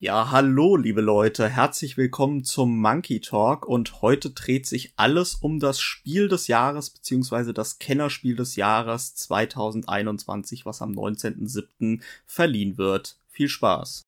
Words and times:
Ja, 0.00 0.30
hallo, 0.30 0.76
liebe 0.76 1.00
Leute, 1.00 1.48
herzlich 1.48 1.96
willkommen 1.96 2.44
zum 2.44 2.80
Monkey 2.80 3.20
Talk 3.20 3.66
und 3.66 4.00
heute 4.00 4.30
dreht 4.30 4.64
sich 4.64 4.92
alles 4.94 5.34
um 5.34 5.58
das 5.58 5.80
Spiel 5.80 6.28
des 6.28 6.46
Jahres 6.46 6.90
beziehungsweise 6.90 7.52
das 7.52 7.80
Kennerspiel 7.80 8.36
des 8.36 8.54
Jahres 8.54 9.16
2021, 9.16 10.64
was 10.64 10.82
am 10.82 10.92
19.07. 10.92 12.00
verliehen 12.26 12.78
wird. 12.78 13.18
Viel 13.26 13.48
Spaß! 13.48 14.07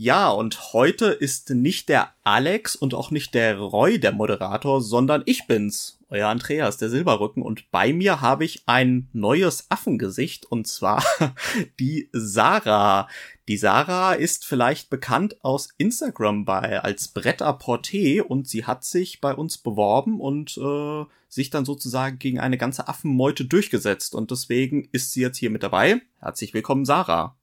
Ja, 0.00 0.30
und 0.30 0.72
heute 0.74 1.06
ist 1.06 1.50
nicht 1.50 1.88
der 1.88 2.14
Alex 2.22 2.76
und 2.76 2.94
auch 2.94 3.10
nicht 3.10 3.34
der 3.34 3.58
Roy 3.58 3.98
der 3.98 4.12
Moderator, 4.12 4.80
sondern 4.80 5.24
ich 5.26 5.48
bin's, 5.48 5.98
euer 6.08 6.28
Andreas, 6.28 6.76
der 6.76 6.88
Silberrücken. 6.88 7.42
Und 7.42 7.68
bei 7.72 7.92
mir 7.92 8.20
habe 8.20 8.44
ich 8.44 8.62
ein 8.66 9.08
neues 9.12 9.66
Affengesicht, 9.70 10.46
und 10.46 10.68
zwar 10.68 11.02
die 11.80 12.10
Sarah. 12.12 13.08
Die 13.48 13.56
Sarah 13.56 14.12
ist 14.12 14.44
vielleicht 14.44 14.88
bekannt 14.88 15.42
aus 15.42 15.70
Instagram 15.78 16.44
bei 16.44 16.80
als 16.80 17.08
Bretter 17.08 17.58
Porté 17.58 18.22
und 18.22 18.46
sie 18.46 18.66
hat 18.66 18.84
sich 18.84 19.20
bei 19.20 19.34
uns 19.34 19.58
beworben 19.58 20.20
und 20.20 20.56
äh, 20.58 21.06
sich 21.28 21.50
dann 21.50 21.64
sozusagen 21.64 22.20
gegen 22.20 22.38
eine 22.38 22.56
ganze 22.56 22.86
Affenmeute 22.86 23.46
durchgesetzt. 23.46 24.14
Und 24.14 24.30
deswegen 24.30 24.88
ist 24.92 25.10
sie 25.10 25.22
jetzt 25.22 25.38
hier 25.38 25.50
mit 25.50 25.64
dabei. 25.64 26.00
Herzlich 26.20 26.54
willkommen, 26.54 26.84
Sarah. 26.84 27.37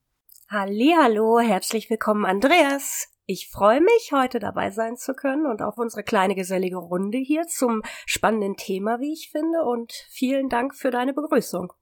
Hallo, 0.48 1.40
herzlich 1.40 1.90
willkommen, 1.90 2.24
Andreas. 2.24 3.08
Ich 3.26 3.48
freue 3.48 3.80
mich, 3.80 4.12
heute 4.12 4.38
dabei 4.38 4.70
sein 4.70 4.96
zu 4.96 5.12
können 5.12 5.44
und 5.44 5.60
auf 5.60 5.76
unsere 5.76 6.04
kleine 6.04 6.36
gesellige 6.36 6.76
Runde 6.76 7.18
hier 7.18 7.48
zum 7.48 7.82
spannenden 8.06 8.56
Thema, 8.56 9.00
wie 9.00 9.12
ich 9.12 9.30
finde, 9.32 9.64
und 9.64 9.92
vielen 10.08 10.48
Dank 10.48 10.76
für 10.76 10.92
deine 10.92 11.12
Begrüßung. 11.14 11.72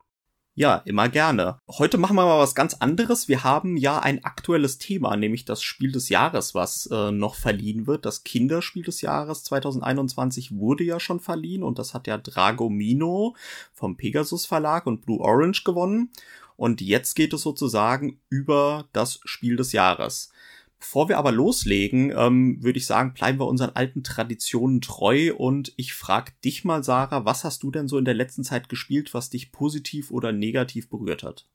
Ja, 0.55 0.77
immer 0.87 1.11
gerne. 1.11 1.59
Heute 1.69 1.99
machen 1.99 2.17
wir 2.17 2.25
mal 2.25 2.39
was 2.39 2.55
ganz 2.55 2.73
anderes. 2.73 3.29
Wir 3.29 3.45
haben 3.45 3.77
ja 3.77 3.99
ein 3.99 4.25
aktuelles 4.25 4.79
Thema, 4.79 5.15
nämlich 5.15 5.45
das 5.45 5.63
Spiel 5.63 5.93
des 5.93 6.09
Jahres, 6.09 6.55
was 6.55 6.87
äh, 6.91 7.11
noch 7.11 7.35
verliehen 7.35 7.87
wird. 7.87 8.07
Das 8.07 8.25
Kinderspiel 8.25 8.85
des 8.85 9.03
Jahres 9.03 9.45
2021 9.45 10.57
wurde 10.57 10.85
ja 10.85 11.01
schon 11.01 11.21
verliehen 11.21 11.65
und 11.65 11.79
das 11.79 11.93
hat 11.93 12.07
ja 12.07 12.17
Dragomino 12.17 13.37
vom 13.75 13.99
Pegasus 13.99 14.47
Verlag 14.47 14.87
und 14.87 15.05
Blue 15.05 15.21
Orange 15.21 15.65
gewonnen. 15.65 16.11
Und 16.57 16.81
jetzt 16.81 17.15
geht 17.15 17.33
es 17.33 17.43
sozusagen 17.43 18.21
über 18.29 18.89
das 18.93 19.21
Spiel 19.25 19.57
des 19.57 19.73
Jahres. 19.73 20.31
Bevor 20.79 21.09
wir 21.09 21.17
aber 21.17 21.33
loslegen, 21.33 22.13
ähm, 22.15 22.63
würde 22.63 22.79
ich 22.79 22.87
sagen, 22.87 23.15
bleiben 23.15 23.41
wir 23.41 23.47
unseren 23.47 23.71
alten 23.71 24.05
Traditionen 24.05 24.83
treu 24.83 25.35
und 25.35 25.73
ich 25.77 25.95
frage 25.95 26.33
dich 26.45 26.63
mal, 26.63 26.85
Sarah, 26.85 27.25
was 27.25 27.43
hast 27.43 27.63
du 27.63 27.71
denn 27.71 27.89
so 27.89 27.97
in 27.97 28.05
der 28.05 28.13
letzten 28.13 28.45
Zeit 28.45 28.69
gespielt, 28.69 29.15
was 29.15 29.31
dich 29.31 29.51
positiv 29.51 30.11
oder 30.11 30.31
negativ 30.31 30.91
berührt 30.91 31.23
hat? 31.23 31.47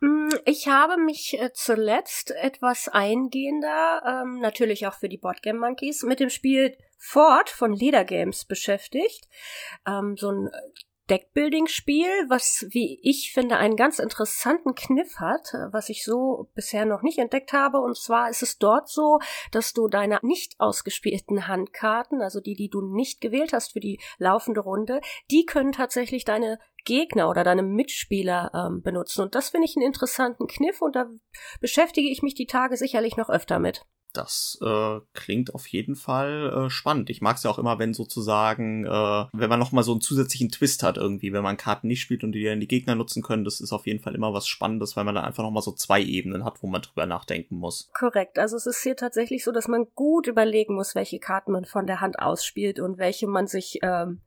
Mm, 0.00 0.30
ich 0.46 0.68
habe 0.68 0.96
mich 0.96 1.38
äh, 1.38 1.50
zuletzt 1.52 2.30
etwas 2.30 2.88
eingehender, 2.88 4.22
ähm, 4.24 4.40
natürlich 4.40 4.86
auch 4.86 4.94
für 4.94 5.10
die 5.10 5.18
Boardgame 5.18 5.58
Monkeys, 5.58 6.02
mit 6.02 6.18
dem 6.18 6.30
Spiel 6.30 6.74
Ford 6.96 7.50
von 7.50 7.74
Leder 7.74 8.04
Games 8.04 8.46
beschäftigt. 8.46 9.28
Ähm, 9.86 10.16
so 10.16 10.30
ein 10.30 10.50
Deckbuilding-Spiel, 11.10 12.08
was, 12.28 12.66
wie 12.70 12.98
ich 13.02 13.32
finde, 13.32 13.56
einen 13.56 13.76
ganz 13.76 13.98
interessanten 13.98 14.74
Kniff 14.74 15.16
hat, 15.18 15.52
was 15.70 15.88
ich 15.88 16.04
so 16.04 16.50
bisher 16.54 16.84
noch 16.84 17.02
nicht 17.02 17.18
entdeckt 17.18 17.52
habe. 17.52 17.78
Und 17.78 17.96
zwar 17.96 18.28
ist 18.30 18.42
es 18.42 18.58
dort 18.58 18.88
so, 18.88 19.18
dass 19.52 19.72
du 19.72 19.88
deine 19.88 20.18
nicht 20.22 20.54
ausgespielten 20.58 21.46
Handkarten, 21.48 22.20
also 22.20 22.40
die, 22.40 22.54
die 22.54 22.68
du 22.68 22.80
nicht 22.80 23.20
gewählt 23.20 23.52
hast 23.52 23.72
für 23.72 23.80
die 23.80 24.00
laufende 24.18 24.60
Runde, 24.60 25.00
die 25.30 25.44
können 25.44 25.72
tatsächlich 25.72 26.24
deine 26.24 26.58
Gegner 26.84 27.28
oder 27.28 27.44
deine 27.44 27.62
Mitspieler 27.62 28.50
ähm, 28.54 28.82
benutzen. 28.82 29.22
Und 29.22 29.34
das 29.34 29.50
finde 29.50 29.66
ich 29.66 29.76
einen 29.76 29.86
interessanten 29.86 30.46
Kniff 30.46 30.80
und 30.80 30.96
da 30.96 31.10
beschäftige 31.60 32.08
ich 32.08 32.22
mich 32.22 32.34
die 32.34 32.46
Tage 32.46 32.76
sicherlich 32.76 33.16
noch 33.16 33.28
öfter 33.28 33.58
mit. 33.58 33.84
Das 34.12 34.58
äh, 34.62 35.00
klingt 35.12 35.54
auf 35.54 35.66
jeden 35.66 35.94
Fall 35.94 36.66
äh, 36.66 36.70
spannend. 36.70 37.10
Ich 37.10 37.20
mag 37.20 37.36
es 37.36 37.42
ja 37.42 37.50
auch 37.50 37.58
immer, 37.58 37.78
wenn 37.78 37.92
sozusagen, 37.92 38.86
äh, 38.86 38.88
wenn 39.32 39.48
man 39.50 39.58
nochmal 39.58 39.84
so 39.84 39.92
einen 39.92 40.00
zusätzlichen 40.00 40.48
Twist 40.48 40.82
hat 40.82 40.96
irgendwie, 40.96 41.32
wenn 41.32 41.42
man 41.42 41.56
Karten 41.56 41.88
nicht 41.88 42.00
spielt 42.00 42.24
und 42.24 42.32
die 42.32 42.44
dann 42.44 42.60
die 42.60 42.68
Gegner 42.68 42.94
nutzen 42.94 43.22
können, 43.22 43.44
das 43.44 43.60
ist 43.60 43.72
auf 43.72 43.86
jeden 43.86 44.00
Fall 44.00 44.14
immer 44.14 44.32
was 44.32 44.48
Spannendes, 44.48 44.96
weil 44.96 45.04
man 45.04 45.14
dann 45.14 45.24
einfach 45.24 45.42
nochmal 45.42 45.62
so 45.62 45.72
zwei 45.72 46.02
Ebenen 46.02 46.44
hat, 46.44 46.62
wo 46.62 46.66
man 46.66 46.82
drüber 46.82 47.06
nachdenken 47.06 47.56
muss. 47.56 47.90
Korrekt. 47.92 48.38
Also 48.38 48.56
es 48.56 48.66
ist 48.66 48.82
hier 48.82 48.96
tatsächlich 48.96 49.44
so, 49.44 49.52
dass 49.52 49.68
man 49.68 49.86
gut 49.94 50.26
überlegen 50.26 50.74
muss, 50.74 50.94
welche 50.94 51.18
Karten 51.18 51.52
man 51.52 51.64
von 51.64 51.86
der 51.86 52.00
Hand 52.00 52.18
ausspielt 52.18 52.80
und 52.80 52.98
welche 52.98 53.26
man 53.26 53.46
sich 53.46 53.78
ähm, 53.82 54.22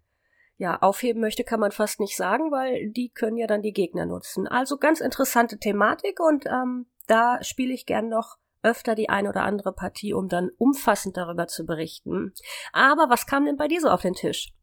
ja, 0.58 0.78
aufheben 0.80 1.22
möchte, 1.22 1.44
kann 1.44 1.60
man 1.60 1.72
fast 1.72 2.00
nicht 2.00 2.16
sagen, 2.16 2.52
weil 2.52 2.92
die 2.92 3.10
können 3.10 3.36
ja 3.36 3.48
dann 3.48 3.64
die 3.64 3.74
Gegner 3.74 4.06
nutzen. 4.06 4.48
Also 4.48 4.78
ganz 4.78 5.02
interessante 5.02 5.58
Thematik 5.58 6.20
und 6.20 6.46
ähm, 6.46 6.86
da 7.08 7.40
spiele 7.42 7.74
ich 7.74 7.88
gern 7.88 8.10
noch 8.10 8.38
öfter 8.64 8.96
die 8.96 9.10
eine 9.10 9.30
oder 9.30 9.44
andere 9.44 9.74
Partie, 9.74 10.14
um 10.14 10.30
dann 10.30 10.50
umfassend 10.58 11.18
darüber 11.18 11.48
zu 11.48 11.66
berichten. 11.66 12.34
Aber 12.74 13.10
was 13.10 13.26
kam 13.26 13.46
denn 13.46 13.58
bei 13.58 13.68
dir 13.68 13.82
so 13.82 13.90
auf 13.90 14.02
den 14.02 14.14
Tisch? 14.14 14.54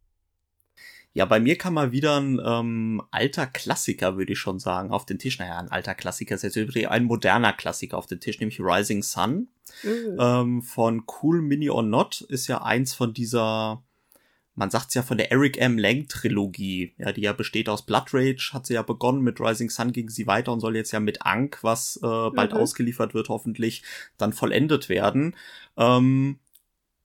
Ja, 1.14 1.24
bei 1.24 1.40
mir 1.40 1.56
kam 1.56 1.74
mal 1.74 1.90
wieder 1.90 2.20
ein 2.20 2.40
ähm, 2.44 3.02
alter 3.10 3.46
Klassiker, 3.46 4.16
würde 4.16 4.34
ich 4.34 4.38
schon 4.38 4.58
sagen, 4.58 4.92
auf 4.92 5.06
den 5.06 5.18
Tisch. 5.18 5.38
Naja, 5.38 5.58
ein 5.58 5.70
alter 5.70 5.94
Klassiker 5.94 6.34
ist 6.34 6.42
jetzt 6.42 6.56
übrigens 6.56 6.90
ein 6.90 7.04
moderner 7.04 7.52
Klassiker 7.52 7.98
auf 7.98 8.06
den 8.06 8.20
Tisch, 8.20 8.38
nämlich 8.38 8.60
Rising 8.60 9.02
Sun 9.02 9.48
mhm. 9.82 10.16
ähm, 10.20 10.62
von 10.62 11.04
Cool 11.06 11.40
Mini 11.40 11.70
or 11.70 11.82
Not. 11.82 12.20
Ist 12.20 12.46
ja 12.46 12.62
eins 12.62 12.94
von 12.94 13.14
dieser 13.14 13.82
man 14.58 14.70
sagt's 14.70 14.94
ja 14.94 15.02
von 15.02 15.18
der 15.18 15.30
Eric 15.30 15.56
M. 15.58 15.78
Lang 15.78 16.08
Trilogie, 16.08 16.92
ja, 16.98 17.12
die 17.12 17.20
ja 17.20 17.32
besteht 17.32 17.68
aus 17.68 17.86
Blood 17.86 18.12
Rage, 18.12 18.50
hat 18.52 18.66
sie 18.66 18.74
ja 18.74 18.82
begonnen, 18.82 19.22
mit 19.22 19.40
Rising 19.40 19.70
Sun 19.70 19.92
ging 19.92 20.10
sie 20.10 20.26
weiter 20.26 20.52
und 20.52 20.58
soll 20.58 20.74
jetzt 20.74 20.90
ja 20.90 20.98
mit 20.98 21.22
Ankh, 21.22 21.58
was 21.62 21.96
äh, 22.02 22.30
bald 22.30 22.52
mhm. 22.52 22.58
ausgeliefert 22.58 23.14
wird, 23.14 23.28
hoffentlich 23.28 23.84
dann 24.16 24.32
vollendet 24.32 24.88
werden. 24.88 25.36
Ähm, 25.76 26.40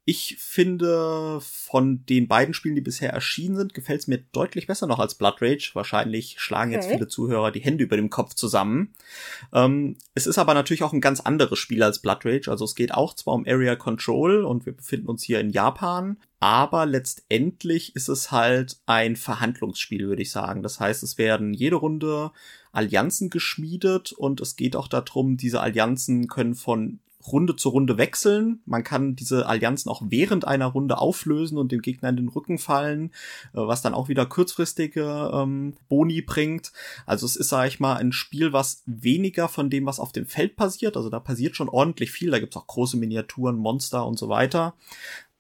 ich 0.05 0.35
finde, 0.37 1.39
von 1.41 2.05
den 2.05 2.27
beiden 2.27 2.53
Spielen, 2.53 2.75
die 2.75 2.81
bisher 2.81 3.13
erschienen 3.13 3.55
sind, 3.55 3.73
gefällt 3.73 4.01
es 4.01 4.07
mir 4.07 4.17
deutlich 4.33 4.67
besser 4.67 4.85
noch 4.85 4.99
als 4.99 5.15
Blood 5.15 5.41
Rage. 5.41 5.71
Wahrscheinlich 5.75 6.35
schlagen 6.39 6.71
okay. 6.71 6.81
jetzt 6.81 6.91
viele 6.91 7.07
Zuhörer 7.07 7.51
die 7.51 7.61
Hände 7.61 7.85
über 7.85 7.95
dem 7.95 8.09
Kopf 8.09 8.33
zusammen. 8.33 8.93
Ähm, 9.53 9.95
es 10.13 10.27
ist 10.27 10.37
aber 10.37 10.53
natürlich 10.55 10.83
auch 10.83 10.91
ein 10.91 10.99
ganz 10.99 11.21
anderes 11.21 11.57
Spiel 11.57 11.81
als 11.81 11.99
Blood 11.99 12.25
Rage. 12.25 12.51
Also 12.51 12.65
es 12.65 12.75
geht 12.75 12.93
auch 12.93 13.13
zwar 13.13 13.33
um 13.33 13.47
Area 13.47 13.77
Control 13.77 14.43
und 14.43 14.65
wir 14.65 14.73
befinden 14.73 15.07
uns 15.07 15.23
hier 15.23 15.39
in 15.39 15.51
Japan, 15.51 16.17
aber 16.41 16.85
letztendlich 16.85 17.95
ist 17.95 18.09
es 18.09 18.29
halt 18.29 18.81
ein 18.85 19.15
Verhandlungsspiel, 19.15 20.09
würde 20.09 20.21
ich 20.21 20.31
sagen. 20.31 20.63
Das 20.63 20.81
heißt, 20.81 21.01
es 21.03 21.17
werden 21.17 21.53
jede 21.53 21.77
Runde 21.77 22.31
Allianzen 22.73 23.29
geschmiedet 23.29 24.11
und 24.11 24.41
es 24.41 24.57
geht 24.57 24.75
auch 24.75 24.89
darum, 24.89 25.37
diese 25.37 25.61
Allianzen 25.61 26.27
können 26.27 26.55
von 26.55 26.99
Runde 27.27 27.55
zu 27.55 27.69
Runde 27.69 27.97
wechseln. 27.97 28.61
Man 28.65 28.83
kann 28.83 29.15
diese 29.15 29.45
Allianzen 29.45 29.89
auch 29.89 30.01
während 30.05 30.45
einer 30.45 30.67
Runde 30.67 30.97
auflösen 30.97 31.57
und 31.57 31.71
den 31.71 31.81
Gegner 31.81 32.09
in 32.09 32.17
den 32.17 32.29
Rücken 32.29 32.57
fallen, 32.57 33.11
äh, 33.53 33.57
was 33.57 33.81
dann 33.81 33.93
auch 33.93 34.09
wieder 34.09 34.25
kurzfristige 34.25 35.31
ähm, 35.33 35.75
Boni 35.89 36.21
bringt. 36.21 36.71
Also 37.05 37.25
es 37.25 37.35
ist, 37.35 37.49
sage 37.49 37.67
ich 37.67 37.79
mal, 37.79 37.95
ein 37.95 38.11
Spiel, 38.11 38.53
was 38.53 38.83
weniger 38.85 39.47
von 39.47 39.69
dem, 39.69 39.85
was 39.85 39.99
auf 39.99 40.11
dem 40.11 40.25
Feld 40.25 40.55
passiert. 40.55 40.97
Also 40.97 41.09
da 41.09 41.19
passiert 41.19 41.55
schon 41.55 41.69
ordentlich 41.69 42.11
viel. 42.11 42.31
Da 42.31 42.39
gibt's 42.39 42.57
auch 42.57 42.67
große 42.67 42.97
Miniaturen, 42.97 43.57
Monster 43.57 44.05
und 44.05 44.17
so 44.19 44.29
weiter 44.29 44.73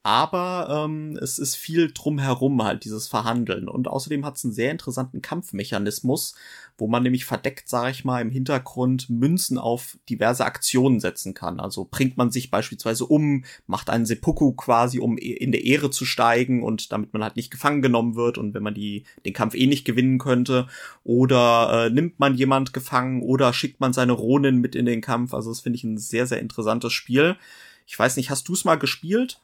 aber 0.03 0.67
ähm, 0.69 1.17
es 1.21 1.39
ist 1.39 1.55
viel 1.55 1.91
drumherum 1.93 2.61
halt, 2.61 2.83
dieses 2.83 3.07
Verhandeln. 3.07 3.69
Und 3.69 3.87
außerdem 3.87 4.25
hat 4.25 4.35
es 4.35 4.43
einen 4.43 4.53
sehr 4.53 4.69
interessanten 4.69 5.21
Kampfmechanismus, 5.21 6.35
wo 6.77 6.87
man 6.87 7.03
nämlich 7.03 7.25
verdeckt, 7.25 7.69
sage 7.69 7.91
ich 7.91 8.03
mal, 8.03 8.21
im 8.21 8.31
Hintergrund 8.31 9.09
Münzen 9.09 9.57
auf 9.57 9.97
diverse 10.09 10.45
Aktionen 10.45 10.99
setzen 10.99 11.33
kann. 11.33 11.59
Also 11.59 11.87
bringt 11.89 12.17
man 12.17 12.31
sich 12.31 12.51
beispielsweise 12.51 13.05
um, 13.05 13.45
macht 13.67 13.89
einen 13.89 14.05
Seppuku 14.05 14.53
quasi, 14.53 14.99
um 14.99 15.17
e-, 15.17 15.21
in 15.21 15.51
der 15.51 15.63
Ehre 15.63 15.91
zu 15.91 16.05
steigen 16.05 16.63
und 16.63 16.91
damit 16.91 17.13
man 17.13 17.23
halt 17.23 17.35
nicht 17.35 17.51
gefangen 17.51 17.81
genommen 17.81 18.15
wird 18.15 18.37
und 18.37 18.53
wenn 18.53 18.63
man 18.63 18.73
die, 18.73 19.05
den 19.25 19.33
Kampf 19.33 19.55
eh 19.55 19.67
nicht 19.67 19.85
gewinnen 19.85 20.17
könnte. 20.17 20.67
Oder 21.03 21.85
äh, 21.85 21.89
nimmt 21.89 22.19
man 22.19 22.35
jemand 22.35 22.73
gefangen 22.73 23.21
oder 23.21 23.53
schickt 23.53 23.79
man 23.79 23.93
seine 23.93 24.13
Ronin 24.13 24.57
mit 24.57 24.75
in 24.75 24.85
den 24.85 25.01
Kampf. 25.01 25.33
Also 25.33 25.51
das 25.51 25.61
finde 25.61 25.77
ich 25.77 25.83
ein 25.83 25.97
sehr, 25.97 26.25
sehr 26.25 26.39
interessantes 26.39 26.93
Spiel. 26.93 27.37
Ich 27.85 27.97
weiß 27.97 28.17
nicht, 28.17 28.29
hast 28.29 28.47
du 28.47 28.53
es 28.53 28.65
mal 28.65 28.75
gespielt? 28.75 29.39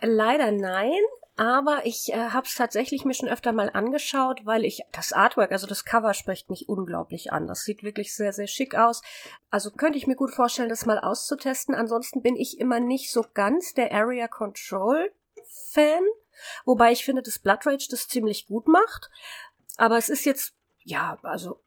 Leider 0.00 0.50
nein. 0.50 0.92
Aber 1.36 1.84
ich 1.84 2.12
äh, 2.12 2.30
habe 2.30 2.46
es 2.46 2.54
tatsächlich 2.54 3.04
mir 3.04 3.14
schon 3.14 3.28
öfter 3.28 3.52
mal 3.52 3.68
angeschaut, 3.70 4.42
weil 4.44 4.64
ich 4.64 4.82
das 4.92 5.12
Artwork, 5.12 5.50
also 5.50 5.66
das 5.66 5.84
Cover 5.84 6.14
spricht 6.14 6.48
mich 6.48 6.68
unglaublich 6.68 7.32
an. 7.32 7.48
Das 7.48 7.64
sieht 7.64 7.82
wirklich 7.82 8.14
sehr, 8.14 8.32
sehr 8.32 8.46
schick 8.46 8.76
aus. 8.76 9.02
Also 9.50 9.72
könnte 9.72 9.98
ich 9.98 10.06
mir 10.06 10.14
gut 10.14 10.32
vorstellen, 10.32 10.68
das 10.68 10.86
mal 10.86 11.00
auszutesten. 11.00 11.74
Ansonsten 11.74 12.22
bin 12.22 12.36
ich 12.36 12.60
immer 12.60 12.78
nicht 12.78 13.10
so 13.10 13.24
ganz 13.34 13.74
der 13.74 13.92
Area 13.92 14.28
Control 14.28 15.12
Fan. 15.72 16.04
Wobei 16.64 16.92
ich 16.92 17.04
finde, 17.04 17.22
dass 17.22 17.40
Blood 17.40 17.66
Rage 17.66 17.88
das 17.90 18.06
ziemlich 18.06 18.46
gut 18.46 18.68
macht. 18.68 19.10
Aber 19.76 19.98
es 19.98 20.08
ist 20.08 20.24
jetzt, 20.24 20.54
ja, 20.84 21.18
also 21.22 21.60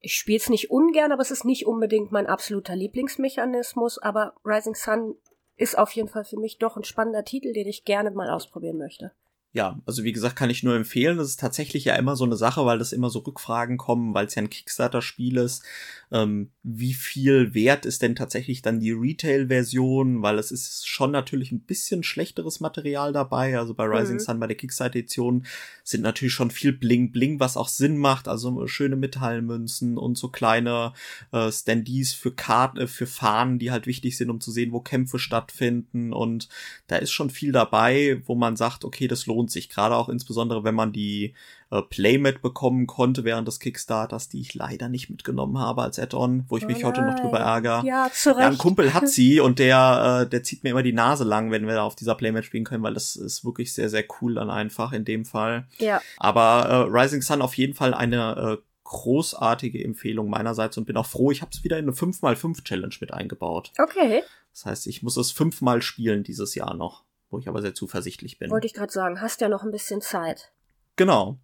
ich 0.00 0.14
spiele 0.14 0.38
es 0.38 0.50
nicht 0.50 0.70
ungern, 0.70 1.12
aber 1.12 1.22
es 1.22 1.30
ist 1.30 1.46
nicht 1.46 1.66
unbedingt 1.66 2.12
mein 2.12 2.26
absoluter 2.26 2.76
Lieblingsmechanismus. 2.76 3.98
Aber 3.98 4.34
Rising 4.44 4.74
Sun 4.74 5.16
ist 5.58 5.76
auf 5.76 5.90
jeden 5.92 6.08
Fall 6.08 6.24
für 6.24 6.38
mich 6.38 6.58
doch 6.58 6.76
ein 6.76 6.84
spannender 6.84 7.24
Titel, 7.24 7.52
den 7.52 7.68
ich 7.68 7.84
gerne 7.84 8.10
mal 8.10 8.30
ausprobieren 8.30 8.78
möchte. 8.78 9.12
Ja, 9.58 9.76
also 9.86 10.04
wie 10.04 10.12
gesagt, 10.12 10.36
kann 10.36 10.50
ich 10.50 10.62
nur 10.62 10.76
empfehlen. 10.76 11.16
Das 11.16 11.26
ist 11.26 11.40
tatsächlich 11.40 11.84
ja 11.84 11.96
immer 11.96 12.14
so 12.14 12.24
eine 12.24 12.36
Sache, 12.36 12.64
weil 12.64 12.78
das 12.78 12.92
immer 12.92 13.10
so 13.10 13.18
Rückfragen 13.18 13.76
kommen, 13.76 14.14
weil 14.14 14.26
es 14.26 14.36
ja 14.36 14.42
ein 14.42 14.50
Kickstarter-Spiel 14.50 15.36
ist. 15.36 15.64
Ähm, 16.12 16.52
wie 16.62 16.94
viel 16.94 17.54
wert 17.54 17.84
ist 17.84 18.02
denn 18.02 18.14
tatsächlich 18.14 18.62
dann 18.62 18.78
die 18.78 18.92
Retail-Version? 18.92 20.22
Weil 20.22 20.38
es 20.38 20.52
ist 20.52 20.86
schon 20.86 21.10
natürlich 21.10 21.50
ein 21.50 21.62
bisschen 21.62 22.04
schlechteres 22.04 22.60
Material 22.60 23.12
dabei. 23.12 23.58
Also 23.58 23.74
bei 23.74 23.84
Rising 23.84 24.18
mhm. 24.18 24.20
Sun, 24.20 24.38
bei 24.38 24.46
der 24.46 24.56
Kickstarter-Edition 24.56 25.44
sind 25.82 26.02
natürlich 26.02 26.34
schon 26.34 26.52
viel 26.52 26.72
Bling-Bling, 26.72 27.40
was 27.40 27.56
auch 27.56 27.68
Sinn 27.68 27.98
macht. 27.98 28.28
Also 28.28 28.64
schöne 28.68 28.94
Metallmünzen 28.94 29.98
und 29.98 30.16
so 30.16 30.28
kleine 30.28 30.92
äh, 31.32 31.50
Standees 31.50 32.14
für 32.14 32.30
Karten, 32.30 32.78
äh, 32.78 32.86
für 32.86 33.08
Fahnen, 33.08 33.58
die 33.58 33.72
halt 33.72 33.88
wichtig 33.88 34.16
sind, 34.16 34.30
um 34.30 34.40
zu 34.40 34.52
sehen, 34.52 34.70
wo 34.70 34.78
Kämpfe 34.78 35.18
stattfinden. 35.18 36.12
Und 36.12 36.48
da 36.86 36.94
ist 36.94 37.10
schon 37.10 37.28
viel 37.28 37.50
dabei, 37.50 38.22
wo 38.24 38.36
man 38.36 38.54
sagt, 38.54 38.84
okay, 38.84 39.08
das 39.08 39.26
lohnt 39.26 39.47
lohnt 39.48 39.50
sich. 39.50 39.68
Gerade 39.68 39.96
auch 39.96 40.08
insbesondere, 40.08 40.64
wenn 40.64 40.74
man 40.74 40.92
die 40.92 41.34
äh, 41.70 41.82
Playmat 41.82 42.42
bekommen 42.42 42.86
konnte 42.86 43.24
während 43.24 43.48
des 43.48 43.60
Kickstarters, 43.60 44.28
die 44.28 44.40
ich 44.40 44.54
leider 44.54 44.88
nicht 44.88 45.10
mitgenommen 45.10 45.58
habe 45.58 45.82
als 45.82 45.98
Add-on, 45.98 46.44
wo 46.48 46.56
ich 46.56 46.66
mich 46.66 46.84
oh 46.84 46.88
heute 46.88 47.02
noch 47.02 47.18
drüber 47.18 47.38
ärgere. 47.38 47.82
Ja, 47.84 48.10
zu 48.12 48.30
Recht. 48.30 48.40
Ja, 48.40 48.48
ein 48.48 48.58
Kumpel 48.58 48.94
hat 48.94 49.08
sie 49.08 49.40
und 49.40 49.58
der, 49.58 50.22
äh, 50.22 50.28
der 50.28 50.42
zieht 50.42 50.64
mir 50.64 50.70
immer 50.70 50.82
die 50.82 50.92
Nase 50.92 51.24
lang, 51.24 51.50
wenn 51.50 51.66
wir 51.66 51.74
da 51.74 51.82
auf 51.82 51.96
dieser 51.96 52.14
Playmat 52.14 52.44
spielen 52.44 52.64
können, 52.64 52.82
weil 52.82 52.94
das 52.94 53.16
ist 53.16 53.44
wirklich 53.44 53.72
sehr, 53.72 53.88
sehr 53.88 54.04
cool 54.20 54.34
dann 54.34 54.50
einfach 54.50 54.92
in 54.92 55.04
dem 55.04 55.24
Fall. 55.24 55.66
Ja. 55.78 56.00
Aber 56.18 56.68
äh, 56.68 57.00
Rising 57.00 57.22
Sun 57.22 57.42
auf 57.42 57.54
jeden 57.54 57.74
Fall 57.74 57.94
eine 57.94 58.58
äh, 58.58 58.62
großartige 58.84 59.84
Empfehlung 59.84 60.30
meinerseits 60.30 60.78
und 60.78 60.86
bin 60.86 60.96
auch 60.96 61.04
froh, 61.04 61.30
ich 61.30 61.42
habe 61.42 61.50
es 61.52 61.62
wieder 61.62 61.78
in 61.78 61.84
eine 61.84 61.92
5x5 61.92 62.64
Challenge 62.64 62.94
mit 63.00 63.12
eingebaut. 63.12 63.72
Okay. 63.78 64.22
Das 64.52 64.64
heißt, 64.64 64.86
ich 64.86 65.02
muss 65.02 65.18
es 65.18 65.30
fünfmal 65.30 65.82
spielen 65.82 66.24
dieses 66.24 66.54
Jahr 66.54 66.74
noch 66.74 67.04
wo 67.30 67.38
ich 67.38 67.48
aber 67.48 67.62
sehr 67.62 67.74
zuversichtlich 67.74 68.38
bin. 68.38 68.50
Wollte 68.50 68.66
ich 68.66 68.74
gerade 68.74 68.92
sagen, 68.92 69.20
hast 69.20 69.40
ja 69.40 69.48
noch 69.48 69.62
ein 69.62 69.70
bisschen 69.70 70.00
Zeit. 70.00 70.52
Genau. 70.96 71.38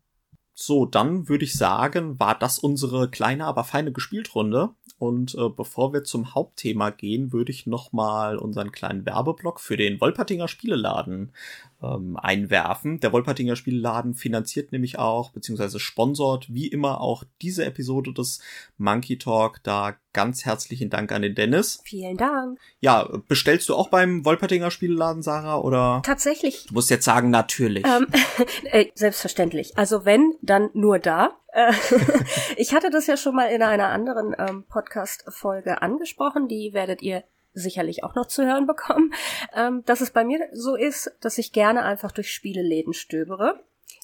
So, 0.55 0.87
dann 0.87 1.29
würde 1.29 1.45
ich 1.45 1.55
sagen, 1.55 2.19
war 2.21 2.39
das 2.39 2.59
unsere 2.59 3.11
kleine, 3.11 3.45
aber 3.45 3.65
feine 3.65 3.93
Gespieltrunde. 3.93 4.71
Und 4.99 5.35
äh, 5.35 5.49
bevor 5.49 5.93
wir 5.93 6.05
zum 6.05 6.35
Hauptthema 6.35 6.91
gehen, 6.91 7.33
würde 7.33 7.51
ich 7.51 7.67
nochmal 7.67 8.39
unseren 8.39 8.73
kleinen 8.73 9.05
Werbeblock 9.05 9.61
für 9.61 9.77
den 9.77 10.01
Wolpertinger 10.01 10.49
Spieleladen 10.49 11.33
ähm, 11.83 12.17
einwerfen. 12.17 13.01
Der 13.01 13.13
Wolpertinger 13.13 13.57
Spieleladen 13.57 14.15
finanziert 14.15 14.73
nämlich 14.73 14.99
auch, 14.99 15.31
beziehungsweise 15.31 15.81
sponsort 15.81 16.53
wie 16.53 16.69
immer 16.69 17.01
auch 17.01 17.25
diese 17.43 17.65
Episode 17.65 18.13
des 18.13 18.41
Monkey 18.79 19.19
Talk. 19.19 19.63
Da 19.63 19.97
ganz 20.13 20.45
herzlichen 20.45 20.91
Dank 20.91 21.13
an 21.13 21.23
den 21.23 21.35
Dennis. 21.35 21.81
Vielen 21.85 22.17
Dank. 22.17 22.59
Ja, 22.81 23.09
bestellst 23.29 23.69
du 23.69 23.75
auch 23.75 23.89
beim 23.89 24.25
Wolpertinger 24.25 24.71
Spieleladen, 24.71 25.23
Sarah, 25.23 25.59
oder? 25.59 26.03
Tatsächlich. 26.05 26.67
Du 26.69 26.75
musst 26.75 26.89
jetzt 26.89 27.05
sagen, 27.05 27.31
natürlich. 27.31 27.85
Ähm, 27.85 28.07
äh, 28.65 28.87
selbstverständlich. 28.95 29.77
Also 29.77 30.05
wenn, 30.05 30.35
dann 30.41 30.71
nur 30.73 30.99
da. 30.99 31.37
Äh, 31.55 31.73
ich 32.57 32.75
hatte 32.75 32.91
das 32.91 33.07
ja 33.07 33.17
schon 33.17 33.35
mal 33.35 33.47
in 33.47 33.63
einer 33.63 33.89
anderen 33.89 34.35
ähm, 34.39 34.65
Podcast-Folge 34.69 35.81
angesprochen. 35.81 36.49
Die 36.49 36.73
werdet 36.75 37.01
ihr 37.01 37.25
sicherlich 37.53 38.03
auch 38.03 38.17
noch 38.17 38.27
zu 38.27 38.45
hören 38.45 38.67
bekommen, 38.67 39.15
ähm, 39.55 39.85
dass 39.87 40.01
es 40.01 40.11
bei 40.11 40.25
mir 40.25 40.49
so 40.53 40.75
ist, 40.75 41.17
dass 41.21 41.39
ich 41.39 41.53
gerne 41.53 41.85
einfach 41.85 42.11
durch 42.11 42.33
Spieleläden 42.33 42.93
stöbere. 42.93 43.61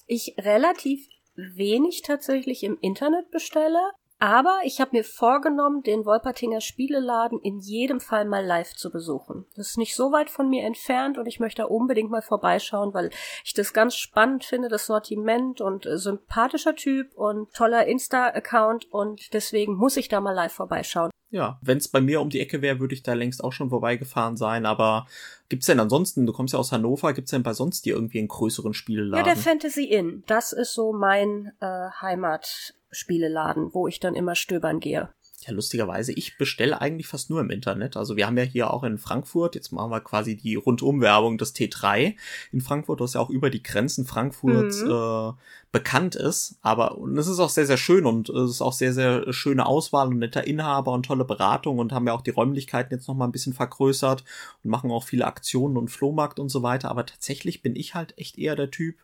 Ich 0.07 0.35
relativ 0.39 1.05
wenig 1.35 2.01
tatsächlich 2.01 2.63
im 2.63 2.77
Internet 2.81 3.29
bestelle, 3.31 3.91
aber 4.21 4.59
ich 4.65 4.79
habe 4.79 4.91
mir 4.93 5.03
vorgenommen, 5.03 5.81
den 5.81 6.05
Wolpertinger 6.05 6.61
Spieleladen 6.61 7.39
in 7.39 7.57
jedem 7.57 7.99
Fall 7.99 8.25
mal 8.25 8.45
live 8.45 8.75
zu 8.75 8.91
besuchen. 8.91 9.45
Das 9.55 9.69
ist 9.69 9.77
nicht 9.79 9.95
so 9.95 10.11
weit 10.11 10.29
von 10.29 10.47
mir 10.47 10.63
entfernt 10.63 11.17
und 11.17 11.25
ich 11.25 11.39
möchte 11.39 11.63
da 11.63 11.67
unbedingt 11.67 12.11
mal 12.11 12.21
vorbeischauen, 12.21 12.93
weil 12.93 13.09
ich 13.43 13.55
das 13.55 13.73
ganz 13.73 13.95
spannend 13.95 14.45
finde, 14.45 14.69
das 14.69 14.85
Sortiment 14.85 15.59
und 15.59 15.87
äh, 15.87 15.97
sympathischer 15.97 16.75
Typ 16.75 17.15
und 17.15 17.51
toller 17.51 17.87
Insta-Account 17.87 18.93
und 18.93 19.33
deswegen 19.33 19.73
muss 19.73 19.97
ich 19.97 20.07
da 20.07 20.21
mal 20.21 20.33
live 20.33 20.53
vorbeischauen. 20.53 21.09
Ja, 21.31 21.57
wenn 21.63 21.79
es 21.79 21.87
bei 21.87 21.99
mir 21.99 22.21
um 22.21 22.29
die 22.29 22.41
Ecke 22.41 22.61
wäre, 22.61 22.79
würde 22.79 22.93
ich 22.93 23.01
da 23.01 23.13
längst 23.13 23.43
auch 23.43 23.53
schon 23.53 23.69
vorbeigefahren 23.69 24.37
sein, 24.37 24.67
aber 24.67 25.07
gibt's 25.49 25.65
denn 25.65 25.79
ansonsten, 25.79 26.27
du 26.27 26.33
kommst 26.33 26.53
ja 26.53 26.59
aus 26.59 26.71
Hannover, 26.71 27.13
gibt's 27.13 27.31
denn 27.31 27.41
bei 27.41 27.53
sonst 27.53 27.85
dir 27.85 27.95
irgendwie 27.95 28.19
einen 28.19 28.27
größeren 28.27 28.75
Spieleladen? 28.75 29.25
Ja, 29.25 29.33
der 29.33 29.41
Fantasy 29.41 29.85
Inn, 29.85 30.23
das 30.27 30.53
ist 30.53 30.73
so 30.73 30.93
mein 30.93 31.53
äh, 31.59 31.89
Heimat 32.01 32.75
Spieleladen, 32.91 33.73
wo 33.73 33.87
ich 33.87 33.99
dann 33.99 34.15
immer 34.15 34.35
stöbern 34.35 34.79
gehe. 34.79 35.09
Ja, 35.47 35.53
lustigerweise, 35.53 36.11
ich 36.11 36.37
bestelle 36.37 36.81
eigentlich 36.81 37.07
fast 37.07 37.31
nur 37.31 37.41
im 37.41 37.49
Internet. 37.49 37.97
Also 37.97 38.15
wir 38.15 38.27
haben 38.27 38.37
ja 38.37 38.43
hier 38.43 38.71
auch 38.71 38.83
in 38.83 38.99
Frankfurt, 38.99 39.55
jetzt 39.55 39.71
machen 39.71 39.89
wir 39.89 39.99
quasi 40.01 40.37
die 40.37 40.53
Rundumwerbung 40.53 41.39
des 41.39 41.55
T3 41.55 42.15
in 42.51 42.61
Frankfurt, 42.61 42.99
was 42.99 43.15
ja 43.15 43.21
auch 43.21 43.31
über 43.31 43.49
die 43.49 43.63
Grenzen 43.63 44.05
Frankfurts 44.05 44.83
mhm. 44.83 44.91
äh, 44.91 45.33
bekannt 45.71 46.15
ist. 46.15 46.55
Aber 46.61 46.97
und 46.97 47.17
es 47.17 47.27
ist 47.27 47.39
auch 47.39 47.49
sehr, 47.49 47.65
sehr 47.65 47.77
schön 47.77 48.05
und 48.05 48.29
es 48.29 48.51
ist 48.51 48.61
auch 48.61 48.73
sehr, 48.73 48.93
sehr 48.93 49.31
schöne 49.31 49.65
Auswahl 49.65 50.07
und 50.07 50.19
netter 50.19 50.45
Inhaber 50.45 50.91
und 50.91 51.05
tolle 51.05 51.25
Beratung 51.25 51.79
und 51.79 51.93
haben 51.93 52.07
ja 52.07 52.13
auch 52.13 52.21
die 52.21 52.31
Räumlichkeiten 52.31 52.93
jetzt 52.93 53.07
nochmal 53.07 53.27
ein 53.27 53.31
bisschen 53.31 53.53
vergrößert 53.53 54.23
und 54.63 54.69
machen 54.69 54.91
auch 54.91 55.03
viele 55.03 55.25
Aktionen 55.25 55.77
und 55.77 55.89
Flohmarkt 55.89 56.39
und 56.39 56.49
so 56.49 56.63
weiter. 56.63 56.89
Aber 56.89 57.05
tatsächlich 57.05 57.61
bin 57.61 57.75
ich 57.75 57.95
halt 57.95 58.17
echt 58.17 58.37
eher 58.37 58.55
der 58.55 58.71
Typ, 58.71 58.95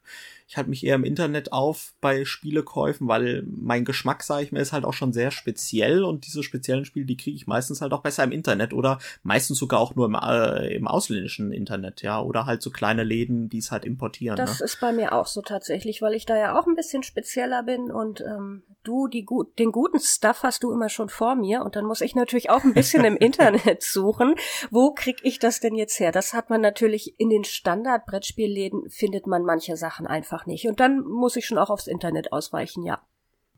ich 0.49 0.55
halte 0.55 0.69
mich 0.69 0.85
eher 0.85 0.95
im 0.95 1.03
Internet 1.03 1.51
auf 1.51 1.93
bei 1.99 2.23
Spielekäufen, 2.23 3.09
weil 3.09 3.43
mein 3.45 3.83
Geschmack, 3.83 4.23
sage 4.23 4.43
ich 4.43 4.53
mir, 4.53 4.61
ist 4.61 4.71
halt 4.71 4.85
auch 4.85 4.93
schon 4.93 5.11
sehr 5.11 5.29
speziell 5.29 6.05
und 6.05 6.25
diese 6.25 6.41
speziellen 6.41 6.85
Spiele, 6.85 7.05
die 7.05 7.17
kriege 7.17 7.35
ich 7.35 7.47
meistens 7.47 7.81
halt 7.81 7.91
auch 7.91 8.01
besser 8.01 8.23
im 8.23 8.31
Internet 8.31 8.73
oder 8.73 8.99
meistens 9.23 9.59
sogar 9.59 9.81
auch 9.81 9.95
nur 9.95 10.05
im, 10.05 10.15
äh, 10.15 10.73
im 10.73 10.87
ausländischen 10.87 11.51
Internet, 11.51 12.01
ja, 12.01 12.21
oder 12.21 12.45
halt 12.45 12.61
so 12.61 12.69
kleine 12.69 13.03
Läden, 13.03 13.49
die 13.49 13.57
es 13.57 13.71
halt 13.71 13.83
importieren. 13.83 14.37
Das 14.37 14.59
ne? 14.59 14.65
ist 14.65 14.79
bei 14.79 14.93
mir 14.93 15.11
auch 15.11 15.27
so 15.27 15.41
tatsächlich, 15.41 16.01
weil 16.01 16.13
ich 16.13 16.25
da 16.25 16.37
ja 16.37 16.56
auch 16.57 16.67
ein 16.67 16.75
bisschen 16.75 17.03
spezieller 17.03 17.63
bin 17.63 17.91
und 17.91 18.21
ähm, 18.21 18.63
du 18.83 19.07
die 19.07 19.23
gut, 19.23 19.57
den 19.59 19.71
guten 19.71 19.99
Stuff 19.99 20.43
hast 20.43 20.63
du 20.63 20.71
immer 20.71 20.89
schon 20.89 21.09
vor 21.09 21.35
mir 21.35 21.61
und 21.61 21.75
dann 21.75 21.85
muss 21.85 22.01
ich 22.01 22.15
natürlich 22.15 22.49
auch 22.49 22.63
ein 22.63 22.73
bisschen 22.73 23.05
im 23.05 23.17
Internet 23.17 23.83
suchen. 23.83 24.35
Wo 24.71 24.93
krieg 24.93 25.19
ich 25.23 25.39
das 25.39 25.59
denn 25.59 25.75
jetzt 25.75 25.99
her? 25.99 26.11
Das 26.11 26.33
hat 26.33 26.49
man 26.49 26.61
natürlich 26.61 27.19
in 27.19 27.29
den 27.29 27.43
Standard-Brettspielläden 27.43 28.89
findet 28.89 29.27
man 29.27 29.43
manche 29.43 29.77
Sachen 29.77 30.07
einfach 30.07 30.45
nicht. 30.45 30.67
Und 30.67 30.79
dann 30.79 31.01
muss 31.01 31.35
ich 31.35 31.45
schon 31.45 31.57
auch 31.57 31.69
aufs 31.69 31.87
Internet 31.87 32.31
ausweichen, 32.31 32.83
ja. 32.83 33.01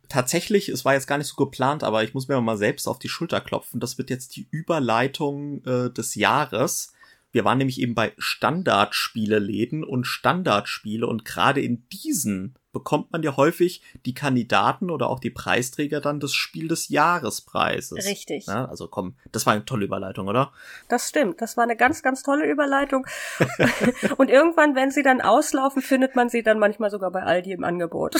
Tatsächlich, 0.09 0.69
es 0.69 0.85
war 0.85 0.95
jetzt 0.95 1.07
gar 1.07 1.19
nicht 1.19 1.27
so 1.27 1.35
geplant, 1.35 1.83
aber 1.83 2.03
ich 2.03 2.15
muss 2.15 2.27
mir 2.27 2.41
mal 2.41 2.57
selbst 2.57 2.87
auf 2.87 2.97
die 2.97 3.09
Schulter 3.09 3.41
klopfen. 3.41 3.79
Das 3.79 3.99
wird 3.99 4.09
jetzt 4.09 4.35
die 4.35 4.47
Überleitung 4.49 5.63
äh, 5.65 5.91
des 5.91 6.15
Jahres. 6.15 6.93
Wir 7.31 7.45
waren 7.45 7.59
nämlich 7.59 7.79
eben 7.79 7.93
bei 7.93 8.13
Standardspieleläden 8.17 9.83
und 9.83 10.05
Standardspiele 10.05 11.05
und 11.05 11.25
gerade 11.25 11.61
in 11.61 11.87
diesen 11.89 12.55
bekommt 12.71 13.11
man 13.11 13.23
ja 13.23 13.35
häufig 13.35 13.81
die 14.05 14.13
Kandidaten 14.13 14.89
oder 14.89 15.09
auch 15.09 15.19
die 15.19 15.29
Preisträger 15.29 16.01
dann 16.01 16.19
des 16.19 16.33
Spiel 16.33 16.67
des 16.67 16.89
Jahrespreises. 16.89 18.05
Richtig. 18.05 18.45
Ja, 18.47 18.65
also 18.65 18.87
komm, 18.87 19.15
das 19.31 19.45
war 19.45 19.53
eine 19.53 19.65
tolle 19.65 19.85
Überleitung, 19.85 20.27
oder? 20.27 20.51
Das 20.87 21.09
stimmt. 21.09 21.41
Das 21.41 21.57
war 21.57 21.63
eine 21.63 21.75
ganz, 21.75 22.03
ganz 22.03 22.23
tolle 22.23 22.45
Überleitung. 22.45 23.05
Und 24.17 24.29
irgendwann, 24.29 24.75
wenn 24.75 24.91
sie 24.91 25.03
dann 25.03 25.21
auslaufen, 25.21 25.81
findet 25.81 26.15
man 26.15 26.29
sie 26.29 26.43
dann 26.43 26.59
manchmal 26.59 26.91
sogar 26.91 27.11
bei 27.11 27.23
Aldi 27.23 27.51
im 27.51 27.63
Angebot. 27.63 28.15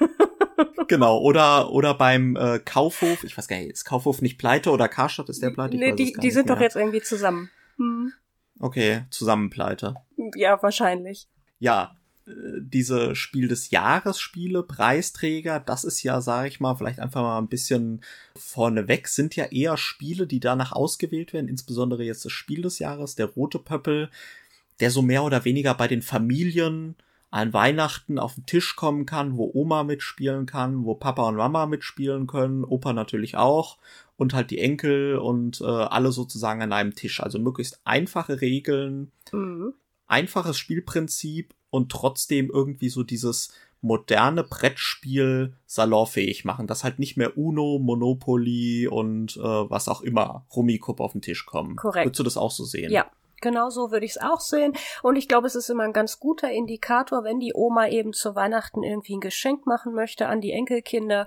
genau, 0.88 1.18
oder, 1.18 1.70
oder 1.70 1.94
beim 1.94 2.36
äh, 2.36 2.58
Kaufhof, 2.58 3.24
ich 3.24 3.36
weiß 3.36 3.48
gar 3.48 3.56
nicht, 3.56 3.70
ist 3.70 3.84
Kaufhof 3.84 4.22
nicht 4.22 4.38
pleite 4.38 4.70
oder 4.70 4.88
Karstadt 4.88 5.28
ist 5.28 5.42
der 5.42 5.50
pleite? 5.50 5.76
Nee, 5.76 5.92
die, 5.92 6.12
die 6.14 6.30
sind 6.30 6.46
mehr. 6.46 6.56
doch 6.56 6.62
jetzt 6.62 6.76
irgendwie 6.76 7.02
zusammen. 7.02 7.50
Hm. 7.76 8.12
Okay, 8.60 9.04
zusammen 9.10 9.50
pleite. 9.50 9.94
Ja, 10.36 10.62
wahrscheinlich. 10.62 11.28
Ja, 11.58 11.96
diese 12.26 13.14
Spiel 13.14 13.48
des 13.48 13.70
Jahres 13.70 14.18
Spiele, 14.18 14.62
Preisträger, 14.62 15.60
das 15.60 15.84
ist 15.84 16.02
ja, 16.02 16.20
sage 16.20 16.48
ich 16.48 16.60
mal, 16.60 16.74
vielleicht 16.74 16.98
einfach 16.98 17.22
mal 17.22 17.38
ein 17.38 17.48
bisschen 17.48 18.00
vorneweg, 18.36 19.08
sind 19.08 19.36
ja 19.36 19.44
eher 19.44 19.76
Spiele, 19.76 20.26
die 20.26 20.40
danach 20.40 20.72
ausgewählt 20.72 21.32
werden, 21.32 21.48
insbesondere 21.48 22.02
jetzt 22.02 22.24
das 22.24 22.32
Spiel 22.32 22.62
des 22.62 22.78
Jahres, 22.78 23.14
der 23.14 23.26
Rote 23.26 23.58
Pöppel, 23.58 24.10
der 24.80 24.90
so 24.90 25.02
mehr 25.02 25.22
oder 25.22 25.44
weniger 25.44 25.74
bei 25.74 25.86
den 25.86 26.02
Familien 26.02 26.96
an 27.30 27.52
Weihnachten 27.52 28.18
auf 28.18 28.36
den 28.36 28.46
Tisch 28.46 28.76
kommen 28.76 29.06
kann, 29.06 29.36
wo 29.36 29.50
Oma 29.52 29.82
mitspielen 29.82 30.46
kann, 30.46 30.84
wo 30.84 30.94
Papa 30.94 31.28
und 31.28 31.36
Mama 31.36 31.66
mitspielen 31.66 32.26
können, 32.26 32.64
Opa 32.64 32.92
natürlich 32.92 33.36
auch 33.36 33.76
und 34.16 34.34
halt 34.34 34.50
die 34.50 34.60
Enkel 34.60 35.18
und 35.18 35.60
äh, 35.60 35.64
alle 35.64 36.12
sozusagen 36.12 36.62
an 36.62 36.72
einem 36.72 36.94
Tisch. 36.94 37.20
Also 37.20 37.38
möglichst 37.38 37.80
einfache 37.84 38.40
Regeln, 38.40 39.10
mhm. 39.32 39.74
einfaches 40.06 40.56
Spielprinzip 40.58 41.54
und 41.74 41.90
trotzdem 41.90 42.50
irgendwie 42.50 42.88
so 42.88 43.02
dieses 43.02 43.52
moderne 43.80 44.44
Brettspiel 44.44 45.54
salonfähig 45.66 46.44
machen, 46.44 46.68
dass 46.68 46.84
halt 46.84 47.00
nicht 47.00 47.16
mehr 47.16 47.36
Uno, 47.36 47.80
Monopoly 47.80 48.86
und 48.86 49.36
äh, 49.36 49.40
was 49.40 49.88
auch 49.88 50.00
immer 50.00 50.46
Rummikub 50.54 51.00
auf 51.00 51.12
den 51.12 51.20
Tisch 51.20 51.44
kommen. 51.44 51.74
Korrekt. 51.74 52.06
Würdest 52.06 52.20
du 52.20 52.22
das 52.22 52.36
auch 52.36 52.52
so 52.52 52.64
sehen? 52.64 52.92
Ja, 52.92 53.10
Genau 53.44 53.68
so 53.68 53.90
würde 53.90 54.06
ich 54.06 54.12
es 54.12 54.22
auch 54.22 54.40
sehen. 54.40 54.72
Und 55.02 55.16
ich 55.16 55.28
glaube, 55.28 55.46
es 55.46 55.54
ist 55.54 55.68
immer 55.68 55.84
ein 55.84 55.92
ganz 55.92 56.18
guter 56.18 56.50
Indikator, 56.50 57.24
wenn 57.24 57.40
die 57.40 57.52
Oma 57.54 57.88
eben 57.88 58.14
zu 58.14 58.34
Weihnachten 58.34 58.82
irgendwie 58.82 59.16
ein 59.16 59.20
Geschenk 59.20 59.66
machen 59.66 59.92
möchte 59.92 60.28
an 60.28 60.40
die 60.40 60.52
Enkelkinder 60.52 61.26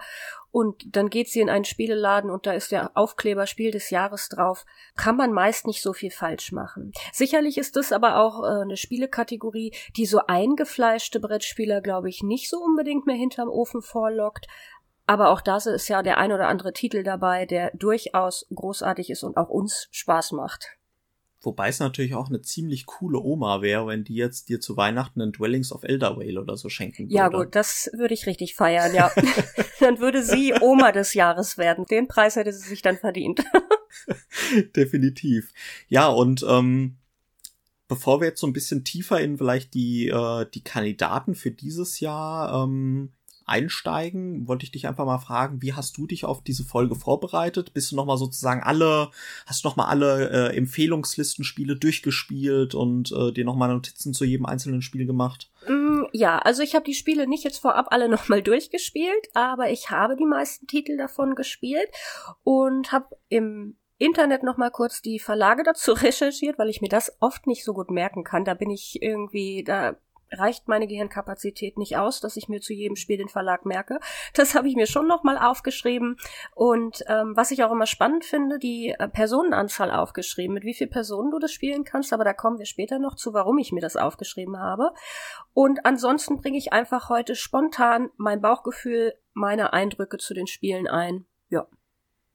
und 0.50 0.96
dann 0.96 1.12
geht 1.12 1.30
sie 1.30 1.42
in 1.42 1.50
einen 1.52 1.66
Spieleladen 1.66 2.32
und 2.32 2.48
da 2.48 2.54
ist 2.54 2.72
der 2.72 2.90
Aufkleber 2.96 3.46
Spiel 3.46 3.70
des 3.70 3.92
Jahres 3.92 4.30
drauf, 4.30 4.66
kann 4.96 5.16
man 5.16 5.32
meist 5.32 5.68
nicht 5.68 5.84
so 5.84 5.94
viel 5.94 6.10
falsch 6.10 6.52
machen. 6.52 6.92
Sicherlich 7.14 7.60
ist 7.60 7.76
das 7.76 7.92
aber 7.92 8.18
auch 8.18 8.42
äh, 8.42 8.62
eine 8.64 8.78
Spielekategorie, 8.78 9.76
die 9.96 10.08
so 10.08 10.22
eingefleischte 10.26 11.20
Brettspieler, 11.20 11.82
glaube 11.82 12.10
ich, 12.10 12.24
nicht 12.24 12.50
so 12.50 12.58
unbedingt 12.58 13.06
mehr 13.06 13.16
hinterm 13.16 13.50
Ofen 13.50 13.84
vorlockt. 13.84 14.48
Aber 15.06 15.30
auch 15.30 15.42
da 15.42 15.58
ist 15.58 15.88
ja 15.88 16.02
der 16.02 16.18
ein 16.18 16.32
oder 16.32 16.48
andere 16.48 16.74
Titel 16.74 17.04
dabei, 17.04 17.46
der 17.46 17.70
durchaus 17.76 18.48
großartig 18.54 19.12
ist 19.12 19.22
und 19.22 19.38
auch 19.38 19.50
uns 19.50 19.88
Spaß 19.92 20.32
macht. 20.32 20.78
Wobei 21.48 21.70
es 21.70 21.80
natürlich 21.80 22.14
auch 22.14 22.28
eine 22.28 22.42
ziemlich 22.42 22.86
coole 22.86 23.20
Oma 23.20 23.62
wäre, 23.62 23.88
wenn 23.88 24.04
die 24.04 24.16
jetzt 24.16 24.50
dir 24.50 24.60
zu 24.60 24.76
Weihnachten 24.76 25.22
ein 25.22 25.32
Dwellings 25.32 25.72
of 25.72 25.84
Eldervale 25.84 26.42
oder 26.42 26.58
so 26.58 26.68
schenken 26.68 27.06
würde. 27.06 27.16
Ja 27.16 27.30
gut, 27.30 27.56
das 27.56 27.90
würde 27.94 28.14
ich 28.14 28.26
richtig 28.26 28.54
feiern, 28.54 28.94
ja. 28.94 29.10
dann 29.80 30.00
würde 30.00 30.24
sie 30.24 30.54
Oma 30.60 30.92
des 30.92 31.14
Jahres 31.14 31.58
werden. 31.58 31.86
Den 31.86 32.10
Preis 32.10 32.36
hätte 32.36 32.52
sie 32.52 32.68
sich 32.68 32.82
dann 32.82 32.98
verdient. 32.98 33.46
Definitiv. 34.76 35.54
Ja, 35.88 36.10
und 36.10 36.46
ähm, 36.46 36.98
bevor 37.88 38.20
wir 38.20 38.28
jetzt 38.28 38.42
so 38.42 38.48
ein 38.48 38.52
bisschen 38.52 38.84
tiefer 38.84 39.22
in 39.22 39.38
vielleicht 39.38 39.74
die, 39.74 40.10
äh, 40.10 40.46
die 40.54 40.66
Kandidaten 40.66 41.34
für 41.34 41.52
dieses 41.52 42.02
Jahr 42.02 42.66
ähm, 42.66 43.14
einsteigen, 43.48 44.48
wollte 44.48 44.66
ich 44.66 44.72
dich 44.72 44.88
einfach 44.88 45.06
mal 45.06 45.20
fragen, 45.20 45.62
wie 45.62 45.74
hast 45.74 45.98
du 45.98 46.06
dich 46.06 46.26
auf 46.26 46.44
diese 46.44 46.64
Folge 46.64 46.96
vorbereitet? 46.96 47.74
Bist 47.74 47.92
du 47.92 47.96
nochmal 47.96 48.18
sozusagen 48.18 48.62
alle, 48.62 49.10
hast 49.46 49.64
du 49.64 49.70
nochmal 49.70 49.88
alle 49.88 50.30
äh, 50.30 50.58
Empfehlungslistenspiele 50.58 51.78
durchgespielt 51.78 52.76
und 52.76 53.12
äh, 53.12 53.32
dir 53.32 53.46
nochmal 53.46 53.70
Notizen 53.70 54.14
zu 54.14 54.26
jedem 54.26 54.46
einzelnen 54.46 54.82
Spiel 54.82 55.06
gemacht? 55.06 55.50
Mm, 55.68 56.04
ja, 56.12 56.40
also 56.40 56.62
ich 56.62 56.76
habe 56.76 56.86
die 56.86 56.94
Spiele 56.94 57.28
nicht 57.28 57.44
jetzt 57.44 57.60
vorab 57.60 57.88
alle 57.92 58.10
nochmal 58.10 58.42
durchgespielt, 58.42 59.28
aber 59.34 59.70
ich 59.70 59.90
habe 59.90 60.16
die 60.16 60.26
meisten 60.26 60.68
Titel 60.68 60.98
davon 60.98 61.36
gespielt 61.36 61.90
und 62.44 62.92
habe 62.92 63.16
im 63.30 63.78
Internet 63.98 64.44
noch 64.44 64.58
mal 64.58 64.72
kurz 64.72 65.02
die 65.02 65.20
Verlage 65.20 65.64
dazu 65.66 65.94
recherchiert, 65.94 66.60
weil 66.60 66.70
ich 66.70 66.82
mir 66.82 66.90
das 66.90 67.16
oft 67.20 67.48
nicht 67.48 67.64
so 67.64 67.74
gut 67.74 67.92
merken 67.92 68.24
kann. 68.24 68.46
Da 68.46 68.54
bin 68.54 68.70
ich 68.70 69.02
irgendwie, 69.02 69.64
da 69.64 69.96
reicht 70.32 70.68
meine 70.68 70.88
Gehirnkapazität 70.88 71.78
nicht 71.78 71.98
aus, 71.98 72.20
dass 72.20 72.38
ich 72.38 72.50
mir 72.50 72.62
zu 72.62 72.74
jedem 72.74 72.96
Spiel 72.96 73.18
den 73.18 73.30
Verlag 73.30 73.66
merke. 73.66 74.00
Das 74.34 74.56
habe 74.56 74.68
ich 74.68 74.76
mir 74.76 74.88
schon 74.88 75.08
nochmal 75.08 75.38
aufgeschrieben. 75.38 76.18
Und 76.54 77.04
ähm, 77.08 77.36
was 77.36 77.52
ich 77.52 77.64
auch 77.64 77.72
immer 77.72 77.88
spannend 77.88 78.26
finde, 78.26 78.60
die 78.60 78.96
äh, 78.98 79.08
Personenanzahl 79.08 79.92
aufgeschrieben, 79.92 80.54
mit 80.54 80.64
wie 80.64 80.74
vielen 80.74 80.90
Personen 80.90 81.32
du 81.32 81.40
das 81.40 81.52
spielen 81.52 81.84
kannst, 81.84 82.14
aber 82.14 82.24
da 82.24 82.34
kommen 82.34 82.60
wir 82.60 82.66
später 82.66 83.00
noch 83.00 83.16
zu, 83.16 83.34
warum 83.34 83.58
ich 83.58 83.72
mir 83.72 83.82
das 83.82 83.96
aufgeschrieben 83.96 84.60
habe. 84.60 84.94
Und 85.54 85.86
ansonsten 85.86 86.38
bringe 86.38 86.58
ich 86.58 86.74
einfach 86.74 87.10
heute 87.10 87.36
spontan 87.36 88.10
mein 88.18 88.42
Bauchgefühl, 88.42 89.14
meine 89.34 89.74
Eindrücke 89.74 90.18
zu 90.18 90.34
den 90.34 90.48
Spielen 90.48 90.88
ein. 90.88 91.26
Ja. 91.50 91.68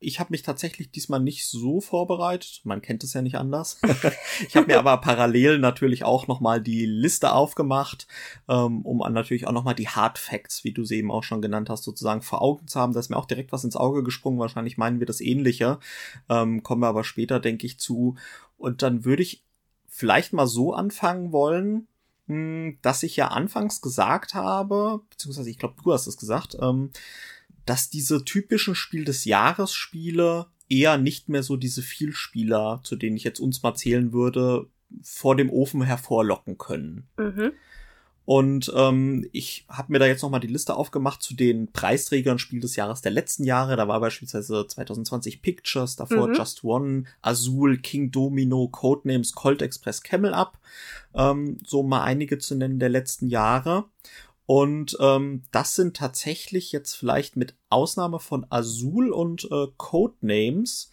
Ich 0.03 0.21
habe 0.21 0.33
mich 0.33 0.43
tatsächlich 0.43 0.91
diesmal 0.91 1.21
nicht 1.21 1.47
so 1.47 1.81
vorbereitet. 1.81 2.61
Man 2.65 2.83
kennt 2.83 3.05
es 3.05 3.13
ja 3.15 3.23
nicht 3.23 3.37
anders. 3.37 3.81
ich 4.47 4.57
habe 4.57 4.67
mir 4.67 4.79
aber 4.79 4.97
parallel 4.99 5.59
natürlich 5.59 6.05
auch 6.05 6.27
nochmal 6.27 6.61
die 6.61 6.85
Liste 6.85 7.33
aufgemacht, 7.33 8.07
ähm, 8.49 8.83
um 8.83 8.99
natürlich 9.13 9.47
auch 9.47 9.53
nochmal 9.53 9.75
die 9.75 9.89
Hard 9.89 10.19
Facts, 10.19 10.65
wie 10.65 10.73
du 10.73 10.85
sie 10.85 10.97
eben 10.97 11.11
auch 11.11 11.23
schon 11.23 11.41
genannt 11.41 11.71
hast, 11.71 11.85
sozusagen 11.85 12.23
vor 12.23 12.43
Augen 12.43 12.67
zu 12.67 12.81
haben. 12.81 12.93
Da 12.93 13.01
ist 13.01 13.11
mir 13.11 13.17
auch 13.17 13.27
direkt 13.27 13.53
was 13.53 13.65
ins 13.65 13.77
Auge 13.77 14.03
gesprungen. 14.03 14.39
Wahrscheinlich 14.39 14.77
meinen 14.77 14.99
wir 14.99 15.07
das 15.07 15.21
Ähnliche. 15.21 15.79
Ähm, 16.29 16.63
kommen 16.63 16.83
wir 16.83 16.89
aber 16.89 17.05
später, 17.05 17.41
denke 17.41 17.67
ich, 17.67 17.79
zu. 17.79 18.17
Und 18.59 18.83
dann 18.83 19.05
würde 19.05 19.23
ich 19.23 19.45
vielleicht 19.89 20.33
mal 20.33 20.47
so 20.47 20.73
anfangen 20.73 21.33
wollen, 21.33 21.87
hm, 22.27 22.79
dass 22.83 23.03
ich 23.03 23.17
ja 23.17 23.29
anfangs 23.29 23.81
gesagt 23.81 24.35
habe, 24.35 25.03
beziehungsweise 25.11 25.51
ich 25.51 25.59
glaube, 25.59 25.75
du 25.83 25.93
hast 25.93 26.07
es 26.07 26.17
gesagt, 26.17 26.57
ähm, 26.61 26.91
dass 27.67 27.91
diese 27.91 28.25
typischen 28.25 28.75
Spiel 28.75 29.05
des 29.05 29.25
Jahres 29.25 29.73
Spiele 29.73 30.47
eher 30.69 30.99
nicht 30.99 31.29
mehr 31.29 31.43
so 31.43 31.57
diese 31.57 31.83
Vielspieler, 31.83 32.81
zu 32.83 32.97
denen 32.97 33.17
ich 33.17 33.25
jetzt 33.25 33.41
uns 33.41 33.63
mal 33.63 33.75
zählen 33.75 34.13
würde, 34.13 34.67
vor 35.03 35.37
dem 35.37 35.51
Ofen 35.51 35.83
hervorlocken 35.83 36.59
können. 36.59 37.09
Mhm. 37.17 37.53
Und 38.25 38.73
ähm, 38.77 39.27
ich 39.33 39.67
habe 39.69 39.93
mir 39.93 39.99
da 39.99 40.07
jetzt 40.07 40.23
noch 40.23 40.31
mal 40.31 40.39
die 40.39 40.47
Liste 40.47 40.77
aufgemacht 40.77 41.23
zu 41.23 41.35
den 41.35 41.73
Preisträgern 41.73 42.39
Spiel 42.39 42.61
des 42.61 42.77
Jahres 42.77 43.03
der 43.03 43.11
letzten 43.11 43.43
Jahre. 43.43 43.77
Da 43.77 43.89
war 43.89 43.99
beispielsweise 43.99 44.65
2020 44.67 45.43
Pictures, 45.43 45.97
davor 45.97 46.29
mhm. 46.29 46.35
Just 46.35 46.63
One, 46.63 47.05
Azul, 47.21 47.79
King 47.79 48.13
Domino, 48.13 48.69
Codenames, 48.69 49.33
Colt 49.33 49.61
Express, 49.61 50.03
Camel 50.03 50.35
Up. 50.35 50.59
Ähm, 51.15 51.59
so 51.67 51.83
mal 51.83 52.05
einige 52.05 52.39
zu 52.39 52.55
nennen 52.55 52.79
der 52.79 52.91
letzten 52.91 53.27
Jahre. 53.27 53.87
Und 54.47 54.97
ähm, 55.01 55.45
das 55.53 55.75
sind 55.75 55.97
tatsächlich 55.97 56.73
jetzt 56.73 56.95
vielleicht 56.95 57.37
mit 57.37 57.55
Ausnahme 57.69 58.19
von 58.19 58.47
Azul 58.51 59.11
und 59.11 59.49
äh, 59.51 59.69
Codenames 59.77 60.91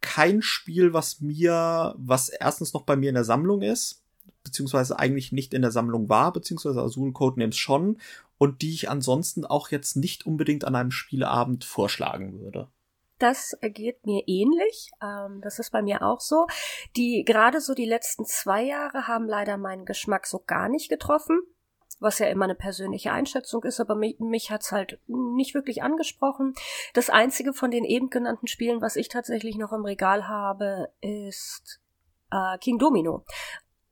kein 0.00 0.42
Spiel, 0.42 0.92
was 0.92 1.20
mir, 1.20 1.94
was 1.98 2.28
erstens 2.28 2.72
noch 2.72 2.82
bei 2.82 2.96
mir 2.96 3.08
in 3.08 3.14
der 3.14 3.24
Sammlung 3.24 3.62
ist, 3.62 4.04
beziehungsweise 4.44 4.98
eigentlich 4.98 5.32
nicht 5.32 5.54
in 5.54 5.62
der 5.62 5.72
Sammlung 5.72 6.08
war, 6.08 6.32
beziehungsweise 6.32 6.80
Azul 6.80 7.12
Codenames 7.12 7.56
schon, 7.56 7.98
und 8.38 8.62
die 8.62 8.72
ich 8.72 8.88
ansonsten 8.88 9.44
auch 9.44 9.70
jetzt 9.70 9.96
nicht 9.96 10.24
unbedingt 10.24 10.64
an 10.64 10.76
einem 10.76 10.92
Spieleabend 10.92 11.64
vorschlagen 11.64 12.38
würde. 12.38 12.68
Das 13.18 13.56
geht 13.60 14.06
mir 14.06 14.22
ähnlich. 14.28 14.92
Ähm, 15.02 15.40
das 15.42 15.58
ist 15.58 15.72
bei 15.72 15.82
mir 15.82 16.02
auch 16.02 16.20
so. 16.20 16.46
Die 16.94 17.24
gerade 17.26 17.60
so 17.60 17.74
die 17.74 17.84
letzten 17.84 18.24
zwei 18.24 18.62
Jahre 18.62 19.08
haben 19.08 19.26
leider 19.26 19.56
meinen 19.56 19.86
Geschmack 19.86 20.28
so 20.28 20.38
gar 20.46 20.68
nicht 20.68 20.88
getroffen 20.88 21.40
was 22.00 22.18
ja 22.18 22.26
immer 22.28 22.44
eine 22.44 22.54
persönliche 22.54 23.12
Einschätzung 23.12 23.64
ist, 23.64 23.80
aber 23.80 23.94
mich, 23.94 24.18
mich 24.18 24.50
hat's 24.50 24.72
halt 24.72 25.00
nicht 25.06 25.54
wirklich 25.54 25.82
angesprochen. 25.82 26.54
Das 26.94 27.10
einzige 27.10 27.52
von 27.52 27.70
den 27.70 27.84
eben 27.84 28.10
genannten 28.10 28.46
Spielen, 28.46 28.80
was 28.80 28.96
ich 28.96 29.08
tatsächlich 29.08 29.56
noch 29.56 29.72
im 29.72 29.84
Regal 29.84 30.28
habe, 30.28 30.92
ist 31.00 31.80
äh, 32.30 32.58
King 32.58 32.78
Domino. 32.78 33.24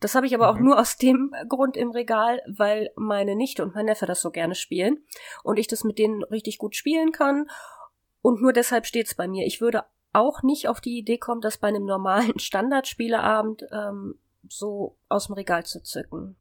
Das 0.01 0.15
habe 0.15 0.27
ich 0.27 0.35
aber 0.35 0.51
auch 0.51 0.59
mhm. 0.59 0.65
nur 0.65 0.79
aus 0.79 0.97
dem 0.97 1.33
Grund 1.49 1.77
im 1.77 1.91
Regal, 1.91 2.43
weil 2.47 2.91
meine 2.97 3.35
Nichte 3.35 3.63
und 3.63 3.75
mein 3.75 3.87
Neffe 3.87 4.07
das 4.07 4.21
so 4.21 4.31
gerne 4.31 4.55
spielen 4.55 5.05
und 5.43 5.59
ich 5.59 5.67
das 5.67 5.85
mit 5.85 5.99
denen 5.99 6.23
richtig 6.25 6.59
gut 6.59 6.77
spielen 6.77 7.13
kann. 7.13 7.49
Und 8.21 8.43
nur 8.43 8.53
deshalb 8.53 8.87
steht's 8.87 9.15
bei 9.15 9.27
mir. 9.27 9.47
Ich 9.47 9.61
würde 9.61 9.85
auch 10.13 10.43
nicht 10.43 10.69
auf 10.69 10.81
die 10.81 10.99
Idee 10.99 11.19
kommen, 11.19 11.41
das 11.41 11.59
bei 11.59 11.69
einem 11.69 11.85
normalen 11.85 12.39
Standardspieleabend 12.39 13.67
ähm, 13.73 14.19
so 14.49 14.99
aus 15.09 15.27
dem 15.27 15.35
Regal 15.35 15.65
zu 15.65 15.83
zücken. 15.83 16.37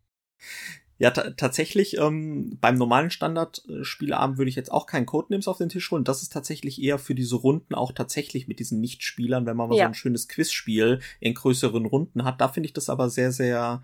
Ja, 0.97 1.11
tatsächlich, 1.11 1.97
ähm, 1.97 2.57
beim 2.61 2.77
normalen 2.77 3.09
Standard-Spieleabend 3.09 4.37
würde 4.37 4.49
ich 4.49 4.55
jetzt 4.55 4.71
auch 4.71 4.85
keinen 4.85 5.05
Codenames 5.05 5.49
auf 5.49 5.57
den 5.57 5.67
Tisch 5.67 5.91
holen. 5.91 6.05
Das 6.05 6.21
ist 6.21 6.31
tatsächlich 6.31 6.81
eher 6.81 6.99
für 6.99 7.15
diese 7.15 7.35
Runden 7.35 7.75
auch 7.75 7.91
tatsächlich 7.91 8.47
mit 8.47 8.59
diesen 8.59 8.79
Nichtspielern, 8.79 9.45
wenn 9.45 9.57
man 9.57 9.69
mal 9.69 9.75
ja. 9.75 9.85
so 9.85 9.89
ein 9.89 9.93
schönes 9.93 10.29
Quizspiel 10.29 11.01
in 11.19 11.33
größeren 11.33 11.85
Runden 11.85 12.23
hat. 12.23 12.39
Da 12.39 12.47
finde 12.47 12.67
ich 12.67 12.73
das 12.73 12.89
aber 12.89 13.09
sehr, 13.09 13.33
sehr. 13.33 13.83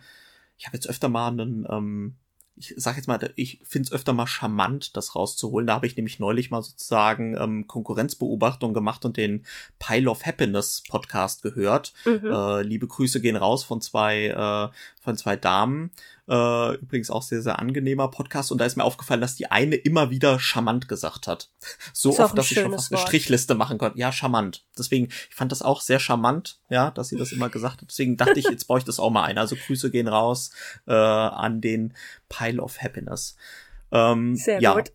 Ich 0.58 0.68
habe 0.68 0.77
jetzt 0.77 0.88
öfter 0.88 1.10
mal 1.10 1.27
einen 1.27 1.65
ähm, 1.70 2.15
ich 2.62 2.74
sag 2.77 2.96
jetzt 2.96 3.08
mal, 3.08 3.34
ich 3.36 3.60
finde 3.63 3.88
es 3.88 3.91
öfter 3.91 4.13
mal 4.13 4.27
charmant, 4.27 4.96
das 4.96 5.15
rauszuholen. 5.15 5.68
Da 5.68 5.74
habe 5.75 5.88
ich 5.88 5.96
nämlich 5.96 6.20
neulich 6.20 6.51
mal 6.51 6.62
sozusagen 6.62 7.36
ähm, 7.38 7.68
Konkurrenzbeobachtung 7.68 8.74
gemacht 8.74 9.06
und 9.06 9.18
den 9.18 9.46
Pile 9.80 10.10
of 10.10 10.25
Happiness 10.25 10.84
Podcast 10.88 11.41
gehört. 11.41 11.94
Mhm. 12.06 12.32
Äh, 12.32 12.62
liebe 12.63 12.88
Grüße 12.88 13.22
gehen 13.22 13.36
raus 13.36 13.63
von 13.63 13.82
zwei 13.82 14.27
äh, 14.27 14.75
von 15.01 15.17
zwei 15.17 15.36
Damen. 15.36 15.91
Äh, 16.29 16.75
übrigens 16.75 17.10
auch 17.10 17.24
sehr, 17.24 17.41
sehr 17.41 17.60
angenehmer 17.60 18.10
Podcast. 18.10 18.51
Und 18.51 18.60
da 18.60 18.65
ist 18.65 18.77
mir 18.77 18.84
aufgefallen, 18.84 19.20
dass 19.20 19.36
die 19.36 19.50
eine 19.50 19.75
immer 19.75 20.12
wieder 20.12 20.39
charmant 20.39 20.88
gesagt 20.88 21.27
hat. 21.27 21.50
So 21.91 22.17
oft, 22.20 22.38
dass 22.38 22.51
ich 22.51 22.60
schon 22.60 22.72
fast 22.72 22.91
Wort. 22.91 23.00
eine 23.00 23.08
Strichliste 23.08 23.55
machen 23.55 23.79
konnte. 23.79 23.98
Ja, 23.98 24.12
charmant. 24.12 24.63
Deswegen, 24.77 25.08
ich 25.08 25.36
fand 25.36 25.51
das 25.51 25.63
auch 25.63 25.81
sehr 25.81 26.00
charmant, 26.00 26.60
ja, 26.70 26.91
dass 26.91 27.10
sie 27.10 27.17
das 27.17 27.31
immer 27.31 27.50
gesagt 27.50 27.81
hat. 27.81 27.89
Deswegen 27.89 28.15
dachte 28.15 28.39
ich, 28.39 28.46
jetzt 28.46 28.67
brauche 28.67 28.77
ich 28.77 28.86
das 28.86 29.00
auch 29.00 29.10
mal 29.10 29.24
ein. 29.24 29.39
Also 29.39 29.55
Grüße 29.55 29.89
gehen 29.89 30.08
raus 30.08 30.51
äh, 30.86 30.93
an 30.93 31.62
den 31.62 31.96
Pile 32.29 32.62
of 32.62 32.79
Happiness. 32.79 33.36
Ähm, 33.91 34.36
sehr 34.36 34.62
ja. 34.62 34.75
gut. 34.75 34.91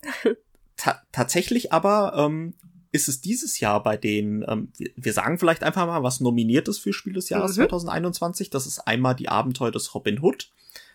Ta 0.76 1.02
tatsächlich 1.10 1.72
aber 1.72 2.12
ähm, 2.16 2.54
ist 2.96 3.08
es 3.08 3.20
dieses 3.20 3.60
Jahr 3.60 3.82
bei 3.82 3.96
den, 3.96 4.44
ähm, 4.48 4.72
wir 4.96 5.12
sagen 5.12 5.38
vielleicht 5.38 5.62
einfach 5.62 5.86
mal, 5.86 6.02
was 6.02 6.20
nominiert 6.20 6.66
ist 6.68 6.78
für 6.78 6.92
Spiel 6.92 7.12
des 7.12 7.28
Jahres 7.28 7.52
mhm. 7.52 7.68
2021. 7.68 8.50
Das 8.50 8.66
ist 8.66 8.80
einmal 8.80 9.14
die 9.14 9.28
Abenteuer 9.28 9.70
des 9.70 9.94
Robin 9.94 10.20
Hood. 10.20 10.50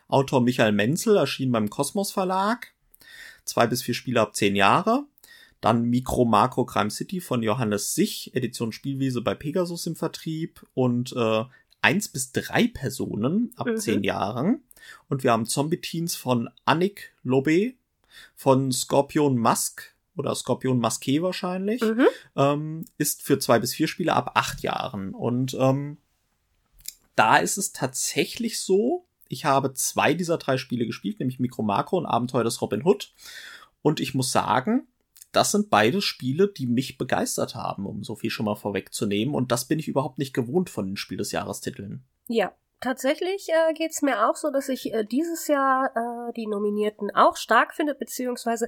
Autor 0.08 0.42
Michael 0.42 0.74
Menzel 0.74 1.16
erschien 1.16 1.52
beim 1.52 1.70
Kosmos 1.70 2.12
Verlag. 2.12 2.74
Zwei 3.46 3.68
bis 3.68 3.82
vier 3.82 3.94
Spiele 3.94 4.20
ab 4.20 4.36
zehn 4.36 4.56
Jahre. 4.56 5.06
Dann 5.62 5.84
Micro 5.84 6.26
Macro 6.26 6.66
Crime 6.66 6.90
City 6.90 7.22
von 7.22 7.44
Johannes 7.44 7.94
Sich, 7.94 8.36
Edition 8.36 8.72
Spielwiese 8.72 9.22
bei 9.22 9.36
Pegasus 9.36 9.86
im 9.86 9.96
Vertrieb 9.96 10.66
und 10.74 11.14
äh, 11.16 11.44
eins 11.82 12.10
bis 12.10 12.32
drei 12.32 12.68
Personen 12.68 13.54
ab 13.56 13.68
mhm. 13.68 13.78
zehn 13.78 14.04
Jahren. 14.04 14.64
Und 15.08 15.24
wir 15.24 15.32
haben 15.32 15.46
Zombie 15.46 15.80
Teens 15.80 16.16
von 16.16 16.50
Annik 16.66 17.14
Lobé, 17.24 17.76
von 18.36 18.72
Scorpion 18.72 19.38
Musk 19.38 19.91
oder 20.16 20.36
Skorpion 20.36 20.80
Masqué 20.80 21.22
wahrscheinlich, 21.22 21.82
mhm. 21.82 22.08
ähm, 22.36 22.86
ist 22.98 23.22
für 23.24 23.40
zwei 23.40 23.60
bis 23.60 23.74
vier 23.74 23.88
Spieler 23.88 24.16
ab 24.16 24.32
acht 24.36 24.62
Jahren. 24.62 25.14
Und 25.14 25.56
ähm, 25.60 25.98
da 27.16 27.38
ist 27.38 27.58
es 27.58 27.72
tatsächlich 27.72 28.60
so, 28.60 29.06
ich 29.28 29.46
habe 29.46 29.74
zwei 29.74 30.14
dieser 30.14 30.38
drei 30.38 30.58
Spiele 30.58 30.86
gespielt, 30.86 31.20
nämlich 31.20 31.40
Micro 31.40 31.64
Macro 31.64 31.98
und 31.98 32.06
Abenteuer 32.06 32.44
des 32.44 32.62
Robin 32.62 32.84
Hood. 32.84 33.14
Und 33.82 34.00
ich 34.00 34.14
muss 34.14 34.32
sagen, 34.32 34.88
das 35.32 35.52
sind 35.52 35.70
beide 35.70 36.02
Spiele, 36.02 36.50
die 36.50 36.68
mich 36.68 36.98
begeistert 36.98 37.56
haben, 37.56 37.86
um 37.86 38.04
so 38.04 38.16
viel 38.16 38.30
schon 38.30 38.46
mal 38.46 38.56
vorwegzunehmen. 38.56 39.34
Und 39.34 39.52
das 39.52 39.66
bin 39.66 39.80
ich 39.80 39.88
überhaupt 39.88 40.18
nicht 40.18 40.34
gewohnt 40.34 40.70
von 40.70 40.88
den 40.88 40.98
Spiel 40.98 41.18
des 41.18 41.32
Jahrestiteln. 41.32 42.04
Ja, 42.28 42.54
tatsächlich 42.82 43.48
äh, 43.50 43.74
geht's 43.74 44.02
mir 44.02 44.28
auch 44.30 44.36
so, 44.36 44.52
dass 44.52 44.68
ich 44.68 44.94
äh, 44.94 45.06
dieses 45.06 45.48
Jahr 45.48 45.92
äh, 45.96 46.34
die 46.34 46.48
Nominierten 46.48 47.12
auch 47.16 47.38
stark 47.38 47.74
finde, 47.74 47.96
beziehungsweise 47.96 48.68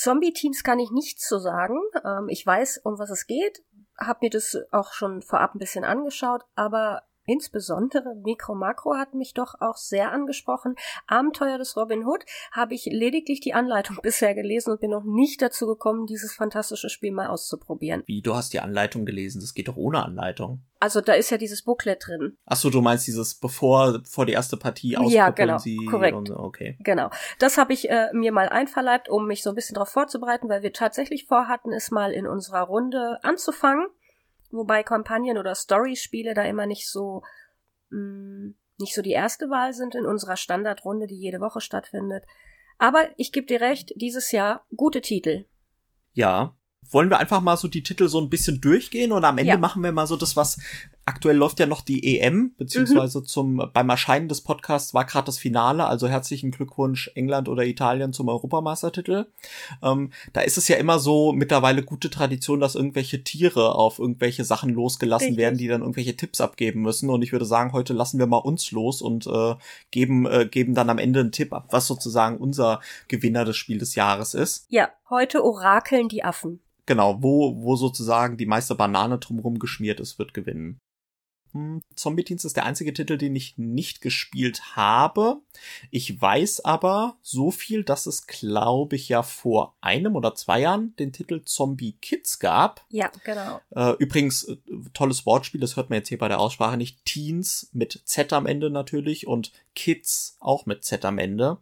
Zombie-Teams 0.00 0.64
kann 0.64 0.78
ich 0.78 0.90
nichts 0.90 1.26
zu 1.26 1.38
sagen. 1.38 1.78
Ähm, 2.04 2.28
ich 2.28 2.44
weiß, 2.46 2.80
um 2.84 2.98
was 2.98 3.10
es 3.10 3.26
geht, 3.26 3.62
habe 3.98 4.20
mir 4.22 4.30
das 4.30 4.56
auch 4.70 4.92
schon 4.92 5.20
vorab 5.20 5.54
ein 5.54 5.58
bisschen 5.58 5.84
angeschaut, 5.84 6.42
aber 6.54 7.02
Insbesondere 7.30 8.16
Mikro 8.16 8.56
Makro 8.56 8.96
hat 8.96 9.14
mich 9.14 9.34
doch 9.34 9.54
auch 9.60 9.76
sehr 9.76 10.10
angesprochen. 10.10 10.74
Abenteuer 11.06 11.58
des 11.58 11.76
Robin 11.76 12.04
Hood 12.04 12.24
habe 12.50 12.74
ich 12.74 12.86
lediglich 12.86 13.38
die 13.38 13.54
Anleitung 13.54 13.98
bisher 14.02 14.34
gelesen 14.34 14.72
und 14.72 14.80
bin 14.80 14.90
noch 14.90 15.04
nicht 15.04 15.40
dazu 15.40 15.68
gekommen, 15.68 16.06
dieses 16.06 16.34
fantastische 16.34 16.88
Spiel 16.88 17.12
mal 17.12 17.28
auszuprobieren. 17.28 18.02
Wie, 18.06 18.20
du 18.20 18.34
hast 18.34 18.52
die 18.52 18.58
Anleitung 18.58 19.06
gelesen? 19.06 19.40
Das 19.40 19.54
geht 19.54 19.68
doch 19.68 19.76
ohne 19.76 20.04
Anleitung. 20.04 20.64
Also 20.80 21.00
da 21.00 21.12
ist 21.12 21.30
ja 21.30 21.36
dieses 21.36 21.62
Booklet 21.62 22.04
drin. 22.04 22.36
Ach 22.46 22.56
so, 22.56 22.68
du 22.68 22.80
meinst 22.80 23.06
dieses 23.06 23.36
bevor 23.36 24.00
vor 24.04 24.26
die 24.26 24.32
erste 24.32 24.56
Partie 24.56 24.96
ausprobieren 24.96 25.16
ja, 25.16 25.30
genau, 25.30 25.58
sie 25.58 25.76
korrekt. 25.88 26.16
Und, 26.16 26.30
okay. 26.30 26.76
Genau. 26.80 27.10
Das 27.38 27.58
habe 27.58 27.72
ich 27.72 27.88
äh, 27.90 28.08
mir 28.12 28.32
mal 28.32 28.48
einverleibt, 28.48 29.08
um 29.08 29.28
mich 29.28 29.44
so 29.44 29.50
ein 29.50 29.54
bisschen 29.54 29.74
darauf 29.74 29.90
vorzubereiten, 29.90 30.48
weil 30.48 30.62
wir 30.62 30.72
tatsächlich 30.72 31.26
vorhatten, 31.26 31.72
es 31.72 31.92
mal 31.92 32.10
in 32.10 32.26
unserer 32.26 32.62
Runde 32.62 33.20
anzufangen 33.22 33.86
wobei 34.50 34.82
Kampagnen 34.82 35.38
oder 35.38 35.54
Story-Spiele 35.54 36.34
da 36.34 36.42
immer 36.42 36.66
nicht 36.66 36.88
so 36.88 37.22
mh, 37.90 37.98
mm, 37.98 38.54
nicht 38.80 38.94
so 38.94 39.02
die 39.02 39.12
erste 39.12 39.50
Wahl 39.50 39.72
sind 39.72 39.94
in 39.94 40.06
unserer 40.06 40.36
Standardrunde, 40.36 41.06
die 41.06 41.18
jede 41.18 41.40
Woche 41.40 41.60
stattfindet. 41.60 42.24
Aber 42.78 43.08
ich 43.16 43.30
gebe 43.30 43.46
dir 43.46 43.60
recht, 43.60 43.92
dieses 43.96 44.32
Jahr 44.32 44.64
gute 44.74 45.02
Titel. 45.02 45.44
Ja. 46.12 46.56
Wollen 46.90 47.10
wir 47.10 47.18
einfach 47.18 47.42
mal 47.42 47.58
so 47.58 47.68
die 47.68 47.82
Titel 47.82 48.08
so 48.08 48.20
ein 48.20 48.30
bisschen 48.30 48.60
durchgehen 48.60 49.12
und 49.12 49.24
am 49.24 49.36
Ende 49.36 49.52
ja. 49.52 49.58
machen 49.58 49.82
wir 49.82 49.92
mal 49.92 50.06
so 50.06 50.16
das, 50.16 50.34
was 50.34 50.58
Aktuell 51.06 51.36
läuft 51.36 51.58
ja 51.58 51.66
noch 51.66 51.80
die 51.80 52.18
EM, 52.18 52.54
beziehungsweise 52.56 53.20
mhm. 53.20 53.24
zum 53.24 53.70
beim 53.72 53.88
Erscheinen 53.88 54.28
des 54.28 54.42
Podcasts 54.42 54.94
war 54.94 55.04
gerade 55.04 55.26
das 55.26 55.38
Finale, 55.38 55.86
also 55.86 56.06
herzlichen 56.06 56.50
Glückwunsch 56.50 57.10
England 57.14 57.48
oder 57.48 57.64
Italien 57.64 58.12
zum 58.12 58.28
Europameistertitel. 58.28 59.26
Ähm, 59.82 60.12
da 60.32 60.42
ist 60.42 60.56
es 60.56 60.68
ja 60.68 60.76
immer 60.76 60.98
so 60.98 61.32
mittlerweile 61.32 61.82
gute 61.82 62.10
Tradition, 62.10 62.60
dass 62.60 62.74
irgendwelche 62.74 63.24
Tiere 63.24 63.74
auf 63.74 63.98
irgendwelche 63.98 64.44
Sachen 64.44 64.70
losgelassen 64.70 65.28
Richtig. 65.28 65.42
werden, 65.42 65.58
die 65.58 65.68
dann 65.68 65.80
irgendwelche 65.80 66.16
Tipps 66.16 66.40
abgeben 66.40 66.82
müssen. 66.82 67.10
Und 67.10 67.22
ich 67.22 67.32
würde 67.32 67.46
sagen, 67.46 67.72
heute 67.72 67.92
lassen 67.92 68.18
wir 68.18 68.26
mal 68.26 68.36
uns 68.36 68.70
los 68.70 69.02
und 69.02 69.26
äh, 69.26 69.56
geben, 69.90 70.26
äh, 70.26 70.46
geben 70.46 70.74
dann 70.74 70.90
am 70.90 70.98
Ende 70.98 71.20
einen 71.20 71.32
Tipp 71.32 71.52
ab, 71.52 71.68
was 71.70 71.86
sozusagen 71.86 72.36
unser 72.36 72.80
Gewinner 73.08 73.44
des 73.44 73.56
Spiel 73.56 73.78
des 73.78 73.94
Jahres 73.94 74.34
ist. 74.34 74.66
Ja, 74.68 74.90
heute 75.08 75.42
orakeln 75.44 76.08
die 76.08 76.22
Affen. 76.22 76.60
Genau, 76.86 77.22
wo, 77.22 77.62
wo 77.62 77.76
sozusagen 77.76 78.36
die 78.36 78.46
meiste 78.46 78.74
Banane 78.74 79.18
drumherum 79.18 79.58
geschmiert 79.58 80.00
ist, 80.00 80.18
wird 80.18 80.34
gewinnen. 80.34 80.78
Hm, 81.52 81.82
Zombie 81.94 82.24
Teens 82.24 82.44
ist 82.44 82.56
der 82.56 82.64
einzige 82.64 82.92
Titel, 82.92 83.18
den 83.18 83.34
ich 83.34 83.58
nicht 83.58 84.00
gespielt 84.00 84.76
habe. 84.76 85.40
Ich 85.90 86.20
weiß 86.20 86.64
aber 86.64 87.16
so 87.22 87.50
viel, 87.50 87.82
dass 87.84 88.06
es, 88.06 88.26
glaube 88.26 88.96
ich, 88.96 89.08
ja 89.08 89.22
vor 89.22 89.76
einem 89.80 90.16
oder 90.16 90.34
zwei 90.34 90.60
Jahren 90.60 90.94
den 90.96 91.12
Titel 91.12 91.42
Zombie 91.44 91.92
Kids 92.00 92.38
gab. 92.38 92.84
Ja, 92.90 93.10
genau. 93.24 93.60
Äh, 93.70 93.94
übrigens, 93.98 94.44
äh, 94.44 94.56
tolles 94.94 95.26
Wortspiel, 95.26 95.60
das 95.60 95.76
hört 95.76 95.90
man 95.90 95.98
jetzt 95.98 96.08
hier 96.08 96.18
bei 96.18 96.28
der 96.28 96.40
Aussprache 96.40 96.76
nicht. 96.76 97.04
Teens 97.04 97.70
mit 97.72 98.00
Z 98.04 98.32
am 98.32 98.46
Ende 98.46 98.70
natürlich 98.70 99.26
und 99.26 99.52
Kids 99.74 100.36
auch 100.40 100.66
mit 100.66 100.84
Z 100.84 101.04
am 101.04 101.18
Ende 101.18 101.58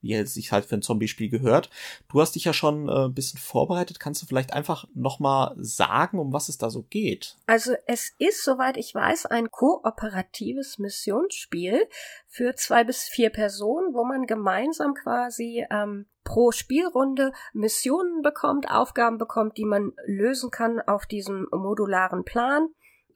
wie 0.00 0.14
es 0.14 0.34
sich 0.34 0.52
halt 0.52 0.64
für 0.64 0.76
ein 0.76 0.82
Zombie-Spiel 0.82 1.28
gehört. 1.28 1.70
Du 2.08 2.20
hast 2.20 2.34
dich 2.34 2.44
ja 2.44 2.52
schon 2.52 2.88
äh, 2.88 3.06
ein 3.06 3.14
bisschen 3.14 3.38
vorbereitet. 3.38 4.00
Kannst 4.00 4.22
du 4.22 4.26
vielleicht 4.26 4.52
einfach 4.52 4.86
nochmal 4.94 5.54
sagen, 5.58 6.18
um 6.18 6.32
was 6.32 6.48
es 6.48 6.58
da 6.58 6.70
so 6.70 6.82
geht? 6.82 7.36
Also 7.46 7.74
es 7.86 8.12
ist, 8.18 8.44
soweit 8.44 8.76
ich 8.76 8.94
weiß, 8.94 9.26
ein 9.26 9.50
kooperatives 9.50 10.78
Missionsspiel 10.78 11.88
für 12.26 12.54
zwei 12.54 12.84
bis 12.84 13.02
vier 13.02 13.30
Personen, 13.30 13.94
wo 13.94 14.04
man 14.04 14.26
gemeinsam 14.26 14.94
quasi 14.94 15.66
ähm, 15.70 16.06
pro 16.24 16.52
Spielrunde 16.52 17.32
Missionen 17.52 18.22
bekommt, 18.22 18.70
Aufgaben 18.70 19.18
bekommt, 19.18 19.56
die 19.56 19.64
man 19.64 19.92
lösen 20.04 20.50
kann 20.50 20.80
auf 20.80 21.06
diesem 21.06 21.48
modularen 21.50 22.24
Plan. 22.24 22.68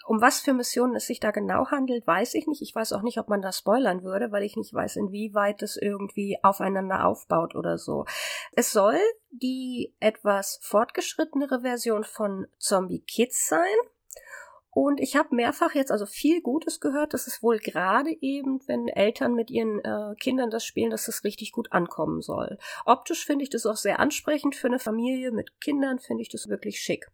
Um 0.07 0.21
was 0.21 0.41
für 0.41 0.53
Missionen 0.53 0.97
es 0.97 1.07
sich 1.07 1.21
da 1.21 1.31
genau 1.31 1.67
handelt, 1.71 2.07
weiß 2.07 2.35
ich 2.35 2.47
nicht. 2.47 2.62
Ich 2.62 2.75
weiß 2.75 2.93
auch 2.93 3.03
nicht, 3.03 3.19
ob 3.19 3.29
man 3.29 3.43
da 3.43 3.53
spoilern 3.53 4.03
würde, 4.03 4.33
weil 4.33 4.43
ich 4.43 4.57
nicht 4.57 4.75
weiß, 4.75 4.97
inwieweit 4.97 5.62
es 5.62 5.77
irgendwie 5.77 6.38
aufeinander 6.43 7.07
aufbaut 7.07 7.55
oder 7.55 7.79
so. 7.79 8.05
Es 8.53 8.73
soll 8.73 8.99
die 9.31 9.95
etwas 10.01 10.59
fortgeschrittenere 10.62 11.61
Version 11.61 12.05
von 12.05 12.47
Zombie 12.59 13.01
Kids 13.01 13.49
sein. 13.49 13.61
Und 14.75 15.01
ich 15.01 15.17
habe 15.17 15.35
mehrfach 15.35 15.75
jetzt 15.75 15.93
also 15.93 16.07
viel 16.07 16.41
Gutes 16.41 16.81
gehört, 16.81 17.12
dass 17.12 17.27
es 17.27 17.43
wohl 17.43 17.59
gerade 17.59 18.11
eben, 18.23 18.67
wenn 18.67 18.88
Eltern 18.88 19.35
mit 19.35 19.51
ihren 19.51 19.85
äh, 19.85 20.15
Kindern 20.19 20.49
das 20.49 20.65
spielen, 20.65 20.91
dass 20.91 21.09
es 21.09 21.25
richtig 21.25 21.53
gut 21.53 21.73
ankommen 21.73 22.23
soll. 22.23 22.59
Optisch 22.87 23.27
finde 23.27 23.43
ich 23.43 23.51
das 23.51 23.67
auch 23.67 23.77
sehr 23.77 24.01
ansprechend 24.01 24.57
für 24.57 24.69
eine 24.69 24.79
Familie 24.79 25.31
mit 25.31 25.61
Kindern, 25.61 25.99
finde 25.99 26.23
ich 26.23 26.31
das 26.31 26.49
wirklich 26.49 26.81
schick. 26.81 27.11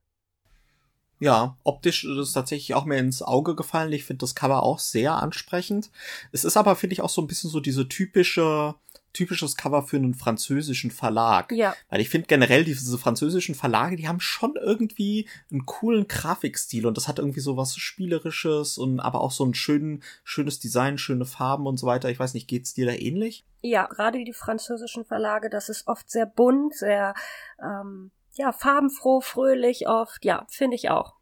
Ja, 1.20 1.56
optisch 1.64 2.04
ist 2.04 2.16
es 2.16 2.32
tatsächlich 2.32 2.74
auch 2.74 2.84
mir 2.84 2.98
ins 2.98 3.22
Auge 3.22 3.56
gefallen. 3.56 3.92
Ich 3.92 4.04
finde 4.04 4.20
das 4.20 4.34
Cover 4.34 4.62
auch 4.62 4.78
sehr 4.78 5.14
ansprechend. 5.14 5.90
Es 6.32 6.44
ist 6.44 6.56
aber, 6.56 6.76
finde 6.76 6.92
ich, 6.92 7.00
auch 7.00 7.08
so 7.08 7.20
ein 7.20 7.26
bisschen 7.26 7.50
so 7.50 7.58
diese 7.58 7.88
typische, 7.88 8.76
typisches 9.12 9.56
Cover 9.56 9.82
für 9.82 9.96
einen 9.96 10.14
französischen 10.14 10.92
Verlag. 10.92 11.50
Ja. 11.50 11.74
Weil 11.88 12.00
ich 12.00 12.08
finde 12.08 12.28
generell 12.28 12.62
diese 12.62 12.98
französischen 12.98 13.56
Verlage, 13.56 13.96
die 13.96 14.06
haben 14.06 14.20
schon 14.20 14.54
irgendwie 14.54 15.28
einen 15.50 15.66
coolen 15.66 16.06
Grafikstil 16.06 16.86
und 16.86 16.96
das 16.96 17.08
hat 17.08 17.18
irgendwie 17.18 17.40
so 17.40 17.56
was 17.56 17.76
Spielerisches 17.76 18.78
und 18.78 19.00
aber 19.00 19.20
auch 19.20 19.32
so 19.32 19.44
ein 19.44 19.54
schönen, 19.54 20.04
schönes 20.22 20.60
Design, 20.60 20.98
schöne 20.98 21.24
Farben 21.24 21.66
und 21.66 21.78
so 21.78 21.86
weiter. 21.88 22.10
Ich 22.10 22.20
weiß 22.20 22.34
nicht, 22.34 22.46
geht's 22.46 22.74
dir 22.74 22.86
da 22.86 22.92
ähnlich? 22.92 23.44
Ja, 23.60 23.86
gerade 23.86 24.22
die 24.22 24.32
französischen 24.32 25.04
Verlage, 25.04 25.50
das 25.50 25.68
ist 25.68 25.88
oft 25.88 26.08
sehr 26.08 26.26
bunt, 26.26 26.74
sehr, 26.74 27.14
ähm 27.60 28.12
ja, 28.38 28.52
farbenfroh, 28.52 29.20
fröhlich 29.20 29.88
oft. 29.88 30.24
Ja, 30.24 30.46
finde 30.48 30.76
ich 30.76 30.90
auch. 30.90 31.14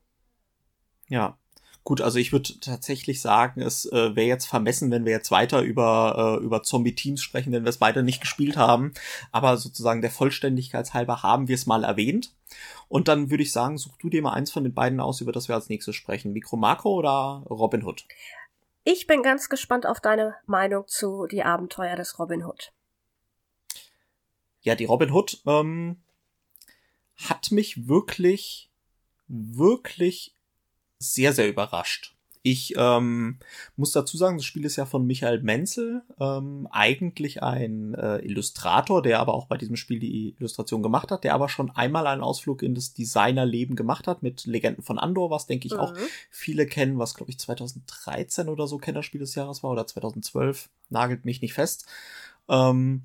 Ja. 1.09 1.39
Gut, 1.83 2.01
also 2.01 2.19
ich 2.19 2.33
würde 2.33 2.59
tatsächlich 2.59 3.23
sagen, 3.23 3.63
es 3.63 3.87
äh, 3.87 4.17
wäre 4.17 4.27
jetzt 4.27 4.47
vermessen, 4.47 4.91
wenn 4.91 5.05
wir 5.05 5.13
jetzt 5.13 5.31
weiter 5.31 5.63
über, 5.63 6.39
äh, 6.41 6.45
über 6.45 6.65
Zombie-Teams 6.65 7.23
sprechen, 7.23 7.53
wenn 7.53 7.65
wir 7.65 7.69
es 7.69 7.79
beide 7.79 8.03
nicht 8.03 8.21
gespielt 8.21 8.57
haben. 8.57 8.93
Aber 9.31 9.57
sozusagen 9.57 10.03
der 10.03 10.11
Vollständigkeit 10.11 10.95
halber 10.95 11.23
haben 11.23 11.47
wir 11.47 11.55
es 11.55 11.67
mal 11.67 11.85
erwähnt. 11.85 12.35
Und 12.89 13.07
dann 13.07 13.31
würde 13.31 13.45
ich 13.45 13.53
sagen, 13.53 13.79
such 13.79 13.97
du 13.99 14.11
dir 14.11 14.21
mal 14.21 14.33
eins 14.33 14.51
von 14.51 14.65
den 14.65 14.75
beiden 14.75 14.99
aus, 14.99 15.21
über 15.21 15.31
das 15.31 15.47
wir 15.47 15.55
als 15.55 15.69
nächstes 15.69 15.95
sprechen. 15.95 16.33
Mikro 16.33 16.57
Makro 16.57 16.93
oder 16.93 17.45
Robin 17.49 17.85
Hood? 17.85 18.05
Ich 18.83 19.07
bin 19.07 19.23
ganz 19.23 19.49
gespannt 19.49 19.87
auf 19.87 20.01
deine 20.01 20.35
Meinung 20.47 20.89
zu 20.89 21.27
die 21.29 21.45
Abenteuer 21.45 21.95
des 21.95 22.19
Robin 22.19 22.45
Hood. 22.45 22.73
Ja, 24.61 24.75
die 24.75 24.87
Robin 24.87 25.13
Hood, 25.13 25.41
ähm, 25.47 26.03
hat 27.17 27.51
mich 27.51 27.89
wirklich, 27.89 28.71
wirklich 29.29 30.35
sehr, 30.99 31.33
sehr 31.33 31.49
überrascht. 31.49 32.17
Ich 32.49 32.75
ähm, 32.77 33.41
muss 33.75 33.91
dazu 33.91 34.17
sagen, 34.17 34.37
das 34.37 34.45
Spiel 34.45 34.65
ist 34.65 34.77
ja 34.77 34.87
von 34.87 35.05
Michael 35.05 35.43
Menzel, 35.43 36.03
ähm, 36.21 36.69
eigentlich 36.71 37.43
ein 37.43 37.95
äh, 37.95 38.19
Illustrator, 38.19 39.03
der 39.03 39.19
aber 39.19 39.35
auch 39.35 39.47
bei 39.47 39.57
diesem 39.57 39.75
Spiel 39.75 39.99
die 39.99 40.37
Illustration 40.39 40.81
gemacht 40.81 41.11
hat, 41.11 41.25
der 41.25 41.35
aber 41.35 41.49
schon 41.49 41.73
einmal 41.73 42.07
einen 42.07 42.23
Ausflug 42.23 42.63
in 42.63 42.77
das 42.77 42.95
Designerleben 42.95 43.75
gemacht 43.75 44.07
hat 44.07 44.23
mit 44.23 44.47
Legenden 44.47 44.85
von 44.85 44.97
Andor, 44.97 45.29
was 45.29 45.49
denke 45.49 45.67
ich 45.67 45.73
mhm. 45.73 45.81
auch 45.81 45.95
viele 46.31 46.67
kennen, 46.67 47.01
was 47.01 47.17
glaube 47.17 47.33
ich 47.33 47.41
2013 47.41 48.49
oder 48.49 48.69
so 48.69 48.79
Kennerspiel 48.79 49.19
des 49.19 49.35
Jahres 49.35 49.65
war 49.65 49.73
oder 49.73 49.85
2012, 49.85 50.69
nagelt 50.89 51.25
mich 51.25 51.43
nicht 51.43 51.55
fest. 51.55 51.87
Ähm, 52.49 53.03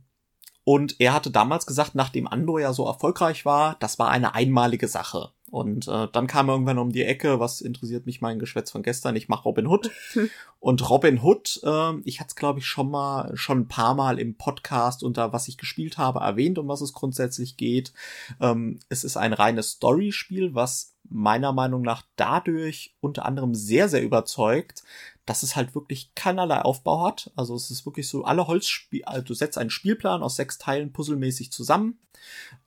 und 0.64 1.00
er 1.00 1.14
hatte 1.14 1.32
damals 1.32 1.66
gesagt, 1.66 1.96
nachdem 1.96 2.28
Andor 2.28 2.60
ja 2.60 2.74
so 2.74 2.86
erfolgreich 2.86 3.46
war, 3.46 3.78
das 3.80 3.98
war 4.00 4.10
eine 4.10 4.36
einmalige 4.36 4.88
Sache. 4.88 5.32
Und 5.52 5.90
äh, 5.90 6.08
dann 6.14 6.28
kam 6.28 6.48
er 6.48 6.54
irgendwann 6.54 6.78
um 6.78 6.94
die 6.94 7.04
Ecke, 7.04 7.42
was 7.42 7.60
interessiert 7.60 8.06
mich 8.06 8.22
mein 8.22 8.40
Geschwätz 8.40 8.72
von 8.72 8.84
gestern, 8.84 9.18
ich 9.18 9.28
mache 9.28 9.44
Robin 9.44 9.68
Hood. 9.68 9.92
und 10.62 10.90
Robin 10.90 11.22
Hood, 11.22 11.60
äh, 11.64 11.94
ich 12.06 12.22
hatte 12.22 12.30
es 12.30 12.36
glaube 12.38 12.60
ich 12.60 12.66
schon 12.66 12.90
mal, 12.90 13.36
schon 13.36 13.60
ein 13.60 13.68
paar 13.68 13.94
Mal 13.94 14.18
im 14.18 14.36
Podcast 14.36 15.04
unter 15.04 15.34
was 15.34 15.50
ich 15.50 15.58
gespielt 15.58 15.98
habe 15.98 16.20
erwähnt, 16.20 16.58
um 16.58 16.70
was 16.70 16.80
es 16.80 16.94
grundsätzlich 16.94 17.58
geht. 17.58 17.92
Ähm, 18.40 18.80
es 18.88 19.04
ist 19.04 19.18
ein 19.18 19.34
reines 19.34 19.72
Story-Spiel, 19.72 20.56
was 20.56 20.96
meiner 21.10 21.52
Meinung 21.52 21.82
nach 21.82 22.04
dadurch 22.16 22.96
unter 23.02 23.26
anderem 23.26 23.54
sehr, 23.54 23.90
sehr 23.90 24.02
überzeugt, 24.02 24.84
dass 25.26 25.44
es 25.44 25.56
halt 25.56 25.76
wirklich 25.76 26.14
keinerlei 26.16 26.62
Aufbau 26.62 27.06
hat. 27.06 27.32
Also 27.36 27.56
es 27.56 27.72
ist 27.72 27.86
wirklich 27.86 28.08
so, 28.08 28.24
alle 28.24 28.48
Holzspiel, 28.48 29.04
also 29.06 29.24
du 29.24 29.34
setzt 29.34 29.58
einen 29.58 29.70
Spielplan 29.70 30.24
aus 30.24 30.36
sechs 30.36 30.58
Teilen 30.58 30.92
puzzelmäßig 30.92 31.52
zusammen 31.52 32.00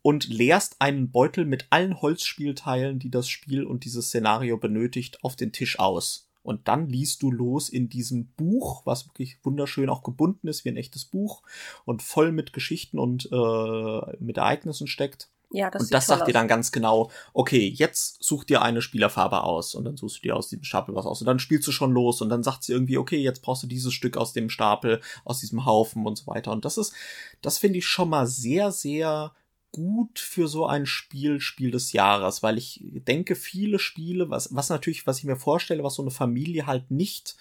und 0.03 0.29
leerst 0.29 0.77
einen 0.81 1.11
Beutel 1.11 1.45
mit 1.45 1.67
allen 1.71 2.01
Holzspielteilen, 2.01 2.99
die 2.99 3.11
das 3.11 3.29
Spiel 3.29 3.65
und 3.65 3.85
dieses 3.85 4.09
Szenario 4.09 4.57
benötigt, 4.57 5.23
auf 5.25 5.37
den 5.37 5.53
Tisch 5.53 5.79
aus. 5.79 6.29
Und 6.43 6.69
dann 6.69 6.89
liest 6.89 7.23
du 7.23 7.31
los 7.31 7.71
in 7.71 7.89
diesem 7.89 8.27
Buch, 8.27 8.83
was 8.85 9.07
wirklich 9.07 9.39
wunderschön 9.43 9.89
auch 9.89 10.03
gebunden 10.03 10.47
ist 10.47 10.65
wie 10.65 10.69
ein 10.69 10.77
echtes 10.77 11.07
Buch 11.07 11.43
und 11.87 12.03
voll 12.03 12.33
mit 12.33 12.53
Geschichten 12.53 12.99
und 12.99 13.31
äh, 13.33 14.17
mit 14.21 14.37
Ereignissen 14.37 14.87
steckt. 14.87 15.31
Ja, 15.55 15.71
das 15.71 15.83
und 15.83 15.95
das 15.95 16.07
sagt 16.07 16.27
dir 16.27 16.33
dann 16.33 16.49
ganz 16.49 16.73
genau, 16.73 17.13
okay, 17.33 17.69
jetzt 17.69 18.21
such 18.21 18.43
dir 18.43 18.61
eine 18.63 18.83
Spielerfarbe 18.83 19.45
aus 19.45 19.77
und 19.77 19.85
dann 19.85 19.97
suchst 19.97 20.17
du 20.17 20.23
dir 20.23 20.35
aus 20.35 20.49
diesem 20.49 20.65
Stapel 20.65 20.97
was 20.97 21.07
aus 21.07 21.21
und 21.21 21.29
dann 21.29 21.39
spielst 21.39 21.69
du 21.69 21.71
schon 21.71 21.93
los 21.93 22.21
und 22.21 22.29
dann 22.29 22.43
sagt 22.43 22.65
sie 22.65 22.73
irgendwie, 22.73 22.99
okay, 22.99 23.19
jetzt 23.19 23.41
brauchst 23.41 23.63
du 23.63 23.69
dieses 23.69 23.95
Stück 23.95 24.17
aus 24.17 24.33
dem 24.33 24.51
Stapel, 24.51 25.01
aus 25.25 25.39
diesem 25.39 25.65
Haufen 25.65 26.07
und 26.07 26.19
so 26.19 26.27
weiter. 26.27 26.51
Und 26.51 26.65
das 26.65 26.77
ist, 26.77 26.93
das 27.41 27.59
finde 27.59 27.79
ich 27.79 27.87
schon 27.87 28.09
mal 28.09 28.27
sehr, 28.27 28.73
sehr 28.73 29.33
gut 29.71 30.19
für 30.19 30.49
so 30.49 30.67
ein 30.67 30.87
Spiel, 30.87 31.41
Spiel 31.41 31.71
des 31.71 31.93
Jahres, 31.93 32.43
weil 32.43 32.59
ich 32.59 32.81
denke, 32.83 33.37
viele 33.37 33.79
Spiele, 33.79 34.31
was, 34.31 34.53
was 34.57 34.71
natürlich, 34.71 35.07
was 35.07 35.19
ich 35.19 35.25
mir 35.25 35.37
vorstelle, 35.37 35.85
was 35.85 35.95
so 35.95 36.03
eine 36.03 36.11
Familie 36.11 36.67
halt 36.67 36.91
nicht 36.91 37.37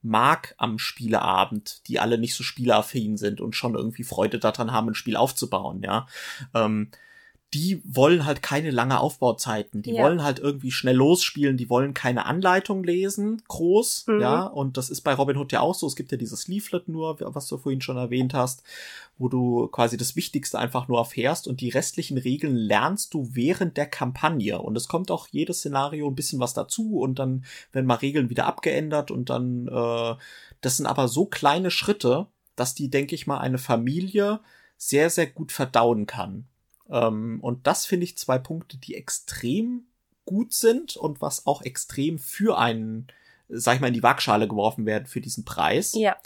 mag 0.00 0.54
am 0.56 0.78
Spieleabend, 0.78 1.86
die 1.86 2.00
alle 2.00 2.16
nicht 2.16 2.34
so 2.34 2.42
spielaffin 2.42 3.18
sind 3.18 3.42
und 3.42 3.56
schon 3.56 3.74
irgendwie 3.74 4.04
Freude 4.04 4.38
daran 4.38 4.72
haben, 4.72 4.88
ein 4.88 4.94
Spiel 4.94 5.16
aufzubauen, 5.16 5.82
ja. 5.82 6.06
Ähm, 6.54 6.90
die 7.54 7.80
wollen 7.84 8.26
halt 8.26 8.42
keine 8.42 8.70
lange 8.70 9.00
Aufbauzeiten. 9.00 9.80
Die 9.80 9.92
ja. 9.92 10.02
wollen 10.02 10.22
halt 10.22 10.38
irgendwie 10.38 10.70
schnell 10.70 10.96
losspielen. 10.96 11.56
Die 11.56 11.70
wollen 11.70 11.94
keine 11.94 12.26
Anleitung 12.26 12.84
lesen, 12.84 13.42
groß, 13.48 14.04
mhm. 14.06 14.20
ja. 14.20 14.42
Und 14.42 14.76
das 14.76 14.90
ist 14.90 15.00
bei 15.00 15.14
Robin 15.14 15.38
Hood 15.38 15.52
ja 15.52 15.60
auch 15.60 15.74
so. 15.74 15.86
Es 15.86 15.96
gibt 15.96 16.12
ja 16.12 16.18
dieses 16.18 16.46
Leaflet 16.46 16.88
nur, 16.88 17.18
was 17.20 17.48
du 17.48 17.56
vorhin 17.56 17.80
schon 17.80 17.96
erwähnt 17.96 18.34
hast, 18.34 18.64
wo 19.16 19.28
du 19.28 19.66
quasi 19.68 19.96
das 19.96 20.14
Wichtigste 20.14 20.58
einfach 20.58 20.88
nur 20.88 20.98
erfährst 20.98 21.48
und 21.48 21.62
die 21.62 21.70
restlichen 21.70 22.18
Regeln 22.18 22.54
lernst 22.54 23.14
du 23.14 23.30
während 23.32 23.78
der 23.78 23.86
Kampagne. 23.86 24.60
Und 24.60 24.76
es 24.76 24.86
kommt 24.86 25.10
auch 25.10 25.26
jedes 25.28 25.60
Szenario 25.60 26.06
ein 26.06 26.14
bisschen 26.14 26.40
was 26.40 26.52
dazu 26.52 27.00
und 27.00 27.18
dann 27.18 27.44
werden 27.72 27.86
mal 27.86 27.94
Regeln 27.94 28.28
wieder 28.28 28.44
abgeändert 28.44 29.10
und 29.10 29.30
dann, 29.30 29.68
äh, 29.68 30.14
das 30.60 30.76
sind 30.76 30.86
aber 30.86 31.08
so 31.08 31.24
kleine 31.24 31.70
Schritte, 31.70 32.26
dass 32.56 32.74
die, 32.74 32.90
denke 32.90 33.14
ich 33.14 33.26
mal, 33.26 33.38
eine 33.38 33.58
Familie 33.58 34.40
sehr, 34.76 35.08
sehr 35.08 35.26
gut 35.26 35.50
verdauen 35.50 36.06
kann. 36.06 36.46
Ähm, 36.88 37.40
und 37.40 37.66
das 37.66 37.86
finde 37.86 38.04
ich 38.04 38.18
zwei 38.18 38.38
Punkte, 38.38 38.78
die 38.78 38.94
extrem 38.94 39.86
gut 40.24 40.52
sind 40.52 40.96
und 40.96 41.20
was 41.20 41.46
auch 41.46 41.62
extrem 41.62 42.18
für 42.18 42.58
einen 42.58 43.08
sag 43.48 43.76
ich 43.76 43.80
mal, 43.80 43.88
in 43.88 43.94
die 43.94 44.02
Waagschale 44.02 44.46
geworfen 44.46 44.84
werden 44.86 45.06
für 45.06 45.20
diesen 45.20 45.44
Preis. 45.44 45.94
Ja. 45.94 46.16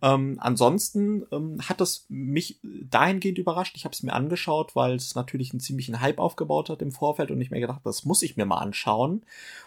Ähm, 0.00 0.38
ansonsten 0.40 1.24
ähm, 1.32 1.58
hat 1.68 1.80
das 1.80 2.06
mich 2.08 2.60
dahingehend 2.62 3.38
überrascht. 3.38 3.76
Ich 3.76 3.84
habe 3.84 3.92
es 3.92 4.02
mir 4.02 4.12
angeschaut, 4.12 4.76
weil 4.76 4.94
es 4.94 5.14
natürlich 5.14 5.52
einen 5.52 5.60
ziemlichen 5.60 6.00
Hype 6.00 6.18
aufgebaut 6.18 6.70
hat 6.70 6.82
im 6.82 6.92
Vorfeld 6.92 7.30
und 7.30 7.40
ich 7.40 7.50
mir 7.50 7.60
gedacht, 7.60 7.80
das 7.84 8.04
muss 8.04 8.22
ich 8.22 8.36
mir 8.36 8.46
mal 8.46 8.58
anschauen. 8.58 9.22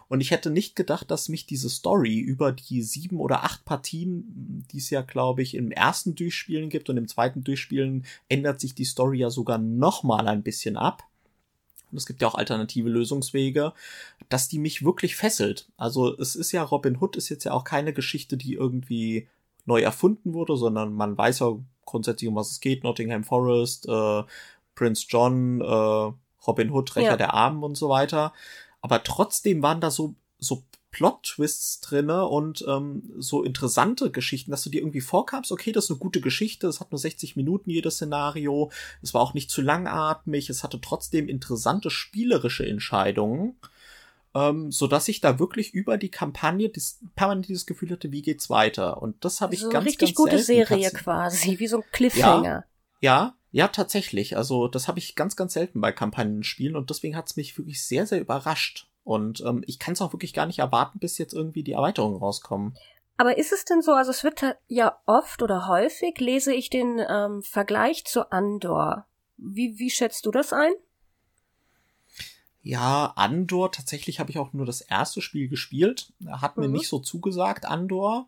Und 0.08 0.22
ich 0.22 0.32
hätte 0.32 0.50
nicht 0.50 0.76
gedacht, 0.76 1.12
dass 1.12 1.30
mich 1.30 1.46
diese 1.46 1.70
Story 1.70 2.20
über 2.20 2.52
die 2.52 2.82
sieben 2.82 3.20
oder 3.20 3.44
acht 3.44 3.66
Partien, 3.66 4.66
die 4.72 4.78
es 4.78 4.90
ja, 4.90 5.02
glaube 5.02 5.42
ich, 5.42 5.56
im 5.56 5.72
ersten 5.72 6.16
Durchspielen 6.16 6.70
gibt 6.70 6.90
und 6.90 6.98
im 6.98 7.08
zweiten 7.08 7.44
Durchspielen 7.44 8.06
ändert 8.30 8.60
sich 8.60 8.76
die 8.76 8.86
Story 8.86 9.20
ja 9.20 9.30
sogar 9.30 9.58
noch 9.58 10.04
mal 10.04 10.28
ein 10.28 10.44
bisschen 10.44 10.78
ab 10.78 11.04
und 11.92 11.98
es 11.98 12.06
gibt 12.06 12.22
ja 12.22 12.28
auch 12.28 12.36
alternative 12.36 12.90
Lösungswege, 12.90 13.74
dass 14.30 14.48
die 14.48 14.60
mich 14.60 14.84
wirklich 14.84 15.16
fesselt. 15.16 15.68
Also 15.78 16.18
es 16.18 16.36
ist 16.36 16.52
ja, 16.52 16.64
Robin 16.64 16.98
Hood 17.00 17.16
ist 17.16 17.30
jetzt 17.30 17.44
ja 17.44 17.52
auch 17.54 17.64
keine 17.64 17.94
Geschichte, 17.94 18.38
die 18.38 18.54
irgendwie 18.54 19.28
neu 19.66 19.82
erfunden 19.82 20.34
wurde, 20.34 20.58
sondern 20.58 20.94
man 20.94 21.18
weiß 21.18 21.40
ja 21.40 21.58
grundsätzlich, 21.86 22.28
um 22.28 22.36
was 22.36 22.52
es 22.52 22.62
geht. 22.62 22.84
Nottingham 22.84 23.24
Forest, 23.24 23.88
äh, 23.88 24.24
Prince 24.76 25.06
John, 25.10 25.62
äh, 25.62 26.14
Robin 26.48 26.72
Hood, 26.72 26.96
Rächer 26.96 27.12
ja. 27.12 27.18
der 27.18 27.34
Armen 27.34 27.64
und 27.64 27.76
so 27.76 27.90
weiter. 27.90 28.34
Aber 28.82 29.04
trotzdem 29.04 29.62
waren 29.62 29.82
da 29.82 29.92
so, 29.92 30.16
so 30.40 30.64
Plot-Twists 30.92 31.80
drinne 31.80 32.26
und 32.28 32.64
ähm, 32.68 33.04
so 33.18 33.44
interessante 33.44 34.12
Geschichten, 34.12 34.52
dass 34.52 34.64
du 34.64 34.70
dir 34.70 34.82
irgendwie 34.82 35.02
vorkamst, 35.02 35.52
okay, 35.52 35.72
das 35.72 35.86
ist 35.86 35.92
eine 35.92 36.00
gute 36.00 36.22
Geschichte, 36.22 36.68
es 36.68 36.80
hat 36.80 36.92
nur 36.92 37.00
60 37.00 37.36
Minuten 37.36 37.70
jedes 37.70 37.96
Szenario, 37.96 38.72
es 39.02 39.14
war 39.14 39.22
auch 39.22 39.34
nicht 39.34 39.50
zu 39.50 39.62
langatmig, 39.62 40.50
es 40.50 40.64
hatte 40.64 40.82
trotzdem 40.82 41.30
interessante 41.30 41.90
spielerische 41.90 42.66
Entscheidungen, 42.66 43.56
ähm, 44.36 44.72
so 44.72 44.88
dass 44.88 45.08
ich 45.08 45.22
da 45.22 45.40
wirklich 45.40 45.74
über 45.74 45.98
die 45.98 46.10
Kampagne 46.10 46.70
das, 46.70 47.00
permanent 47.16 47.48
dieses 47.48 47.66
Gefühl 47.66 47.92
hatte, 47.92 48.12
wie 48.12 48.22
geht's 48.22 48.50
weiter? 48.50 49.02
Und 49.02 49.24
das 49.24 49.40
habe 49.40 49.54
ich 49.54 49.62
also 49.62 49.72
ganz, 49.72 49.86
richtig 49.86 50.10
ganz 50.10 50.16
gute 50.16 50.40
Serie 50.40 50.84
Katzen. 50.84 51.00
quasi, 51.00 51.60
wie 51.60 51.68
so 51.68 51.78
ein 51.78 51.84
Cliffhanger. 51.92 52.66
Ja, 53.00 53.34
ja, 53.34 53.36
ja, 53.52 53.68
tatsächlich. 53.70 54.36
Also 54.36 54.68
das 54.68 54.88
habe 54.88 55.00
ich 55.00 55.16
ganz, 55.16 55.36
ganz 55.36 55.54
selten 55.54 55.82
bei 55.82 55.92
Kampagnenspielen 55.92 56.76
und 56.76 56.90
deswegen 56.90 57.16
hat's 57.16 57.36
mich 57.36 57.58
wirklich 57.58 57.84
sehr, 57.84 58.06
sehr 58.06 58.20
überrascht. 58.20 58.88
Und 59.04 59.42
ähm, 59.42 59.64
ich 59.66 59.80
kann 59.80 59.94
es 59.94 60.02
auch 60.02 60.14
wirklich 60.14 60.34
gar 60.34 60.46
nicht 60.46 60.60
erwarten, 60.60 61.00
bis 61.00 61.18
jetzt 61.18 61.34
irgendwie 61.34 61.64
die 61.64 61.74
Erweiterungen 61.74 62.18
rauskommen. 62.18 62.78
Aber 63.18 63.38
ist 63.38 63.52
es 63.52 63.66
denn 63.66 63.82
so, 63.82 63.92
also 63.94 64.12
es 64.12 64.24
wird 64.24 64.44
ja 64.68 64.98
oft 65.06 65.42
oder 65.42 65.68
häufig, 65.68 66.20
lese 66.20 66.54
ich 66.54 66.70
den 66.70 67.00
ähm, 67.08 67.44
Vergleich 67.44 68.06
zu 68.06 68.32
Andor. 68.32 69.06
Wie, 69.38 69.78
wie 69.78 69.90
schätzt 69.90 70.26
du 70.26 70.32
das 70.32 70.54
ein? 70.54 70.72
Ja, 72.64 73.14
Andor, 73.16 73.72
tatsächlich 73.72 74.20
habe 74.20 74.30
ich 74.30 74.38
auch 74.38 74.54
nur 74.54 74.66
das 74.66 74.82
erste 74.82 75.22
Spiel 75.22 75.50
gespielt. 75.50 76.14
Hat 76.30 76.58
mhm. 76.58 76.64
mir 76.64 76.70
nicht 76.70 76.88
so 76.88 77.00
zugesagt, 77.00 77.66
Andor. 77.66 78.28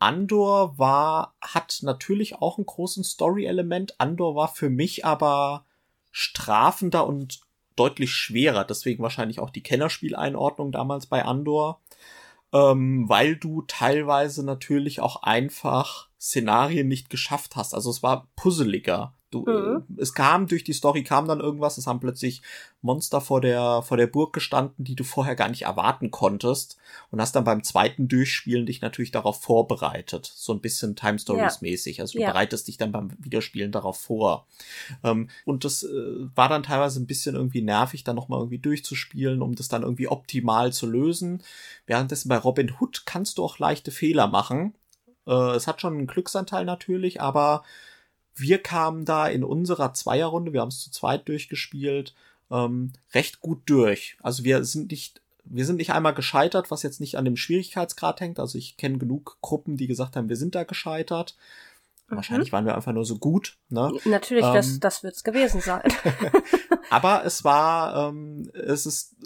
Andor 0.00 0.76
war, 0.76 1.34
hat 1.40 1.78
natürlich 1.82 2.36
auch 2.36 2.58
einen 2.58 2.66
großen 2.66 3.04
Story-Element. 3.04 4.00
Andor 4.00 4.34
war 4.34 4.48
für 4.48 4.70
mich 4.70 5.04
aber 5.04 5.64
strafender 6.10 7.06
und 7.06 7.40
deutlich 7.76 8.12
schwerer. 8.12 8.64
Deswegen 8.64 9.02
wahrscheinlich 9.02 9.40
auch 9.40 9.50
die 9.50 9.62
Kennerspieleinordnung 9.62 10.72
damals 10.72 11.06
bei 11.06 11.24
Andor. 11.24 11.80
Ähm, 12.52 13.08
weil 13.08 13.36
du 13.36 13.62
teilweise 13.62 14.44
natürlich 14.44 15.00
auch 15.00 15.22
einfach 15.22 16.08
Szenarien 16.20 16.88
nicht 16.88 17.10
geschafft 17.10 17.56
hast. 17.56 17.74
Also 17.74 17.90
es 17.90 18.02
war 18.02 18.28
puzzeliger. 18.36 19.13
Du, 19.34 19.40
mhm. 19.50 19.84
äh, 19.98 20.00
es 20.00 20.14
kam 20.14 20.46
durch 20.46 20.62
die 20.62 20.72
Story 20.72 21.02
kam 21.02 21.26
dann 21.26 21.40
irgendwas, 21.40 21.76
es 21.76 21.88
haben 21.88 21.98
plötzlich 21.98 22.40
Monster 22.82 23.20
vor 23.20 23.40
der 23.40 23.82
vor 23.82 23.96
der 23.96 24.06
Burg 24.06 24.32
gestanden, 24.32 24.84
die 24.84 24.94
du 24.94 25.02
vorher 25.02 25.34
gar 25.34 25.48
nicht 25.48 25.62
erwarten 25.62 26.12
konntest 26.12 26.76
und 27.10 27.20
hast 27.20 27.34
dann 27.34 27.42
beim 27.42 27.64
zweiten 27.64 28.06
Durchspielen 28.06 28.66
dich 28.66 28.80
natürlich 28.80 29.10
darauf 29.10 29.42
vorbereitet, 29.42 30.30
so 30.32 30.52
ein 30.52 30.60
bisschen 30.60 30.94
Time 30.94 31.18
Stories 31.18 31.60
mäßig. 31.62 32.00
Also 32.00 32.18
du 32.18 32.22
ja. 32.22 32.30
bereitest 32.30 32.68
dich 32.68 32.76
dann 32.76 32.92
beim 32.92 33.10
Wiederspielen 33.18 33.72
darauf 33.72 34.00
vor. 34.00 34.46
Ähm, 35.02 35.28
und 35.44 35.64
das 35.64 35.82
äh, 35.82 35.88
war 36.34 36.48
dann 36.48 36.62
teilweise 36.62 37.00
ein 37.00 37.06
bisschen 37.06 37.34
irgendwie 37.34 37.62
nervig, 37.62 38.04
dann 38.04 38.16
nochmal 38.16 38.38
irgendwie 38.38 38.58
durchzuspielen, 38.58 39.42
um 39.42 39.56
das 39.56 39.68
dann 39.68 39.82
irgendwie 39.82 40.08
optimal 40.08 40.72
zu 40.72 40.86
lösen. 40.86 41.42
Währenddessen 41.86 42.28
bei 42.28 42.36
Robin 42.36 42.72
Hood 42.78 43.04
kannst 43.04 43.38
du 43.38 43.44
auch 43.44 43.58
leichte 43.58 43.90
Fehler 43.90 44.28
machen. 44.28 44.74
Äh, 45.26 45.56
es 45.56 45.66
hat 45.66 45.80
schon 45.80 45.94
einen 45.94 46.06
Glücksanteil 46.06 46.64
natürlich, 46.64 47.20
aber 47.20 47.64
wir 48.34 48.62
kamen 48.62 49.04
da 49.04 49.28
in 49.28 49.44
unserer 49.44 49.94
Zweierrunde, 49.94 50.52
wir 50.52 50.60
haben 50.60 50.68
es 50.68 50.80
zu 50.80 50.90
zweit 50.90 51.28
durchgespielt, 51.28 52.14
ähm, 52.50 52.92
recht 53.12 53.40
gut 53.40 53.62
durch. 53.66 54.16
Also 54.22 54.44
wir 54.44 54.64
sind 54.64 54.90
nicht, 54.90 55.20
wir 55.44 55.64
sind 55.64 55.76
nicht 55.76 55.92
einmal 55.92 56.14
gescheitert, 56.14 56.70
was 56.70 56.82
jetzt 56.82 57.00
nicht 57.00 57.16
an 57.16 57.24
dem 57.24 57.36
Schwierigkeitsgrad 57.36 58.20
hängt. 58.20 58.38
Also 58.38 58.58
ich 58.58 58.76
kenne 58.76 58.98
genug 58.98 59.38
Gruppen, 59.40 59.76
die 59.76 59.86
gesagt 59.86 60.16
haben, 60.16 60.28
wir 60.28 60.36
sind 60.36 60.54
da 60.54 60.64
gescheitert. 60.64 61.36
Mhm. 62.08 62.16
Wahrscheinlich 62.16 62.52
waren 62.52 62.66
wir 62.66 62.74
einfach 62.74 62.92
nur 62.92 63.04
so 63.04 63.18
gut. 63.18 63.56
Ne? 63.68 63.92
Natürlich, 64.04 64.44
ähm, 64.44 64.54
das, 64.54 64.80
das 64.80 65.02
wird's 65.02 65.24
gewesen 65.24 65.60
sein. 65.60 65.82
aber 66.90 67.22
es 67.24 67.44
war, 67.44 68.08
ähm, 68.08 68.50
es 68.52 68.86
ist 68.86 69.16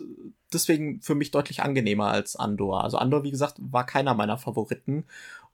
deswegen 0.53 1.01
für 1.01 1.15
mich 1.15 1.31
deutlich 1.31 1.63
angenehmer 1.63 2.09
als 2.09 2.37
Andor. 2.37 2.85
Also 2.85 2.99
Andor, 2.99 3.25
wie 3.25 3.31
gesagt, 3.31 3.57
war 3.59 3.87
keiner 3.87 4.15
meiner 4.15 4.39
Favoriten 4.39 5.05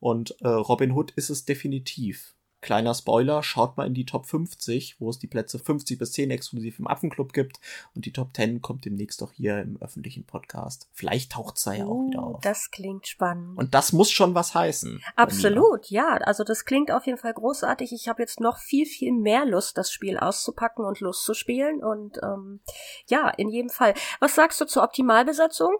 und 0.00 0.36
äh, 0.40 0.48
Robin 0.48 0.92
Hood 0.92 1.12
ist 1.12 1.30
es 1.30 1.44
definitiv. 1.44 2.34
Kleiner 2.64 2.94
Spoiler, 2.94 3.42
schaut 3.42 3.76
mal 3.76 3.86
in 3.86 3.92
die 3.92 4.06
Top 4.06 4.24
50, 4.24 4.96
wo 4.98 5.10
es 5.10 5.18
die 5.18 5.26
Plätze 5.26 5.58
50 5.58 5.98
bis 5.98 6.12
10 6.12 6.30
exklusiv 6.30 6.78
im 6.78 6.86
Affenclub 6.86 7.34
gibt. 7.34 7.60
Und 7.94 8.06
die 8.06 8.12
Top 8.12 8.34
10 8.34 8.62
kommt 8.62 8.86
demnächst 8.86 9.22
auch 9.22 9.32
hier 9.32 9.60
im 9.60 9.76
öffentlichen 9.82 10.24
Podcast. 10.24 10.88
Vielleicht 10.94 11.32
taucht 11.32 11.58
es 11.58 11.64
da 11.64 11.74
ja 11.74 11.84
auch 11.84 12.06
wieder 12.06 12.22
oh, 12.22 12.36
auf. 12.36 12.40
Das 12.40 12.70
klingt 12.70 13.06
spannend. 13.06 13.58
Und 13.58 13.74
das 13.74 13.92
muss 13.92 14.10
schon 14.10 14.34
was 14.34 14.54
heißen. 14.54 15.04
Absolut, 15.14 15.90
ja. 15.90 16.14
Also 16.22 16.42
das 16.42 16.64
klingt 16.64 16.90
auf 16.90 17.04
jeden 17.04 17.18
Fall 17.18 17.34
großartig. 17.34 17.92
Ich 17.92 18.08
habe 18.08 18.22
jetzt 18.22 18.40
noch 18.40 18.56
viel, 18.56 18.86
viel 18.86 19.12
mehr 19.12 19.44
Lust, 19.44 19.76
das 19.76 19.92
Spiel 19.92 20.16
auszupacken 20.16 20.86
und 20.86 21.00
Lust 21.00 21.26
zu 21.26 21.34
spielen. 21.34 21.84
Und 21.84 22.18
ähm, 22.22 22.60
ja, 23.08 23.28
in 23.28 23.50
jedem 23.50 23.68
Fall. 23.68 23.92
Was 24.20 24.36
sagst 24.36 24.58
du 24.62 24.64
zur 24.64 24.84
Optimalbesetzung? 24.84 25.76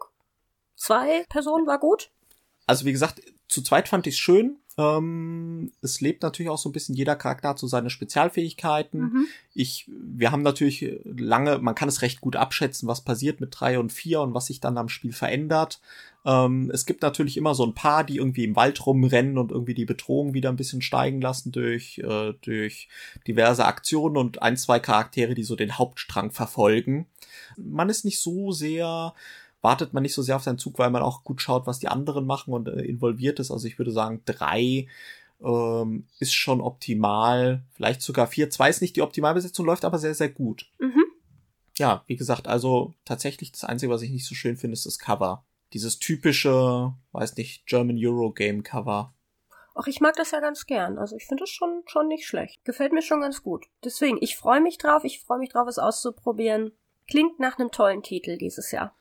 Zwei 0.75 1.25
Personen 1.29 1.65
war 1.65 1.79
gut? 1.79 2.11
Also 2.67 2.85
wie 2.85 2.91
gesagt, 2.91 3.23
zu 3.47 3.63
zweit 3.63 3.87
fand 3.87 4.05
ich 4.05 4.13
es 4.13 4.19
schön. 4.19 4.59
Ähm, 4.77 5.71
es 5.81 6.01
lebt 6.01 6.21
natürlich 6.21 6.49
auch 6.49 6.57
so 6.57 6.69
ein 6.69 6.73
bisschen, 6.73 6.95
jeder 6.95 7.15
Charakter 7.15 7.49
hat 7.49 7.59
so 7.59 7.67
seine 7.67 7.89
Spezialfähigkeiten. 7.89 9.01
Mhm. 9.01 9.27
Ich, 9.53 9.89
wir 9.89 10.31
haben 10.31 10.41
natürlich 10.41 10.99
lange, 11.05 11.59
man 11.59 11.75
kann 11.75 11.87
es 11.87 12.01
recht 12.01 12.19
gut 12.19 12.35
abschätzen, 12.35 12.87
was 12.87 13.01
passiert 13.01 13.39
mit 13.39 13.55
drei 13.57 13.79
und 13.79 13.93
vier 13.93 14.21
und 14.21 14.33
was 14.33 14.47
sich 14.47 14.59
dann 14.59 14.77
am 14.77 14.89
Spiel 14.89 15.13
verändert. 15.13 15.79
Ähm, 16.25 16.71
es 16.73 16.85
gibt 16.85 17.03
natürlich 17.03 17.37
immer 17.37 17.55
so 17.55 17.65
ein 17.65 17.73
paar, 17.73 18.03
die 18.03 18.17
irgendwie 18.17 18.43
im 18.43 18.57
Wald 18.57 18.85
rumrennen 18.85 19.37
und 19.37 19.51
irgendwie 19.51 19.75
die 19.75 19.85
Bedrohung 19.85 20.33
wieder 20.33 20.49
ein 20.49 20.57
bisschen 20.57 20.81
steigen 20.81 21.21
lassen 21.21 21.53
durch, 21.53 21.99
äh, 21.99 22.33
durch 22.41 22.89
diverse 23.27 23.65
Aktionen 23.65 24.17
und 24.17 24.41
ein, 24.41 24.57
zwei 24.57 24.79
Charaktere, 24.79 25.35
die 25.35 25.43
so 25.43 25.55
den 25.55 25.77
Hauptstrang 25.77 26.31
verfolgen. 26.31 27.05
Man 27.55 27.89
ist 27.89 28.03
nicht 28.03 28.19
so 28.19 28.51
sehr 28.51 29.13
wartet 29.65 29.93
man 29.93 30.03
nicht 30.03 30.13
so 30.13 30.21
sehr 30.21 30.35
auf 30.35 30.43
seinen 30.43 30.59
Zug, 30.59 30.77
weil 30.77 30.91
man 30.91 31.01
auch 31.01 31.23
gut 31.23 31.41
schaut, 31.41 31.65
was 31.65 31.79
die 31.79 31.87
anderen 31.87 32.27
machen 32.27 32.53
und 32.53 32.67
äh, 32.67 32.81
involviert 32.81 33.39
ist. 33.39 33.49
Also 33.49 33.67
ich 33.67 33.79
würde 33.79 33.91
sagen, 33.91 34.21
drei 34.25 34.87
ähm, 35.43 36.05
ist 36.19 36.35
schon 36.35 36.61
optimal. 36.61 37.63
Vielleicht 37.73 38.03
sogar 38.03 38.27
vier. 38.27 38.51
Zwei 38.51 38.69
ist 38.69 38.83
nicht 38.83 38.95
die 38.95 39.01
Optimalbesetzung, 39.01 39.65
läuft 39.65 39.83
aber 39.83 39.97
sehr, 39.97 40.13
sehr 40.13 40.29
gut. 40.29 40.69
Mhm. 40.77 41.03
Ja, 41.79 42.03
wie 42.05 42.15
gesagt, 42.15 42.47
also 42.47 42.93
tatsächlich 43.05 43.51
das 43.51 43.63
Einzige, 43.63 43.91
was 43.91 44.03
ich 44.03 44.11
nicht 44.11 44.27
so 44.27 44.35
schön 44.35 44.55
finde, 44.55 44.73
ist 44.73 44.85
das 44.85 44.99
Cover. 44.99 45.43
Dieses 45.73 45.97
typische, 45.97 46.93
weiß 47.11 47.35
nicht, 47.35 47.65
German 47.65 47.97
Eurogame 47.99 48.61
Cover. 48.61 49.15
Ach, 49.73 49.87
ich 49.87 49.99
mag 49.99 50.15
das 50.15 50.29
ja 50.29 50.41
ganz 50.41 50.67
gern. 50.67 50.99
Also 50.99 51.15
ich 51.15 51.25
finde 51.25 51.45
es 51.45 51.49
schon, 51.49 51.81
schon 51.87 52.07
nicht 52.07 52.27
schlecht. 52.27 52.63
Gefällt 52.65 52.93
mir 52.93 53.01
schon 53.01 53.21
ganz 53.21 53.41
gut. 53.41 53.65
Deswegen, 53.83 54.19
ich 54.21 54.37
freue 54.37 54.61
mich 54.61 54.77
drauf. 54.77 55.03
Ich 55.03 55.21
freue 55.21 55.39
mich 55.39 55.49
drauf, 55.49 55.67
es 55.67 55.79
auszuprobieren. 55.79 56.71
Klingt 57.07 57.39
nach 57.39 57.57
einem 57.57 57.71
tollen 57.71 58.03
Titel 58.03 58.37
dieses 58.37 58.71
Jahr. 58.71 58.95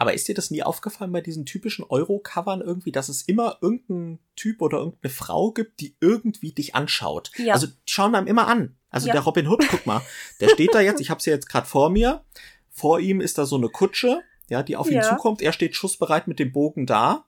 Aber 0.00 0.14
ist 0.14 0.26
dir 0.28 0.34
das 0.34 0.50
nie 0.50 0.62
aufgefallen 0.62 1.12
bei 1.12 1.20
diesen 1.20 1.44
typischen 1.44 1.84
Euro-Covern 1.86 2.62
irgendwie, 2.62 2.90
dass 2.90 3.10
es 3.10 3.20
immer 3.20 3.58
irgendeinen 3.60 4.18
Typ 4.34 4.62
oder 4.62 4.78
irgendeine 4.78 5.12
Frau 5.12 5.52
gibt, 5.52 5.78
die 5.80 5.94
irgendwie 6.00 6.52
dich 6.52 6.74
anschaut? 6.74 7.30
Ja. 7.36 7.52
Also 7.52 7.66
die 7.66 7.74
schauen 7.84 8.14
einem 8.14 8.26
immer 8.26 8.48
an. 8.48 8.78
Also 8.88 9.08
ja. 9.08 9.12
der 9.12 9.20
Robin 9.20 9.46
Hood, 9.46 9.62
guck 9.70 9.84
mal, 9.84 10.00
der 10.40 10.48
steht 10.48 10.74
da 10.74 10.80
jetzt, 10.80 11.02
ich 11.02 11.10
habe 11.10 11.20
sie 11.20 11.28
jetzt 11.28 11.50
gerade 11.50 11.66
vor 11.66 11.90
mir. 11.90 12.24
Vor 12.70 12.98
ihm 12.98 13.20
ist 13.20 13.36
da 13.36 13.44
so 13.44 13.56
eine 13.56 13.68
Kutsche, 13.68 14.22
ja, 14.48 14.62
die 14.62 14.78
auf 14.78 14.90
ja. 14.90 15.02
ihn 15.02 15.06
zukommt. 15.06 15.42
Er 15.42 15.52
steht 15.52 15.76
schussbereit 15.76 16.28
mit 16.28 16.38
dem 16.38 16.50
Bogen 16.50 16.86
da. 16.86 17.26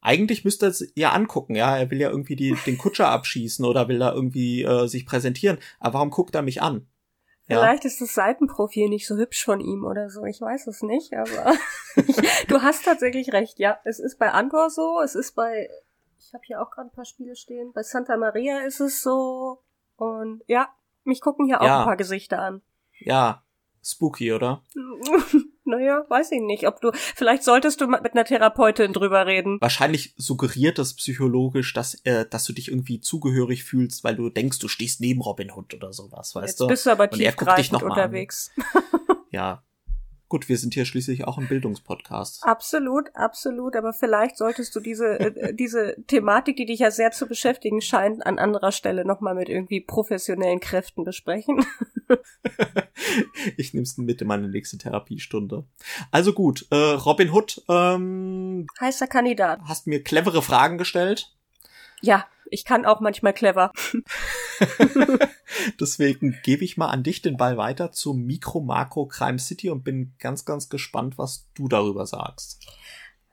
Eigentlich 0.00 0.44
müsste 0.44 0.66
er 0.66 0.70
es 0.70 0.92
ja 0.96 1.12
angucken, 1.12 1.54
ja. 1.54 1.78
Er 1.78 1.92
will 1.92 2.00
ja 2.00 2.10
irgendwie 2.10 2.34
die, 2.34 2.56
den 2.66 2.76
Kutscher 2.76 3.06
abschießen 3.06 3.64
oder 3.64 3.86
will 3.86 4.00
da 4.00 4.12
irgendwie 4.12 4.64
äh, 4.64 4.88
sich 4.88 5.06
präsentieren. 5.06 5.58
Aber 5.78 5.94
warum 5.94 6.10
guckt 6.10 6.34
er 6.34 6.42
mich 6.42 6.60
an? 6.60 6.88
Vielleicht 7.58 7.84
ist 7.84 8.00
das 8.00 8.14
Seitenprofil 8.14 8.88
nicht 8.88 9.06
so 9.06 9.16
hübsch 9.16 9.44
von 9.44 9.60
ihm 9.60 9.84
oder 9.84 10.08
so. 10.08 10.24
Ich 10.24 10.40
weiß 10.40 10.66
es 10.66 10.82
nicht, 10.82 11.14
aber 11.14 11.54
du 12.48 12.62
hast 12.62 12.84
tatsächlich 12.84 13.32
recht. 13.32 13.58
Ja, 13.58 13.78
es 13.84 13.98
ist 13.98 14.18
bei 14.18 14.30
Andor 14.30 14.70
so. 14.70 15.00
Es 15.00 15.14
ist 15.14 15.32
bei, 15.32 15.68
ich 16.18 16.32
habe 16.32 16.44
hier 16.46 16.62
auch 16.62 16.70
gerade 16.70 16.88
ein 16.88 16.92
paar 16.92 17.04
Spiele 17.04 17.34
stehen. 17.36 17.72
Bei 17.72 17.82
Santa 17.82 18.16
Maria 18.16 18.60
ist 18.60 18.80
es 18.80 19.02
so. 19.02 19.62
Und 19.96 20.42
ja, 20.46 20.68
mich 21.04 21.20
gucken 21.20 21.46
hier 21.46 21.60
auch 21.60 21.66
ja. 21.66 21.80
ein 21.80 21.86
paar 21.86 21.96
Gesichter 21.96 22.38
an. 22.40 22.62
Ja, 23.00 23.42
spooky, 23.82 24.32
oder? 24.32 24.62
naja, 25.64 26.04
weiß 26.08 26.32
ich 26.32 26.40
nicht. 26.40 26.66
Ob 26.66 26.80
du, 26.80 26.90
vielleicht 26.94 27.42
solltest 27.42 27.80
du 27.80 27.86
mit 27.86 28.12
einer 28.12 28.24
Therapeutin 28.24 28.92
drüber 28.92 29.26
reden. 29.26 29.58
Wahrscheinlich 29.60 30.14
suggeriert 30.16 30.78
das 30.78 30.94
psychologisch, 30.94 31.72
dass, 31.72 31.94
äh, 32.04 32.26
dass 32.28 32.44
du 32.44 32.52
dich 32.52 32.68
irgendwie 32.68 33.00
zugehörig 33.00 33.64
fühlst, 33.64 34.04
weil 34.04 34.16
du 34.16 34.30
denkst, 34.30 34.58
du 34.58 34.68
stehst 34.68 35.00
neben 35.00 35.20
Robin 35.20 35.50
Hood 35.50 35.74
oder 35.74 35.92
sowas, 35.92 36.34
weißt 36.34 36.48
Jetzt 36.48 36.60
du? 36.60 36.66
bist 36.66 36.86
du 36.86 36.90
aber 36.90 37.10
tiefgreifend 37.10 37.82
unterwegs. 37.82 38.50
ja, 39.30 39.62
Gut, 40.30 40.48
wir 40.48 40.58
sind 40.58 40.74
hier 40.74 40.84
schließlich 40.84 41.26
auch 41.26 41.38
ein 41.38 41.48
Bildungspodcast. 41.48 42.44
Absolut, 42.44 43.10
absolut. 43.16 43.74
Aber 43.74 43.92
vielleicht 43.92 44.36
solltest 44.36 44.76
du 44.76 44.78
diese, 44.78 45.18
äh, 45.18 45.52
diese 45.54 45.96
Thematik, 46.06 46.56
die 46.56 46.66
dich 46.66 46.78
ja 46.78 46.92
sehr 46.92 47.10
zu 47.10 47.26
beschäftigen 47.26 47.80
scheint, 47.80 48.24
an 48.24 48.38
anderer 48.38 48.70
Stelle 48.70 49.04
nochmal 49.04 49.34
mit 49.34 49.48
irgendwie 49.48 49.80
professionellen 49.80 50.60
Kräften 50.60 51.02
besprechen. 51.02 51.66
ich 53.56 53.74
nehme 53.74 53.82
es 53.82 53.98
mit 53.98 54.22
in 54.22 54.28
meine 54.28 54.48
nächste 54.48 54.78
Therapiestunde. 54.78 55.64
Also 56.12 56.32
gut, 56.32 56.64
äh, 56.70 56.76
Robin 56.76 57.32
Hood. 57.32 57.64
Ähm, 57.68 58.68
Heißer 58.80 59.08
Kandidat. 59.08 59.58
Hast 59.64 59.88
mir 59.88 60.04
clevere 60.04 60.42
Fragen 60.42 60.78
gestellt. 60.78 61.34
Ja, 62.02 62.24
ich 62.50 62.64
kann 62.64 62.84
auch 62.84 63.00
manchmal 63.00 63.32
clever. 63.32 63.72
Deswegen 65.80 66.38
gebe 66.42 66.64
ich 66.64 66.76
mal 66.76 66.88
an 66.88 67.02
dich 67.02 67.22
den 67.22 67.36
Ball 67.36 67.56
weiter 67.56 67.92
zu 67.92 68.12
Mikro 68.12 68.60
Makro 68.60 69.06
Crime 69.06 69.38
City 69.38 69.70
und 69.70 69.84
bin 69.84 70.14
ganz, 70.18 70.44
ganz 70.44 70.68
gespannt, 70.68 71.18
was 71.18 71.48
du 71.54 71.68
darüber 71.68 72.06
sagst. 72.06 72.60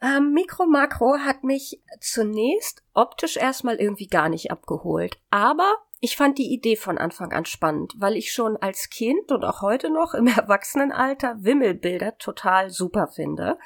Ähm, 0.01 0.33
Mikro 0.33 0.65
Makro 0.65 1.17
hat 1.19 1.43
mich 1.43 1.81
zunächst 1.99 2.83
optisch 2.93 3.37
erstmal 3.37 3.75
irgendwie 3.75 4.07
gar 4.07 4.29
nicht 4.29 4.51
abgeholt. 4.51 5.19
Aber 5.31 5.73
ich 5.99 6.15
fand 6.15 6.37
die 6.37 6.53
Idee 6.53 6.75
von 6.75 6.99
Anfang 6.99 7.33
an 7.33 7.45
spannend, 7.45 7.93
weil 7.97 8.15
ich 8.15 8.31
schon 8.31 8.55
als 8.57 8.89
Kind 8.89 9.31
und 9.31 9.43
auch 9.43 9.61
heute 9.61 9.89
noch 9.89 10.13
im 10.13 10.27
Erwachsenenalter 10.37 11.37
Wimmelbilder 11.39 12.17
total 12.19 12.69
super 12.69 13.07
finde 13.07 13.57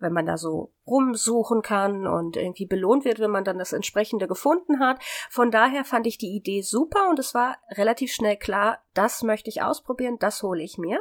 wenn 0.00 0.12
man 0.12 0.26
da 0.26 0.36
so 0.36 0.72
rumsuchen 0.86 1.62
kann 1.62 2.06
und 2.06 2.36
irgendwie 2.36 2.66
belohnt 2.66 3.04
wird, 3.04 3.20
wenn 3.20 3.30
man 3.30 3.44
dann 3.44 3.58
das 3.58 3.72
entsprechende 3.72 4.26
gefunden 4.26 4.80
hat. 4.80 5.02
Von 5.30 5.50
daher 5.50 5.84
fand 5.84 6.06
ich 6.06 6.18
die 6.18 6.34
Idee 6.34 6.62
super 6.62 7.08
und 7.08 7.18
es 7.18 7.34
war 7.34 7.58
relativ 7.70 8.12
schnell 8.12 8.36
klar, 8.36 8.82
das 8.94 9.22
möchte 9.22 9.50
ich 9.50 9.62
ausprobieren, 9.62 10.18
das 10.18 10.42
hole 10.42 10.62
ich 10.62 10.78
mir. 10.78 11.00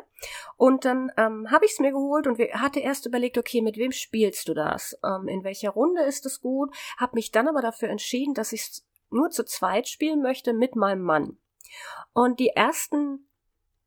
Und 0.58 0.86
dann 0.86 1.12
ähm, 1.18 1.50
habe 1.50 1.66
ich 1.66 1.72
es 1.72 1.80
mir 1.80 1.92
geholt 1.92 2.28
und 2.28 2.38
wir 2.38 2.50
hatte 2.54 2.80
erst 2.80 3.06
überlegt, 3.06 3.38
okay, 3.38 3.62
mit 3.62 3.78
wem 3.78 3.92
spielst 3.92 4.48
du 4.48 4.54
das? 4.54 5.00
Ähm, 5.04 5.28
in 5.28 5.44
welcher 5.44 5.72
Runde 5.72 6.04
ist 6.04 6.26
es 6.26 6.42
gut? 6.42 6.76
Habe 6.98 7.16
mich 7.16 7.32
dann 7.32 7.48
aber 7.48 7.62
dafür 7.62 7.90
entschieden, 7.90 8.34
dass 8.34 8.54
ich 8.54 8.62
es 8.62 8.86
nur 9.10 9.32
zu 9.32 9.46
zweit 9.46 9.88
spielen 9.88 10.22
möchte 10.22 10.54
mit 10.54 10.76
meinem 10.76 11.02
Mann. 11.02 11.38
Und 12.14 12.40
die 12.40 12.50
ersten 12.50 13.29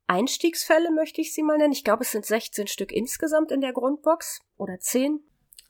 Einstiegsfälle 0.06 0.90
möchte 0.90 1.20
ich 1.20 1.34
sie 1.34 1.42
mal 1.42 1.58
nennen. 1.58 1.72
Ich 1.72 1.84
glaube, 1.84 2.02
es 2.02 2.10
sind 2.10 2.24
16 2.24 2.66
Stück 2.66 2.92
insgesamt 2.92 3.50
in 3.50 3.60
der 3.60 3.72
Grundbox 3.72 4.40
oder 4.56 4.78
10. 4.78 5.20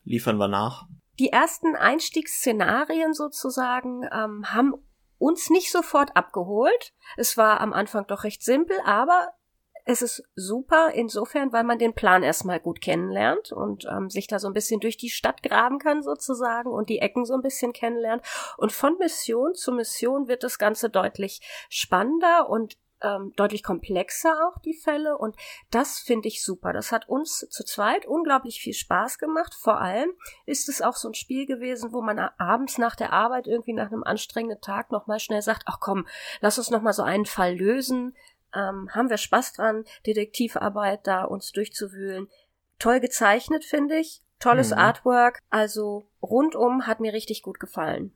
Liefern 0.05 0.37
wir 0.37 0.49
nach. 0.49 0.87
Die 1.19 1.29
ersten 1.29 1.77
Einstiegsszenarien 1.77 3.15
sozusagen 3.15 4.03
ähm, 4.13 4.53
haben 4.53 4.75
uns 5.19 5.51
nicht 5.51 5.71
sofort 5.71 6.17
abgeholt. 6.17 6.95
Es 7.17 7.37
war 7.37 7.61
am 7.61 7.73
Anfang 7.73 8.07
doch 8.09 8.25
recht 8.25 8.43
simpel, 8.43 8.77
aber 8.85 9.29
es 9.85 10.03
ist 10.03 10.25
super 10.35 10.93
insofern, 10.95 11.53
weil 11.53 11.65
man 11.65 11.79
den 11.79 11.95
Plan 11.95 12.23
erstmal 12.23 12.61
gut 12.61 12.81
kennenlernt 12.81 13.53
und 13.53 13.87
ähm, 13.91 14.11
sich 14.11 14.27
da 14.27 14.39
so 14.39 14.47
ein 14.47 14.53
bisschen 14.53 14.81
durch 14.81 14.97
die 14.97 15.11
Stadt 15.11 15.43
graben 15.43 15.79
kann 15.79 16.03
sozusagen 16.03 16.71
und 16.71 16.89
die 16.89 16.99
Ecken 16.99 17.25
so 17.25 17.35
ein 17.35 17.43
bisschen 17.43 17.73
kennenlernt. 17.73 18.25
Und 18.59 18.73
von 18.73 18.97
Mission 18.99 19.55
zu 19.55 19.73
Mission 19.73 20.29
wird 20.29 20.45
das 20.45 20.59
Ganze 20.59 20.89
deutlich 20.89 21.41
spannender 21.69 22.49
und 22.49 22.77
ähm, 23.03 23.33
deutlich 23.37 23.63
komplexer 23.63 24.35
auch 24.47 24.59
die 24.61 24.75
Fälle 24.75 25.19
und 25.19 25.37
das 25.71 25.99
finde 25.99 26.29
ich 26.29 26.43
super. 26.43 26.73
Das 26.73 26.93
hat 26.93 27.09
uns 27.09 27.47
zu 27.51 27.65
zweit 27.65 28.07
unglaublich 28.07 28.61
viel 28.61 28.75
Spaß 28.75 29.19
gemacht. 29.19 29.55
Vor 29.55 29.81
allem 29.81 30.13
ist 30.47 30.69
es 30.69 30.83
auch 30.83 30.97
so 30.97 31.09
ein 31.09 31.15
Spiel 31.15 31.47
gewesen, 31.47 31.93
wo 31.93 32.01
man 32.01 32.19
abends 32.19 32.79
nach 32.79 32.97
der 32.97 33.13
Arbeit 33.13 33.47
irgendwie 33.47 33.73
nach 33.73 33.91
einem 33.91 34.05
anstrengenden 34.05 34.61
Tag 34.61 34.91
nochmal 34.91 35.21
schnell 35.21 35.43
sagt, 35.43 35.65
ach 35.67 35.81
komm, 35.81 36.07
lass 36.41 36.59
uns 36.59 36.71
nochmal 36.71 36.93
so 36.93 37.03
einen 37.03 37.27
Fall 37.27 37.55
lösen. 37.55 38.17
Ähm, 38.55 38.91
haben 38.93 39.11
wir 39.11 39.17
Spaß 39.17 39.55
dran, 39.55 39.85
Detektivarbeit 40.07 41.07
da 41.07 41.25
uns 41.25 41.53
durchzuwühlen. 41.53 42.29
Toll 42.79 43.01
gezeichnet, 43.01 43.65
finde 43.65 43.97
ich. 43.97 44.23
Tolles 44.39 44.71
mhm. 44.71 44.79
Artwork. 44.79 45.39
Also 45.51 46.09
rundum 46.21 46.87
hat 46.87 47.01
mir 47.01 47.13
richtig 47.13 47.43
gut 47.43 47.61
gefallen. 47.61 48.15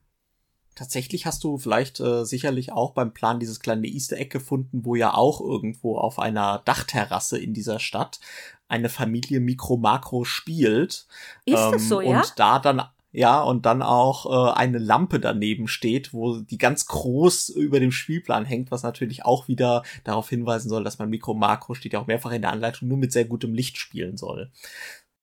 Tatsächlich 0.77 1.25
hast 1.25 1.43
du 1.43 1.57
vielleicht 1.57 2.01
äh, 2.01 2.25
sicherlich 2.25 2.71
auch 2.71 2.93
beim 2.93 3.15
Plan 3.15 3.41
dieses 3.41 3.61
kleine 3.61 3.87
Easter 3.87 4.19
Egg 4.19 4.29
gefunden, 4.29 4.85
wo 4.85 4.95
ja 4.95 5.15
auch 5.15 5.41
irgendwo 5.41 5.97
auf 5.97 6.19
einer 6.19 6.61
Dachterrasse 6.67 7.39
in 7.39 7.55
dieser 7.55 7.79
Stadt 7.79 8.21
eine 8.69 8.91
Familie 8.91 9.41
Mikro 9.41 9.79
Makro 9.79 10.25
spielt. 10.25 11.07
Ist 11.47 11.59
ähm, 11.59 11.73
das 11.73 11.89
so, 11.89 12.03
ja? 12.03 12.21
Und 12.21 12.35
da 12.37 12.59
dann 12.59 12.83
ja, 13.13 13.41
und 13.41 13.65
dann 13.65 13.81
auch 13.81 14.27
äh, 14.27 14.53
eine 14.53 14.77
Lampe 14.77 15.19
daneben 15.19 15.69
steht, 15.69 16.13
wo 16.13 16.41
die 16.41 16.59
ganz 16.59 16.85
groß 16.85 17.49
über 17.49 17.81
dem 17.81 17.91
Spielplan 17.91 18.45
hängt, 18.45 18.71
was 18.71 18.83
natürlich 18.83 19.25
auch 19.25 19.49
wieder 19.49 19.85
darauf 20.05 20.29
hinweisen 20.29 20.69
soll, 20.69 20.85
dass 20.85 20.99
man 20.99 21.09
Mikro 21.09 21.33
Makro 21.33 21.73
steht 21.73 21.95
ja 21.95 22.01
auch 22.01 22.07
mehrfach 22.07 22.33
in 22.33 22.43
der 22.43 22.53
Anleitung 22.53 22.89
nur 22.89 22.99
mit 22.99 23.13
sehr 23.13 23.25
gutem 23.25 23.55
Licht 23.55 23.79
spielen 23.79 24.19
soll 24.19 24.51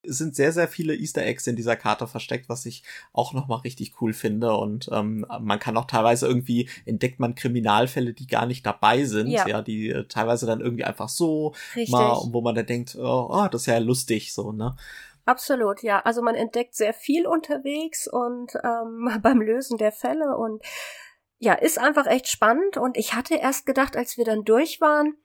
sind 0.03 0.35
sehr, 0.35 0.51
sehr 0.51 0.67
viele 0.67 0.95
Easter 0.95 1.23
Eggs 1.23 1.47
in 1.47 1.55
dieser 1.55 1.75
Karte 1.75 2.07
versteckt, 2.07 2.49
was 2.49 2.65
ich 2.65 2.83
auch 3.13 3.33
nochmal 3.33 3.59
richtig 3.59 4.01
cool 4.01 4.13
finde. 4.13 4.53
Und 4.53 4.89
ähm, 4.91 5.25
man 5.39 5.59
kann 5.59 5.77
auch 5.77 5.85
teilweise 5.85 6.27
irgendwie 6.27 6.69
entdeckt 6.85 7.19
man 7.19 7.35
Kriminalfälle, 7.35 8.13
die 8.13 8.27
gar 8.27 8.45
nicht 8.45 8.65
dabei 8.65 9.05
sind, 9.05 9.27
ja, 9.27 9.47
ja 9.47 9.61
die 9.61 9.89
äh, 9.89 10.05
teilweise 10.07 10.45
dann 10.45 10.61
irgendwie 10.61 10.83
einfach 10.83 11.09
so 11.09 11.53
richtig. 11.75 11.91
mal, 11.91 12.17
wo 12.31 12.41
man 12.41 12.55
dann 12.55 12.65
denkt, 12.65 12.95
oh, 12.99 13.27
oh, 13.29 13.47
das 13.51 13.61
ist 13.61 13.67
ja 13.67 13.77
lustig, 13.77 14.33
so, 14.33 14.51
ne? 14.51 14.75
Absolut, 15.25 15.83
ja. 15.83 16.01
Also 16.01 16.21
man 16.21 16.35
entdeckt 16.35 16.75
sehr 16.75 16.93
viel 16.93 17.27
unterwegs 17.27 18.07
und 18.07 18.53
ähm, 18.63 19.09
beim 19.21 19.41
Lösen 19.41 19.77
der 19.77 19.91
Fälle 19.91 20.35
und 20.37 20.61
ja, 21.39 21.53
ist 21.53 21.77
einfach 21.77 22.07
echt 22.07 22.29
spannend. 22.29 22.77
Und 22.77 22.97
ich 22.97 23.13
hatte 23.13 23.35
erst 23.35 23.65
gedacht, 23.65 23.97
als 23.97 24.17
wir 24.17 24.23
dann 24.23 24.45
durch 24.45 24.79
waren, 24.79 25.17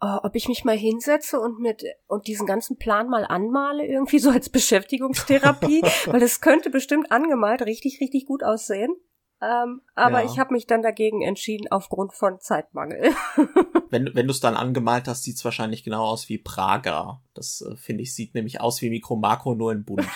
oh, 0.00 0.18
ob 0.22 0.34
ich 0.34 0.48
mich 0.48 0.64
mal 0.64 0.76
hinsetze 0.76 1.40
und 1.40 1.60
mit 1.60 1.84
und 2.06 2.26
diesen 2.26 2.46
ganzen 2.46 2.76
Plan 2.76 3.08
mal 3.08 3.24
anmale, 3.24 3.86
irgendwie 3.86 4.18
so 4.20 4.30
als 4.30 4.48
Beschäftigungstherapie, 4.48 5.82
weil 6.06 6.20
das 6.20 6.40
könnte 6.40 6.70
bestimmt 6.70 7.10
angemalt 7.12 7.62
richtig, 7.62 8.00
richtig 8.00 8.26
gut 8.26 8.42
aussehen. 8.42 8.94
Ähm, 9.42 9.82
aber 9.94 10.22
ja. 10.22 10.30
ich 10.30 10.38
habe 10.38 10.54
mich 10.54 10.66
dann 10.66 10.80
dagegen 10.80 11.20
entschieden 11.20 11.66
aufgrund 11.70 12.14
von 12.14 12.40
Zeitmangel. 12.40 13.14
wenn 13.90 14.14
wenn 14.14 14.26
du 14.26 14.30
es 14.30 14.40
dann 14.40 14.56
angemalt 14.56 15.06
hast, 15.06 15.24
sieht's 15.24 15.44
wahrscheinlich 15.44 15.82
genau 15.82 16.04
aus 16.04 16.28
wie 16.28 16.38
Praga. 16.38 17.20
Das 17.34 17.60
äh, 17.60 17.76
finde 17.76 18.04
ich 18.04 18.14
sieht 18.14 18.34
nämlich 18.34 18.60
aus 18.60 18.80
wie 18.80 18.90
Mikro 18.90 19.16
Makro 19.16 19.54
nur 19.54 19.72
in 19.72 19.84
bunt. 19.84 20.08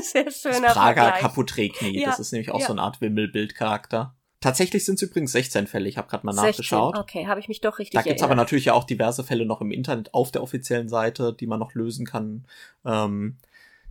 Sehr 0.00 0.30
schöner 0.30 0.60
das 0.68 0.74
Prager 0.74 1.12
Kaputrekni. 1.12 1.98
Ja, 1.98 2.08
das 2.08 2.20
ist 2.20 2.32
nämlich 2.32 2.50
auch 2.50 2.60
ja. 2.60 2.66
so 2.66 2.72
eine 2.72 2.82
Art 2.82 3.00
Wimmelbildcharakter. 3.00 4.16
Tatsächlich 4.40 4.86
sind 4.86 4.94
es 4.94 5.02
übrigens 5.02 5.32
16 5.32 5.66
Fälle. 5.66 5.88
Ich 5.88 5.98
habe 5.98 6.08
gerade 6.08 6.24
mal 6.24 6.32
16, 6.32 6.48
nachgeschaut. 6.48 6.96
Okay, 6.96 7.26
habe 7.26 7.40
ich 7.40 7.48
mich 7.48 7.60
doch 7.60 7.78
richtig 7.78 7.92
Da 7.92 8.02
gibt's 8.02 8.22
aber 8.22 8.34
natürlich 8.34 8.66
ja 8.66 8.72
auch 8.72 8.84
diverse 8.84 9.22
Fälle 9.22 9.44
noch 9.44 9.60
im 9.60 9.70
Internet 9.70 10.14
auf 10.14 10.32
der 10.32 10.42
offiziellen 10.42 10.88
Seite, 10.88 11.34
die 11.38 11.46
man 11.46 11.58
noch 11.58 11.74
lösen 11.74 12.06
kann. 12.06 12.46
Ähm, 12.86 13.36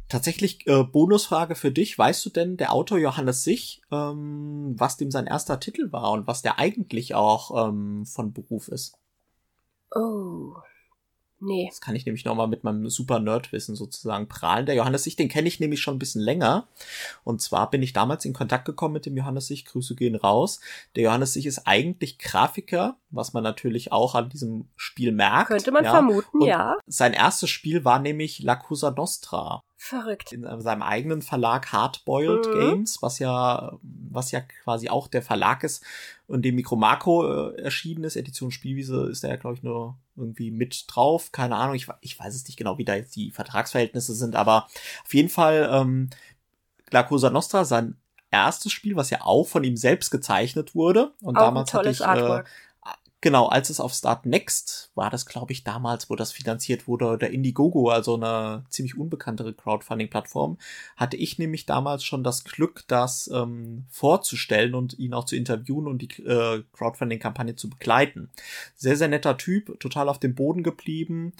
tatsächlich 0.08 0.66
äh, 0.66 0.84
Bonusfrage 0.84 1.54
für 1.54 1.72
dich. 1.72 1.98
Weißt 1.98 2.26
du 2.26 2.32
denn, 2.32 2.58
der 2.58 2.74
Autor 2.74 2.98
Johannes 2.98 3.44
Sich, 3.44 3.84
ähm, 3.92 4.74
was 4.76 4.98
dem 4.98 5.12
sein 5.12 5.28
erster 5.28 5.60
Titel 5.60 5.92
war 5.92 6.12
und 6.12 6.26
was 6.26 6.42
der 6.42 6.58
eigentlich 6.58 7.14
auch 7.14 7.70
ähm, 7.70 8.08
von 8.08 8.34
Beruf 8.34 8.70
ist? 8.70 8.98
Oh, 9.94 10.56
Nee. 11.39 11.67
Das 11.69 11.82
kann 11.82 11.95
ich 11.95 12.06
nämlich 12.06 12.25
nochmal 12.25 12.47
mit 12.47 12.63
meinem 12.63 12.89
super 12.89 13.19
Nerdwissen 13.19 13.75
sozusagen 13.75 14.28
prahlen. 14.28 14.65
Der 14.65 14.75
Johannes 14.75 15.04
Sich, 15.04 15.15
den 15.15 15.30
kenne 15.30 15.47
ich 15.47 15.60
nämlich 15.60 15.82
schon 15.82 15.95
ein 15.95 15.99
bisschen 15.99 16.21
länger. 16.21 16.67
Und 17.23 17.41
zwar 17.41 17.69
bin 17.69 17.82
ich 17.82 17.93
damals 17.93 18.25
in 18.25 18.34
Kontakt 18.34 18.65
gekommen 18.65 18.93
mit 18.93 19.06
dem 19.06 19.15
Johannes 19.15 19.47
Sich. 19.47 19.65
Grüße 19.65 19.95
gehen 19.95 20.15
raus. 20.15 20.60
Der 20.95 21.04
Johannes 21.04 21.34
Sich 21.34 21.45
ist 21.45 21.65
eigentlich 21.65 22.19
Grafiker, 22.19 22.97
was 23.10 23.34
man 23.34 23.43
natürlich 23.43 23.91
auch 23.91 24.15
an 24.15 24.30
diesem 24.30 24.67
Spiel 24.75 25.12
merkt. 25.12 25.49
Könnte 25.49 25.71
man 25.71 25.86
ja. 25.86 25.91
vermuten, 25.91 26.39
Und 26.39 26.47
ja. 26.47 26.78
Sein 26.88 27.13
erstes 27.13 27.49
Spiel 27.49 27.86
war 27.86 27.99
nämlich 27.99 28.39
La 28.39 28.56
Cosa 28.56 28.91
Nostra. 28.91 29.63
Verrückt. 29.82 30.34
In 30.34 30.44
seinem 30.60 30.82
eigenen 30.82 31.22
Verlag 31.22 31.72
Hardboiled 31.72 32.48
mhm. 32.48 32.60
Games, 32.60 33.02
was 33.02 33.18
ja, 33.18 33.80
was 33.82 34.32
ja 34.32 34.42
quasi 34.42 34.89
auch 34.89 35.08
der 35.08 35.22
Verlag 35.22 35.63
ist, 35.63 35.86
in 36.28 36.42
dem 36.42 36.56
Micro 36.56 36.76
Macro 36.76 37.52
äh, 37.52 37.62
erschienen 37.62 38.04
ist. 38.04 38.18
Edition 38.18 38.52
Spielwiese 38.52 39.08
ist 39.10 39.24
da 39.24 39.30
ja, 39.30 39.38
glaube 39.38 39.56
ich, 39.56 39.63
nur 39.63 39.98
irgendwie 40.18 40.52
mit 40.52 40.84
drauf. 40.88 41.32
Keine 41.32 41.56
Ahnung, 41.56 41.76
ich, 41.76 41.88
ich 42.02 42.20
weiß 42.20 42.36
es 42.36 42.46
nicht 42.46 42.58
genau, 42.58 42.78
wie 42.78 42.84
da 42.84 42.96
jetzt 42.96 43.15
die 43.15 43.32
Vertragsverhältnisse 43.32 44.13
sind, 44.15 44.36
aber 44.36 44.68
auf 45.06 45.13
jeden 45.13 45.30
Fall 45.30 45.70
ähm, 45.72 46.10
La 46.92 47.04
Cosa 47.04 47.30
Nostra, 47.30 47.63
sein 47.63 47.96
erstes 48.32 48.74
Spiel, 48.74 48.98
was 48.98 49.10
ja 49.10 49.22
auch 49.22 49.48
von 49.48 49.63
ihm 49.63 49.78
selbst 49.78 50.12
gezeichnet 50.12 50.76
wurde. 50.76 51.13
Und 51.22 51.38
auch 51.38 51.42
damals 51.42 51.74
ein 51.74 51.82
tolles 51.82 52.02
hatte 52.02 52.20
ich, 52.20 52.24
Artwork. 52.24 52.48
Äh, 52.48 52.68
Genau, 53.21 53.47
als 53.47 53.69
es 53.69 53.82
auf 53.82 53.93
Start 53.93 54.25
Next 54.25 54.91
war 54.95 55.10
das, 55.10 55.25
glaube 55.25 55.51
ich, 55.51 55.65
damals, 55.65 56.10
wo 56.10 56.15
das 56.15 56.32
finanziert 56.32 56.88
wurde, 56.88 57.17
der 57.17 57.32
Indiegogo, 57.32 57.89
also 57.89 58.15
eine 58.15 58.63
ziemlich 58.69 58.97
unbekanntere 58.97 59.53
Crowdfunding-Plattform, 59.53 60.58
hatte 60.95 61.17
ich 61.17 61.38
nämlich 61.38 61.65
damals 61.65 62.05
schon 62.05 62.23
das 62.23 62.45
Glück, 62.45 62.86
das 62.88 63.29
ähm, 63.34 63.86
vorzustellen 63.89 64.73
und 64.73 64.97
ihn 64.97 65.13
auch 65.13 65.25
zu 65.25 65.36
interviewen 65.36 65.88
und 65.88 66.01
die 66.01 66.23
äh, 66.23 66.63
Crowdfunding-Kampagne 66.71 67.58
zu 67.58 67.69
begleiten. 67.69 68.29
Sehr, 68.77 68.95
sehr 68.95 69.10
netter 69.10 69.36
Typ, 69.36 69.77
total 69.82 70.08
auf 70.08 70.19
dem 70.19 70.34
Boden 70.34 70.63
geblieben 70.63 71.34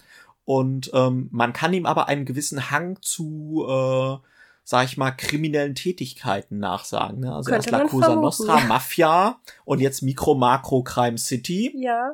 und 0.44 0.90
ähm, 0.92 1.28
man 1.30 1.52
kann 1.52 1.72
ihm 1.72 1.86
aber 1.86 2.08
einen 2.08 2.24
gewissen 2.24 2.70
Hang 2.70 3.00
zu 3.00 3.64
äh, 3.68 4.16
sag 4.70 4.84
ich 4.84 4.96
mal, 4.96 5.10
kriminellen 5.10 5.74
Tätigkeiten 5.74 6.60
nachsagen. 6.60 7.18
Ne? 7.18 7.34
Also 7.34 7.50
Könnte 7.50 7.70
erst 7.70 7.82
La 7.82 7.88
Cosa 7.88 8.14
Nostra, 8.14 8.60
Mafia 8.68 9.40
und 9.64 9.80
jetzt 9.80 10.00
Mikro 10.00 10.36
Makro 10.36 10.84
Crime 10.84 11.18
City. 11.18 11.74
Ja. 11.74 12.12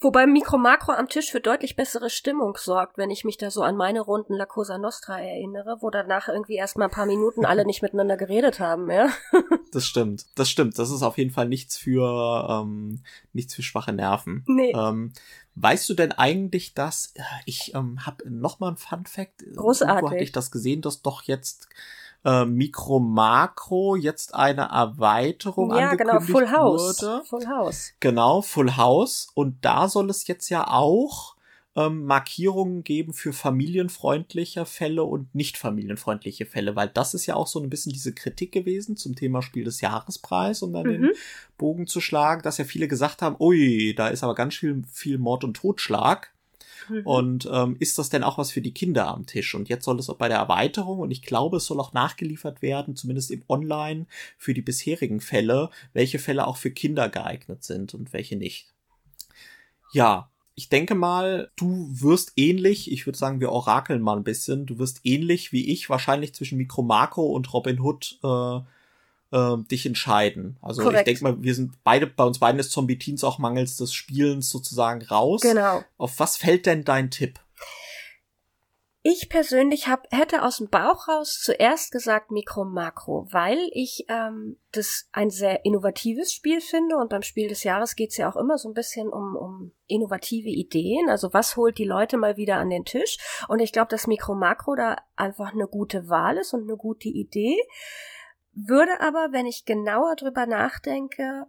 Wobei 0.00 0.26
Mikro 0.26 0.58
Makro 0.58 0.92
am 0.92 1.08
Tisch 1.08 1.30
für 1.30 1.40
deutlich 1.40 1.74
bessere 1.74 2.10
Stimmung 2.10 2.58
sorgt, 2.58 2.98
wenn 2.98 3.10
ich 3.10 3.24
mich 3.24 3.38
da 3.38 3.50
so 3.50 3.62
an 3.62 3.78
meine 3.78 4.02
Runden 4.02 4.34
La 4.34 4.44
Cosa 4.44 4.76
Nostra 4.76 5.18
erinnere, 5.18 5.78
wo 5.80 5.88
danach 5.88 6.28
irgendwie 6.28 6.56
erst 6.56 6.76
mal 6.76 6.84
ein 6.84 6.90
paar 6.90 7.06
Minuten 7.06 7.46
alle 7.46 7.64
nicht 7.64 7.80
miteinander 7.80 8.18
geredet 8.18 8.60
haben, 8.60 8.90
ja. 8.90 9.08
das 9.72 9.86
stimmt, 9.86 10.26
das 10.34 10.50
stimmt. 10.50 10.78
Das 10.78 10.90
ist 10.90 11.02
auf 11.02 11.16
jeden 11.16 11.30
Fall 11.30 11.48
nichts 11.48 11.78
für 11.78 12.46
ähm, 12.50 13.04
nichts 13.32 13.54
für 13.54 13.62
schwache 13.62 13.94
Nerven. 13.94 14.44
Nee. 14.46 14.74
Ähm, 14.76 15.14
Weißt 15.56 15.88
du 15.88 15.94
denn 15.94 16.12
eigentlich, 16.12 16.74
dass 16.74 17.14
ich 17.46 17.74
ähm, 17.74 18.04
habe 18.04 18.30
noch 18.30 18.60
mal 18.60 18.72
ein 18.72 18.76
Fun 18.76 19.06
Fact. 19.06 19.42
Großartig. 19.56 20.02
Wo 20.02 20.10
hatte 20.10 20.22
ich 20.22 20.32
das 20.32 20.50
gesehen, 20.50 20.82
dass 20.82 21.00
doch 21.00 21.22
jetzt 21.22 21.68
äh, 22.26 22.44
Mikro 22.44 23.00
Makro 23.00 23.96
jetzt 23.96 24.34
eine 24.34 24.68
Erweiterung 24.68 25.70
ja, 25.70 25.90
angekündigt 25.90 26.26
genau, 26.26 26.38
Full 26.38 26.50
House. 26.50 27.02
wurde. 27.02 27.24
Full 27.24 27.46
House. 27.46 27.92
Genau, 28.00 28.42
Full 28.42 28.76
House. 28.76 29.28
Und 29.32 29.64
da 29.64 29.88
soll 29.88 30.10
es 30.10 30.26
jetzt 30.26 30.50
ja 30.50 30.68
auch 30.68 31.35
ähm, 31.76 32.06
Markierungen 32.06 32.82
geben 32.82 33.12
für 33.12 33.32
familienfreundliche 33.34 34.64
Fälle 34.64 35.04
und 35.04 35.34
nicht 35.34 35.58
familienfreundliche 35.58 36.46
Fälle, 36.46 36.74
weil 36.74 36.88
das 36.88 37.12
ist 37.12 37.26
ja 37.26 37.36
auch 37.36 37.46
so 37.46 37.60
ein 37.60 37.68
bisschen 37.68 37.92
diese 37.92 38.14
Kritik 38.14 38.50
gewesen 38.50 38.96
zum 38.96 39.14
Thema 39.14 39.42
Spiel 39.42 39.64
des 39.64 39.82
Jahrespreis, 39.82 40.62
um 40.62 40.72
dann 40.72 40.86
mhm. 40.86 40.92
den 40.92 41.10
Bogen 41.58 41.86
zu 41.86 42.00
schlagen, 42.00 42.42
dass 42.42 42.58
ja 42.58 42.64
viele 42.64 42.88
gesagt 42.88 43.20
haben, 43.20 43.36
ui, 43.38 43.94
da 43.94 44.08
ist 44.08 44.24
aber 44.24 44.34
ganz 44.34 44.54
viel, 44.54 44.82
viel 44.90 45.18
Mord 45.18 45.44
und 45.44 45.54
Totschlag. 45.54 46.32
Mhm. 46.88 47.06
Und 47.06 47.48
ähm, 47.52 47.76
ist 47.78 47.98
das 47.98 48.08
denn 48.08 48.22
auch 48.22 48.38
was 48.38 48.52
für 48.52 48.60
die 48.60 48.72
Kinder 48.72 49.08
am 49.08 49.26
Tisch? 49.26 49.54
Und 49.54 49.68
jetzt 49.68 49.84
soll 49.84 49.98
es 49.98 50.08
auch 50.08 50.16
bei 50.16 50.28
der 50.28 50.38
Erweiterung, 50.38 51.00
und 51.00 51.10
ich 51.10 51.22
glaube, 51.22 51.58
es 51.58 51.66
soll 51.66 51.80
auch 51.80 51.92
nachgeliefert 51.92 52.62
werden, 52.62 52.96
zumindest 52.96 53.30
im 53.30 53.42
Online, 53.48 54.06
für 54.38 54.54
die 54.54 54.62
bisherigen 54.62 55.20
Fälle, 55.20 55.70
welche 55.92 56.18
Fälle 56.18 56.46
auch 56.46 56.56
für 56.56 56.70
Kinder 56.70 57.08
geeignet 57.08 57.64
sind 57.64 57.92
und 57.92 58.12
welche 58.12 58.36
nicht. 58.36 58.72
Ja, 59.92 60.30
ich 60.56 60.70
denke 60.70 60.94
mal, 60.94 61.50
du 61.56 61.86
wirst 61.90 62.32
ähnlich, 62.36 62.90
ich 62.90 63.06
würde 63.06 63.18
sagen, 63.18 63.40
wir 63.40 63.52
orakeln 63.52 64.00
mal 64.00 64.16
ein 64.16 64.24
bisschen, 64.24 64.64
du 64.64 64.78
wirst 64.78 65.00
ähnlich 65.04 65.52
wie 65.52 65.70
ich 65.70 65.90
wahrscheinlich 65.90 66.34
zwischen 66.34 66.56
Mikro 66.56 66.82
Makro 66.82 67.26
und 67.26 67.52
Robin 67.52 67.78
Hood 67.78 68.18
äh, 68.24 68.56
äh, 69.36 69.58
dich 69.70 69.84
entscheiden. 69.84 70.56
Also 70.62 70.82
Korrekt. 70.82 71.00
ich 71.00 71.04
denke 71.04 71.24
mal, 71.24 71.42
wir 71.42 71.54
sind 71.54 71.74
beide, 71.84 72.06
bei 72.06 72.24
uns 72.24 72.38
beiden 72.38 72.58
ist 72.58 72.70
Zombie 72.70 72.98
Teens 72.98 73.22
auch 73.22 73.38
mangels 73.38 73.76
des 73.76 73.92
Spielens 73.92 74.48
sozusagen 74.48 75.02
raus. 75.02 75.42
Genau. 75.42 75.84
Auf 75.98 76.18
was 76.18 76.38
fällt 76.38 76.64
denn 76.64 76.84
dein 76.84 77.10
Tipp? 77.10 77.38
Ich 79.08 79.28
persönlich 79.28 79.86
hab, 79.86 80.12
hätte 80.12 80.42
aus 80.42 80.56
dem 80.56 80.68
Bauch 80.68 81.06
raus 81.06 81.40
zuerst 81.40 81.92
gesagt 81.92 82.32
Mikro 82.32 82.64
Makro, 82.64 83.28
weil 83.30 83.70
ich 83.70 84.04
ähm, 84.08 84.58
das 84.72 85.08
ein 85.12 85.30
sehr 85.30 85.64
innovatives 85.64 86.32
Spiel 86.32 86.60
finde 86.60 86.96
und 86.96 87.08
beim 87.08 87.22
Spiel 87.22 87.46
des 87.46 87.62
Jahres 87.62 87.94
geht's 87.94 88.16
ja 88.16 88.28
auch 88.28 88.34
immer 88.34 88.58
so 88.58 88.68
ein 88.68 88.74
bisschen 88.74 89.08
um, 89.08 89.36
um 89.36 89.72
innovative 89.86 90.48
Ideen. 90.48 91.08
Also 91.08 91.32
was 91.32 91.56
holt 91.56 91.78
die 91.78 91.84
Leute 91.84 92.16
mal 92.16 92.36
wieder 92.36 92.56
an 92.56 92.68
den 92.68 92.84
Tisch? 92.84 93.18
Und 93.46 93.60
ich 93.60 93.70
glaube, 93.70 93.90
dass 93.90 94.08
Mikro 94.08 94.34
Makro 94.34 94.74
da 94.74 94.96
einfach 95.14 95.52
eine 95.52 95.68
gute 95.68 96.08
Wahl 96.08 96.38
ist 96.38 96.52
und 96.52 96.62
eine 96.62 96.76
gute 96.76 97.08
Idee. 97.08 97.62
Würde 98.54 99.00
aber, 99.00 99.28
wenn 99.30 99.46
ich 99.46 99.66
genauer 99.66 100.16
drüber 100.16 100.46
nachdenke, 100.46 101.46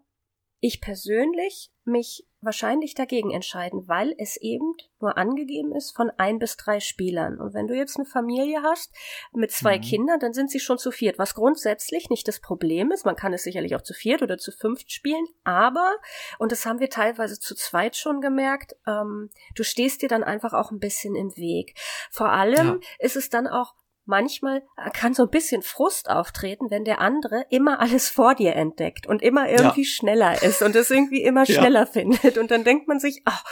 ich 0.59 0.79
persönlich 0.79 1.71
mich 1.85 2.26
wahrscheinlich 2.47 2.95
dagegen 2.95 3.29
entscheiden, 3.29 3.87
weil 3.87 4.15
es 4.17 4.37
eben 4.37 4.73
nur 4.99 5.17
angegeben 5.17 5.75
ist 5.75 5.95
von 5.95 6.09
ein 6.17 6.39
bis 6.39 6.57
drei 6.57 6.79
Spielern. 6.79 7.39
Und 7.39 7.53
wenn 7.53 7.67
du 7.67 7.75
jetzt 7.75 7.97
eine 7.97 8.05
Familie 8.05 8.63
hast 8.63 8.91
mit 9.33 9.51
zwei 9.51 9.77
mhm. 9.77 9.81
Kindern, 9.81 10.19
dann 10.19 10.33
sind 10.33 10.49
sie 10.49 10.59
schon 10.59 10.79
zu 10.79 10.89
viert, 10.89 11.19
was 11.19 11.35
grundsätzlich 11.35 12.09
nicht 12.09 12.27
das 12.27 12.39
Problem 12.39 12.91
ist. 12.91 13.05
Man 13.05 13.15
kann 13.15 13.33
es 13.33 13.43
sicherlich 13.43 13.75
auch 13.75 13.83
zu 13.83 13.93
viert 13.93 14.23
oder 14.23 14.39
zu 14.39 14.51
fünft 14.51 14.91
spielen, 14.91 15.27
aber, 15.43 15.97
und 16.39 16.51
das 16.51 16.65
haben 16.65 16.79
wir 16.79 16.89
teilweise 16.89 17.39
zu 17.39 17.53
zweit 17.53 17.95
schon 17.95 18.21
gemerkt, 18.21 18.75
ähm, 18.87 19.29
du 19.55 19.63
stehst 19.63 20.01
dir 20.01 20.09
dann 20.09 20.23
einfach 20.23 20.53
auch 20.53 20.71
ein 20.71 20.79
bisschen 20.79 21.15
im 21.15 21.35
Weg. 21.37 21.75
Vor 22.09 22.31
allem 22.31 22.67
ja. 22.67 22.79
ist 22.99 23.17
es 23.17 23.29
dann 23.29 23.45
auch 23.45 23.75
manchmal 24.07 24.63
kann 24.93 25.13
so 25.13 25.23
ein 25.23 25.29
bisschen 25.29 25.61
Frust 25.61 26.09
auftreten, 26.09 26.71
wenn 26.71 26.85
der 26.85 26.99
andere 27.01 27.45
immer 27.49 27.79
alles 27.79 28.09
vor 28.09 28.35
dir 28.35 28.55
entdeckt 28.55 29.05
und 29.05 29.21
immer 29.21 29.49
irgendwie 29.49 29.83
ja. 29.83 29.87
schneller 29.87 30.41
ist 30.41 30.61
und 30.61 30.75
es 30.75 30.89
irgendwie 30.89 31.21
immer 31.21 31.45
schneller 31.45 31.81
ja. 31.81 31.85
findet. 31.85 32.37
Und 32.37 32.49
dann 32.51 32.63
denkt 32.63 32.87
man 32.87 32.99
sich, 32.99 33.21
ach, 33.25 33.43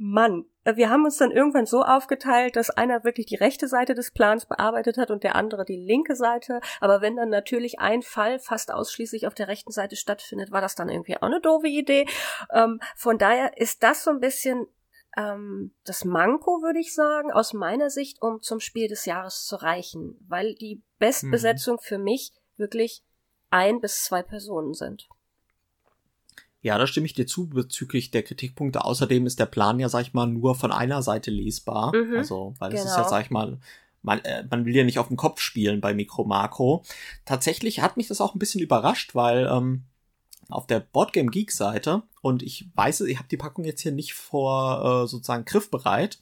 Mann, 0.00 0.44
wir 0.64 0.90
haben 0.90 1.04
uns 1.04 1.16
dann 1.16 1.32
irgendwann 1.32 1.66
so 1.66 1.82
aufgeteilt, 1.82 2.54
dass 2.54 2.70
einer 2.70 3.02
wirklich 3.02 3.26
die 3.26 3.34
rechte 3.34 3.66
Seite 3.66 3.94
des 3.94 4.12
Plans 4.12 4.46
bearbeitet 4.46 4.96
hat 4.96 5.10
und 5.10 5.24
der 5.24 5.34
andere 5.34 5.64
die 5.64 5.76
linke 5.76 6.14
Seite. 6.14 6.60
Aber 6.80 7.00
wenn 7.00 7.16
dann 7.16 7.30
natürlich 7.30 7.80
ein 7.80 8.02
Fall 8.02 8.38
fast 8.38 8.72
ausschließlich 8.72 9.26
auf 9.26 9.34
der 9.34 9.48
rechten 9.48 9.72
Seite 9.72 9.96
stattfindet, 9.96 10.52
war 10.52 10.60
das 10.60 10.76
dann 10.76 10.88
irgendwie 10.88 11.16
auch 11.16 11.22
eine 11.22 11.40
doofe 11.40 11.66
Idee. 11.66 12.06
Ähm, 12.52 12.80
von 12.94 13.18
daher 13.18 13.56
ist 13.58 13.82
das 13.82 14.04
so 14.04 14.10
ein 14.10 14.20
bisschen 14.20 14.66
ähm, 15.18 15.72
das 15.84 16.04
Manko, 16.04 16.62
würde 16.62 16.78
ich 16.78 16.94
sagen, 16.94 17.32
aus 17.32 17.52
meiner 17.52 17.90
Sicht, 17.90 18.22
um 18.22 18.40
zum 18.40 18.60
Spiel 18.60 18.88
des 18.88 19.04
Jahres 19.04 19.44
zu 19.44 19.56
reichen, 19.56 20.16
weil 20.28 20.54
die 20.54 20.80
Bestbesetzung 20.98 21.76
mhm. 21.76 21.82
für 21.82 21.98
mich 21.98 22.32
wirklich 22.56 23.02
ein 23.50 23.80
bis 23.80 24.04
zwei 24.04 24.22
Personen 24.22 24.74
sind. 24.74 25.08
Ja, 26.60 26.76
da 26.76 26.86
stimme 26.86 27.06
ich 27.06 27.14
dir 27.14 27.26
zu 27.26 27.48
bezüglich 27.48 28.10
der 28.10 28.22
Kritikpunkte. 28.22 28.84
Außerdem 28.84 29.26
ist 29.26 29.38
der 29.38 29.46
Plan 29.46 29.78
ja, 29.78 29.88
sag 29.88 30.02
ich 30.02 30.14
mal, 30.14 30.26
nur 30.26 30.54
von 30.54 30.72
einer 30.72 31.02
Seite 31.02 31.30
lesbar. 31.30 31.94
Mhm, 31.94 32.16
also, 32.16 32.54
weil 32.58 32.70
genau. 32.70 32.82
es 32.82 32.88
ist 32.88 32.96
ja, 32.96 33.02
genau. 33.02 33.10
sag 33.10 33.24
ich 33.24 33.30
mal, 33.30 33.58
man, 34.02 34.20
äh, 34.20 34.44
man 34.50 34.64
will 34.64 34.74
ja 34.74 34.84
nicht 34.84 34.98
auf 34.98 35.08
dem 35.08 35.16
Kopf 35.16 35.40
spielen 35.40 35.80
bei 35.80 35.94
Mikro 35.94 36.24
Makro. 36.24 36.84
Tatsächlich 37.24 37.80
hat 37.80 37.96
mich 37.96 38.08
das 38.08 38.20
auch 38.20 38.34
ein 38.34 38.38
bisschen 38.38 38.60
überrascht, 38.60 39.14
weil 39.14 39.48
ähm, 39.50 39.84
auf 40.48 40.66
der 40.66 40.80
Boardgame 40.80 41.30
Geek 41.30 41.52
Seite 41.52 42.02
und 42.22 42.42
ich 42.42 42.68
weiß, 42.74 43.02
ich 43.02 43.18
habe 43.18 43.28
die 43.28 43.36
Packung 43.36 43.64
jetzt 43.64 43.82
hier 43.82 43.92
nicht 43.92 44.14
vor 44.14 45.04
äh, 45.04 45.08
sozusagen 45.08 45.44
griffbereit, 45.44 46.20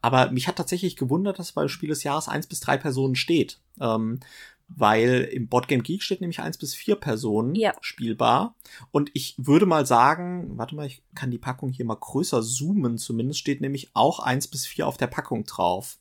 aber 0.00 0.30
mich 0.30 0.46
hat 0.46 0.56
tatsächlich 0.56 0.96
gewundert, 0.96 1.38
dass 1.38 1.52
bei 1.52 1.68
Spiel 1.68 1.88
des 1.88 2.04
Jahres 2.04 2.28
eins 2.28 2.46
bis 2.46 2.60
drei 2.60 2.76
Personen 2.76 3.16
steht. 3.16 3.60
Ähm, 3.80 4.20
weil 4.68 5.28
im 5.32 5.48
Boardgame 5.48 5.82
Geek 5.82 6.02
steht 6.02 6.20
nämlich 6.20 6.40
eins 6.40 6.58
bis 6.58 6.74
vier 6.74 6.96
Personen 6.96 7.54
ja. 7.54 7.72
spielbar. 7.80 8.54
Und 8.90 9.10
ich 9.14 9.34
würde 9.38 9.66
mal 9.66 9.86
sagen, 9.86 10.58
warte 10.58 10.74
mal, 10.74 10.86
ich 10.86 11.02
kann 11.14 11.30
die 11.30 11.38
Packung 11.38 11.70
hier 11.70 11.86
mal 11.86 11.96
größer 11.96 12.42
zoomen, 12.42 12.98
zumindest 12.98 13.40
steht 13.40 13.60
nämlich 13.60 13.90
auch 13.94 14.20
eins 14.20 14.46
bis 14.46 14.66
vier 14.66 14.86
auf 14.86 14.98
der 14.98 15.06
Packung 15.06 15.44
drauf. 15.44 15.98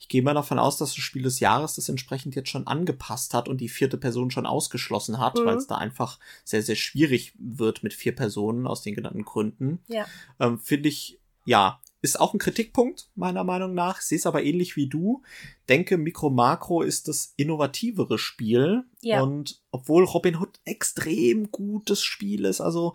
Ich 0.00 0.08
gehe 0.08 0.22
mal 0.22 0.34
davon 0.34 0.58
aus, 0.58 0.76
dass 0.76 0.94
das 0.94 1.02
Spiel 1.02 1.22
des 1.22 1.40
Jahres 1.40 1.74
das 1.74 1.88
entsprechend 1.88 2.34
jetzt 2.34 2.50
schon 2.50 2.66
angepasst 2.66 3.34
hat 3.34 3.48
und 3.48 3.60
die 3.60 3.68
vierte 3.68 3.98
Person 3.98 4.30
schon 4.30 4.46
ausgeschlossen 4.46 5.18
hat, 5.18 5.36
mhm. 5.36 5.44
weil 5.46 5.56
es 5.56 5.66
da 5.66 5.76
einfach 5.76 6.18
sehr, 6.44 6.62
sehr 6.62 6.76
schwierig 6.76 7.34
wird 7.38 7.82
mit 7.82 7.94
vier 7.94 8.14
Personen 8.14 8.66
aus 8.66 8.82
den 8.82 8.94
genannten 8.94 9.24
Gründen. 9.24 9.80
Ja. 9.88 10.06
Ähm, 10.40 10.58
Finde 10.58 10.88
ich, 10.88 11.20
ja, 11.44 11.80
ist 12.00 12.20
auch 12.20 12.32
ein 12.32 12.38
Kritikpunkt, 12.38 13.10
meiner 13.16 13.42
Meinung 13.42 13.74
nach. 13.74 14.00
Sehe 14.00 14.18
es 14.18 14.26
aber 14.26 14.44
ähnlich 14.44 14.76
wie 14.76 14.88
du. 14.88 15.22
Denke, 15.68 15.98
Micro 15.98 16.30
Macro 16.30 16.82
ist 16.82 17.08
das 17.08 17.32
innovativere 17.36 18.18
Spiel. 18.18 18.84
Ja. 19.00 19.22
Und 19.22 19.60
obwohl 19.72 20.04
Robin 20.04 20.36
Hood 20.36 20.60
extrem 20.64 21.50
gutes 21.50 22.02
Spiel 22.04 22.44
ist, 22.44 22.60
also 22.60 22.94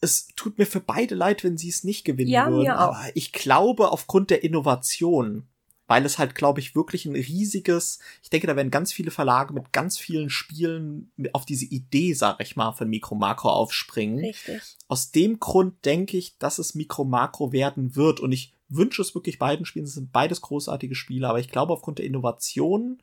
es 0.00 0.28
tut 0.36 0.58
mir 0.58 0.66
für 0.66 0.80
beide 0.80 1.14
leid, 1.16 1.42
wenn 1.42 1.56
sie 1.56 1.68
es 1.68 1.82
nicht 1.82 2.04
gewinnen 2.04 2.30
ja, 2.30 2.48
würden. 2.48 2.70
Aber 2.70 3.02
ich 3.14 3.32
glaube, 3.32 3.90
aufgrund 3.90 4.30
der 4.30 4.44
Innovation, 4.44 5.48
weil 5.86 6.04
es 6.04 6.18
halt, 6.18 6.34
glaube 6.34 6.60
ich, 6.60 6.74
wirklich 6.74 7.06
ein 7.06 7.14
riesiges, 7.14 8.00
ich 8.22 8.30
denke, 8.30 8.46
da 8.46 8.56
werden 8.56 8.70
ganz 8.70 8.92
viele 8.92 9.10
Verlage 9.10 9.54
mit 9.54 9.72
ganz 9.72 9.98
vielen 9.98 10.30
Spielen 10.30 11.12
auf 11.32 11.46
diese 11.46 11.64
Idee, 11.64 12.12
sag 12.12 12.40
ich 12.40 12.56
mal, 12.56 12.72
von 12.72 12.88
Mikro 12.88 13.14
Makro 13.14 13.50
aufspringen. 13.50 14.18
Richtig. 14.18 14.62
Aus 14.88 15.12
dem 15.12 15.38
Grund 15.38 15.84
denke 15.84 16.16
ich, 16.16 16.38
dass 16.38 16.58
es 16.58 16.74
Mikro 16.74 17.04
Makro 17.04 17.52
werden 17.52 17.94
wird 17.94 18.20
und 18.20 18.32
ich 18.32 18.52
wünsche 18.68 19.02
es 19.02 19.14
wirklich 19.14 19.38
beiden 19.38 19.64
Spielen. 19.64 19.84
Es 19.84 19.94
sind 19.94 20.12
beides 20.12 20.40
großartige 20.40 20.96
Spiele, 20.96 21.28
aber 21.28 21.38
ich 21.38 21.48
glaube, 21.48 21.72
aufgrund 21.72 21.98
der 21.98 22.06
Innovation, 22.06 23.02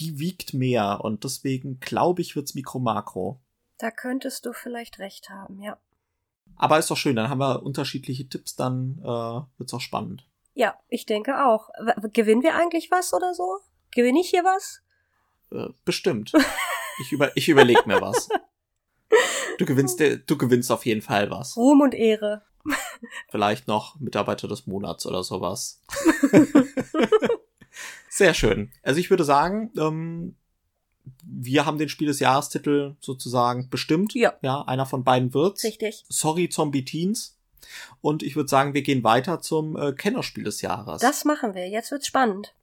die 0.00 0.18
wiegt 0.18 0.52
mehr 0.52 1.00
und 1.02 1.24
deswegen 1.24 1.78
glaube 1.78 2.22
ich, 2.22 2.34
wird's 2.34 2.54
Mikro 2.54 2.80
Makro. 2.80 3.40
Da 3.78 3.90
könntest 3.90 4.46
du 4.46 4.52
vielleicht 4.52 4.98
recht 4.98 5.30
haben, 5.30 5.60
ja. 5.60 5.78
Aber 6.56 6.78
ist 6.78 6.90
doch 6.90 6.96
schön, 6.96 7.16
dann 7.16 7.28
haben 7.28 7.40
wir 7.40 7.62
unterschiedliche 7.62 8.28
Tipps, 8.28 8.56
dann 8.56 8.98
äh, 9.02 9.58
wird's 9.58 9.74
auch 9.74 9.80
spannend. 9.80 10.26
Ja, 10.56 10.74
ich 10.88 11.04
denke 11.04 11.44
auch. 11.44 11.68
Gewinnen 12.14 12.42
wir 12.42 12.54
eigentlich 12.54 12.90
was 12.90 13.12
oder 13.12 13.34
so? 13.34 13.58
Gewinne 13.94 14.20
ich 14.20 14.30
hier 14.30 14.42
was? 14.42 14.80
Äh, 15.52 15.68
bestimmt. 15.84 16.32
ich, 17.02 17.12
über 17.12 17.36
ich 17.36 17.50
überlege 17.50 17.82
mir 17.84 18.00
was. 18.00 18.30
Du 19.58 19.66
gewinnst, 19.66 20.00
du 20.00 20.38
gewinnst 20.38 20.72
auf 20.72 20.86
jeden 20.86 21.02
Fall 21.02 21.30
was. 21.30 21.58
Ruhm 21.58 21.82
und 21.82 21.94
Ehre. 21.94 22.42
Vielleicht 23.28 23.68
noch 23.68 24.00
Mitarbeiter 24.00 24.48
des 24.48 24.66
Monats 24.66 25.04
oder 25.04 25.22
sowas. 25.22 25.82
Sehr 28.08 28.32
schön. 28.32 28.72
Also 28.82 28.98
ich 28.98 29.10
würde 29.10 29.24
sagen, 29.24 29.70
ähm, 29.76 30.36
wir 31.22 31.66
haben 31.66 31.76
den 31.76 31.90
Spiel 31.90 32.08
des 32.08 32.18
Jahrestitel 32.18 32.96
sozusagen 33.00 33.68
bestimmt. 33.68 34.14
Ja. 34.14 34.32
Ja, 34.40 34.62
einer 34.62 34.86
von 34.86 35.04
beiden 35.04 35.34
wird's. 35.34 35.64
Richtig. 35.64 36.06
Sorry 36.08 36.48
Zombie 36.48 36.86
Teens. 36.86 37.35
Und 38.00 38.22
ich 38.22 38.36
würde 38.36 38.48
sagen, 38.48 38.74
wir 38.74 38.82
gehen 38.82 39.04
weiter 39.04 39.40
zum 39.40 39.76
äh, 39.76 39.92
Kennerspiel 39.92 40.44
des 40.44 40.62
Jahres. 40.62 41.00
Das 41.00 41.24
machen 41.24 41.54
wir. 41.54 41.68
Jetzt 41.68 41.90
wird's 41.90 42.06
spannend. 42.06 42.54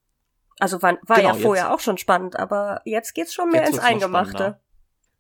Also 0.59 0.81
war, 0.81 0.97
war 1.03 1.17
genau, 1.17 1.29
ja 1.29 1.33
vorher 1.33 1.63
jetzt, 1.65 1.73
auch 1.73 1.79
schon 1.79 1.97
spannend, 1.97 2.35
aber 2.37 2.81
jetzt 2.85 3.13
geht's 3.13 3.33
schon 3.33 3.49
mehr 3.49 3.67
ins 3.67 3.79
Eingemachte. 3.79 4.59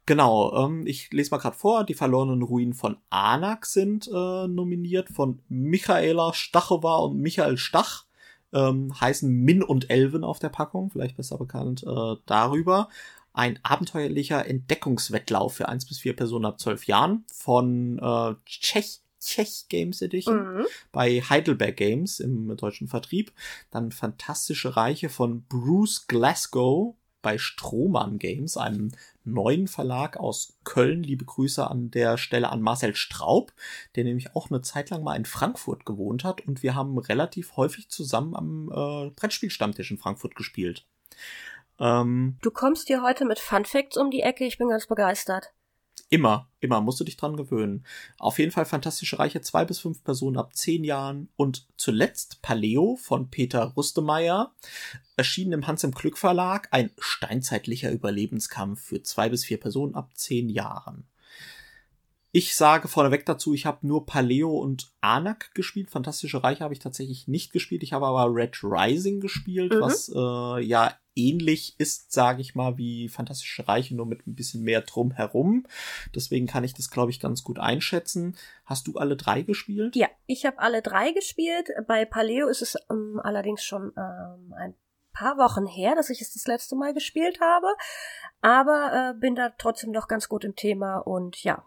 Genau, 0.05 0.65
ähm, 0.65 0.85
ich 0.85 1.11
lese 1.11 1.31
mal 1.31 1.37
gerade 1.37 1.55
vor, 1.55 1.85
die 1.85 1.93
verlorenen 1.93 2.41
Ruinen 2.41 2.73
von 2.73 2.97
Anak 3.09 3.65
sind 3.65 4.07
äh, 4.07 4.47
nominiert 4.47 5.09
von 5.09 5.41
Michaela 5.47 6.33
Stachowa 6.33 6.97
und 6.97 7.19
Michael 7.19 7.57
Stach. 7.57 8.05
Ähm, 8.51 8.93
heißen 8.99 9.31
Min 9.31 9.63
und 9.63 9.89
Elven 9.89 10.23
auf 10.23 10.37
der 10.37 10.49
Packung, 10.49 10.91
vielleicht 10.91 11.17
besser 11.17 11.37
bekannt 11.39 11.83
äh, 11.87 12.15
darüber. 12.27 12.89
Ein 13.31 13.57
abenteuerlicher 13.63 14.45
Entdeckungswettlauf 14.45 15.55
für 15.55 15.69
eins 15.69 15.87
bis 15.87 15.99
vier 15.99 16.15
Personen 16.15 16.45
ab 16.45 16.59
zwölf 16.59 16.85
Jahren 16.85 17.25
von 17.33 17.97
äh, 17.97 18.35
Tschech 18.45 19.01
Tschech 19.23 19.65
Games 19.69 20.01
Edition 20.01 20.57
mhm. 20.57 20.65
bei 20.91 21.21
Heidelberg 21.21 21.77
Games 21.77 22.19
im 22.19 22.55
deutschen 22.57 22.87
Vertrieb. 22.87 23.31
Dann 23.71 23.91
Fantastische 23.91 24.75
Reiche 24.75 25.09
von 25.09 25.43
Bruce 25.43 26.07
Glasgow 26.07 26.95
bei 27.23 27.39
Strohmann 27.39 28.19
Games, 28.19 28.57
einem 28.57 28.91
neuen 29.23 29.67
Verlag 29.67 30.17
aus 30.17 30.59
Köln. 30.63 31.01
Liebe 31.01 31.25
Grüße 31.25 31.67
an 31.67 31.89
der 31.89 32.17
Stelle 32.17 32.49
an 32.49 32.61
Marcel 32.61 32.95
Straub, 32.95 33.53
der 33.95 34.03
nämlich 34.03 34.35
auch 34.35 34.51
eine 34.51 34.61
Zeit 34.61 34.91
lang 34.91 35.03
mal 35.03 35.15
in 35.15 35.25
Frankfurt 35.25 35.85
gewohnt 35.85 36.23
hat 36.23 36.41
und 36.41 36.61
wir 36.61 36.75
haben 36.75 36.97
relativ 36.99 37.55
häufig 37.57 37.89
zusammen 37.89 38.35
am 38.35 38.69
äh, 38.71 39.09
Brettspielstammtisch 39.11 39.89
in 39.89 39.97
Frankfurt 39.97 40.35
gespielt. 40.35 40.85
Ähm, 41.79 42.37
du 42.41 42.51
kommst 42.51 42.87
hier 42.87 43.01
heute 43.01 43.25
mit 43.25 43.39
Fun 43.39 43.65
Facts 43.65 43.97
um 43.97 44.11
die 44.11 44.21
Ecke, 44.21 44.45
ich 44.45 44.59
bin 44.59 44.69
ganz 44.69 44.85
begeistert. 44.85 45.53
Immer, 46.13 46.47
immer, 46.59 46.79
musst 46.79 46.99
du 46.99 47.03
dich 47.03 47.17
dran 47.17 47.35
gewöhnen. 47.35 47.83
Auf 48.19 48.37
jeden 48.37 48.51
Fall 48.51 48.65
Fantastische 48.65 49.17
Reiche, 49.17 49.41
zwei 49.41 49.65
bis 49.65 49.79
fünf 49.79 50.03
Personen 50.03 50.37
ab 50.37 50.55
zehn 50.55 50.83
Jahren. 50.83 51.29
Und 51.37 51.65
zuletzt 51.75 52.43
Paleo 52.43 52.97
von 53.01 53.31
Peter 53.31 53.73
Rustemeyer, 53.75 54.53
erschienen 55.17 55.53
im 55.53 55.65
Hans 55.65 55.83
im 55.83 55.89
Glück 55.89 56.19
Verlag, 56.19 56.67
ein 56.69 56.91
steinzeitlicher 56.99 57.89
Überlebenskampf 57.89 58.79
für 58.79 59.01
zwei 59.01 59.27
bis 59.27 59.43
vier 59.43 59.59
Personen 59.59 59.95
ab 59.95 60.11
zehn 60.13 60.49
Jahren. 60.49 61.07
Ich 62.31 62.55
sage 62.55 62.87
vorneweg 62.87 63.25
dazu, 63.25 63.55
ich 63.55 63.65
habe 63.65 63.87
nur 63.87 64.05
Paleo 64.05 64.51
und 64.51 64.91
Anak 65.01 65.55
gespielt. 65.55 65.89
Fantastische 65.89 66.43
Reiche 66.43 66.63
habe 66.63 66.75
ich 66.75 66.79
tatsächlich 66.79 67.27
nicht 67.27 67.51
gespielt. 67.51 67.81
Ich 67.81 67.93
habe 67.93 68.05
aber 68.05 68.31
Red 68.31 68.63
Rising 68.63 69.19
gespielt, 69.19 69.73
mhm. 69.73 69.81
was 69.81 70.11
äh, 70.13 70.63
ja 70.63 70.95
ähnlich 71.15 71.75
ist, 71.77 72.11
sage 72.11 72.41
ich 72.41 72.55
mal, 72.55 72.77
wie 72.77 73.09
Fantastische 73.09 73.67
Reiche, 73.67 73.95
nur 73.95 74.05
mit 74.05 74.27
ein 74.27 74.35
bisschen 74.35 74.63
mehr 74.63 74.81
drumherum. 74.81 75.65
Deswegen 76.15 76.47
kann 76.47 76.63
ich 76.63 76.73
das, 76.73 76.89
glaube 76.89 77.11
ich, 77.11 77.19
ganz 77.19 77.43
gut 77.43 77.59
einschätzen. 77.59 78.35
Hast 78.65 78.87
du 78.87 78.97
alle 78.97 79.15
drei 79.15 79.41
gespielt? 79.41 79.95
Ja, 79.95 80.07
ich 80.25 80.45
habe 80.45 80.59
alle 80.59 80.81
drei 80.81 81.11
gespielt. 81.11 81.69
Bei 81.87 82.05
Paleo 82.05 82.47
ist 82.47 82.61
es 82.61 82.75
ähm, 82.89 83.19
allerdings 83.23 83.63
schon 83.63 83.93
ähm, 83.97 84.53
ein 84.53 84.75
paar 85.13 85.37
Wochen 85.37 85.65
her, 85.67 85.95
dass 85.95 86.09
ich 86.09 86.21
es 86.21 86.33
das 86.33 86.47
letzte 86.47 86.75
Mal 86.75 86.93
gespielt 86.93 87.39
habe. 87.41 87.67
Aber 88.41 89.11
äh, 89.15 89.19
bin 89.19 89.35
da 89.35 89.49
trotzdem 89.57 89.91
noch 89.91 90.07
ganz 90.07 90.27
gut 90.27 90.43
im 90.43 90.55
Thema 90.55 90.97
und 90.97 91.43
ja, 91.43 91.63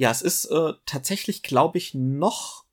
ja, 0.00 0.10
es 0.10 0.22
ist 0.22 0.46
äh, 0.46 0.72
tatsächlich, 0.86 1.42
glaube 1.42 1.76
ich, 1.76 1.92
noch 1.92 2.64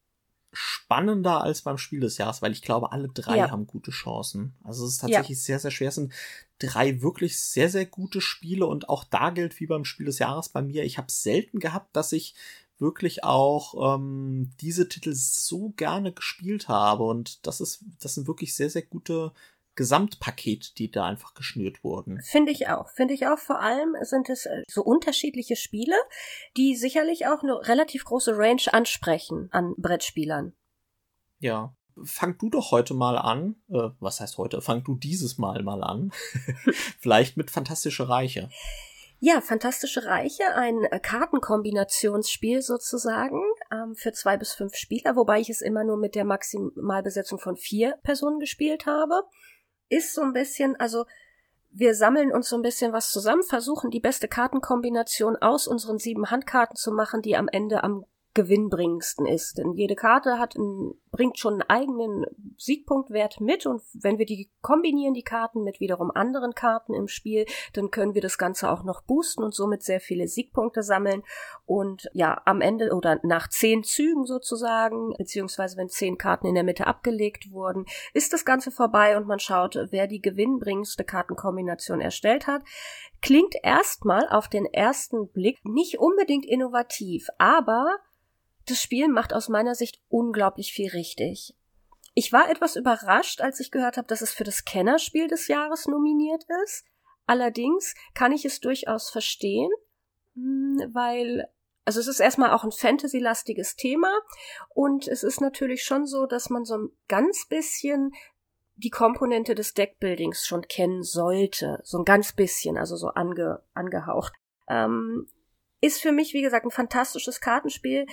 spannender 0.54 1.42
als 1.42 1.62
beim 1.62 1.78
Spiel 1.78 2.00
des 2.00 2.18
Jahres, 2.18 2.42
weil 2.42 2.52
ich 2.52 2.62
glaube, 2.62 2.92
alle 2.92 3.10
drei 3.10 3.38
ja. 3.38 3.52
haben 3.52 3.68
gute 3.68 3.92
Chancen. 3.92 4.56
Also 4.64 4.86
es 4.86 4.94
ist 4.94 5.02
tatsächlich 5.02 5.38
ja. 5.38 5.44
sehr, 5.44 5.60
sehr 5.60 5.72
schwer. 5.72 5.90
Es 5.90 5.96
sind 5.96 6.14
drei 6.60 7.02
wirklich 7.02 7.40
sehr, 7.40 7.70
sehr 7.70 7.86
gute 7.86 8.22
Spiele 8.22 8.66
und 8.66 8.90
auch 8.90 9.04
da 9.04 9.30
gilt 9.30 9.60
wie 9.60 9.68
beim 9.68 9.86
Spiel 9.86 10.06
des 10.06 10.20
Jahres 10.20 10.50
bei 10.50 10.62
mir, 10.62 10.84
ich 10.84 10.98
habe 10.98 11.12
selten 11.12 11.60
gehabt, 11.60 11.96
dass 11.96 12.12
ich 12.12 12.34
wirklich 12.80 13.24
auch 13.24 13.96
ähm, 13.96 14.52
diese 14.62 14.88
Titel 14.88 15.14
so 15.14 15.70
gerne 15.70 16.14
gespielt 16.14 16.68
habe 16.68 17.04
und 17.04 17.46
das 17.46 17.60
ist, 17.60 17.84
das 18.00 18.16
sind 18.16 18.28
wirklich 18.28 18.56
sehr, 18.56 18.70
sehr 18.70 18.84
gute 18.84 19.34
Gesamtpaket, 19.78 20.78
die 20.78 20.92
da 20.92 21.06
einfach 21.06 21.34
geschnürt 21.36 21.84
wurden. 21.84 22.20
Finde 22.22 22.52
ich 22.52 22.68
auch. 22.68 22.90
Finde 22.90 23.14
ich 23.14 23.28
auch. 23.28 23.38
Vor 23.40 23.62
allem 23.62 23.96
sind 24.02 24.28
es 24.30 24.46
äh, 24.46 24.64
so 24.68 24.84
unterschiedliche 24.84 25.56
Spiele, 25.56 25.96
die 26.58 26.76
sicherlich 26.76 27.28
auch 27.28 27.44
eine 27.44 27.66
relativ 27.68 28.04
große 28.04 28.38
Range 28.38 28.62
ansprechen 28.72 29.48
an 29.52 29.74
Brettspielern. 29.78 30.54
Ja. 31.40 31.74
Fang 32.04 32.38
du 32.38 32.50
doch 32.50 32.72
heute 32.72 32.94
mal 32.94 33.18
an. 33.18 33.56
Äh, 33.70 33.90
was 34.00 34.20
heißt 34.20 34.38
heute? 34.38 34.62
Fang 34.62 34.84
du 34.84 34.96
dieses 34.96 35.38
Mal 35.38 35.64
mal 35.64 35.84
an. 35.84 36.12
Vielleicht 37.00 37.38
mit 37.38 37.50
Fantastische 37.50 38.10
Reiche. 38.10 38.50
Ja, 39.20 39.42
Fantastische 39.42 40.06
Reiche, 40.06 40.44
ein 40.54 40.84
äh, 40.84 41.00
Kartenkombinationsspiel 41.00 42.62
sozusagen 42.62 43.42
ähm, 43.72 43.96
für 43.96 44.12
zwei 44.12 44.38
bis 44.38 44.54
fünf 44.54 44.76
Spieler, 44.76 45.16
wobei 45.16 45.40
ich 45.40 45.50
es 45.50 45.62
immer 45.62 45.84
nur 45.84 45.98
mit 45.98 46.14
der 46.14 46.24
Maximalbesetzung 46.24 47.40
von 47.40 47.58
vier 47.58 47.96
Personen 48.04 48.40
gespielt 48.40 48.86
habe 48.86 49.24
ist 49.90 50.14
so 50.14 50.22
ein 50.22 50.34
bisschen, 50.34 50.76
also 50.80 51.06
wir 51.72 51.94
sammeln 51.94 52.32
uns 52.32 52.50
so 52.50 52.56
ein 52.56 52.62
bisschen 52.62 52.94
was 52.94 53.12
zusammen, 53.12 53.44
versuchen 53.44 53.92
die 53.92 54.00
beste 54.00 54.28
Kartenkombination 54.28 55.36
aus 55.36 55.68
unseren 55.68 56.00
sieben 56.00 56.32
Handkarten 56.32 56.76
zu 56.76 56.92
machen, 56.92 57.22
die 57.22 57.36
am 57.36 57.48
Ende 57.48 57.84
am 57.84 58.06
gewinnbringendsten 58.38 59.26
ist. 59.26 59.58
Denn 59.58 59.74
jede 59.74 59.96
Karte 59.96 60.38
hat 60.38 60.56
ein, 60.56 60.94
bringt 61.12 61.40
schon 61.40 61.54
einen 61.54 61.70
eigenen 61.70 62.26
Siegpunktwert 62.56 63.42
mit 63.42 63.66
und 63.66 63.82
wenn 63.94 64.20
wir 64.20 64.28
die 64.28 64.52
kombinieren, 64.62 65.16
die 65.16 65.24
Karten 65.24 65.64
mit 65.64 65.80
wiederum 65.80 66.12
anderen 66.12 66.54
Karten 66.54 66.94
im 66.94 67.08
Spiel, 67.08 67.48
dann 67.74 67.90
können 67.90 68.14
wir 68.14 68.22
das 68.22 68.38
Ganze 68.38 68.70
auch 68.70 68.84
noch 68.84 69.02
boosten 69.02 69.44
und 69.44 69.56
somit 69.56 69.82
sehr 69.82 70.00
viele 70.00 70.28
Siegpunkte 70.28 70.84
sammeln. 70.84 71.24
Und 71.66 72.10
ja, 72.14 72.40
am 72.46 72.62
Ende 72.62 72.94
oder 72.94 73.20
nach 73.24 73.50
zehn 73.50 73.84
Zügen 73.84 74.28
sozusagen, 74.28 75.16
beziehungsweise 75.18 75.76
wenn 75.76 75.90
zehn 75.90 76.20
Karten 76.20 76.46
in 76.46 76.54
der 76.54 76.64
Mitte 76.64 76.86
abgelegt 76.86 77.52
wurden, 77.52 77.86
ist 78.14 78.34
das 78.34 78.46
Ganze 78.46 78.70
vorbei 78.70 79.18
und 79.18 79.26
man 79.26 79.40
schaut, 79.40 79.80
wer 79.90 80.06
die 80.06 80.22
gewinnbringendste 80.22 81.04
Kartenkombination 81.04 82.02
erstellt 82.02 82.46
hat. 82.46 82.62
Klingt 83.24 83.56
erstmal 83.64 84.30
auf 84.30 84.48
den 84.48 84.66
ersten 84.66 85.28
Blick 85.30 85.58
nicht 85.66 85.98
unbedingt 85.98 86.46
innovativ, 86.46 87.30
aber 87.40 87.98
das 88.70 88.82
Spiel 88.82 89.08
macht 89.08 89.34
aus 89.34 89.50
meiner 89.50 89.76
Sicht 89.76 90.02
unglaublich 90.10 90.74
viel 90.74 90.90
richtig. 90.90 91.56
Ich 92.14 92.34
war 92.34 92.50
etwas 92.50 92.76
überrascht, 92.76 93.42
als 93.42 93.60
ich 93.60 93.72
gehört 93.72 93.98
habe, 93.98 94.08
dass 94.08 94.22
es 94.22 94.32
für 94.32 94.44
das 94.44 94.66
Kennerspiel 94.66 95.28
des 95.28 95.48
Jahres 95.48 95.88
nominiert 95.88 96.46
ist. 96.64 96.86
Allerdings 97.26 97.94
kann 98.14 98.32
ich 98.32 98.46
es 98.46 98.60
durchaus 98.60 99.10
verstehen, 99.10 99.70
hm, 100.34 100.90
weil 100.94 101.48
also 101.88 102.02
es 102.02 102.08
ist 102.08 102.20
erstmal 102.20 102.52
auch 102.52 102.66
ein 102.66 102.74
Fantasy-lastiges 102.74 103.78
Thema 103.78 104.12
und 104.76 105.08
es 105.08 105.24
ist 105.24 105.40
natürlich 105.40 105.84
schon 105.84 106.06
so, 106.06 106.26
dass 106.26 106.50
man 106.50 106.66
so 106.66 106.78
ein 106.78 106.90
ganz 107.08 107.48
bisschen 107.48 108.12
die 108.76 108.90
Komponente 108.90 109.56
des 109.56 109.74
Deckbuildings 109.74 110.46
schon 110.46 110.64
kennen 110.64 111.04
sollte, 111.04 111.80
so 111.84 112.00
ein 112.00 112.04
ganz 112.04 112.34
bisschen, 112.34 112.78
also 112.78 112.98
so 112.98 113.08
ange, 113.08 113.64
angehaucht. 113.74 114.34
Ähm, 114.68 115.28
ist 115.80 116.02
für 116.02 116.12
mich, 116.12 116.34
wie 116.34 116.42
gesagt, 116.42 116.66
ein 116.66 116.72
fantastisches 116.72 117.40
Kartenspiel, 117.40 118.06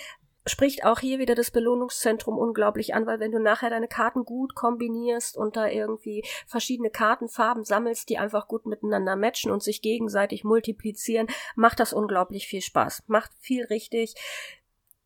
spricht 0.47 0.85
auch 0.85 1.01
hier 1.01 1.19
wieder 1.19 1.35
das 1.35 1.51
Belohnungszentrum 1.51 2.39
unglaublich 2.39 2.95
an, 2.95 3.07
weil 3.07 3.21
wenn 3.21 3.33
du 3.33 3.41
nachher 3.41 3.71
deine 3.71 3.89
Karten 3.89 4.25
gut 4.25 4.55
kombinierst 4.55 5.37
und 5.37 5.57
da 5.57 5.69
irgendwie 5.69 6.25
verschiedene 6.47 6.91
Kartenfarben 6.91 7.65
sammelst, 7.65 8.09
die 8.09 8.19
einfach 8.19 8.49
gut 8.49 8.67
miteinander 8.67 9.17
matchen 9.17 9.51
und 9.51 9.63
sich 9.63 9.83
gegenseitig 9.83 10.45
multiplizieren, 10.45 11.29
macht 11.57 11.81
das 11.81 11.93
unglaublich 11.93 12.47
viel 12.47 12.63
Spaß. 12.63 13.05
Macht 13.07 13.33
viel 13.41 13.65
richtig. 13.65 14.15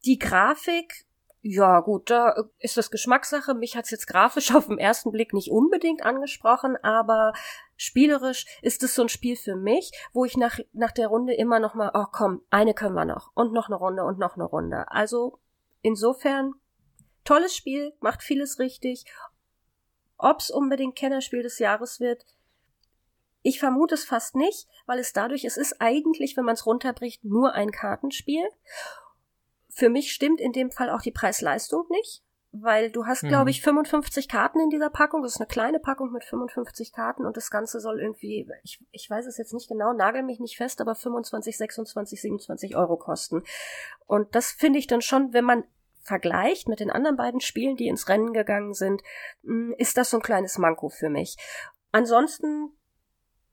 Die 0.04 0.18
Grafik 0.18 1.07
ja, 1.40 1.80
gut, 1.80 2.10
da 2.10 2.34
ist 2.58 2.76
das 2.76 2.90
Geschmackssache. 2.90 3.54
Mich 3.54 3.76
hat's 3.76 3.90
jetzt 3.90 4.06
grafisch 4.06 4.50
auf 4.54 4.66
den 4.66 4.78
ersten 4.78 5.12
Blick 5.12 5.32
nicht 5.32 5.50
unbedingt 5.50 6.02
angesprochen, 6.02 6.76
aber 6.82 7.32
spielerisch 7.76 8.46
ist 8.62 8.82
es 8.82 8.94
so 8.94 9.02
ein 9.02 9.08
Spiel 9.08 9.36
für 9.36 9.56
mich, 9.56 9.92
wo 10.12 10.24
ich 10.24 10.36
nach, 10.36 10.58
nach 10.72 10.92
der 10.92 11.08
Runde 11.08 11.34
immer 11.34 11.60
noch 11.60 11.74
mal, 11.74 11.90
oh 11.94 12.06
komm, 12.10 12.42
eine 12.50 12.74
können 12.74 12.94
wir 12.94 13.04
noch 13.04 13.30
und 13.34 13.52
noch 13.52 13.68
eine 13.68 13.76
Runde 13.76 14.04
und 14.04 14.18
noch 14.18 14.34
eine 14.34 14.44
Runde. 14.44 14.90
Also 14.90 15.38
insofern 15.82 16.54
tolles 17.24 17.54
Spiel, 17.54 17.92
macht 18.00 18.22
vieles 18.22 18.58
richtig. 18.58 19.04
Ob's 20.16 20.50
unbedingt 20.50 20.96
Kennerspiel 20.96 21.42
des 21.42 21.58
Jahres 21.60 22.00
wird, 22.00 22.24
ich 23.42 23.60
vermute 23.60 23.94
es 23.94 24.04
fast 24.04 24.34
nicht, 24.34 24.68
weil 24.86 24.98
es 24.98 25.12
dadurch, 25.12 25.44
es 25.44 25.56
ist 25.56 25.80
eigentlich, 25.80 26.36
wenn 26.36 26.44
man 26.44 26.54
es 26.54 26.66
runterbricht, 26.66 27.24
nur 27.24 27.52
ein 27.54 27.70
Kartenspiel. 27.70 28.46
Für 29.78 29.90
mich 29.90 30.12
stimmt 30.12 30.40
in 30.40 30.50
dem 30.50 30.72
Fall 30.72 30.90
auch 30.90 31.02
die 31.02 31.12
Preis-Leistung 31.12 31.84
nicht, 31.90 32.24
weil 32.50 32.90
du 32.90 33.06
hast, 33.06 33.22
mhm. 33.22 33.28
glaube 33.28 33.50
ich, 33.50 33.62
55 33.62 34.26
Karten 34.26 34.58
in 34.58 34.70
dieser 34.70 34.90
Packung. 34.90 35.22
Das 35.22 35.36
ist 35.36 35.40
eine 35.40 35.46
kleine 35.46 35.78
Packung 35.78 36.10
mit 36.10 36.24
55 36.24 36.92
Karten 36.92 37.24
und 37.24 37.36
das 37.36 37.48
Ganze 37.48 37.78
soll 37.78 38.00
irgendwie, 38.00 38.50
ich, 38.64 38.84
ich 38.90 39.08
weiß 39.08 39.26
es 39.26 39.38
jetzt 39.38 39.54
nicht 39.54 39.68
genau, 39.68 39.92
nagel 39.92 40.24
mich 40.24 40.40
nicht 40.40 40.56
fest, 40.56 40.80
aber 40.80 40.96
25, 40.96 41.56
26, 41.56 42.20
27 42.20 42.76
Euro 42.76 42.96
kosten. 42.96 43.44
Und 44.04 44.34
das 44.34 44.50
finde 44.50 44.80
ich 44.80 44.88
dann 44.88 45.00
schon, 45.00 45.32
wenn 45.32 45.44
man 45.44 45.62
vergleicht 46.02 46.66
mit 46.66 46.80
den 46.80 46.90
anderen 46.90 47.16
beiden 47.16 47.40
Spielen, 47.40 47.76
die 47.76 47.86
ins 47.86 48.08
Rennen 48.08 48.32
gegangen 48.32 48.74
sind, 48.74 49.00
mm, 49.42 49.74
ist 49.78 49.96
das 49.96 50.10
so 50.10 50.16
ein 50.16 50.22
kleines 50.24 50.58
Manko 50.58 50.88
für 50.88 51.08
mich. 51.08 51.36
Ansonsten 51.92 52.76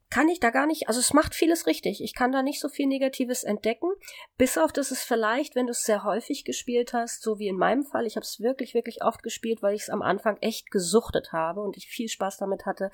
kann 0.10 0.30
ich 0.30 0.40
da 0.40 0.50
gar 0.50 0.68
nicht, 0.68 0.88
also 0.88 1.00
es 1.00 1.14
macht 1.14 1.36
vieles 1.36 1.68
richtig. 1.68 2.02
Ich 2.02 2.14
kann 2.14 2.32
da 2.32 2.42
nicht 2.42 2.60
so 2.60 2.70
viel 2.70 2.88
Negatives 2.88 3.44
entdecken, 3.44 3.88
bis 4.38 4.58
auf 4.58 4.72
dass 4.72 4.92
es 4.92 5.04
vielleicht, 5.04 5.56
wenn 5.56 5.66
du 5.66 5.72
es 5.72 5.84
sehr 5.84 6.04
häufig 6.04 6.46
gespielt 6.46 6.94
hast, 6.94 7.22
so 7.22 7.40
wie 7.40 7.48
in 7.48 7.58
meinem 7.58 7.84
Fall, 7.84 8.06
ich 8.06 8.16
habe 8.16 8.24
es 8.24 8.40
wirklich, 8.40 8.74
wirklich 8.74 9.04
oft 9.04 9.24
gespielt, 9.24 9.62
weil 9.62 9.76
ich 9.76 9.84
es 9.84 9.90
am 9.90 10.02
Anfang 10.02 10.38
echt 10.42 10.72
gesuchtet 10.72 11.34
habe 11.34 11.62
und 11.62 11.76
ich 11.76 11.88
viel 11.88 12.08
Spaß 12.08 12.38
damit 12.38 12.66
hatte, 12.66 12.92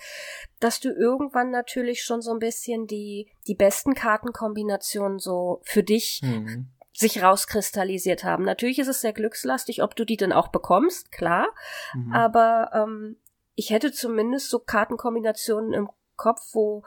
dass 0.59 0.79
du 0.79 0.89
irgendwann 0.89 1.51
natürlich 1.51 2.03
schon 2.03 2.21
so 2.21 2.31
ein 2.31 2.39
bisschen 2.39 2.87
die, 2.87 3.31
die 3.47 3.55
besten 3.55 3.93
Kartenkombinationen 3.93 5.19
so 5.19 5.61
für 5.63 5.83
dich 5.83 6.21
mhm 6.23 6.71
sich 6.93 7.23
rauskristallisiert 7.23 8.23
haben. 8.23 8.43
Natürlich 8.43 8.77
ist 8.77 8.89
es 8.89 9.01
sehr 9.01 9.13
glückslastig, 9.13 9.81
ob 9.81 9.95
du 9.95 10.05
die 10.05 10.17
denn 10.17 10.33
auch 10.33 10.49
bekommst, 10.49 11.11
klar. 11.11 11.47
Mhm. 11.93 12.13
Aber 12.13 12.69
ähm, 12.73 13.17
ich 13.55 13.69
hätte 13.69 13.91
zumindest 13.91 14.49
so 14.49 14.59
Kartenkombinationen 14.59 15.73
im 15.73 15.89
Kopf, 16.21 16.41
wo, 16.53 16.83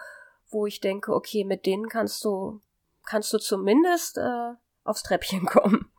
wo 0.48 0.66
ich 0.66 0.80
denke, 0.80 1.12
okay, 1.12 1.42
mit 1.42 1.66
denen 1.66 1.88
kannst 1.88 2.24
du, 2.24 2.60
kannst 3.04 3.32
du 3.32 3.38
zumindest 3.38 4.16
äh, 4.16 4.52
aufs 4.84 5.02
Treppchen 5.02 5.44
kommen. 5.46 5.90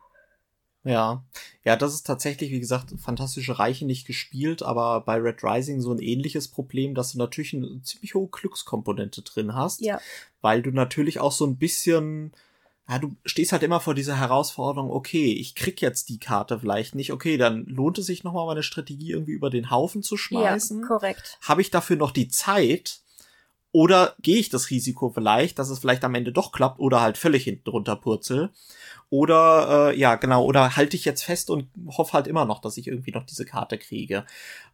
Ja, 0.84 1.24
ja, 1.64 1.76
das 1.76 1.92
ist 1.94 2.06
tatsächlich, 2.06 2.50
wie 2.52 2.60
gesagt, 2.60 2.94
fantastische 2.98 3.58
Reiche 3.58 3.84
nicht 3.84 4.06
gespielt, 4.06 4.62
aber 4.62 5.00
bei 5.00 5.16
Red 5.16 5.42
Rising 5.42 5.80
so 5.80 5.92
ein 5.92 5.98
ähnliches 5.98 6.48
Problem, 6.48 6.94
dass 6.94 7.12
du 7.12 7.18
natürlich 7.18 7.54
eine 7.54 7.82
ziemlich 7.82 8.14
hohe 8.14 8.28
Glückskomponente 8.28 9.22
drin 9.22 9.54
hast. 9.54 9.80
Ja. 9.80 10.00
Weil 10.40 10.62
du 10.62 10.70
natürlich 10.70 11.18
auch 11.18 11.32
so 11.32 11.44
ein 11.44 11.58
bisschen, 11.58 12.32
ja, 12.88 13.00
du 13.00 13.16
stehst 13.24 13.50
halt 13.50 13.64
immer 13.64 13.80
vor 13.80 13.94
dieser 13.94 14.16
Herausforderung, 14.16 14.90
okay, 14.90 15.32
ich 15.32 15.56
krieg 15.56 15.82
jetzt 15.82 16.08
die 16.08 16.20
Karte 16.20 16.60
vielleicht 16.60 16.94
nicht, 16.94 17.12
okay, 17.12 17.36
dann 17.36 17.66
lohnt 17.66 17.98
es 17.98 18.06
sich 18.06 18.22
nochmal 18.22 18.46
meine 18.46 18.62
Strategie 18.62 19.10
irgendwie 19.10 19.32
über 19.32 19.50
den 19.50 19.70
Haufen 19.70 20.04
zu 20.04 20.16
schmeißen. 20.16 20.82
Ja, 20.82 20.86
korrekt. 20.86 21.38
Habe 21.42 21.62
ich 21.62 21.70
dafür 21.72 21.96
noch 21.96 22.12
die 22.12 22.28
Zeit, 22.28 23.00
oder 23.76 24.14
gehe 24.22 24.38
ich 24.38 24.48
das 24.48 24.70
Risiko 24.70 25.10
vielleicht, 25.10 25.58
dass 25.58 25.68
es 25.68 25.80
vielleicht 25.80 26.02
am 26.02 26.14
Ende 26.14 26.32
doch 26.32 26.50
klappt 26.50 26.80
oder 26.80 27.02
halt 27.02 27.18
völlig 27.18 27.44
hinten 27.44 27.68
runter 27.68 27.94
purzel? 27.94 28.48
Oder 29.10 29.90
äh, 29.90 29.98
ja, 29.98 30.14
genau, 30.14 30.46
oder 30.46 30.76
halte 30.76 30.96
ich 30.96 31.04
jetzt 31.04 31.22
fest 31.22 31.50
und 31.50 31.68
hoffe 31.88 32.14
halt 32.14 32.26
immer 32.26 32.46
noch, 32.46 32.62
dass 32.62 32.78
ich 32.78 32.86
irgendwie 32.86 33.12
noch 33.12 33.26
diese 33.26 33.44
Karte 33.44 33.76
kriege. 33.76 34.24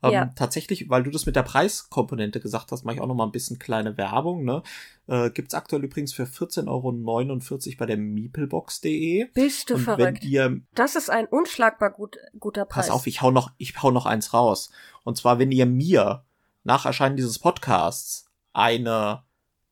Ähm, 0.05 0.13
ja. 0.13 0.27
Tatsächlich, 0.37 0.89
weil 0.89 1.03
du 1.03 1.11
das 1.11 1.27
mit 1.27 1.35
der 1.35 1.43
Preiskomponente 1.43 2.39
gesagt 2.39 2.71
hast, 2.71 2.85
mache 2.85 2.95
ich 2.95 3.01
auch 3.01 3.09
noch 3.09 3.17
mal 3.17 3.25
ein 3.25 3.33
bisschen 3.33 3.59
kleine 3.59 3.97
Werbung. 3.97 4.45
Ne? 4.45 4.63
Äh, 5.09 5.31
Gibt 5.31 5.53
aktuell 5.53 5.83
übrigens 5.83 6.13
für 6.13 6.23
14,49 6.23 6.69
Euro 6.69 7.77
bei 7.79 7.87
der 7.87 7.97
meeplebox.de. 7.97 9.31
Bist 9.35 9.69
du 9.69 9.75
und 9.75 9.81
verrückt. 9.81 10.23
Ihr, 10.23 10.61
das 10.77 10.95
ist 10.95 11.11
ein 11.11 11.27
unschlagbar 11.27 11.91
gut, 11.91 12.19
guter 12.39 12.67
Preis. 12.67 12.87
Pass 12.87 12.95
auf, 12.95 13.09
ich 13.09 13.21
hau, 13.21 13.33
noch, 13.33 13.51
ich 13.59 13.83
hau 13.83 13.91
noch 13.91 14.07
eins 14.07 14.33
raus. 14.33 14.71
Und 15.03 15.17
zwar, 15.17 15.41
wenn 15.41 15.51
ihr 15.51 15.67
mir 15.67 16.25
nach 16.63 16.87
Erscheinen 16.87 17.17
dieses 17.17 17.41
Podcasts 17.41 18.29
eine 18.53 19.25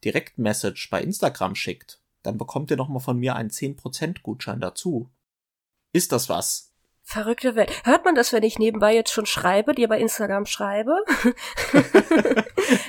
Direktmessage 0.05 0.89
bei 0.91 1.03
Instagram 1.03 1.55
schickt, 1.55 2.01
dann 2.23 2.39
bekommt 2.39 2.71
ihr 2.71 2.77
noch 2.77 2.89
mal 2.89 3.01
von 3.01 3.19
mir 3.19 3.37
einen 3.37 3.51
10% 3.51 4.23
Gutschein 4.23 4.61
dazu. 4.61 5.11
Ist 5.93 6.13
das 6.13 6.29
was? 6.29 6.71
Verrückte 7.03 7.57
Welt. 7.57 7.73
Hört 7.85 8.05
man 8.05 8.15
das, 8.15 8.33
wenn 8.33 8.45
ich 8.45 8.61
nebenbei 8.61 8.95
jetzt 8.95 9.11
schon 9.11 9.27
schreibe, 9.27 9.75
dir 9.75 9.89
bei 9.89 9.99
Instagram 9.99 10.47
schreibe? 10.47 10.95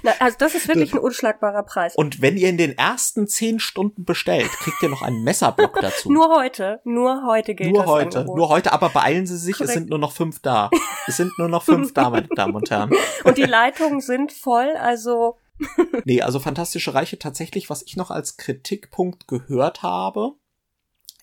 Na, 0.04 0.12
also 0.20 0.38
das 0.38 0.54
ist 0.54 0.68
wirklich 0.68 0.94
ein 0.94 1.00
unschlagbarer 1.00 1.64
Preis. 1.64 1.96
Und 1.96 2.22
wenn 2.22 2.38
ihr 2.38 2.50
in 2.50 2.58
den 2.58 2.78
ersten 2.78 3.28
zehn 3.28 3.60
Stunden 3.60 4.06
bestellt, 4.06 4.52
kriegt 4.52 4.84
ihr 4.84 4.89
noch 4.89 5.02
einen 5.02 5.24
Messerblock 5.24 5.74
dazu. 5.82 6.12
nur 6.12 6.30
heute, 6.36 6.82
nur 6.84 7.26
heute 7.26 7.56
gilt 7.56 7.72
nur 7.72 7.82
das 7.82 7.89
heute, 7.92 8.20
Angebot. 8.20 8.38
nur 8.38 8.50
heute. 8.50 8.74
Aber 8.74 8.89
beeilen 8.89 9.26
Sie 9.26 9.38
sich, 9.38 9.56
Korrekt. 9.56 9.70
es 9.70 9.74
sind 9.74 9.89
nur 9.89 9.98
noch 9.98 10.12
fünf 10.12 10.39
da. 10.39 10.70
Es 11.08 11.18
sind 11.18 11.32
nur 11.39 11.48
noch 11.48 11.64
fünf 11.64 11.92
da, 11.94 12.12
meine 12.12 12.28
Damen 12.28 12.54
und 12.54 12.70
Herren. 12.70 12.92
Und 13.24 13.38
die 13.39 13.44
Leitungen 13.44 14.02
sind 14.02 14.32
voll, 14.32 14.76
also 14.80 15.38
nee, 16.05 16.22
also 16.22 16.39
Fantastische 16.39 16.93
Reiche 16.93 17.20
tatsächlich, 17.20 17.70
was 17.70 17.84
ich 17.84 17.97
noch 17.97 18.12
als 18.12 18.38
Kritikpunkt 18.38 19.28
gehört 19.28 19.84
habe, 19.84 20.34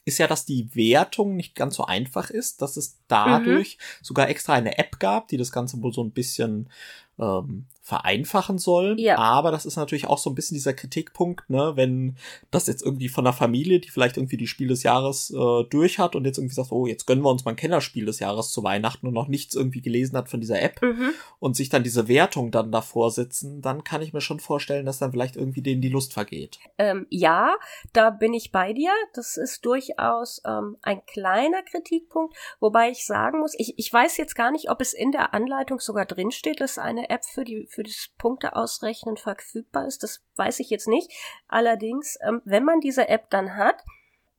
ist 0.05 0.19
ja, 0.19 0.27
dass 0.27 0.47
die 0.47 0.75
Wertung 0.75 1.37
nicht 1.37 1.55
ganz 1.55 1.77
so 1.77 1.85
einfach 1.85 2.31
ist, 2.31 2.63
dass 2.63 2.77
es 2.77 2.99
dadurch 3.09 3.77
mhm. 3.79 4.05
sogar 4.05 4.29
extra 4.29 4.55
eine 4.55 4.79
App 4.79 4.99
gab, 4.99 5.29
die 5.29 5.37
das 5.37 5.53
Ganze 5.53 5.83
wohl 5.83 5.93
so 5.93 6.03
ein 6.03 6.13
bisschen 6.13 6.71
ähm, 7.19 7.67
vereinfachen 7.89 8.59
soll. 8.59 8.97
Ja. 8.99 9.17
Aber 9.17 9.51
das 9.51 9.65
ist 9.65 9.77
natürlich 9.77 10.07
auch 10.07 10.19
so 10.19 10.29
ein 10.29 10.35
bisschen 10.35 10.57
dieser 10.57 10.75
Kritikpunkt, 10.75 11.49
ne, 11.49 11.73
wenn 11.75 12.17
das 12.51 12.67
jetzt 12.67 12.83
irgendwie 12.83 13.09
von 13.09 13.27
einer 13.27 13.33
Familie, 13.33 13.81
die 13.81 13.89
vielleicht 13.89 14.19
irgendwie 14.19 14.37
die 14.37 14.47
Spiel 14.47 14.69
des 14.69 14.83
Jahres 14.83 15.31
äh, 15.31 15.65
durch 15.71 15.99
hat 15.99 16.15
und 16.15 16.27
jetzt 16.27 16.37
irgendwie 16.37 16.55
sagt, 16.55 16.71
oh, 16.71 16.87
jetzt 16.87 17.07
gönnen 17.07 17.25
wir 17.25 17.31
uns 17.31 17.47
mal 17.47 17.53
ein 17.53 17.57
Kennerspiel 17.57 18.05
des 18.05 18.19
Jahres 18.19 18.51
zu 18.51 18.63
Weihnachten 18.63 19.07
und 19.07 19.15
noch 19.15 19.27
nichts 19.27 19.55
irgendwie 19.55 19.81
gelesen 19.81 20.19
hat 20.19 20.29
von 20.29 20.39
dieser 20.39 20.61
App 20.61 20.83
mhm. 20.83 21.13
und 21.39 21.57
sich 21.57 21.71
dann 21.71 21.83
diese 21.83 22.09
Wertung 22.09 22.51
dann 22.51 22.71
davor 22.71 23.11
sitzen, 23.11 23.63
dann 23.63 23.85
kann 23.85 24.03
ich 24.03 24.13
mir 24.13 24.21
schon 24.21 24.39
vorstellen, 24.39 24.85
dass 24.85 24.99
dann 24.99 25.13
vielleicht 25.13 25.37
irgendwie 25.37 25.63
denen 25.63 25.81
die 25.81 25.89
Lust 25.89 26.13
vergeht. 26.13 26.59
Ähm, 26.77 27.07
ja, 27.09 27.57
da 27.95 28.11
bin 28.11 28.35
ich 28.35 28.53
bei 28.53 28.75
dir. 28.75 28.93
Das 29.15 29.39
ist 29.39 29.65
durchaus 29.65 30.43
ähm, 30.47 30.77
ein 30.83 31.01
kleiner 31.07 31.63
Kritikpunkt, 31.63 32.37
wobei 32.61 32.91
ich 32.91 33.07
sagen 33.07 33.41
muss, 33.41 33.55
ich, 33.57 33.79
ich 33.79 33.91
weiß 33.91 34.19
jetzt 34.19 34.35
gar 34.35 34.51
nicht, 34.51 34.69
ob 34.69 34.83
es 34.83 34.93
in 34.93 35.11
der 35.11 35.33
Anleitung 35.33 35.81
sogar 35.81 36.05
drinsteht, 36.05 36.61
dass 36.61 36.77
eine 36.77 37.09
App 37.09 37.25
für 37.25 37.45
die 37.45 37.67
für 37.78 37.78
das 37.83 38.11
Punkteausrechnen 38.19 39.17
verfügbar 39.17 39.87
ist. 39.87 40.03
Das 40.03 40.23
weiß 40.37 40.61
ich 40.61 40.71
jetzt 40.71 40.89
nicht. 40.89 41.11
Allerdings, 41.47 42.19
ähm, 42.27 42.43
wenn 42.45 42.65
man 42.65 42.81
diese 42.81 43.09
App 43.09 43.31
dann 43.31 43.57
hat, 43.57 43.85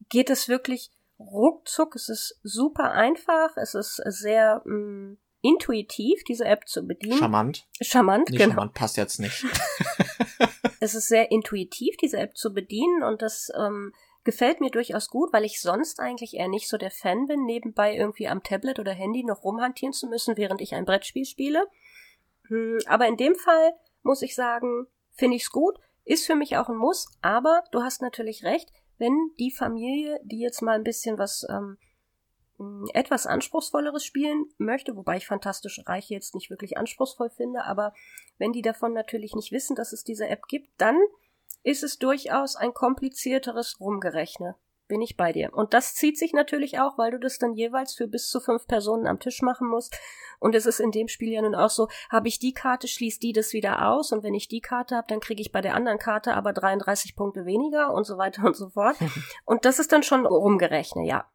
geht 0.09 0.29
es 0.29 0.47
wirklich 0.47 0.91
ruckzuck. 1.19 1.95
Es 1.95 2.09
ist 2.09 2.39
super 2.43 2.91
einfach. 2.91 3.55
Es 3.57 3.75
ist 3.75 4.01
sehr 4.05 4.61
mh, 4.65 4.75
mm, 4.75 5.17
intuitiv, 5.41 6.23
diese 6.23 6.45
App 6.45 6.67
zu 6.67 6.85
bedienen. 6.85 7.17
Charmant. 7.17 7.67
Charmant, 7.81 8.29
nicht 8.29 8.39
genau. 8.39 8.55
Charmant 8.55 8.73
passt 8.73 8.97
jetzt 8.97 9.19
nicht. 9.19 9.45
es 10.79 10.95
ist 10.95 11.07
sehr 11.07 11.31
intuitiv, 11.31 11.97
diese 11.97 12.17
App 12.17 12.37
zu 12.37 12.53
bedienen 12.53 13.03
und 13.03 13.21
das 13.21 13.51
ähm, 13.57 13.93
gefällt 14.23 14.59
mir 14.59 14.69
durchaus 14.69 15.09
gut, 15.09 15.31
weil 15.33 15.45
ich 15.45 15.61
sonst 15.61 15.99
eigentlich 15.99 16.35
eher 16.35 16.47
nicht 16.47 16.67
so 16.67 16.77
der 16.77 16.91
Fan 16.91 17.27
bin, 17.27 17.45
nebenbei 17.45 17.95
irgendwie 17.95 18.27
am 18.27 18.43
Tablet 18.43 18.79
oder 18.79 18.91
Handy 18.91 19.23
noch 19.23 19.43
rumhantieren 19.43 19.93
zu 19.93 20.07
müssen, 20.07 20.37
während 20.37 20.61
ich 20.61 20.75
ein 20.75 20.85
Brettspiel 20.85 21.25
spiele. 21.25 21.67
Hm, 22.49 22.79
aber 22.87 23.07
in 23.07 23.17
dem 23.17 23.35
Fall 23.35 23.73
muss 24.03 24.21
ich 24.21 24.35
sagen, 24.35 24.87
finde 25.13 25.37
ich 25.37 25.43
es 25.43 25.51
gut, 25.51 25.79
ist 26.03 26.25
für 26.25 26.35
mich 26.35 26.57
auch 26.57 26.69
ein 26.69 26.77
Muss, 26.77 27.07
aber 27.21 27.63
du 27.71 27.81
hast 27.81 28.01
natürlich 28.01 28.43
recht, 28.43 28.71
wenn 28.97 29.31
die 29.39 29.51
Familie, 29.51 30.19
die 30.23 30.39
jetzt 30.39 30.61
mal 30.61 30.75
ein 30.75 30.83
bisschen 30.83 31.17
was 31.17 31.45
ähm, 31.49 31.77
hm, 32.57 32.87
etwas 32.93 33.27
anspruchsvolleres 33.27 34.03
spielen 34.03 34.45
möchte, 34.57 34.95
wobei 34.95 35.17
ich 35.17 35.27
Fantastische 35.27 35.87
Reiche 35.87 36.13
jetzt 36.13 36.35
nicht 36.35 36.49
wirklich 36.49 36.77
anspruchsvoll 36.77 37.29
finde, 37.29 37.63
aber 37.63 37.93
wenn 38.37 38.51
die 38.51 38.61
davon 38.61 38.93
natürlich 38.93 39.35
nicht 39.35 39.51
wissen, 39.51 39.75
dass 39.75 39.93
es 39.93 40.03
diese 40.03 40.27
App 40.27 40.47
gibt, 40.47 40.69
dann 40.77 40.97
ist 41.63 41.83
es 41.83 41.99
durchaus 41.99 42.55
ein 42.55 42.73
komplizierteres 42.73 43.79
Rumgerechne. 43.79 44.55
Bin 44.89 45.01
ich 45.01 45.15
bei 45.15 45.31
dir. 45.31 45.53
Und 45.53 45.73
das 45.73 45.95
zieht 45.95 46.17
sich 46.17 46.33
natürlich 46.33 46.79
auch, 46.79 46.97
weil 46.97 47.11
du 47.11 47.19
das 47.19 47.37
dann 47.37 47.53
jeweils 47.53 47.93
für 47.93 48.07
bis 48.07 48.27
zu 48.27 48.41
fünf 48.41 48.67
Personen 48.67 49.07
am 49.07 49.19
Tisch 49.19 49.41
machen 49.41 49.69
musst. 49.69 49.97
Und 50.39 50.55
es 50.55 50.65
ist 50.65 50.81
in 50.81 50.91
dem 50.91 51.07
Spiel 51.07 51.31
ja 51.31 51.41
nun 51.41 51.55
auch 51.55 51.69
so, 51.69 51.87
habe 52.09 52.27
ich 52.27 52.39
die 52.39 52.53
Karte, 52.53 52.89
schließt 52.89 53.23
die 53.23 53.31
das 53.31 53.53
wieder 53.53 53.87
aus. 53.87 54.11
Und 54.11 54.23
wenn 54.23 54.33
ich 54.33 54.49
die 54.49 54.59
Karte 54.59 54.97
habe, 54.97 55.07
dann 55.07 55.21
kriege 55.21 55.41
ich 55.41 55.53
bei 55.53 55.61
der 55.61 55.75
anderen 55.75 55.99
Karte 55.99 56.33
aber 56.33 56.51
33 56.51 57.15
Punkte 57.15 57.45
weniger 57.45 57.93
und 57.93 58.03
so 58.03 58.17
weiter 58.17 58.43
und 58.43 58.57
so 58.57 58.69
fort. 58.69 58.97
und 59.45 59.63
das 59.63 59.79
ist 59.79 59.93
dann 59.93 60.03
schon 60.03 60.25
rumgerechnet, 60.25 61.05
ja. 61.05 61.25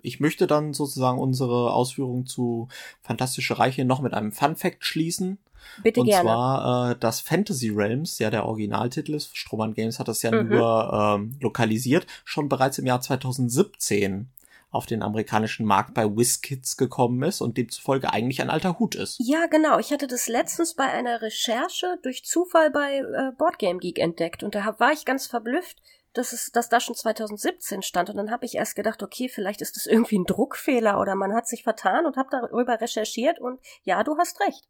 Ich 0.00 0.18
möchte 0.18 0.48
dann 0.48 0.72
sozusagen 0.72 1.20
unsere 1.20 1.72
Ausführungen 1.72 2.26
zu 2.26 2.66
Fantastische 3.02 3.60
Reiche 3.60 3.84
noch 3.84 4.00
mit 4.00 4.14
einem 4.14 4.32
Fun 4.32 4.56
Fact 4.56 4.84
schließen. 4.84 5.38
Bitte 5.82 6.00
und 6.00 6.06
gerne. 6.06 6.24
zwar 6.24 6.90
äh, 6.90 6.96
das 6.98 7.20
Fantasy 7.20 7.70
Realms, 7.70 8.18
ja 8.18 8.30
der 8.30 8.46
Originaltitel 8.46 9.14
ist, 9.14 9.36
Strohmann 9.36 9.74
Games 9.74 9.98
hat 9.98 10.08
das 10.08 10.22
ja 10.22 10.30
Mhm. 10.30 10.48
nur 10.48 10.92
ähm, 10.92 11.36
lokalisiert, 11.40 12.06
schon 12.24 12.48
bereits 12.48 12.78
im 12.78 12.86
Jahr 12.86 13.00
2017 13.00 14.30
auf 14.70 14.86
den 14.86 15.02
amerikanischen 15.02 15.66
Markt 15.66 15.92
bei 15.92 16.04
WizKids 16.04 16.78
gekommen 16.78 17.22
ist 17.22 17.42
und 17.42 17.58
demzufolge 17.58 18.10
eigentlich 18.10 18.40
ein 18.40 18.48
alter 18.48 18.78
Hut 18.78 18.94
ist. 18.94 19.18
Ja, 19.20 19.46
genau. 19.46 19.78
Ich 19.78 19.92
hatte 19.92 20.06
das 20.06 20.28
letztens 20.28 20.74
bei 20.74 20.84
einer 20.84 21.20
Recherche 21.20 21.98
durch 22.02 22.24
Zufall 22.24 22.70
bei 22.70 22.98
äh, 22.98 23.32
Boardgame 23.36 23.78
Geek 23.78 23.98
entdeckt 23.98 24.42
und 24.42 24.54
da 24.54 24.74
war 24.78 24.92
ich 24.92 25.04
ganz 25.04 25.26
verblüfft, 25.26 25.76
dass 26.14 26.32
es, 26.32 26.52
dass 26.52 26.68
da 26.70 26.80
schon 26.80 26.94
2017 26.94 27.82
stand 27.82 28.10
und 28.10 28.16
dann 28.16 28.30
habe 28.30 28.46
ich 28.46 28.54
erst 28.54 28.74
gedacht, 28.76 29.02
okay, 29.02 29.28
vielleicht 29.28 29.60
ist 29.60 29.76
das 29.76 29.86
irgendwie 29.86 30.18
ein 30.18 30.24
Druckfehler 30.26 30.98
oder 31.00 31.14
man 31.14 31.34
hat 31.34 31.48
sich 31.48 31.62
vertan 31.62 32.06
und 32.06 32.16
habe 32.16 32.28
darüber 32.30 32.80
recherchiert 32.80 33.40
und 33.40 33.60
ja, 33.82 34.02
du 34.04 34.16
hast 34.18 34.40
recht. 34.40 34.68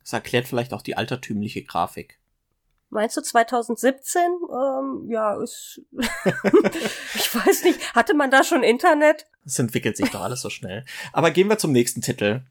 Das 0.00 0.12
erklärt 0.12 0.46
vielleicht 0.46 0.72
auch 0.72 0.82
die 0.82 0.96
altertümliche 0.96 1.62
Grafik. 1.62 2.18
Meinst 2.90 3.16
du 3.16 3.22
2017? 3.22 4.22
Ähm, 4.22 5.10
ja, 5.10 5.34
ist. 5.42 5.80
ich 7.14 7.34
weiß 7.34 7.64
nicht. 7.64 7.94
Hatte 7.94 8.14
man 8.14 8.30
da 8.30 8.44
schon 8.44 8.62
Internet? 8.62 9.26
Es 9.44 9.58
entwickelt 9.58 9.96
sich 9.96 10.10
doch 10.10 10.20
alles 10.20 10.42
so 10.42 10.50
schnell. 10.50 10.84
Aber 11.12 11.30
gehen 11.30 11.48
wir 11.48 11.58
zum 11.58 11.72
nächsten 11.72 12.02
Titel. 12.02 12.42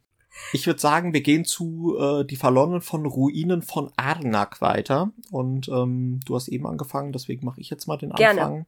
Ich 0.52 0.68
würde 0.68 0.80
sagen, 0.80 1.14
wir 1.14 1.22
gehen 1.22 1.46
zu 1.46 1.98
äh, 1.98 2.26
Die 2.26 2.36
Verlorenen 2.36 2.82
von 2.82 3.06
Ruinen 3.06 3.62
von 3.62 3.92
Arnak 3.96 4.62
weiter. 4.62 5.12
Und 5.32 5.70
ähm, 5.70 6.20
du 6.26 6.36
hast 6.36 6.48
eben 6.50 6.68
angefangen, 6.68 7.14
deswegen 7.14 7.46
mache 7.46 7.62
ich 7.62 7.70
jetzt 7.70 7.88
mal 7.88 7.98
den 7.98 8.12
Gerne. 8.12 8.42
Anfang. 8.42 8.66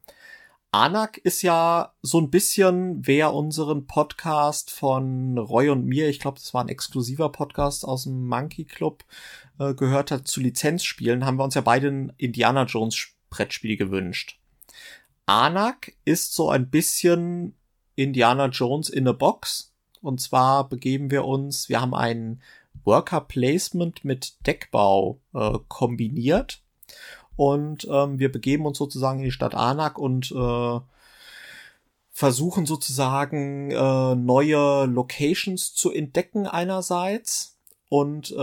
Arnak 0.76 1.16
ist 1.16 1.40
ja 1.40 1.94
so 2.02 2.20
ein 2.20 2.28
bisschen, 2.28 3.06
wer 3.06 3.32
unseren 3.32 3.86
Podcast 3.86 4.70
von 4.70 5.38
Roy 5.38 5.70
und 5.70 5.86
mir, 5.86 6.10
ich 6.10 6.20
glaube, 6.20 6.38
das 6.38 6.52
war 6.52 6.62
ein 6.62 6.68
exklusiver 6.68 7.32
Podcast 7.32 7.86
aus 7.86 8.02
dem 8.02 8.26
Monkey 8.26 8.66
Club, 8.66 9.02
äh, 9.58 9.72
gehört 9.72 10.10
hat 10.10 10.28
zu 10.28 10.38
Lizenzspielen, 10.38 11.24
haben 11.24 11.38
wir 11.38 11.44
uns 11.44 11.54
ja 11.54 11.62
beide 11.62 11.88
ein 11.88 12.12
Indiana 12.18 12.64
Jones 12.64 13.08
Brettspiel 13.30 13.78
gewünscht. 13.78 14.38
Anak 15.24 15.94
ist 16.04 16.34
so 16.34 16.50
ein 16.50 16.68
bisschen 16.68 17.54
Indiana 17.94 18.48
Jones 18.48 18.90
in 18.90 19.08
a 19.08 19.12
Box. 19.12 19.72
Und 20.02 20.20
zwar 20.20 20.68
begeben 20.68 21.10
wir 21.10 21.24
uns, 21.24 21.70
wir 21.70 21.80
haben 21.80 21.94
ein 21.94 22.42
Worker 22.84 23.22
Placement 23.22 24.04
mit 24.04 24.46
Deckbau 24.46 25.22
äh, 25.32 25.58
kombiniert. 25.68 26.60
Und 27.36 27.86
ähm, 27.90 28.18
wir 28.18 28.32
begeben 28.32 28.66
uns 28.66 28.78
sozusagen 28.78 29.18
in 29.18 29.26
die 29.26 29.30
Stadt 29.30 29.54
Anak 29.54 29.98
und 29.98 30.32
äh, 30.32 30.80
versuchen 32.10 32.64
sozusagen 32.64 33.70
äh, 33.70 34.14
neue 34.14 34.86
Locations 34.86 35.74
zu 35.74 35.92
entdecken 35.92 36.46
einerseits 36.46 37.58
und 37.88 38.30
äh, 38.30 38.34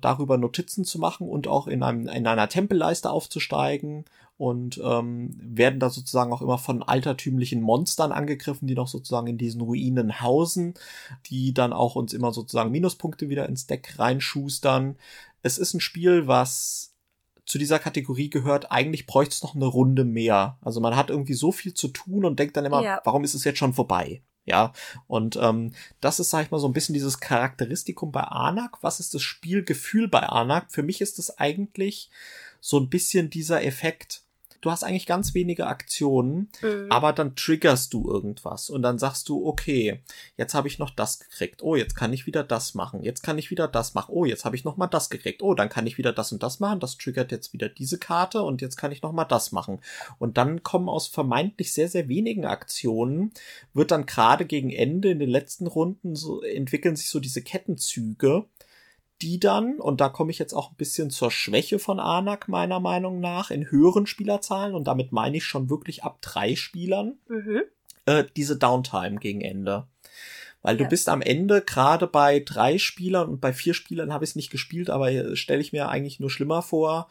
darüber 0.00 0.38
Notizen 0.38 0.84
zu 0.84 0.98
machen 0.98 1.28
und 1.28 1.46
auch 1.46 1.66
in, 1.66 1.82
einem, 1.82 2.08
in 2.08 2.26
einer 2.26 2.48
Tempelleiste 2.48 3.10
aufzusteigen 3.10 4.06
und 4.38 4.80
ähm, 4.82 5.36
werden 5.42 5.80
da 5.80 5.90
sozusagen 5.90 6.32
auch 6.32 6.42
immer 6.42 6.58
von 6.58 6.82
altertümlichen 6.82 7.60
Monstern 7.60 8.12
angegriffen, 8.12 8.66
die 8.66 8.74
noch 8.74 8.88
sozusagen 8.88 9.26
in 9.26 9.36
diesen 9.36 9.60
Ruinen 9.60 10.20
hausen, 10.20 10.74
die 11.26 11.52
dann 11.52 11.72
auch 11.72 11.96
uns 11.96 12.12
immer 12.14 12.32
sozusagen 12.32 12.70
Minuspunkte 12.70 13.28
wieder 13.28 13.48
ins 13.48 13.66
Deck 13.66 13.98
reinschustern. 13.98 14.96
Es 15.42 15.58
ist 15.58 15.74
ein 15.74 15.80
Spiel, 15.80 16.28
was 16.28 16.87
zu 17.48 17.58
dieser 17.58 17.78
Kategorie 17.78 18.28
gehört, 18.28 18.70
eigentlich 18.70 19.06
bräuchte 19.06 19.32
es 19.32 19.42
noch 19.42 19.54
eine 19.54 19.64
Runde 19.64 20.04
mehr. 20.04 20.58
Also 20.60 20.80
man 20.80 20.94
hat 20.96 21.08
irgendwie 21.08 21.34
so 21.34 21.50
viel 21.50 21.72
zu 21.72 21.88
tun 21.88 22.24
und 22.26 22.38
denkt 22.38 22.56
dann 22.58 22.66
immer, 22.66 22.82
Ja. 22.82 23.00
warum 23.04 23.24
ist 23.24 23.34
es 23.34 23.44
jetzt 23.44 23.58
schon 23.58 23.72
vorbei? 23.72 24.22
Ja, 24.44 24.72
und 25.06 25.36
ähm, 25.42 25.72
das 26.00 26.20
ist, 26.20 26.30
sag 26.30 26.44
ich 26.44 26.50
mal, 26.50 26.58
so 26.58 26.68
ein 26.68 26.72
bisschen 26.72 26.92
dieses 26.94 27.20
Charakteristikum 27.20 28.12
bei 28.12 28.22
Anak. 28.22 28.82
Was 28.82 29.00
ist 29.00 29.12
das 29.14 29.22
Spielgefühl 29.22 30.08
bei 30.08 30.20
Anak? 30.20 30.70
Für 30.72 30.82
mich 30.82 31.00
ist 31.00 31.18
es 31.18 31.38
eigentlich 31.38 32.10
so 32.60 32.78
ein 32.78 32.88
bisschen 32.88 33.30
dieser 33.30 33.62
Effekt. 33.64 34.22
Du 34.60 34.70
hast 34.70 34.82
eigentlich 34.82 35.06
ganz 35.06 35.34
wenige 35.34 35.66
Aktionen, 35.66 36.48
Mhm. 36.62 36.86
aber 36.90 37.12
dann 37.12 37.36
triggerst 37.36 37.92
du 37.92 38.10
irgendwas 38.10 38.70
und 38.70 38.82
dann 38.82 38.98
sagst 38.98 39.28
du, 39.28 39.46
okay, 39.46 40.00
jetzt 40.36 40.54
habe 40.54 40.68
ich 40.68 40.78
noch 40.78 40.90
das 40.90 41.18
gekriegt. 41.20 41.62
Oh, 41.62 41.76
jetzt 41.76 41.94
kann 41.94 42.12
ich 42.12 42.26
wieder 42.26 42.42
das 42.42 42.74
machen. 42.74 43.02
Jetzt 43.02 43.22
kann 43.22 43.38
ich 43.38 43.50
wieder 43.50 43.68
das 43.68 43.94
machen. 43.94 44.12
Oh, 44.14 44.24
jetzt 44.24 44.44
habe 44.44 44.56
ich 44.56 44.64
noch 44.64 44.76
mal 44.76 44.86
das 44.86 45.10
gekriegt. 45.10 45.42
Oh, 45.42 45.54
dann 45.54 45.68
kann 45.68 45.86
ich 45.86 45.98
wieder 45.98 46.12
das 46.12 46.32
und 46.32 46.42
das 46.42 46.60
machen. 46.60 46.80
Das 46.80 46.96
triggert 46.96 47.30
jetzt 47.32 47.52
wieder 47.52 47.68
diese 47.68 47.98
Karte 47.98 48.42
und 48.42 48.60
jetzt 48.60 48.76
kann 48.76 48.92
ich 48.92 49.02
noch 49.02 49.12
mal 49.12 49.24
das 49.24 49.52
machen. 49.52 49.80
Und 50.18 50.38
dann 50.38 50.62
kommen 50.62 50.88
aus 50.88 51.06
vermeintlich 51.08 51.72
sehr 51.72 51.88
sehr 51.88 52.08
wenigen 52.08 52.44
Aktionen 52.44 53.32
wird 53.74 53.90
dann 53.90 54.06
gerade 54.06 54.44
gegen 54.44 54.70
Ende 54.70 55.10
in 55.10 55.18
den 55.18 55.30
letzten 55.30 55.66
Runden 55.66 56.16
so 56.16 56.42
entwickeln 56.42 56.96
sich 56.96 57.08
so 57.08 57.20
diese 57.20 57.42
Kettenzüge, 57.42 58.44
die 59.22 59.40
dann, 59.40 59.80
und 59.80 60.00
da 60.00 60.08
komme 60.08 60.30
ich 60.30 60.38
jetzt 60.38 60.52
auch 60.52 60.70
ein 60.70 60.76
bisschen 60.76 61.10
zur 61.10 61.30
Schwäche 61.30 61.78
von 61.78 62.00
Anak 62.00 62.48
meiner 62.48 62.80
Meinung 62.80 63.20
nach, 63.20 63.50
in 63.50 63.70
höheren 63.70 64.06
Spielerzahlen, 64.06 64.74
und 64.74 64.84
damit 64.84 65.12
meine 65.12 65.36
ich 65.36 65.44
schon 65.44 65.70
wirklich 65.70 66.04
ab 66.04 66.18
drei 66.20 66.54
Spielern, 66.54 67.18
Mhm. 67.28 67.62
äh, 68.06 68.24
diese 68.36 68.56
Downtime 68.56 69.16
gegen 69.16 69.40
Ende. 69.40 69.86
Weil 70.62 70.76
du 70.76 70.84
Ja. 70.84 70.88
bist 70.88 71.08
am 71.08 71.22
Ende 71.22 71.62
gerade 71.62 72.06
bei 72.06 72.40
drei 72.40 72.78
Spielern 72.78 73.28
und 73.28 73.40
bei 73.40 73.52
vier 73.52 73.74
Spielern 73.74 74.12
habe 74.12 74.24
ich 74.24 74.30
es 74.30 74.36
nicht 74.36 74.50
gespielt, 74.50 74.90
aber 74.90 75.36
stelle 75.36 75.60
ich 75.60 75.72
mir 75.72 75.88
eigentlich 75.88 76.20
nur 76.20 76.30
schlimmer 76.30 76.62
vor, 76.62 77.08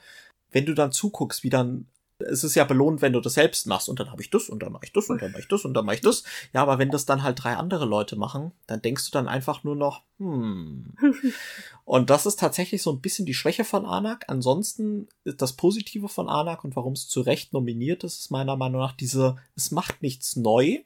wenn 0.51 0.65
du 0.65 0.73
dann 0.73 0.91
zuguckst, 0.91 1.43
wie 1.43 1.49
dann 1.49 1.87
es 2.19 2.43
ist 2.43 2.55
ja 2.55 2.63
belohnt, 2.63 3.01
wenn 3.01 3.13
du 3.13 3.21
das 3.21 3.35
selbst 3.35 3.67
machst 3.67 3.89
und 3.89 3.99
dann 3.99 4.11
habe 4.11 4.21
ich 4.21 4.29
das 4.29 4.49
und 4.49 4.63
dann 4.63 4.71
mache 4.71 4.85
ich 4.85 4.93
das 4.93 5.09
und 5.09 5.21
dann 5.21 5.31
mache 5.31 5.41
ich 5.41 5.47
das 5.47 5.65
und 5.65 5.73
dann 5.73 5.85
mache 5.85 5.95
ich 5.95 6.01
das. 6.01 6.23
Ja, 6.53 6.61
aber 6.63 6.79
wenn 6.79 6.89
das 6.89 7.05
dann 7.05 7.23
halt 7.23 7.43
drei 7.43 7.55
andere 7.55 7.85
Leute 7.85 8.15
machen, 8.15 8.51
dann 8.65 8.81
denkst 8.81 9.05
du 9.05 9.11
dann 9.11 9.27
einfach 9.27 9.63
nur 9.63 9.75
noch, 9.75 10.03
hm. 10.17 10.93
Und 11.85 12.09
das 12.09 12.25
ist 12.25 12.39
tatsächlich 12.39 12.81
so 12.81 12.91
ein 12.91 12.99
bisschen 12.99 13.25
die 13.25 13.33
Schwäche 13.33 13.63
von 13.63 13.85
Anak. 13.85 14.25
Ansonsten 14.27 15.07
ist 15.23 15.41
das 15.41 15.53
Positive 15.53 16.09
von 16.09 16.27
Anak 16.27 16.63
und 16.63 16.75
warum 16.75 16.93
es 16.93 17.07
zu 17.07 17.21
Recht 17.21 17.53
nominiert 17.53 18.03
ist, 18.03 18.19
ist 18.19 18.31
meiner 18.31 18.57
Meinung 18.57 18.81
nach 18.81 18.91
diese, 18.91 19.37
es 19.55 19.71
macht 19.71 20.01
nichts 20.01 20.35
neu. 20.35 20.79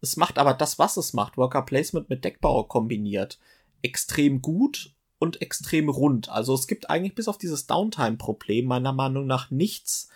Es 0.00 0.16
macht 0.16 0.38
aber 0.38 0.54
das, 0.54 0.80
was 0.80 0.96
es 0.96 1.12
macht, 1.12 1.36
Worker 1.36 1.62
Placement 1.62 2.10
mit 2.10 2.24
Deckbau 2.24 2.64
kombiniert, 2.64 3.38
extrem 3.82 4.42
gut 4.42 4.94
und 5.20 5.40
extrem 5.40 5.88
rund. 5.88 6.28
Also 6.28 6.54
es 6.54 6.66
gibt 6.66 6.90
eigentlich 6.90 7.14
bis 7.14 7.28
auf 7.28 7.38
dieses 7.38 7.68
Downtime-Problem 7.68 8.66
meiner 8.66 8.92
Meinung 8.92 9.26
nach 9.26 9.52
nichts, 9.52 10.08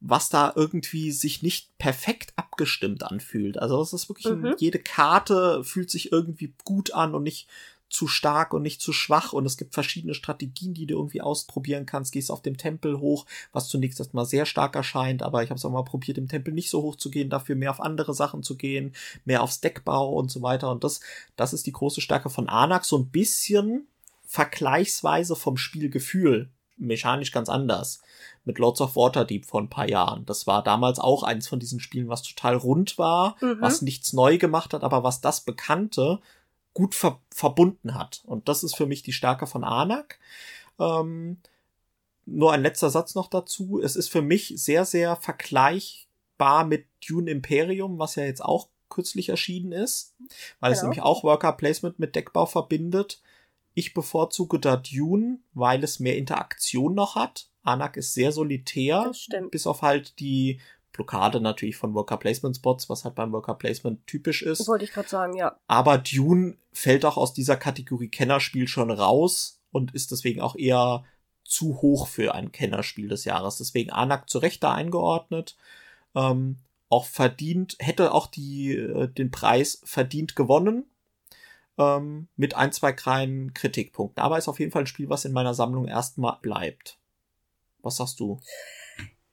was 0.00 0.28
da 0.28 0.52
irgendwie 0.54 1.10
sich 1.10 1.42
nicht 1.42 1.76
perfekt 1.78 2.32
abgestimmt 2.36 3.02
anfühlt. 3.02 3.58
Also 3.58 3.80
es 3.80 3.92
ist 3.92 4.08
wirklich, 4.08 4.32
Mhm. 4.32 4.54
jede 4.58 4.78
Karte 4.78 5.64
fühlt 5.64 5.90
sich 5.90 6.12
irgendwie 6.12 6.52
gut 6.64 6.92
an 6.92 7.14
und 7.14 7.22
nicht 7.22 7.48
zu 7.88 8.08
stark 8.08 8.52
und 8.52 8.62
nicht 8.62 8.80
zu 8.80 8.92
schwach 8.92 9.32
und 9.32 9.46
es 9.46 9.56
gibt 9.56 9.72
verschiedene 9.72 10.12
Strategien, 10.14 10.74
die 10.74 10.86
du 10.86 10.96
irgendwie 10.96 11.20
ausprobieren 11.20 11.86
kannst. 11.86 12.12
Gehst 12.12 12.32
auf 12.32 12.42
dem 12.42 12.56
Tempel 12.56 12.98
hoch, 12.98 13.26
was 13.52 13.68
zunächst 13.68 14.00
erstmal 14.00 14.26
sehr 14.26 14.44
stark 14.44 14.74
erscheint, 14.74 15.22
aber 15.22 15.44
ich 15.44 15.50
habe 15.50 15.58
es 15.58 15.64
auch 15.64 15.70
mal 15.70 15.84
probiert, 15.84 16.18
im 16.18 16.26
Tempel 16.28 16.52
nicht 16.52 16.68
so 16.68 16.82
hoch 16.82 16.96
zu 16.96 17.10
gehen, 17.10 17.30
dafür 17.30 17.54
mehr 17.54 17.70
auf 17.70 17.80
andere 17.80 18.12
Sachen 18.12 18.42
zu 18.42 18.56
gehen, 18.56 18.92
mehr 19.24 19.40
aufs 19.42 19.60
Deckbau 19.60 20.12
und 20.12 20.32
so 20.32 20.42
weiter. 20.42 20.70
Und 20.70 20.82
das, 20.82 21.00
das 21.36 21.52
ist 21.52 21.66
die 21.66 21.72
große 21.72 22.00
Stärke 22.00 22.28
von 22.28 22.48
Anak, 22.48 22.84
so 22.84 22.98
ein 22.98 23.08
bisschen 23.08 23.86
vergleichsweise 24.26 25.36
vom 25.36 25.56
Spielgefühl 25.56 26.50
mechanisch 26.76 27.32
ganz 27.32 27.48
anders. 27.48 28.00
Mit 28.44 28.58
Lords 28.58 28.80
of 28.80 28.96
Waterdeep 28.96 29.44
vor 29.46 29.60
ein 29.60 29.70
paar 29.70 29.88
Jahren. 29.88 30.24
Das 30.26 30.46
war 30.46 30.62
damals 30.62 30.98
auch 30.98 31.22
eins 31.22 31.48
von 31.48 31.58
diesen 31.58 31.80
Spielen, 31.80 32.08
was 32.08 32.22
total 32.22 32.56
rund 32.56 32.98
war, 32.98 33.36
Mhm. 33.40 33.60
was 33.60 33.82
nichts 33.82 34.12
neu 34.12 34.38
gemacht 34.38 34.72
hat, 34.74 34.84
aber 34.84 35.02
was 35.02 35.20
das 35.20 35.40
Bekannte 35.40 36.20
gut 36.74 36.94
ver 36.94 37.20
verbunden 37.34 37.94
hat. 37.94 38.22
Und 38.26 38.48
das 38.48 38.62
ist 38.62 38.76
für 38.76 38.86
mich 38.86 39.02
die 39.02 39.12
Stärke 39.14 39.46
von 39.46 39.64
Anak. 39.64 40.18
Ähm, 40.78 41.38
nur 42.26 42.52
ein 42.52 42.62
letzter 42.62 42.90
Satz 42.90 43.14
noch 43.14 43.28
dazu. 43.28 43.80
Es 43.82 43.96
ist 43.96 44.08
für 44.08 44.20
mich 44.22 44.52
sehr, 44.56 44.84
sehr 44.84 45.16
vergleichbar 45.16 46.64
mit 46.64 46.86
Dune 47.06 47.30
Imperium, 47.30 47.98
was 47.98 48.16
ja 48.16 48.24
jetzt 48.24 48.44
auch 48.44 48.68
kürzlich 48.88 49.28
erschienen 49.28 49.72
ist, 49.72 50.14
weil 50.60 50.72
es 50.72 50.80
Genau. 50.80 50.90
nämlich 50.90 51.02
auch 51.02 51.24
Worker 51.24 51.52
Placement 51.52 51.98
mit 51.98 52.14
Deckbau 52.14 52.46
verbindet. 52.46 53.20
Ich 53.78 53.92
bevorzuge 53.92 54.58
da 54.58 54.78
Dune, 54.78 55.38
weil 55.52 55.84
es 55.84 56.00
mehr 56.00 56.16
Interaktion 56.16 56.94
noch 56.94 57.14
hat. 57.14 57.50
Anak 57.62 57.98
ist 57.98 58.14
sehr 58.14 58.32
solitär, 58.32 59.04
Das 59.04 59.20
stimmt. 59.20 59.50
bis 59.50 59.66
auf 59.66 59.82
halt 59.82 60.18
die 60.18 60.60
Blockade 60.92 61.42
natürlich 61.42 61.76
von 61.76 61.92
Worker 61.92 62.16
Placement 62.16 62.56
Spots, 62.56 62.88
was 62.88 63.04
halt 63.04 63.14
beim 63.16 63.32
Worker 63.32 63.54
Placement 63.54 64.06
typisch 64.06 64.40
ist. 64.40 64.66
Wollte 64.66 64.86
ich 64.86 64.92
gerade 64.92 65.10
sagen, 65.10 65.36
ja. 65.36 65.58
Aber 65.66 65.98
Dune 65.98 66.56
fällt 66.72 67.04
auch 67.04 67.18
aus 67.18 67.34
dieser 67.34 67.56
Kategorie 67.58 68.08
Kennerspiel 68.08 68.66
schon 68.66 68.90
raus 68.90 69.60
und 69.72 69.94
ist 69.94 70.10
deswegen 70.10 70.40
auch 70.40 70.56
eher 70.56 71.04
zu 71.44 71.82
hoch 71.82 72.06
für 72.08 72.34
ein 72.34 72.52
Kennerspiel 72.52 73.08
des 73.08 73.26
Jahres. 73.26 73.58
Deswegen 73.58 73.90
Anak 73.90 74.30
zu 74.30 74.38
Recht 74.38 74.62
da 74.62 74.72
eingeordnet. 74.72 75.58
Ähm, 76.14 76.56
auch 76.88 77.04
verdient, 77.04 77.76
hätte 77.78 78.12
auch 78.14 78.26
die, 78.26 78.72
äh, 78.72 79.06
den 79.08 79.30
Preis 79.30 79.82
verdient 79.84 80.34
gewonnen. 80.34 80.86
Ähm, 81.78 82.28
mit 82.36 82.54
ein, 82.56 82.72
zwei 82.72 82.92
kleinen 82.92 83.52
Kritikpunkten. 83.52 84.22
Aber 84.22 84.38
ist 84.38 84.48
auf 84.48 84.60
jeden 84.60 84.72
Fall 84.72 84.84
ein 84.84 84.86
Spiel, 84.86 85.10
was 85.10 85.24
in 85.24 85.32
meiner 85.32 85.54
Sammlung 85.54 85.86
erstmal 85.86 86.38
bleibt. 86.40 86.98
Was 87.82 87.96
sagst 87.96 88.18
du? 88.20 88.40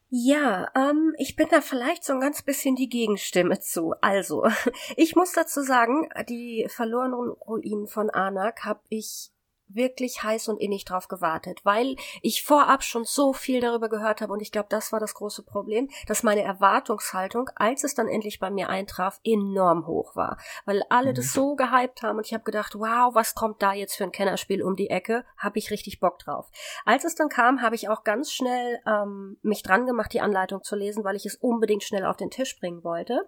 Ja, 0.10 0.70
ähm, 0.76 1.16
ich 1.18 1.36
bin 1.36 1.48
da 1.50 1.60
vielleicht 1.60 2.04
so 2.04 2.14
ein 2.14 2.20
ganz 2.20 2.44
bisschen 2.44 2.76
die 2.76 2.88
Gegenstimme 2.88 3.60
zu. 3.60 3.96
Also, 4.02 4.46
ich 4.96 5.16
muss 5.16 5.32
dazu 5.32 5.64
sagen, 5.64 6.08
die 6.30 6.68
verlorenen 6.70 7.32
Ruinen 7.32 7.88
von 7.88 8.12
Anak 8.12 8.64
habe 8.64 8.82
ich 8.90 9.33
wirklich 9.76 10.24
heiß 10.24 10.48
und 10.48 10.60
innig 10.60 10.86
drauf 10.86 11.08
gewartet, 11.08 11.60
weil 11.64 11.96
ich 12.22 12.44
vorab 12.44 12.84
schon 12.84 13.06
so 13.06 13.34
viel 13.34 13.62
darüber 13.62 13.90
gehört 13.90 14.22
habe 14.22 14.34
und 14.34 14.42
ich 14.42 14.52
glaube, 14.52 14.68
das 14.70 14.92
war 14.92 15.00
das 15.00 15.14
große 15.14 15.44
Problem, 15.44 15.90
dass 16.08 16.24
meine 16.24 16.44
Erwartungshaltung, 16.44 17.50
als 17.56 17.84
es 17.84 17.96
dann 17.96 18.08
endlich 18.08 18.40
bei 18.40 18.50
mir 18.50 18.70
eintraf, 18.70 19.20
enorm 19.24 19.88
hoch 19.88 20.16
war, 20.16 20.38
weil 20.66 20.84
alle 20.90 21.12
mhm. 21.12 21.16
das 21.16 21.34
so 21.34 21.56
gehypt 21.56 22.04
haben 22.04 22.18
und 22.18 22.26
ich 22.26 22.34
habe 22.34 22.44
gedacht, 22.44 22.76
wow, 22.76 23.14
was 23.14 23.36
kommt 23.36 23.62
da 23.62 23.74
jetzt 23.74 23.96
für 23.96 24.04
ein 24.04 24.12
Kennerspiel 24.12 24.64
um 24.64 24.76
die 24.76 24.90
Ecke, 24.90 25.26
habe 25.38 25.60
ich 25.60 25.72
richtig 25.72 26.00
Bock 26.00 26.20
drauf. 26.20 26.50
Als 26.86 27.04
es 27.04 27.16
dann 27.16 27.30
kam, 27.30 27.62
habe 27.62 27.76
ich 27.76 27.90
auch 27.90 28.04
ganz 28.04 28.32
schnell 28.32 28.80
ähm, 28.86 29.38
mich 29.42 29.64
dran 29.64 29.86
gemacht, 29.86 30.14
die 30.14 30.22
Anleitung 30.22 30.64
zu 30.64 30.76
lesen, 30.76 31.04
weil 31.04 31.16
ich 31.16 31.26
es 31.26 31.36
unbedingt 31.36 31.84
schnell 31.84 32.06
auf 32.06 32.18
den 32.18 32.32
Tisch 32.32 32.60
bringen 32.60 32.84
wollte. 32.84 33.28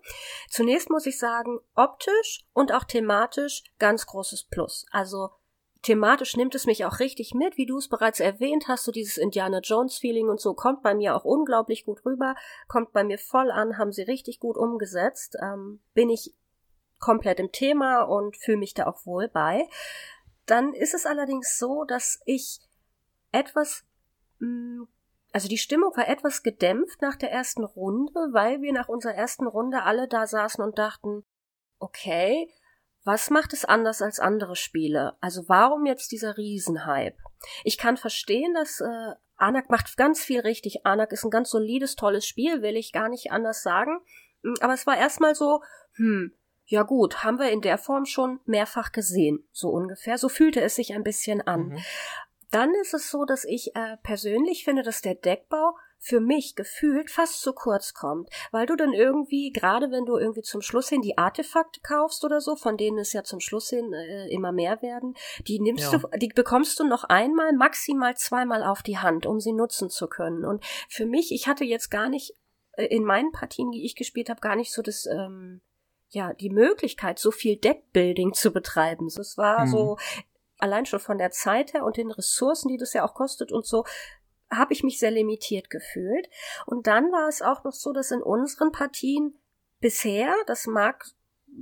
Zunächst 0.50 0.90
muss 0.90 1.06
ich 1.06 1.18
sagen, 1.18 1.60
optisch 1.76 2.46
und 2.54 2.72
auch 2.72 2.84
thematisch 2.84 3.64
ganz 3.80 4.06
großes 4.06 4.46
Plus. 4.46 4.86
Also 4.92 5.30
thematisch 5.86 6.36
nimmt 6.36 6.56
es 6.56 6.66
mich 6.66 6.84
auch 6.84 7.00
richtig 7.00 7.34
mit, 7.36 7.58
wie 7.58 7.68
du 7.68 7.78
es 7.78 7.88
bereits 7.88 8.20
erwähnt 8.20 8.68
hast, 8.68 8.86
so 8.86 8.92
dieses 8.92 9.18
Indiana 9.18 9.60
Jones 9.60 9.98
Feeling 9.98 10.30
und 10.30 10.42
so 10.42 10.56
kommt 10.56 10.82
bei 10.82 10.96
mir 10.96 11.16
auch 11.16 11.24
unglaublich 11.24 11.86
gut 11.86 12.04
rüber, 12.06 12.36
kommt 12.68 12.92
bei 12.92 13.04
mir 13.04 13.20
voll 13.20 13.52
an, 13.52 13.78
haben 13.78 13.92
sie 13.92 14.02
richtig 14.02 14.40
gut 14.40 14.58
umgesetzt, 14.58 15.38
ähm, 15.42 15.80
bin 15.94 16.10
ich 16.10 16.34
komplett 17.00 17.40
im 17.40 17.52
Thema 17.52 18.02
und 18.02 18.36
fühle 18.36 18.58
mich 18.58 18.74
da 18.74 18.88
auch 18.88 19.06
wohl 19.06 19.28
bei. 19.28 19.68
Dann 20.48 20.74
ist 20.74 20.96
es 20.96 21.06
allerdings 21.06 21.60
so, 21.60 21.84
dass 21.84 22.20
ich 22.26 22.60
etwas 23.32 23.86
mm, 24.40 24.84
also 25.36 25.50
die 25.50 25.58
Stimmung 25.58 25.92
war 25.98 26.08
etwas 26.08 26.44
gedämpft 26.44 27.02
nach 27.02 27.18
der 27.18 27.30
ersten 27.30 27.66
Runde, 27.66 28.30
weil 28.32 28.62
wir 28.62 28.72
nach 28.72 28.88
unserer 28.88 29.16
ersten 29.16 29.48
Runde 29.48 29.84
alle 29.84 30.08
da 30.08 30.26
saßen 30.26 30.64
und 30.64 30.78
dachten, 30.78 31.26
okay, 31.78 32.50
was 33.06 33.30
macht 33.30 33.54
es 33.54 33.64
anders 33.64 34.02
als 34.02 34.20
andere 34.20 34.56
Spiele? 34.56 35.16
Also 35.22 35.48
warum 35.48 35.86
jetzt 35.86 36.12
dieser 36.12 36.38
Riesenhype? 36.38 37.18
Ich 37.64 37.78
kann 37.78 37.98
verstehen, 37.98 38.54
dass 38.56 38.82
äh, 38.82 39.14
Anak 39.38 39.70
macht 39.70 39.96
ganz 39.96 40.24
viel 40.24 40.40
richtig. 40.40 40.86
Anak 40.86 41.12
ist 41.12 41.24
ein 41.24 41.30
ganz 41.30 41.52
solides, 41.52 41.96
tolles 41.96 42.26
Spiel, 42.26 42.64
will 42.64 42.76
ich 42.76 42.92
gar 42.92 43.08
nicht 43.08 43.32
anders 43.32 43.62
sagen. 43.62 44.00
Hm, 44.44 44.56
aber 44.60 44.74
es 44.74 44.88
war 44.88 44.98
erstmal 44.98 45.36
so, 45.36 45.62
hm, 45.94 46.34
ja 46.66 46.82
gut, 46.82 47.24
haben 47.24 47.38
wir 47.38 47.52
in 47.52 47.62
der 47.62 47.78
Form 47.78 48.06
schon 48.06 48.40
mehrfach 48.46 48.92
gesehen, 48.92 49.48
so 49.52 49.70
ungefähr. 49.70 50.18
So 50.18 50.28
fühlte 50.28 50.62
es 50.62 50.76
sich 50.76 50.94
ein 50.94 51.04
bisschen 51.04 51.42
an. 51.42 51.68
Mhm. 51.68 51.78
Dann 52.50 52.74
ist 52.82 52.96
es 52.96 53.12
so, 53.12 53.26
dass 53.26 53.46
ich 53.46 53.76
äh, 53.76 53.98
persönlich 54.02 54.64
finde, 54.64 54.82
dass 54.82 55.02
der 55.02 55.14
Deckbau 55.14 55.76
für 56.00 56.20
mich 56.20 56.56
gefühlt 56.56 57.10
fast 57.10 57.42
zu 57.42 57.54
kurz 57.54 57.94
kommt, 57.94 58.30
weil 58.52 58.66
du 58.66 58.76
dann 58.76 58.94
irgendwie, 58.94 59.52
gerade 59.52 59.92
wenn 59.92 60.06
du 60.06 60.18
irgendwie 60.18 60.44
zum 60.44 60.62
Schluss 60.62 60.90
hin 60.90 61.02
die 61.02 61.18
Artefakte 61.18 61.80
kaufst 61.82 62.24
oder 62.24 62.42
so, 62.42 62.56
von 62.56 62.78
denen 62.78 63.00
es 63.00 63.14
ja 63.14 63.24
zum 63.24 63.40
Schluss 63.40 63.70
hin 63.70 63.92
äh, 63.94 64.28
immer 64.30 64.52
mehr 64.52 64.82
werden, 64.82 65.16
die 65.48 65.60
nimmst 65.60 65.92
ja. 65.92 65.98
du, 65.98 66.08
die 66.18 66.28
bekommst 66.28 66.80
du 66.80 66.84
noch 66.84 67.06
einmal, 67.06 67.54
maximal 67.54 68.16
zweimal 68.16 68.64
auf 68.64 68.84
die 68.84 69.00
Hand, 69.00 69.26
um 69.26 69.40
sie 69.40 69.54
nutzen 69.54 69.90
zu 69.90 70.08
können. 70.08 70.46
Und 70.46 70.64
für 70.90 71.06
mich, 71.06 71.32
ich 71.32 71.48
hatte 71.48 71.64
jetzt 71.64 71.90
gar 71.90 72.10
nicht 72.10 72.34
äh, 72.74 72.86
in 72.86 73.04
meinen 73.04 73.32
Partien, 73.32 73.72
die 73.72 73.86
ich 73.86 73.96
gespielt 73.96 74.30
habe, 74.30 74.42
gar 74.42 74.56
nicht 74.56 74.72
so 74.72 74.82
das 74.82 75.06
ähm, 75.08 75.62
ja, 76.10 76.34
die 76.34 76.50
Möglichkeit, 76.50 77.20
so 77.20 77.32
viel 77.32 77.58
Deckbuilding 77.58 78.34
zu 78.34 78.52
betreiben. 78.52 79.08
Es 79.08 79.38
war 79.38 79.66
mhm. 79.66 79.72
so, 79.72 79.98
allein 80.58 80.86
schon 80.86 81.00
von 81.00 81.18
der 81.18 81.32
Zeit 81.32 81.74
her 81.74 81.84
und 81.84 81.98
den 81.98 82.12
Ressourcen, 82.12 82.70
die 82.70 82.78
das 82.78 82.94
ja 82.94 83.06
auch 83.06 83.14
kostet 83.14 83.52
und 83.52 83.66
so, 83.66 83.86
habe 84.58 84.74
ich 84.74 84.84
mich 84.84 85.00
sehr 85.00 85.12
limitiert 85.12 85.70
gefühlt. 85.70 86.30
Und 86.66 86.88
dann 86.88 87.12
war 87.12 87.28
es 87.28 87.42
auch 87.42 87.64
noch 87.64 87.74
so, 87.74 87.94
dass 87.94 88.12
in 88.12 88.22
unseren 88.22 88.72
Partien 88.72 89.38
bisher, 89.80 90.36
das 90.48 90.68
mag 90.68 91.06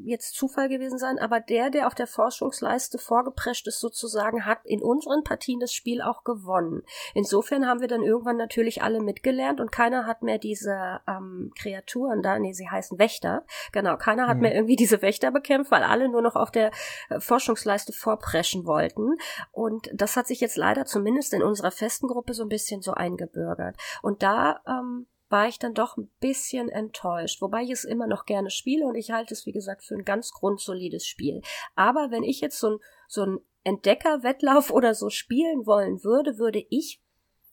jetzt 0.04 0.36
Zufall 0.36 0.70
gewesen 0.70 0.98
sein, 0.98 1.20
aber 1.20 1.39
der, 1.39 1.70
der 1.70 1.88
auf 1.88 1.96
der 1.96 2.08
Forschungsleiste 2.08 2.98
vorgeprescht 2.98 3.68
ist, 3.68 3.80
sozusagen, 3.80 4.46
hat 4.46 4.60
in 4.66 4.82
unseren 4.82 5.24
Partien 5.24 5.60
das 5.60 5.74
Spiel 5.74 6.02
auch 6.02 6.24
gewonnen. 6.24 6.84
Insofern 7.14 7.68
haben 7.68 7.82
wir 7.82 7.88
dann 7.88 8.04
irgendwann 8.04 8.38
natürlich 8.38 8.82
alle 8.82 9.02
mitgelernt 9.02 9.60
und 9.60 9.72
keiner 9.72 10.06
hat 10.06 10.24
mehr 10.24 10.38
diese 10.38 11.02
ähm, 11.08 11.52
Kreaturen 11.58 12.22
da, 12.22 12.39
nee, 12.39 12.54
sie 12.54 12.70
heißen 12.70 13.00
Wächter, 13.00 13.46
genau, 13.72 13.98
keiner 13.98 14.28
hat 14.28 14.38
mhm. 14.38 14.44
mehr 14.44 14.56
irgendwie 14.56 14.76
diese 14.76 15.02
Wächter 15.02 15.32
bekämpft, 15.32 15.72
weil 15.72 15.84
alle 15.84 16.10
nur 16.10 16.22
noch 16.22 16.36
auf 16.36 16.52
der 16.52 16.72
äh, 17.10 17.20
Forschungsleiste 17.20 17.94
vorpreschen 17.94 18.66
wollten. 18.66 19.16
Und 19.52 19.89
das 19.94 20.16
hat 20.16 20.28
sich 20.28 20.39
jetzt 20.39 20.58
leider 20.58 20.86
zumindest 20.86 21.34
in 21.34 21.44
unserer 21.44 21.72
festen 21.72 22.08
Gruppe 22.08 22.34
so 22.34 22.44
ein 22.44 22.50
bisschen 22.50 22.82
so 22.82 22.94
eingebürgert. 22.94 23.76
Und 24.02 24.24
da 24.24 24.62
ähm, 24.68 25.08
war 25.34 25.48
ich 25.48 25.58
dann 25.58 25.74
doch 25.74 25.98
ein 25.98 26.12
bisschen 26.20 26.70
enttäuscht, 26.70 27.42
wobei 27.42 27.64
ich 27.64 27.72
es 27.72 27.86
immer 27.86 28.06
noch 28.06 28.26
gerne 28.26 28.52
spiele 28.52 28.86
und 28.86 28.94
ich 28.94 29.10
halte 29.10 29.34
es, 29.34 29.48
wie 29.48 29.52
gesagt, 29.52 29.84
für 29.84 29.96
ein 29.96 30.06
ganz 30.06 30.32
grundsolides 30.32 31.08
Spiel. 31.08 31.42
Aber 31.74 32.12
wenn 32.12 32.22
ich 32.22 32.40
jetzt 32.40 32.60
so 32.60 32.74
ein, 32.74 32.78
so 33.08 33.24
ein 33.24 33.40
Entdeckerwettlauf 33.64 34.70
oder 34.70 34.94
so 34.94 35.10
spielen 35.10 35.66
wollen 35.66 36.04
würde, 36.04 36.38
würde 36.38 36.64
ich 36.70 37.02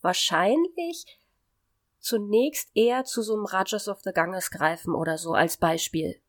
wahrscheinlich 0.02 1.06
zunächst 2.00 2.68
eher 2.74 3.04
zu 3.04 3.22
so 3.22 3.32
einem 3.32 3.46
Rajas 3.46 3.88
of 3.88 4.02
the 4.04 4.12
Ganges 4.12 4.50
greifen 4.50 4.94
oder 4.94 5.16
so 5.16 5.32
als 5.32 5.56
Beispiel. 5.56 6.20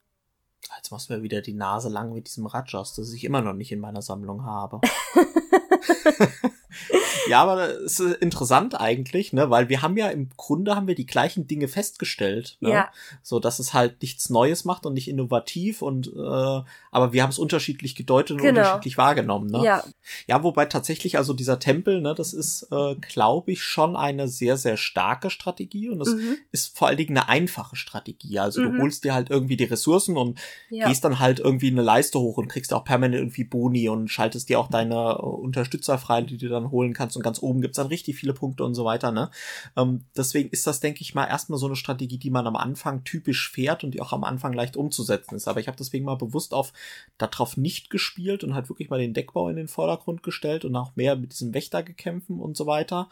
Jetzt 0.78 0.92
machst 0.92 1.10
du 1.10 1.16
mir 1.16 1.22
wieder 1.22 1.42
die 1.42 1.54
Nase 1.54 1.90
lang 1.90 2.14
mit 2.14 2.28
diesem 2.28 2.46
Rajas, 2.46 2.96
das 2.96 3.12
ich 3.12 3.26
immer 3.26 3.42
noch 3.42 3.54
nicht 3.54 3.74
in 3.74 3.82
meiner 3.82 4.02
Sammlung 4.02 4.46
habe. 4.46 4.80
ja, 7.30 7.42
aber 7.42 7.70
es 7.82 8.00
ist 8.00 8.18
interessant 8.18 8.80
eigentlich, 8.80 9.34
ne, 9.34 9.50
weil 9.50 9.70
wir 9.70 9.82
haben 9.82 9.98
ja 9.98 10.10
im 10.10 10.30
Grunde 10.38 10.76
haben 10.76 10.88
wir 10.88 10.96
die 10.96 11.06
gleichen 11.06 11.48
Dinge 11.48 11.68
festgestellt, 11.68 12.58
ne? 12.60 12.70
Ja. 12.70 12.90
So, 13.22 13.40
dass 13.40 13.60
es 13.60 13.74
halt 13.74 14.02
nichts 14.02 14.30
Neues 14.30 14.66
macht 14.66 14.86
und 14.86 14.94
nicht 14.94 15.08
innovativ 15.08 15.82
und 15.82 16.08
äh, 16.08 16.62
aber 16.92 17.14
wir 17.14 17.24
haben 17.24 17.30
es 17.30 17.40
unterschiedlich 17.40 17.96
gedeutet 17.96 18.38
und 18.38 18.42
genau. 18.42 18.60
unterschiedlich 18.60 18.98
wahrgenommen, 18.98 19.50
ne? 19.50 19.64
Ja. 19.64 19.84
Ja, 20.28 20.44
wobei 20.44 20.66
tatsächlich 20.66 21.18
also 21.18 21.34
dieser 21.34 21.60
Tempel, 21.60 22.02
ne, 22.02 22.14
das 22.16 22.34
ist 22.34 22.68
äh, 22.72 22.96
glaube 22.96 23.52
ich 23.52 23.64
schon 23.64 23.96
eine 23.96 24.28
sehr 24.28 24.58
sehr 24.58 24.78
starke 24.78 25.30
Strategie 25.30 25.90
und 25.90 26.00
das 26.00 26.10
mhm. 26.10 26.38
ist 26.52 26.78
vor 26.78 26.88
allen 26.88 26.98
Dingen 26.98 27.18
eine 27.18 27.30
einfache 27.30 27.76
Strategie. 27.76 28.40
Also 28.40 28.62
mhm. 28.62 28.78
du 28.78 28.82
holst 28.82 29.04
dir 29.04 29.14
halt 29.14 29.30
irgendwie 29.30 29.58
die 29.58 29.66
Ressourcen 29.66 30.18
und 30.18 30.40
ja. 30.70 30.88
gehst 30.88 31.04
dann 31.04 31.20
halt 31.20 31.40
irgendwie 31.40 31.70
eine 31.70 31.82
Leiste 31.82 32.20
hoch 32.20 32.38
und 32.38 32.48
kriegst 32.48 32.74
auch 32.74 32.84
permanent 32.84 33.22
irgendwie 33.22 33.44
Boni 33.44 33.90
und 33.90 34.10
schaltest 34.10 34.50
dir 34.50 34.60
auch 34.60 34.68
deine 34.68 34.96
äh, 34.96 35.22
Unterstützer 35.22 35.98
frei, 35.98 36.22
die 36.22 36.38
du 36.38 36.50
dann 36.50 36.61
holen 36.70 36.94
kannst 36.94 37.18
und 37.18 37.24
ganz 37.24 37.42
oben 37.42 37.62
gibt's 37.62 37.78
dann 37.78 37.88
richtig 37.88 38.18
viele 38.18 38.34
Punkte 38.34 38.64
und 38.64 38.76
so 38.76 38.86
weiter, 38.86 39.12
ne? 39.12 39.32
Ähm, 39.76 40.04
deswegen 40.16 40.50
ist 40.50 40.68
das, 40.68 40.80
denke 40.80 41.02
ich 41.02 41.16
mal, 41.16 41.26
erstmal 41.26 41.58
so 41.58 41.66
eine 41.66 41.76
Strategie, 41.76 42.20
die 42.20 42.30
man 42.30 42.46
am 42.46 42.56
Anfang 42.56 43.04
typisch 43.04 43.50
fährt 43.50 43.84
und 43.84 43.92
die 43.92 44.02
auch 44.02 44.14
am 44.14 44.24
Anfang 44.24 44.54
leicht 44.54 44.78
umzusetzen 44.78 45.36
ist. 45.36 45.48
Aber 45.48 45.60
ich 45.60 45.68
habe 45.68 45.78
deswegen 45.78 46.06
mal 46.06 46.16
bewusst 46.16 46.54
auf 46.54 46.74
darauf 47.18 47.58
nicht 47.58 47.90
gespielt 47.90 48.44
und 48.44 48.54
halt 48.54 48.70
wirklich 48.70 48.90
mal 48.90 49.00
den 49.00 49.14
Deckbau 49.14 49.50
in 49.50 49.56
den 49.56 49.68
Vordergrund 49.68 50.22
gestellt 50.22 50.66
und 50.66 50.76
auch 50.76 50.96
mehr 50.96 51.16
mit 51.16 51.32
diesem 51.32 51.54
Wächter 51.54 51.82
gekämpfen 51.82 52.40
und 52.40 52.56
so 52.56 52.68
weiter. 52.68 53.10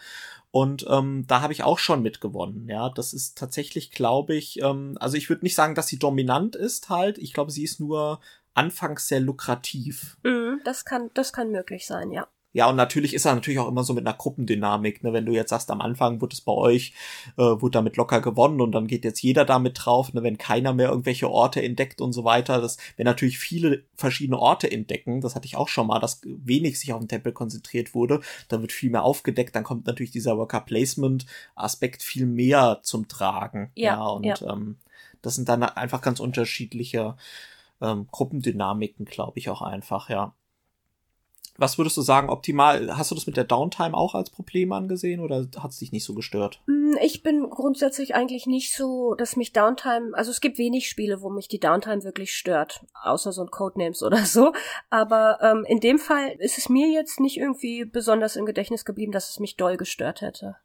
Und 0.51 0.85
ähm, 0.89 1.25
da 1.27 1.41
habe 1.41 1.53
ich 1.53 1.63
auch 1.63 1.79
schon 1.79 2.01
mitgewonnen. 2.01 2.67
Ja, 2.67 2.89
das 2.89 3.13
ist 3.13 3.37
tatsächlich, 3.37 3.91
glaube 3.91 4.35
ich, 4.35 4.61
ähm, 4.61 4.97
also 4.99 5.15
ich 5.15 5.29
würde 5.29 5.45
nicht 5.45 5.55
sagen, 5.55 5.75
dass 5.75 5.87
sie 5.87 5.99
dominant 5.99 6.55
ist 6.55 6.89
halt. 6.89 7.17
Ich 7.17 7.33
glaube, 7.33 7.51
sie 7.51 7.63
ist 7.63 7.79
nur 7.79 8.19
anfangs 8.53 9.07
sehr 9.07 9.19
lukrativ. 9.19 10.17
Mm, 10.23 10.57
das 10.63 10.85
kann, 10.85 11.11
das 11.13 11.33
kann 11.33 11.51
möglich 11.51 11.85
sein, 11.85 12.11
ja. 12.11 12.27
Ja, 12.51 12.67
und 12.67 12.75
natürlich 12.75 13.13
ist 13.13 13.25
er 13.25 13.35
natürlich 13.35 13.59
auch 13.59 13.67
immer 13.67 13.83
so 13.83 13.93
mit 13.93 14.07
einer 14.07 14.17
Gruppendynamik, 14.17 15.03
ne? 15.03 15.13
Wenn 15.13 15.25
du 15.25 15.33
jetzt 15.33 15.51
sagst, 15.51 15.69
am 15.69 15.81
Anfang 15.81 16.19
wurde 16.19 16.33
es 16.33 16.41
bei 16.41 16.51
euch, 16.51 16.93
äh, 17.37 17.41
wurde 17.41 17.71
damit 17.71 17.95
locker 17.95 18.21
gewonnen 18.21 18.59
und 18.59 18.71
dann 18.71 18.87
geht 18.87 19.05
jetzt 19.05 19.21
jeder 19.21 19.45
damit 19.45 19.85
drauf, 19.85 20.13
ne? 20.13 20.23
Wenn 20.23 20.39
keiner 20.39 20.73
mehr 20.73 20.89
irgendwelche 20.89 21.29
Orte 21.29 21.61
entdeckt 21.61 22.01
und 22.01 22.11
so 22.11 22.23
weiter. 22.23 22.59
Das, 22.59 22.77
wenn 22.97 23.05
natürlich 23.05 23.37
viele 23.37 23.83
verschiedene 23.95 24.39
Orte 24.39 24.71
entdecken, 24.71 25.21
das 25.21 25.35
hatte 25.35 25.45
ich 25.45 25.57
auch 25.57 25.67
schon 25.67 25.87
mal, 25.87 25.99
dass 25.99 26.21
wenig 26.23 26.79
sich 26.79 26.91
auf 26.91 26.99
den 26.99 27.07
Tempel 27.07 27.33
konzentriert 27.33 27.93
wurde, 27.93 28.21
dann 28.47 28.61
wird 28.61 28.71
viel 28.71 28.89
mehr 28.89 29.03
aufgedeckt, 29.03 29.55
dann 29.55 29.63
kommt 29.63 29.85
natürlich 29.85 30.11
dieser 30.11 30.37
Worker 30.37 30.61
Placement 30.61 31.27
Aspekt 31.55 32.01
viel 32.01 32.25
mehr 32.25 32.79
zum 32.81 33.07
Tragen. 33.07 33.71
Ja, 33.75 33.93
ja 33.93 34.07
und 34.07 34.25
ja. 34.25 34.35
Ähm, 34.41 34.77
das 35.21 35.35
sind 35.35 35.49
dann 35.49 35.63
einfach 35.63 36.01
ganz 36.01 36.19
unterschiedliche 36.19 37.15
ähm, 37.81 38.07
Gruppendynamiken, 38.11 39.05
glaube 39.05 39.37
ich 39.37 39.49
auch 39.49 39.61
einfach, 39.61 40.09
ja. 40.09 40.33
Was 41.59 41.77
würdest 41.77 41.97
du 41.97 42.01
sagen, 42.01 42.29
optimal? 42.29 42.97
Hast 42.97 43.11
du 43.11 43.15
das 43.15 43.27
mit 43.27 43.35
der 43.35 43.43
Downtime 43.43 43.93
auch 43.93 44.15
als 44.15 44.29
Problem 44.29 44.71
angesehen 44.71 45.19
oder 45.19 45.47
hat 45.57 45.71
es 45.71 45.79
dich 45.79 45.91
nicht 45.91 46.05
so 46.05 46.13
gestört? 46.13 46.61
Mm, 46.67 46.95
ich 47.01 47.21
bin 47.21 47.49
grundsätzlich 47.49 48.15
eigentlich 48.15 48.45
nicht 48.45 48.73
so, 48.73 49.13
dass 49.15 49.35
mich 49.35 49.51
Downtime, 49.51 50.11
also 50.13 50.31
es 50.31 50.39
gibt 50.39 50.57
wenig 50.57 50.89
Spiele, 50.89 51.21
wo 51.21 51.29
mich 51.29 51.49
die 51.49 51.59
Downtime 51.59 52.03
wirklich 52.03 52.33
stört, 52.33 52.85
außer 53.03 53.33
so 53.33 53.41
ein 53.41 53.51
Codenames 53.51 54.01
oder 54.03 54.25
so. 54.25 54.53
Aber 54.89 55.39
ähm, 55.41 55.65
in 55.67 55.81
dem 55.81 55.99
Fall 55.99 56.29
ist 56.39 56.57
es 56.57 56.69
mir 56.69 56.87
jetzt 56.87 57.19
nicht 57.19 57.37
irgendwie 57.37 57.83
besonders 57.83 58.37
im 58.37 58.45
Gedächtnis 58.45 58.85
geblieben, 58.85 59.11
dass 59.11 59.29
es 59.29 59.39
mich 59.39 59.57
doll 59.57 59.75
gestört 59.75 60.21
hätte. 60.21 60.55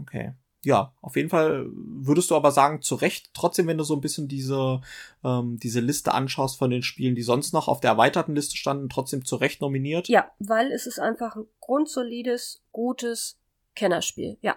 Okay. 0.00 0.34
Ja, 0.64 0.92
auf 1.00 1.16
jeden 1.16 1.28
Fall 1.28 1.66
würdest 1.72 2.30
du 2.30 2.36
aber 2.36 2.50
sagen, 2.50 2.82
zu 2.82 2.94
Recht, 2.94 3.30
trotzdem, 3.34 3.66
wenn 3.66 3.78
du 3.78 3.84
so 3.84 3.94
ein 3.94 4.00
bisschen 4.00 4.28
diese, 4.28 4.80
ähm, 5.22 5.58
diese 5.58 5.80
Liste 5.80 6.12
anschaust 6.12 6.58
von 6.58 6.70
den 6.70 6.82
Spielen, 6.82 7.14
die 7.14 7.22
sonst 7.22 7.52
noch 7.52 7.68
auf 7.68 7.80
der 7.80 7.92
erweiterten 7.92 8.34
Liste 8.34 8.56
standen, 8.56 8.88
trotzdem 8.88 9.24
zu 9.24 9.36
Recht 9.36 9.60
nominiert? 9.60 10.08
Ja, 10.08 10.30
weil 10.38 10.72
es 10.72 10.86
ist 10.86 10.98
einfach 10.98 11.36
ein 11.36 11.46
grundsolides, 11.60 12.62
gutes 12.72 13.38
Kennerspiel, 13.74 14.38
ja. 14.40 14.56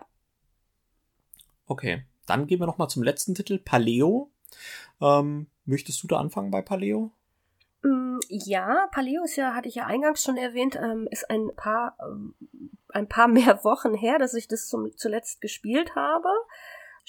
Okay, 1.65 2.05
dann 2.25 2.47
gehen 2.47 2.59
wir 2.59 2.67
noch 2.67 2.77
mal 2.77 2.87
zum 2.87 3.03
letzten 3.03 3.35
Titel, 3.35 3.59
Paleo. 3.59 4.31
Ähm, 5.01 5.47
möchtest 5.65 6.01
du 6.03 6.07
da 6.07 6.17
anfangen 6.17 6.51
bei 6.51 6.61
Paleo? 6.61 7.11
Mm, 7.83 8.19
ja, 8.29 8.87
Paleo 8.91 9.23
ist 9.23 9.35
ja, 9.35 9.53
hatte 9.53 9.67
ich 9.67 9.75
ja 9.75 9.85
eingangs 9.85 10.23
schon 10.23 10.37
erwähnt, 10.37 10.75
ähm, 10.75 11.07
ist 11.11 11.29
ein 11.29 11.49
paar, 11.55 11.97
ähm, 12.01 12.33
ein 12.89 13.07
paar 13.07 13.27
mehr 13.27 13.59
Wochen 13.63 13.93
her, 13.93 14.19
dass 14.19 14.33
ich 14.33 14.47
das 14.47 14.67
zum, 14.67 14.95
zuletzt 14.95 15.41
gespielt 15.41 15.95
habe. 15.95 16.29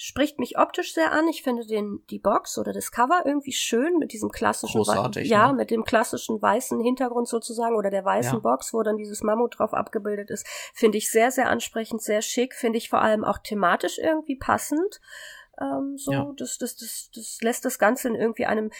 Spricht 0.01 0.39
mich 0.39 0.57
optisch 0.57 0.93
sehr 0.93 1.11
an. 1.11 1.27
Ich 1.27 1.43
finde 1.43 1.65
den, 1.65 2.05
die 2.09 2.19
Box 2.19 2.57
oder 2.57 2.71
das 2.71 2.91
Cover 2.93 3.23
irgendwie 3.25 3.51
schön 3.51 3.97
mit 3.97 4.13
diesem 4.13 4.31
klassischen, 4.31 4.77
Großartig, 4.77 5.27
ja, 5.27 5.47
ne? 5.49 5.55
mit 5.55 5.71
dem 5.71 5.83
klassischen 5.83 6.41
weißen 6.41 6.79
Hintergrund 6.79 7.27
sozusagen 7.27 7.75
oder 7.75 7.89
der 7.89 8.05
weißen 8.05 8.35
Ja. 8.35 8.39
Box, 8.39 8.73
wo 8.73 8.81
dann 8.81 8.95
dieses 8.95 9.23
Mammut 9.23 9.59
drauf 9.59 9.73
abgebildet 9.73 10.29
ist. 10.29 10.47
Finde 10.73 10.97
ich 10.97 11.11
sehr, 11.11 11.31
sehr 11.31 11.49
ansprechend, 11.49 12.01
sehr 12.01 12.21
schick. 12.21 12.53
Finde 12.55 12.77
ich 12.77 12.87
vor 12.89 13.01
allem 13.01 13.25
auch 13.25 13.39
thematisch 13.39 13.97
irgendwie 13.97 14.37
passend. 14.37 15.01
Ähm, 15.59 15.97
so, 15.97 16.13
Ja. 16.13 16.31
das, 16.37 16.57
das, 16.57 16.77
das, 16.77 17.09
das 17.13 17.39
lässt 17.41 17.65
das 17.65 17.77
Ganze 17.77 18.07
in 18.07 18.15
irgendwie 18.15 18.45
einem 18.45 18.71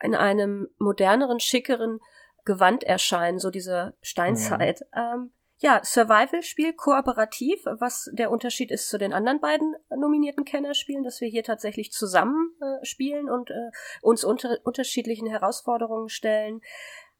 in 0.00 0.14
einem 0.14 0.68
moderneren, 0.78 1.40
schickeren 1.40 1.98
Gewand 2.44 2.84
erscheinen, 2.84 3.40
so 3.40 3.50
diese 3.50 3.96
Steinzeit. 4.00 4.82
Ähm, 4.94 5.32
ja, 5.60 5.80
Survival-Spiel, 5.82 6.72
kooperativ, 6.72 7.64
was 7.64 8.08
der 8.12 8.30
Unterschied 8.30 8.70
ist 8.70 8.88
zu 8.88 8.96
den 8.96 9.12
anderen 9.12 9.40
beiden 9.40 9.74
nominierten 9.90 10.44
Kennerspielen, 10.44 11.02
dass 11.02 11.20
wir 11.20 11.28
hier 11.28 11.42
tatsächlich 11.42 11.90
zusammen 11.90 12.54
äh, 12.60 12.84
spielen 12.84 13.28
und 13.28 13.50
äh, 13.50 13.70
uns 14.00 14.22
unter 14.22 14.58
unterschiedlichen 14.62 15.26
Herausforderungen 15.26 16.08
stellen. 16.08 16.60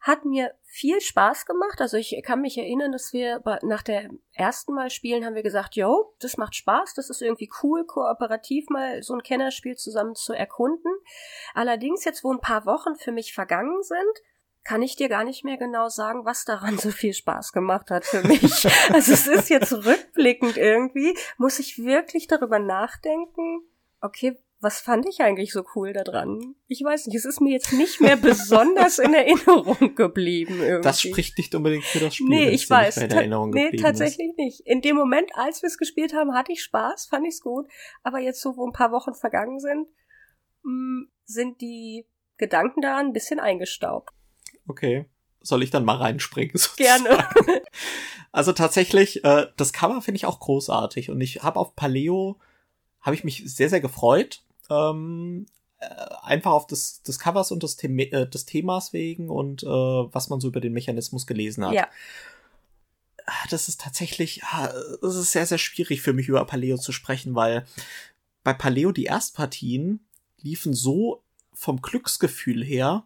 Hat 0.01 0.25
mir 0.25 0.55
viel 0.63 1.01
Spaß 1.01 1.47
gemacht. 1.47 1.81
Also 1.81 1.97
ich 1.97 2.23
kann 2.25 2.41
mich 2.41 2.57
erinnern, 2.57 2.93
dass 2.93 3.13
wir 3.13 3.43
nach 3.63 3.83
der 3.83 4.09
ersten 4.33 4.73
Mal 4.73 4.91
spielen 4.91 5.25
haben 5.25 5.35
wir 5.35 5.43
gesagt, 5.43 5.75
yo, 5.75 6.15
das 6.21 6.37
macht 6.37 6.55
Spaß, 6.55 6.95
das 6.95 7.11
ist 7.11 7.21
irgendwie 7.21 7.51
cool, 7.65 7.85
kooperativ 7.85 8.69
mal 8.69 9.03
so 9.03 9.15
ein 9.15 9.25
Kennerspiel 9.25 9.75
zusammen 9.75 10.15
zu 10.15 10.33
erkunden. 10.33 10.93
Allerdings 11.55 12.05
jetzt, 12.05 12.23
wo 12.23 12.33
ein 12.33 12.41
paar 12.41 12.65
Wochen 12.65 12.95
für 12.95 13.11
mich 13.11 13.35
vergangen 13.35 13.83
sind, 13.83 14.23
kann 14.69 14.83
ich 14.83 14.97
dir 14.97 15.09
gar 15.09 15.25
nicht 15.25 15.45
mehr 15.45 15.57
genau 15.57 15.89
sagen, 15.89 16.27
was 16.27 16.45
daran 16.45 16.77
so 16.79 16.91
viel 16.91 17.15
Spaß 17.15 17.53
gemacht 17.53 17.91
hat 17.91 18.05
für 18.05 18.23
mich. 18.27 18.43
also 18.93 19.13
es 19.13 19.27
ist 19.27 19.49
jetzt 19.49 19.73
rückblickend 19.73 20.59
irgendwie, 20.59 21.17
muss 21.39 21.59
ich 21.59 21.79
wirklich 21.79 22.27
darüber 22.27 22.59
nachdenken, 22.59 23.63
okay, 24.03 24.37
was 24.61 24.81
fand 24.81 25.09
ich 25.09 25.21
eigentlich 25.21 25.53
so 25.53 25.65
cool 25.75 25.93
daran? 25.93 26.57
Ich 26.67 26.83
weiß 26.85 27.07
nicht, 27.07 27.17
es 27.17 27.25
ist 27.25 27.41
mir 27.41 27.53
jetzt 27.53 27.73
nicht 27.73 28.01
mehr 28.01 28.17
besonders 28.17 28.99
in 28.99 29.15
Erinnerung 29.15 29.95
geblieben 29.95 30.61
irgendwie. 30.61 30.83
Das 30.83 31.01
spricht 31.01 31.39
nicht 31.39 31.55
unbedingt 31.55 31.85
für 31.85 32.01
das 32.01 32.17
Spiel. 32.17 32.29
Nee, 32.29 32.47
ich 32.47 32.63
nicht 32.63 32.71
weiß. 32.71 32.97
Erinnerung 32.99 33.51
nee, 33.51 33.71
tatsächlich 33.77 34.35
nicht. 34.37 34.61
In 34.67 34.83
dem 34.83 34.97
Moment, 34.97 35.31
als 35.35 35.63
wir 35.63 35.69
es 35.69 35.79
gespielt 35.79 36.13
haben, 36.13 36.35
hatte 36.35 36.53
ich 36.53 36.63
Spaß, 36.63 37.07
fand 37.07 37.25
ich 37.25 37.35
es 37.35 37.41
gut. 37.41 37.69
Aber 38.03 38.19
jetzt 38.19 38.43
so, 38.43 38.57
wo 38.57 38.67
ein 38.67 38.73
paar 38.73 38.91
Wochen 38.91 39.15
vergangen 39.15 39.61
sind, 39.61 39.87
mh, 40.65 41.07
sind 41.25 41.61
die 41.61 42.07
Gedanken 42.37 42.83
daran 42.83 43.07
ein 43.07 43.13
bisschen 43.13 43.39
eingestaubt. 43.39 44.13
Okay. 44.69 45.07
Soll 45.41 45.63
ich 45.63 45.71
dann 45.71 45.85
mal 45.85 45.97
reinspringen? 45.97 46.55
Gerne. 46.77 47.29
Also 48.31 48.53
tatsächlich, 48.53 49.25
äh, 49.25 49.47
das 49.57 49.73
Cover 49.73 50.03
finde 50.03 50.17
ich 50.17 50.27
auch 50.27 50.39
großartig 50.39 51.11
und 51.11 51.19
ich 51.23 51.43
habe 51.43 51.59
auf 51.59 51.75
Paleo 51.75 52.39
habe 53.01 53.17
ich 53.17 53.25
mich 53.25 53.43
sehr 53.47 53.71
sehr 53.71 53.81
gefreut, 53.81 54.43
ähm, 54.69 55.47
äh, 55.79 55.87
einfach 56.23 56.53
auf 56.53 56.67
das, 56.67 57.03
des 57.03 57.19
Covers 57.19 57.51
und 57.53 57.63
des, 57.63 57.77
Thema, 57.77 58.03
äh, 58.03 58.29
des 58.29 58.45
Themas 58.45 58.93
wegen 58.93 59.31
und 59.31 59.63
äh, 59.63 59.67
was 59.67 60.29
man 60.29 60.41
so 60.41 60.49
über 60.49 60.61
den 60.61 60.75
Mechanismus 60.75 61.27
gelesen 61.27 61.65
hat. 61.65 61.73
Ja. 61.73 61.89
Ah, 63.25 63.47
Das 63.51 63.67
ist 63.69 63.81
tatsächlich, 63.81 64.45
ah, 64.45 64.73
es 65.03 65.15
ist 65.15 65.33
sehr 65.33 65.47
sehr 65.47 65.59
schwierig 65.59 66.03
für 66.03 66.13
mich 66.13 66.29
über 66.29 66.45
Paleo 66.45 66.77
zu 66.77 66.93
sprechen, 66.93 67.35
weil 67.35 67.67
bei 68.45 68.53
Paleo 68.53 68.93
die 68.93 69.05
Erstpartien 69.05 70.07
liefen 70.43 70.75
so 70.75 71.23
vom 71.55 71.81
Glücksgefühl 71.81 72.63
her, 72.63 73.05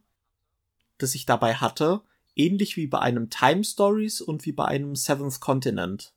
das 1.02 1.14
ich 1.14 1.26
dabei 1.26 1.54
hatte, 1.54 2.02
ähnlich 2.34 2.76
wie 2.76 2.86
bei 2.86 2.98
einem 2.98 3.30
Time 3.30 3.64
Stories 3.64 4.20
und 4.20 4.46
wie 4.46 4.52
bei 4.52 4.64
einem 4.64 4.96
Seventh 4.96 5.40
Continent. 5.40 6.12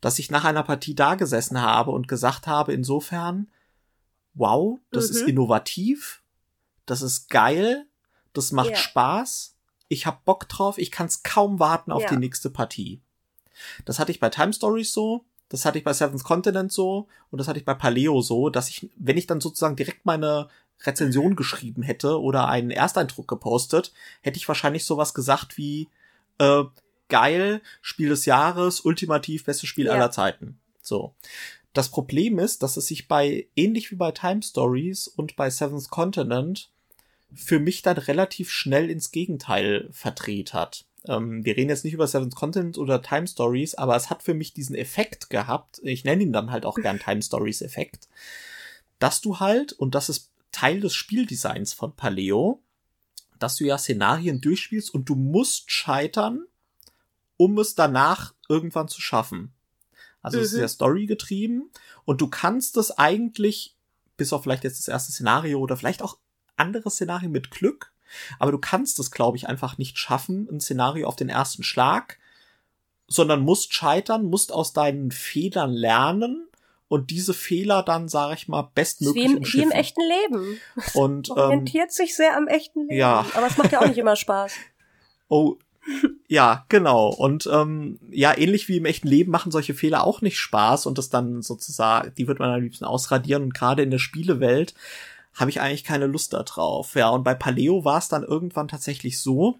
Dass 0.00 0.18
ich 0.18 0.30
nach 0.30 0.44
einer 0.44 0.62
Partie 0.62 0.94
da 0.94 1.14
gesessen 1.14 1.60
habe 1.60 1.90
und 1.90 2.08
gesagt 2.08 2.46
habe, 2.46 2.72
insofern, 2.72 3.50
wow, 4.34 4.78
das 4.92 5.10
Mhm. 5.10 5.16
ist 5.16 5.28
innovativ, 5.28 6.22
das 6.86 7.02
ist 7.02 7.28
geil, 7.28 7.86
das 8.32 8.52
macht 8.52 8.70
Ja. 8.70 8.76
Spaß, 8.76 9.56
ich 9.88 10.06
hab 10.06 10.24
Bock 10.24 10.48
drauf, 10.48 10.78
ich 10.78 10.90
kann's 10.90 11.22
kaum 11.22 11.58
warten 11.58 11.92
auf 11.92 12.02
Ja. 12.02 12.08
die 12.10 12.16
nächste 12.16 12.50
Partie. 12.50 13.00
Das 13.84 13.98
hatte 13.98 14.12
ich 14.12 14.20
bei 14.20 14.28
Time 14.28 14.52
Stories 14.52 14.92
so, 14.92 15.24
das 15.48 15.64
hatte 15.64 15.78
ich 15.78 15.84
bei 15.84 15.92
Seventh 15.92 16.24
Continent 16.24 16.72
so 16.72 17.08
und 17.30 17.38
das 17.38 17.48
hatte 17.48 17.58
ich 17.58 17.64
bei 17.64 17.74
Paleo 17.74 18.20
so, 18.20 18.50
dass 18.50 18.68
ich, 18.68 18.90
wenn 18.96 19.16
ich 19.16 19.26
dann 19.26 19.40
sozusagen 19.40 19.76
direkt 19.76 20.04
meine 20.04 20.48
Rezension 20.82 21.36
geschrieben 21.36 21.82
hätte 21.82 22.20
oder 22.20 22.48
einen 22.48 22.70
Ersteindruck 22.70 23.28
gepostet, 23.28 23.92
hätte 24.20 24.36
ich 24.36 24.48
wahrscheinlich 24.48 24.84
sowas 24.84 25.14
gesagt 25.14 25.56
wie 25.56 25.88
äh, 26.38 26.64
geil, 27.08 27.62
Spiel 27.80 28.08
des 28.10 28.26
Jahres, 28.26 28.80
ultimativ 28.80 29.44
bestes 29.44 29.68
Spiel 29.68 29.86
Ja. 29.86 29.92
aller 29.92 30.10
Zeiten. 30.10 30.58
So. 30.82 31.14
Das 31.72 31.90
Problem 31.90 32.38
ist, 32.38 32.62
dass 32.62 32.76
es 32.76 32.86
sich 32.86 33.06
bei 33.06 33.48
ähnlich 33.54 33.90
wie 33.90 33.96
bei 33.96 34.10
Time 34.10 34.42
Stories 34.42 35.08
und 35.08 35.36
bei 35.36 35.50
Seventh 35.50 35.90
Continent 35.90 36.70
für 37.34 37.58
mich 37.58 37.82
dann 37.82 37.98
relativ 37.98 38.50
schnell 38.50 38.90
ins 38.90 39.10
Gegenteil 39.10 39.88
verdreht 39.90 40.54
hat. 40.54 40.86
Ähm, 41.06 41.44
wir 41.44 41.56
reden 41.56 41.68
jetzt 41.68 41.84
nicht 41.84 41.92
über 41.92 42.06
Seventh 42.06 42.34
Continent 42.34 42.78
oder 42.78 43.02
Time 43.02 43.26
Stories, 43.26 43.74
aber 43.74 43.94
es 43.94 44.08
hat 44.10 44.22
für 44.22 44.34
mich 44.34 44.54
diesen 44.54 44.74
Effekt 44.74 45.28
gehabt. 45.28 45.80
Ich 45.82 46.04
nenne 46.04 46.22
ihn 46.22 46.32
dann 46.32 46.50
halt 46.50 46.64
auch 46.64 46.76
gern 46.76 46.98
Time 46.98 47.20
Stories 47.22 47.60
Effekt, 47.62 48.08
dass 48.98 49.20
du 49.20 49.38
halt 49.38 49.72
und 49.72 49.94
das 49.94 50.08
ist 50.08 50.30
Teil 50.56 50.80
des 50.80 50.94
Spieldesigns 50.94 51.74
von 51.74 51.94
Paleo, 51.94 52.62
dass 53.38 53.56
du 53.56 53.64
ja 53.64 53.76
Szenarien 53.76 54.40
durchspielst 54.40 54.88
und 54.94 55.06
du 55.06 55.14
musst 55.14 55.70
scheitern, 55.70 56.46
um 57.36 57.58
es 57.58 57.74
danach 57.74 58.32
irgendwann 58.48 58.88
zu 58.88 59.02
schaffen. 59.02 59.52
Also 60.22 60.38
es 60.38 60.46
ist 60.46 60.54
Mhm. 60.54 60.60
ja 60.60 60.68
Story 60.68 61.04
getrieben 61.04 61.70
und 62.06 62.22
du 62.22 62.28
kannst 62.28 62.78
es 62.78 62.90
eigentlich, 62.90 63.76
bis 64.16 64.32
auf 64.32 64.44
vielleicht 64.44 64.64
jetzt 64.64 64.78
das 64.78 64.88
erste 64.88 65.12
Szenario 65.12 65.58
oder 65.58 65.76
vielleicht 65.76 66.00
auch 66.00 66.16
andere 66.56 66.90
Szenarien 66.90 67.32
mit 67.32 67.50
Glück, 67.50 67.92
aber 68.38 68.50
du 68.50 68.58
kannst 68.58 68.98
es, 68.98 69.10
glaube 69.10 69.36
ich, 69.36 69.46
einfach 69.48 69.76
nicht 69.76 69.98
schaffen, 69.98 70.48
ein 70.50 70.60
Szenario 70.60 71.06
auf 71.06 71.16
den 71.16 71.28
ersten 71.28 71.64
Schlag, 71.64 72.18
sondern 73.08 73.40
musst 73.40 73.74
scheitern, 73.74 74.24
musst 74.24 74.52
aus 74.52 74.72
deinen 74.72 75.10
Fehlern 75.10 75.74
lernen 75.74 76.48
und 76.88 77.10
diese 77.10 77.34
Fehler 77.34 77.82
dann, 77.82 78.08
sage 78.08 78.34
ich 78.34 78.48
mal, 78.48 78.70
Ist 78.76 79.00
wie 79.00 79.04
bestmöglich 79.04 79.54
im, 79.54 79.60
wie 79.60 79.62
im 79.62 79.70
echten 79.72 80.00
Leben. 80.02 80.60
Und 80.94 81.30
ähm, 81.30 81.36
Orientiert 81.36 81.92
sich 81.92 82.14
sehr 82.14 82.36
am 82.36 82.46
echten 82.46 82.82
Leben. 82.82 82.96
ja. 82.96 83.26
Aber 83.34 83.46
es 83.48 83.56
macht 83.56 83.72
ja 83.72 83.80
auch 83.80 83.88
nicht 83.88 83.98
immer 83.98 84.16
Spaß. 84.16 84.52
Oh, 85.28 85.56
ja, 86.28 86.64
genau. 86.68 87.08
Und 87.08 87.48
ähm, 87.52 87.98
ja, 88.10 88.38
ähnlich 88.38 88.68
wie 88.68 88.76
im 88.76 88.84
echten 88.84 89.08
Leben 89.08 89.32
machen 89.32 89.50
solche 89.50 89.74
Fehler 89.74 90.04
auch 90.04 90.20
nicht 90.20 90.38
Spaß 90.38 90.86
und 90.86 90.98
das 90.98 91.08
dann 91.10 91.42
sozusagen, 91.42 92.14
die 92.14 92.28
wird 92.28 92.38
man 92.38 92.50
am 92.52 92.60
liebsten 92.60 92.84
ausradieren. 92.84 93.42
Und 93.42 93.54
gerade 93.54 93.82
in 93.82 93.90
der 93.90 93.98
Spielewelt 93.98 94.74
habe 95.34 95.50
ich 95.50 95.60
eigentlich 95.60 95.82
keine 95.82 96.06
Lust 96.06 96.32
da 96.32 96.44
drauf. 96.44 96.94
Ja, 96.94 97.08
und 97.08 97.24
bei 97.24 97.34
Paleo 97.34 97.84
war 97.84 97.98
es 97.98 98.08
dann 98.08 98.22
irgendwann 98.22 98.68
tatsächlich 98.68 99.20
so, 99.20 99.58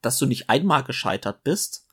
dass 0.00 0.16
du 0.16 0.24
nicht 0.24 0.48
einmal 0.48 0.82
gescheitert 0.82 1.44
bist, 1.44 1.86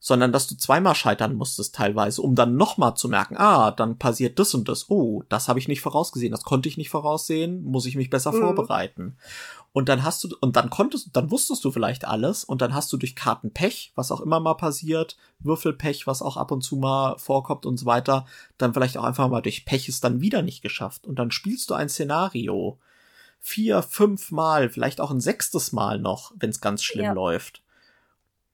sondern 0.00 0.32
dass 0.32 0.46
du 0.46 0.56
zweimal 0.56 0.94
scheitern 0.94 1.34
musstest 1.34 1.74
teilweise, 1.74 2.22
um 2.22 2.34
dann 2.34 2.56
nochmal 2.56 2.94
zu 2.94 3.08
merken, 3.08 3.36
ah, 3.36 3.72
dann 3.72 3.98
passiert 3.98 4.38
das 4.38 4.54
und 4.54 4.68
das. 4.68 4.88
Oh, 4.90 5.24
das 5.28 5.48
habe 5.48 5.58
ich 5.58 5.66
nicht 5.68 5.80
vorausgesehen, 5.80 6.30
das 6.30 6.44
konnte 6.44 6.68
ich 6.68 6.76
nicht 6.76 6.90
voraussehen, 6.90 7.64
muss 7.64 7.86
ich 7.86 7.96
mich 7.96 8.08
besser 8.10 8.32
Mhm. 8.32 8.38
vorbereiten. 8.40 9.16
Und 9.72 9.88
dann 9.88 10.02
hast 10.02 10.24
du, 10.24 10.34
und 10.40 10.56
dann 10.56 10.70
konntest, 10.70 11.10
dann 11.12 11.30
wusstest 11.30 11.64
du 11.64 11.70
vielleicht 11.70 12.06
alles 12.06 12.42
und 12.44 12.62
dann 12.62 12.74
hast 12.74 12.92
du 12.92 12.96
durch 12.96 13.14
Kartenpech, 13.16 13.92
was 13.96 14.10
auch 14.12 14.20
immer 14.20 14.40
mal 14.40 14.54
passiert, 14.54 15.16
Würfelpech, 15.40 16.06
was 16.06 16.22
auch 16.22 16.36
ab 16.36 16.50
und 16.52 16.62
zu 16.62 16.76
mal 16.76 17.18
vorkommt 17.18 17.66
und 17.66 17.76
so 17.76 17.84
weiter, 17.86 18.24
dann 18.56 18.72
vielleicht 18.72 18.96
auch 18.98 19.04
einfach 19.04 19.28
mal 19.28 19.42
durch 19.42 19.64
Pech 19.66 19.88
es 19.88 20.00
dann 20.00 20.20
wieder 20.20 20.42
nicht 20.42 20.62
geschafft. 20.62 21.06
Und 21.06 21.18
dann 21.18 21.30
spielst 21.30 21.70
du 21.70 21.74
ein 21.74 21.88
Szenario 21.88 22.78
vier, 23.40 23.82
fünf 23.82 24.30
Mal, 24.30 24.68
vielleicht 24.70 25.00
auch 25.00 25.10
ein 25.10 25.20
sechstes 25.20 25.72
Mal 25.72 25.98
noch, 25.98 26.32
wenn 26.36 26.50
es 26.50 26.60
ganz 26.60 26.82
schlimm 26.82 27.04
Ja. 27.06 27.12
läuft. 27.12 27.62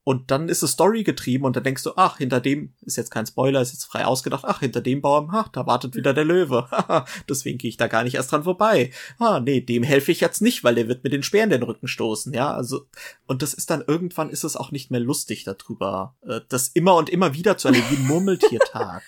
Und 0.05 0.31
dann 0.31 0.51
ist 0.51 0.63
es 0.63 0.73
Story 0.73 1.03
getrieben 1.03 1.45
und 1.45 1.57
dann 1.57 1.65
denkst 1.65 1.83
du, 1.83 1.93
ach, 1.97 2.19
hinter 2.19 2.41
dem, 2.41 2.75
ist 2.83 2.97
jetzt 2.97 3.11
kein 3.11 3.27
Spoiler, 3.27 3.63
ist 3.63 3.73
jetzt 3.73 3.87
frei 3.87 4.05
ausgedacht, 4.05 4.45
ach, 4.47 4.61
hinter 4.61 4.83
dem 4.83 5.01
Baum, 5.01 5.33
ha, 5.33 5.49
da 5.53 5.67
wartet 5.67 5.97
wieder 5.97 6.13
der 6.13 6.25
Löwe. 6.25 6.69
Deswegen 7.29 7.57
gehe 7.57 7.71
ich 7.71 7.79
da 7.79 7.87
gar 7.87 8.05
nicht 8.05 8.15
erst 8.15 8.31
dran 8.31 8.45
vorbei. 8.45 8.91
Ah, 9.19 9.41
nee, 9.41 9.63
dem 9.63 9.83
helfe 9.83 10.13
ich 10.13 10.21
jetzt 10.21 10.43
nicht, 10.43 10.63
weil 10.63 10.75
der 10.75 10.89
wird 10.89 11.05
mir 11.05 11.11
den 11.11 11.23
Speer 11.23 11.45
in 11.45 11.51
den 11.51 11.63
Rücken 11.63 11.89
stoßen, 11.89 12.35
ja, 12.35 12.53
also, 12.53 12.87
und 13.27 13.43
das 13.43 13.55
ist 13.55 13.71
dann 13.71 13.83
irgendwann 13.87 14.29
ist 14.29 14.45
es 14.45 14.57
auch 14.57 14.71
nicht 14.71 14.91
mehr 14.91 15.01
lustig 15.01 15.45
darüber, 15.45 16.15
äh, 16.27 16.41
das 16.49 16.69
immer 16.69 16.97
und 16.97 17.09
immer 17.09 17.33
wieder 17.35 17.57
zu 17.57 17.69
erleben, 17.69 17.87
wie 17.91 17.97
ein 17.97 18.07
Murmeltiertag. 18.07 19.03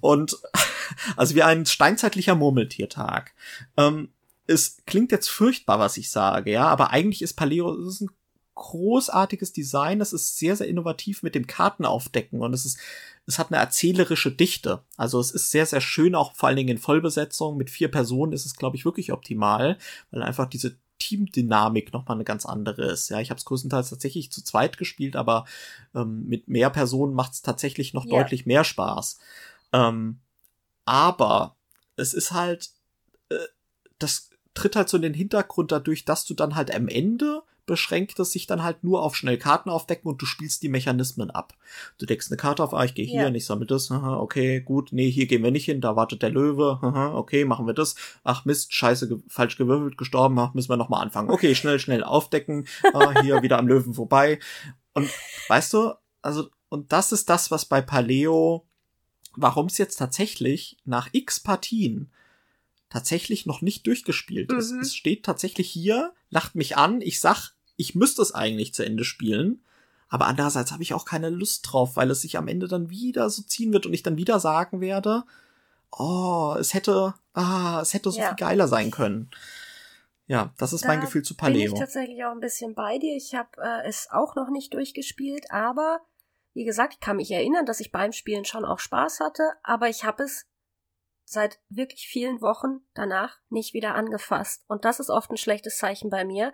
und 0.00 0.36
Also 1.16 1.34
wie 1.34 1.42
ein 1.42 1.66
steinzeitlicher 1.66 2.34
Murmeltiertag. 2.34 3.32
Ähm, 3.76 4.10
es 4.46 4.78
klingt 4.86 5.10
jetzt 5.10 5.28
furchtbar, 5.28 5.78
was 5.78 5.96
ich 5.96 6.10
sage, 6.10 6.52
ja, 6.52 6.66
aber 6.68 6.90
eigentlich 6.90 7.22
ist 7.22 7.34
Paleo 7.34 7.74
ist 7.74 8.02
ein 8.02 8.10
großartiges 8.56 9.52
Design. 9.52 10.00
Es 10.00 10.12
ist 10.12 10.36
sehr, 10.36 10.56
sehr 10.56 10.66
innovativ 10.66 11.22
mit 11.22 11.36
dem 11.36 11.46
Kartenaufdecken 11.46 12.40
und 12.40 12.52
es 12.52 12.66
ist, 12.66 12.78
es 13.26 13.38
hat 13.38 13.52
eine 13.52 13.60
erzählerische 13.60 14.32
Dichte. 14.32 14.82
Also 14.96 15.20
es 15.20 15.30
ist 15.30 15.50
sehr, 15.50 15.66
sehr 15.66 15.80
schön, 15.80 16.16
auch 16.16 16.34
vor 16.34 16.48
allen 16.48 16.56
Dingen 16.56 16.70
in 16.70 16.78
Vollbesetzung. 16.78 17.56
Mit 17.56 17.70
vier 17.70 17.90
Personen 17.90 18.32
ist 18.32 18.46
es, 18.46 18.56
glaube 18.56 18.76
ich, 18.76 18.84
wirklich 18.84 19.12
optimal, 19.12 19.78
weil 20.10 20.22
einfach 20.22 20.46
diese 20.46 20.76
Teamdynamik 20.98 21.92
nochmal 21.92 22.16
eine 22.16 22.24
ganz 22.24 22.46
andere 22.46 22.84
ist. 22.90 23.10
Ja, 23.10 23.20
ich 23.20 23.30
habe 23.30 23.38
es 23.38 23.44
größtenteils 23.44 23.90
tatsächlich 23.90 24.32
zu 24.32 24.42
zweit 24.42 24.78
gespielt, 24.78 25.14
aber 25.14 25.44
ähm, 25.94 26.26
mit 26.26 26.48
mehr 26.48 26.70
Personen 26.70 27.14
macht 27.14 27.32
es 27.32 27.42
tatsächlich 27.42 27.94
noch 27.94 28.06
ja. 28.06 28.10
deutlich 28.10 28.46
mehr 28.46 28.64
Spaß. 28.64 29.18
Ähm, 29.72 30.20
aber 30.84 31.56
es 31.96 32.14
ist 32.14 32.32
halt, 32.32 32.70
äh, 33.28 33.36
das 33.98 34.30
tritt 34.54 34.76
halt 34.76 34.88
so 34.88 34.96
in 34.96 35.02
den 35.02 35.14
Hintergrund 35.14 35.72
dadurch, 35.72 36.04
dass 36.04 36.24
du 36.24 36.34
dann 36.34 36.54
halt 36.54 36.74
am 36.74 36.88
Ende 36.88 37.42
beschränkt 37.66 38.18
es 38.20 38.30
sich 38.30 38.46
dann 38.46 38.62
halt 38.62 38.84
nur 38.84 39.02
auf 39.02 39.16
schnell 39.16 39.36
Karten 39.36 39.68
aufdecken 39.70 40.08
und 40.08 40.22
du 40.22 40.26
spielst 40.26 40.62
die 40.62 40.68
Mechanismen 40.68 41.30
ab. 41.30 41.54
Du 41.98 42.06
deckst 42.06 42.30
eine 42.30 42.36
Karte 42.36 42.62
auf, 42.62 42.72
ah, 42.72 42.84
ich 42.84 42.94
gehe 42.94 43.04
hier, 43.04 43.28
ja. 43.28 43.34
ich 43.34 43.44
sammle 43.44 43.66
das, 43.66 43.90
aha, 43.90 44.16
okay, 44.16 44.60
gut, 44.60 44.92
nee, 44.92 45.10
hier 45.10 45.26
gehen 45.26 45.42
wir 45.42 45.50
nicht 45.50 45.64
hin, 45.64 45.80
da 45.80 45.96
wartet 45.96 46.22
der 46.22 46.30
Löwe, 46.30 46.78
aha, 46.80 47.14
okay, 47.14 47.44
machen 47.44 47.66
wir 47.66 47.74
das. 47.74 47.96
Ach 48.22 48.44
Mist, 48.44 48.72
scheiße, 48.72 49.08
ge 49.08 49.18
falsch 49.28 49.56
gewürfelt, 49.56 49.98
gestorben, 49.98 50.38
ach, 50.38 50.54
müssen 50.54 50.70
wir 50.70 50.76
nochmal 50.76 51.02
anfangen. 51.02 51.30
Okay, 51.30 51.54
schnell, 51.54 51.80
schnell 51.80 52.04
aufdecken, 52.04 52.66
ah, 52.94 53.20
hier 53.20 53.42
wieder 53.42 53.58
am 53.58 53.66
Löwen 53.66 53.94
vorbei. 53.94 54.38
Und 54.94 55.10
weißt 55.48 55.74
du, 55.74 55.92
also, 56.22 56.48
und 56.68 56.92
das 56.92 57.12
ist 57.12 57.28
das, 57.28 57.50
was 57.50 57.64
bei 57.64 57.82
Paleo, 57.82 58.66
warum 59.34 59.66
es 59.66 59.76
jetzt 59.76 59.96
tatsächlich 59.96 60.78
nach 60.84 61.08
x 61.12 61.40
Partien 61.40 62.10
tatsächlich 62.88 63.46
noch 63.46 63.62
nicht 63.62 63.86
durchgespielt 63.86 64.52
ist. 64.52 64.72
Mhm. 64.72 64.80
Es 64.80 64.94
steht 64.94 65.24
tatsächlich 65.24 65.68
hier, 65.68 66.14
lacht 66.30 66.54
mich 66.54 66.76
an, 66.76 67.00
ich 67.00 67.20
sag, 67.20 67.55
ich 67.76 67.94
müsste 67.94 68.22
es 68.22 68.34
eigentlich 68.34 68.74
zu 68.74 68.84
Ende 68.84 69.04
spielen. 69.04 69.62
Aber 70.08 70.26
andererseits 70.26 70.70
habe 70.70 70.82
ich 70.82 70.94
auch 70.94 71.04
keine 71.04 71.30
Lust 71.30 71.66
drauf, 71.70 71.96
weil 71.96 72.10
es 72.10 72.20
sich 72.20 72.38
am 72.38 72.48
Ende 72.48 72.68
dann 72.68 72.90
wieder 72.90 73.28
so 73.28 73.42
ziehen 73.42 73.72
wird 73.72 73.86
und 73.86 73.92
ich 73.94 74.02
dann 74.04 74.16
wieder 74.16 74.38
sagen 74.38 74.80
werde, 74.80 75.24
oh, 75.90 76.54
es 76.58 76.74
hätte, 76.74 77.14
ah, 77.34 77.80
es 77.82 77.92
hätte 77.92 78.10
so 78.10 78.18
ja. 78.18 78.28
viel 78.28 78.36
geiler 78.36 78.68
sein 78.68 78.90
können. 78.90 79.30
Ja, 80.28 80.52
das 80.58 80.72
ist 80.72 80.84
da 80.84 80.88
mein 80.88 81.00
Gefühl 81.00 81.22
zu 81.22 81.36
Paleo. 81.36 81.64
Bin 81.64 81.74
ich 81.74 81.78
tatsächlich 81.78 82.24
auch 82.24 82.32
ein 82.32 82.40
bisschen 82.40 82.74
bei 82.74 82.98
dir. 82.98 83.16
Ich 83.16 83.34
habe 83.34 83.48
äh, 83.58 83.86
es 83.86 84.08
auch 84.10 84.34
noch 84.34 84.48
nicht 84.50 84.74
durchgespielt, 84.74 85.50
aber 85.50 86.00
wie 86.52 86.64
gesagt, 86.64 86.94
ich 86.94 87.00
kann 87.00 87.16
mich 87.16 87.30
erinnern, 87.30 87.66
dass 87.66 87.80
ich 87.80 87.92
beim 87.92 88.12
Spielen 88.12 88.44
schon 88.44 88.64
auch 88.64 88.78
Spaß 88.78 89.20
hatte, 89.20 89.42
aber 89.62 89.88
ich 89.88 90.04
habe 90.04 90.24
es 90.24 90.46
seit 91.24 91.58
wirklich 91.68 92.06
vielen 92.06 92.40
Wochen 92.40 92.80
danach 92.94 93.38
nicht 93.50 93.74
wieder 93.74 93.94
angefasst. 93.94 94.64
Und 94.68 94.84
das 94.84 95.00
ist 95.00 95.10
oft 95.10 95.30
ein 95.30 95.36
schlechtes 95.36 95.78
Zeichen 95.78 96.08
bei 96.08 96.24
mir, 96.24 96.52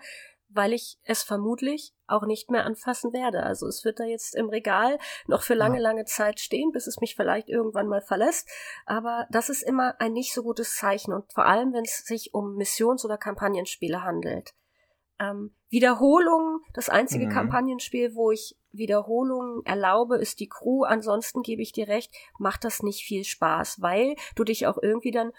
weil 0.55 0.73
ich 0.73 0.99
es 1.03 1.23
vermutlich 1.23 1.95
auch 2.07 2.25
nicht 2.25 2.51
mehr 2.51 2.65
anfassen 2.65 3.13
werde. 3.13 3.43
Also 3.43 3.67
es 3.67 3.85
wird 3.85 4.01
da 4.01 4.05
jetzt 4.05 4.35
im 4.35 4.49
Regal 4.49 4.99
noch 5.27 5.43
für 5.43 5.55
lange, 5.55 5.77
ja. 5.77 5.83
lange 5.83 6.05
Zeit 6.05 6.41
stehen, 6.41 6.73
bis 6.73 6.87
es 6.87 7.01
mich 7.01 7.17
vielleicht 7.17 7.49
irgendwann 7.49 7.89
mal 7.89 8.03
verlässt. 8.03 8.49
Aber 8.87 9.27
das 9.31 9.49
ist 9.49 9.63
immer 9.63 10.01
ein 10.01 10.13
nicht 10.13 10.35
so 10.35 10.43
gutes 10.43 10.77
Zeichen 10.77 11.13
und 11.13 11.33
vor 11.33 11.47
allem, 11.47 11.73
wenn 11.73 11.85
es 11.85 12.05
sich 12.05 12.35
um 12.35 12.57
Missions- 12.57 13.05
oder 13.05 13.19
Kampagnenspiele 13.19 14.03
handelt. 14.03 14.55
Ähm, 15.19 15.55
Wiederholungen, 15.69 16.61
das 16.75 16.89
einzige 16.89 17.27
mhm. 17.27 17.31
Kampagnenspiel, 17.31 18.15
wo 18.15 18.31
ich 18.31 18.57
Wiederholungen 18.73 19.65
erlaube, 19.65 20.17
ist 20.17 20.41
die 20.41 20.49
Crew. 20.49 20.85
Ansonsten 20.85 21.43
gebe 21.43 21.63
ich 21.63 21.73
dir 21.73 21.89
recht, 21.89 22.13
macht 22.39 22.65
das 22.65 22.83
nicht 22.83 23.05
viel 23.05 23.25
Spaß, 23.25 23.81
weil 23.81 24.17
du 24.35 24.45
dich 24.45 24.67
auch 24.67 24.79
irgendwie 24.83 25.11
dann 25.11 25.33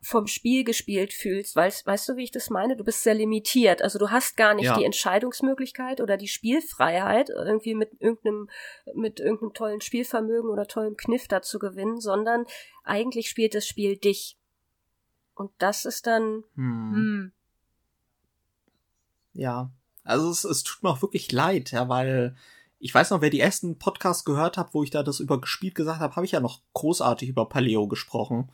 vom 0.00 0.26
Spiel 0.26 0.64
gespielt 0.64 1.12
fühlst, 1.12 1.56
weißt, 1.56 1.86
weißt 1.86 2.08
du, 2.08 2.16
wie 2.16 2.24
ich 2.24 2.30
das 2.30 2.50
meine? 2.50 2.76
Du 2.76 2.84
bist 2.84 3.02
sehr 3.02 3.14
limitiert. 3.14 3.82
Also 3.82 3.98
du 3.98 4.10
hast 4.10 4.36
gar 4.36 4.54
nicht 4.54 4.66
ja. 4.66 4.76
die 4.76 4.84
Entscheidungsmöglichkeit 4.84 6.00
oder 6.00 6.16
die 6.16 6.28
Spielfreiheit, 6.28 7.30
irgendwie 7.30 7.74
mit 7.74 7.90
irgendeinem, 8.00 8.48
mit 8.94 9.18
irgendeinem 9.18 9.54
tollen 9.54 9.80
Spielvermögen 9.80 10.50
oder 10.50 10.66
tollen 10.66 10.96
Kniff 10.96 11.26
dazu 11.26 11.58
gewinnen, 11.58 12.00
sondern 12.00 12.46
eigentlich 12.84 13.28
spielt 13.28 13.54
das 13.54 13.66
Spiel 13.66 13.96
dich. 13.96 14.36
Und 15.34 15.50
das 15.58 15.84
ist 15.84 16.06
dann, 16.06 16.44
hm. 16.54 16.92
Hm. 16.94 17.32
Ja. 19.34 19.70
Also 20.04 20.30
es, 20.30 20.44
es 20.44 20.62
tut 20.62 20.82
mir 20.82 20.90
auch 20.90 21.02
wirklich 21.02 21.30
leid, 21.32 21.72
ja, 21.72 21.88
weil 21.88 22.34
ich 22.80 22.94
weiß 22.94 23.10
noch, 23.10 23.20
wer 23.20 23.30
die 23.30 23.40
ersten 23.40 23.78
Podcasts 23.78 24.24
gehört 24.24 24.56
hat, 24.56 24.72
wo 24.72 24.84
ich 24.84 24.90
da 24.90 25.02
das 25.02 25.18
über 25.18 25.40
gespielt 25.40 25.74
gesagt 25.74 26.00
habe, 26.00 26.14
habe 26.14 26.24
ich 26.24 26.32
ja 26.32 26.40
noch 26.40 26.60
großartig 26.74 27.28
über 27.28 27.48
Paleo 27.48 27.88
gesprochen. 27.88 28.50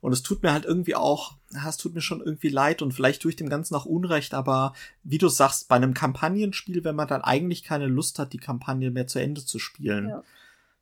Und 0.00 0.12
es 0.12 0.22
tut 0.22 0.42
mir 0.42 0.52
halt 0.52 0.64
irgendwie 0.64 0.94
auch, 0.94 1.34
es 1.66 1.76
tut 1.76 1.94
mir 1.94 2.00
schon 2.00 2.20
irgendwie 2.20 2.48
leid 2.48 2.80
und 2.80 2.92
vielleicht 2.92 3.22
tue 3.22 3.30
ich 3.30 3.36
dem 3.36 3.48
Ganzen 3.48 3.74
auch 3.74 3.84
Unrecht, 3.84 4.34
aber 4.34 4.72
wie 5.02 5.18
du 5.18 5.28
sagst, 5.28 5.68
bei 5.68 5.76
einem 5.76 5.94
Kampagnenspiel, 5.94 6.84
wenn 6.84 6.94
man 6.94 7.08
dann 7.08 7.22
eigentlich 7.22 7.64
keine 7.64 7.88
Lust 7.88 8.20
hat, 8.20 8.32
die 8.32 8.38
Kampagne 8.38 8.92
mehr 8.92 9.08
zu 9.08 9.20
Ende 9.20 9.44
zu 9.44 9.58
spielen. 9.58 10.10
Ja. 10.10 10.22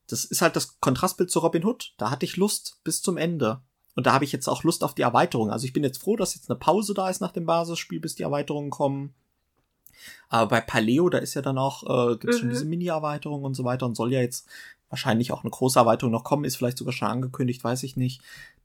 Das 0.06 0.26
ist 0.26 0.42
halt 0.42 0.54
das 0.54 0.80
Kontrastbild 0.80 1.30
zu 1.30 1.38
Robin 1.38 1.64
Hood. 1.64 1.94
Da 1.96 2.10
hatte 2.10 2.26
ich 2.26 2.36
Lust 2.36 2.80
bis 2.84 3.00
zum 3.00 3.16
Ende. 3.16 3.62
Und 3.94 4.06
da 4.06 4.12
habe 4.12 4.24
ich 4.24 4.32
jetzt 4.32 4.48
auch 4.48 4.62
Lust 4.62 4.84
auf 4.84 4.94
die 4.94 5.02
Erweiterung. 5.02 5.50
Also 5.50 5.64
ich 5.64 5.72
bin 5.72 5.84
jetzt 5.84 6.02
froh, 6.02 6.16
dass 6.16 6.34
jetzt 6.34 6.50
eine 6.50 6.58
Pause 6.58 6.92
da 6.92 7.08
ist 7.08 7.20
nach 7.20 7.32
dem 7.32 7.46
Basisspiel, 7.46 8.00
bis 8.00 8.14
die 8.14 8.24
Erweiterungen 8.24 8.70
kommen. 8.70 9.14
Aber 10.28 10.48
bei 10.48 10.60
Paleo, 10.60 11.08
da 11.08 11.18
ist 11.18 11.34
ja 11.34 11.42
dann 11.42 11.58
auch, 11.58 11.82
äh, 11.82 12.16
gibt 12.16 12.34
es 12.34 12.36
mhm. 12.36 12.40
schon 12.40 12.50
diese 12.50 12.64
Mini-Erweiterung 12.64 13.44
und 13.44 13.54
so 13.54 13.64
weiter 13.64 13.86
und 13.86 13.96
soll 13.96 14.12
ja 14.12 14.20
jetzt 14.20 14.48
wahrscheinlich 14.88 15.32
auch 15.32 15.42
eine 15.42 15.50
große 15.50 15.78
Erweiterung 15.78 16.12
noch 16.12 16.24
kommen, 16.24 16.44
ist 16.44 16.56
vielleicht 16.56 16.78
sogar 16.78 16.92
schon 16.92 17.08
angekündigt, 17.08 17.64
weiß 17.64 17.82
ich 17.82 17.96
nicht. 17.96 18.22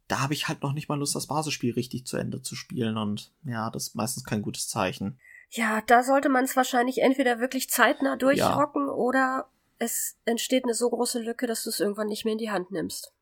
Da 0.08 0.22
habe 0.22 0.34
ich 0.34 0.48
halt 0.48 0.62
noch 0.64 0.74
nicht 0.74 0.90
mal 0.90 0.98
Lust, 0.98 1.16
das 1.16 1.28
Basisspiel 1.28 1.74
richtig 1.74 2.06
zu 2.06 2.18
Ende 2.18 2.42
zu 2.42 2.56
spielen 2.56 2.98
und 2.98 3.32
ja, 3.44 3.70
das 3.70 3.90
ist 3.90 3.96
meistens 3.96 4.24
kein 4.24 4.42
gutes 4.42 4.68
Zeichen. 4.68 5.20
Ja, 5.52 5.82
da 5.82 6.04
sollte 6.04 6.30
man 6.30 6.44
es 6.44 6.56
wahrscheinlich 6.56 7.02
entweder 7.02 7.40
wirklich 7.40 7.70
zeitnah 7.70 8.16
durchrocken 8.16 8.88
ja. 8.88 8.94
oder 8.94 9.48
es 9.80 10.18
entsteht 10.26 10.66
eine 10.66 10.74
so 10.74 10.90
große 10.90 11.20
Lücke, 11.20 11.48
dass 11.48 11.64
du 11.64 11.70
es 11.70 11.80
irgendwann 11.80 12.08
nicht 12.08 12.26
mehr 12.26 12.34
in 12.34 12.38
die 12.38 12.52
Hand 12.52 12.72
nimmst. 12.72 13.14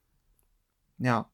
Ja, 0.97 1.29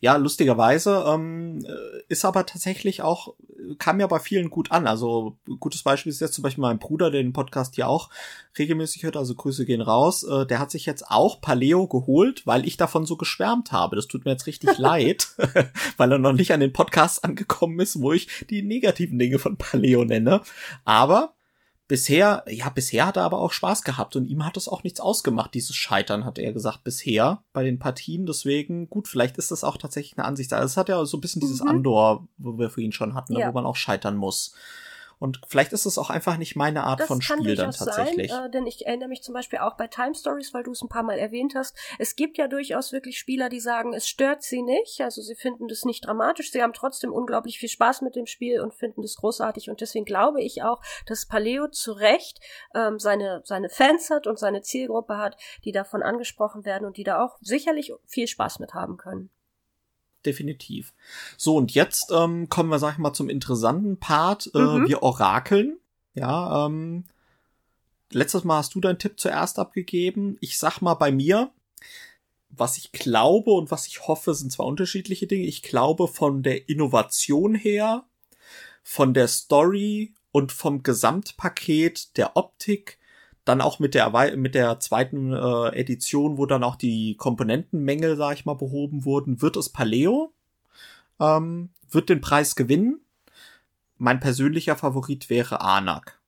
ja, 0.00 0.16
lustigerweise 0.16 1.04
ähm, 1.06 1.64
äh, 1.64 2.02
ist 2.08 2.24
aber 2.24 2.46
tatsächlich 2.46 3.02
auch, 3.02 3.34
kam 3.78 4.00
ja 4.00 4.06
bei 4.06 4.18
vielen 4.18 4.50
gut 4.50 4.70
an. 4.70 4.86
Also 4.86 5.38
gutes 5.58 5.82
Beispiel 5.82 6.10
ist 6.10 6.20
jetzt 6.20 6.34
zum 6.34 6.42
Beispiel 6.42 6.62
mein 6.62 6.78
Bruder, 6.78 7.10
der 7.10 7.22
den 7.22 7.32
Podcast 7.32 7.74
hier 7.74 7.88
auch 7.88 8.10
regelmäßig 8.58 9.02
hört, 9.02 9.16
also 9.16 9.34
Grüße 9.34 9.64
gehen 9.66 9.80
raus. 9.80 10.22
Äh, 10.22 10.46
der 10.46 10.58
hat 10.58 10.70
sich 10.70 10.86
jetzt 10.86 11.08
auch 11.08 11.40
Paleo 11.40 11.86
geholt, 11.86 12.46
weil 12.46 12.66
ich 12.66 12.76
davon 12.76 13.06
so 13.06 13.16
geschwärmt 13.16 13.72
habe. 13.72 13.96
Das 13.96 14.08
tut 14.08 14.24
mir 14.24 14.32
jetzt 14.32 14.46
richtig 14.46 14.78
leid, 14.78 15.28
weil 15.96 16.12
er 16.12 16.18
noch 16.18 16.32
nicht 16.32 16.52
an 16.52 16.60
den 16.60 16.72
Podcast 16.72 17.24
angekommen 17.24 17.78
ist, 17.80 18.00
wo 18.00 18.12
ich 18.12 18.28
die 18.50 18.62
negativen 18.62 19.18
Dinge 19.18 19.38
von 19.38 19.56
Paleo 19.56 20.04
nenne. 20.04 20.42
Aber 20.84 21.34
bisher, 21.90 22.44
ja, 22.46 22.68
bisher 22.68 23.04
hat 23.04 23.16
er 23.16 23.24
aber 23.24 23.40
auch 23.40 23.50
Spaß 23.50 23.82
gehabt 23.82 24.14
und 24.14 24.24
ihm 24.24 24.46
hat 24.46 24.56
es 24.56 24.68
auch 24.68 24.84
nichts 24.84 25.00
ausgemacht, 25.00 25.52
dieses 25.54 25.74
Scheitern, 25.74 26.24
hat 26.24 26.38
er 26.38 26.52
gesagt, 26.52 26.84
bisher 26.84 27.42
bei 27.52 27.64
den 27.64 27.80
Partien. 27.80 28.26
Deswegen, 28.26 28.88
gut, 28.88 29.08
vielleicht 29.08 29.38
ist 29.38 29.50
das 29.50 29.64
auch 29.64 29.76
tatsächlich 29.76 30.16
eine 30.16 30.24
Ansicht. 30.24 30.52
Also 30.52 30.66
es 30.66 30.76
hat 30.76 30.88
ja 30.88 31.04
so 31.04 31.16
ein 31.16 31.20
bisschen 31.20 31.40
dieses 31.40 31.62
mhm. 31.62 31.68
Andor, 31.68 32.28
wo 32.38 32.56
wir 32.58 32.70
für 32.70 32.80
ihn 32.80 32.92
schon 32.92 33.14
hatten, 33.14 33.32
ne, 33.32 33.40
ja. 33.40 33.48
wo 33.48 33.52
man 33.52 33.66
auch 33.66 33.74
scheitern 33.74 34.14
muss. 34.14 34.54
Und 35.20 35.38
vielleicht 35.46 35.74
ist 35.74 35.84
es 35.84 35.98
auch 35.98 36.08
einfach 36.08 36.38
nicht 36.38 36.56
meine 36.56 36.82
Art 36.84 37.00
das 37.00 37.06
von 37.06 37.20
Spiel 37.20 37.54
dann 37.54 37.72
tatsächlich. 37.72 38.30
Sein, 38.30 38.46
äh, 38.46 38.50
denn 38.50 38.66
ich 38.66 38.86
erinnere 38.86 39.10
mich 39.10 39.22
zum 39.22 39.34
Beispiel 39.34 39.58
auch 39.58 39.76
bei 39.76 39.86
Time 39.86 40.14
Stories, 40.14 40.54
weil 40.54 40.62
du 40.62 40.72
es 40.72 40.80
ein 40.80 40.88
paar 40.88 41.02
Mal 41.02 41.18
erwähnt 41.18 41.54
hast. 41.54 41.76
Es 41.98 42.16
gibt 42.16 42.38
ja 42.38 42.48
durchaus 42.48 42.90
wirklich 42.90 43.18
Spieler, 43.18 43.50
die 43.50 43.60
sagen, 43.60 43.92
es 43.92 44.08
stört 44.08 44.42
sie 44.42 44.62
nicht. 44.62 45.02
Also 45.02 45.20
sie 45.20 45.34
finden 45.34 45.68
das 45.68 45.84
nicht 45.84 46.06
dramatisch. 46.06 46.50
Sie 46.50 46.62
haben 46.62 46.72
trotzdem 46.72 47.12
unglaublich 47.12 47.58
viel 47.58 47.68
Spaß 47.68 48.00
mit 48.00 48.16
dem 48.16 48.24
Spiel 48.24 48.62
und 48.62 48.72
finden 48.72 49.02
das 49.02 49.16
großartig. 49.16 49.68
Und 49.68 49.82
deswegen 49.82 50.06
glaube 50.06 50.40
ich 50.42 50.62
auch, 50.62 50.80
dass 51.04 51.26
Paleo 51.26 51.68
zu 51.68 51.92
Recht 51.92 52.40
ähm, 52.74 52.98
seine, 52.98 53.42
seine 53.44 53.68
Fans 53.68 54.08
hat 54.08 54.26
und 54.26 54.38
seine 54.38 54.62
Zielgruppe 54.62 55.18
hat, 55.18 55.36
die 55.64 55.72
davon 55.72 56.02
angesprochen 56.02 56.64
werden 56.64 56.86
und 56.86 56.96
die 56.96 57.04
da 57.04 57.22
auch 57.22 57.36
sicherlich 57.42 57.92
viel 58.06 58.26
Spaß 58.26 58.58
mit 58.58 58.72
haben 58.72 58.96
können 58.96 59.30
definitiv. 60.26 60.92
So, 61.36 61.56
und 61.56 61.72
jetzt 61.72 62.10
ähm, 62.12 62.48
kommen 62.48 62.70
wir, 62.70 62.78
sag 62.78 62.92
ich 62.92 62.98
mal, 62.98 63.12
zum 63.12 63.28
interessanten 63.28 63.98
Part. 63.98 64.50
Äh, 64.54 64.58
mhm. 64.58 64.88
Wir 64.88 65.02
orakeln. 65.02 65.78
Ja, 66.14 66.66
ähm, 66.66 67.04
letztes 68.10 68.44
Mal 68.44 68.58
hast 68.58 68.74
du 68.74 68.80
deinen 68.80 68.98
Tipp 68.98 69.18
zuerst 69.18 69.58
abgegeben. 69.58 70.36
Ich 70.40 70.58
sag 70.58 70.80
mal 70.80 70.94
bei 70.94 71.12
mir, 71.12 71.52
was 72.50 72.76
ich 72.76 72.92
glaube 72.92 73.52
und 73.52 73.70
was 73.70 73.86
ich 73.86 74.06
hoffe, 74.06 74.34
sind 74.34 74.52
zwar 74.52 74.66
unterschiedliche 74.66 75.26
Dinge. 75.26 75.46
Ich 75.46 75.62
glaube 75.62 76.08
von 76.08 76.42
der 76.42 76.68
Innovation 76.68 77.54
her, 77.54 78.04
von 78.82 79.14
der 79.14 79.28
Story 79.28 80.14
und 80.32 80.52
vom 80.52 80.82
Gesamtpaket 80.82 82.16
der 82.16 82.36
Optik 82.36 82.98
dann 83.50 83.60
auch 83.60 83.80
mit 83.80 83.94
der 83.94 84.10
mit 84.36 84.54
der 84.54 84.78
zweiten 84.80 85.32
äh, 85.32 85.68
Edition, 85.76 86.38
wo 86.38 86.46
dann 86.46 86.62
auch 86.64 86.76
die 86.76 87.16
Komponentenmängel, 87.16 88.16
sag 88.16 88.34
ich 88.34 88.44
mal, 88.44 88.54
behoben 88.54 89.04
wurden, 89.04 89.42
wird 89.42 89.56
es 89.56 89.68
Paleo, 89.68 90.32
ähm, 91.18 91.70
wird 91.90 92.08
den 92.08 92.20
Preis 92.20 92.54
gewinnen. 92.54 93.00
Mein 93.98 94.20
persönlicher 94.20 94.76
Favorit 94.76 95.28
wäre 95.28 95.60
Anak. 95.60 96.20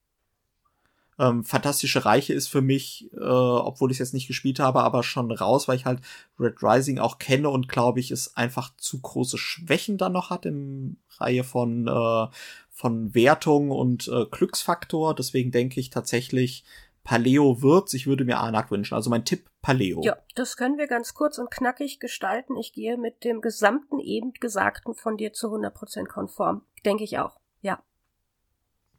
Ähm, 1.18 1.44
Fantastische 1.44 2.04
Reiche 2.04 2.34
ist 2.34 2.48
für 2.48 2.62
mich, 2.62 3.08
äh, 3.12 3.18
obwohl 3.18 3.90
ich 3.92 3.96
es 3.96 4.08
jetzt 4.08 4.14
nicht 4.14 4.26
gespielt 4.26 4.58
habe, 4.58 4.82
aber 4.82 5.04
schon 5.04 5.30
raus, 5.30 5.68
weil 5.68 5.76
ich 5.76 5.84
halt 5.84 6.00
Red 6.40 6.62
Rising 6.62 6.98
auch 6.98 7.18
kenne 7.18 7.50
und 7.50 7.68
glaube 7.68 8.00
ich, 8.00 8.10
es 8.10 8.36
einfach 8.36 8.74
zu 8.76 9.00
große 9.00 9.38
Schwächen 9.38 9.98
dann 9.98 10.12
noch 10.12 10.30
hat 10.30 10.44
im 10.46 10.96
Reihe 11.18 11.44
von, 11.44 11.86
äh, 11.86 12.26
von 12.70 13.14
Wertung 13.14 13.70
und 13.70 14.08
äh, 14.08 14.26
Glücksfaktor. 14.30 15.14
Deswegen 15.14 15.52
denke 15.52 15.78
ich 15.78 15.90
tatsächlich, 15.90 16.64
Paleo 17.04 17.62
wird's. 17.62 17.94
Ich 17.94 18.06
würde 18.06 18.24
mir 18.24 18.38
Anak 18.38 18.70
wünschen. 18.70 18.94
Also 18.94 19.10
mein 19.10 19.24
Tipp 19.24 19.48
Paleo. 19.60 20.00
Ja, 20.02 20.16
das 20.34 20.56
können 20.56 20.78
wir 20.78 20.86
ganz 20.86 21.14
kurz 21.14 21.38
und 21.38 21.50
knackig 21.50 22.00
gestalten. 22.00 22.56
Ich 22.56 22.72
gehe 22.72 22.96
mit 22.96 23.24
dem 23.24 23.40
gesamten 23.40 23.98
eben 23.98 24.32
Gesagten 24.34 24.94
von 24.94 25.16
dir 25.16 25.32
zu 25.32 25.48
100% 25.48 26.06
konform. 26.06 26.62
Denke 26.84 27.04
ich 27.04 27.18
auch. 27.18 27.38
Ja. 27.60 27.82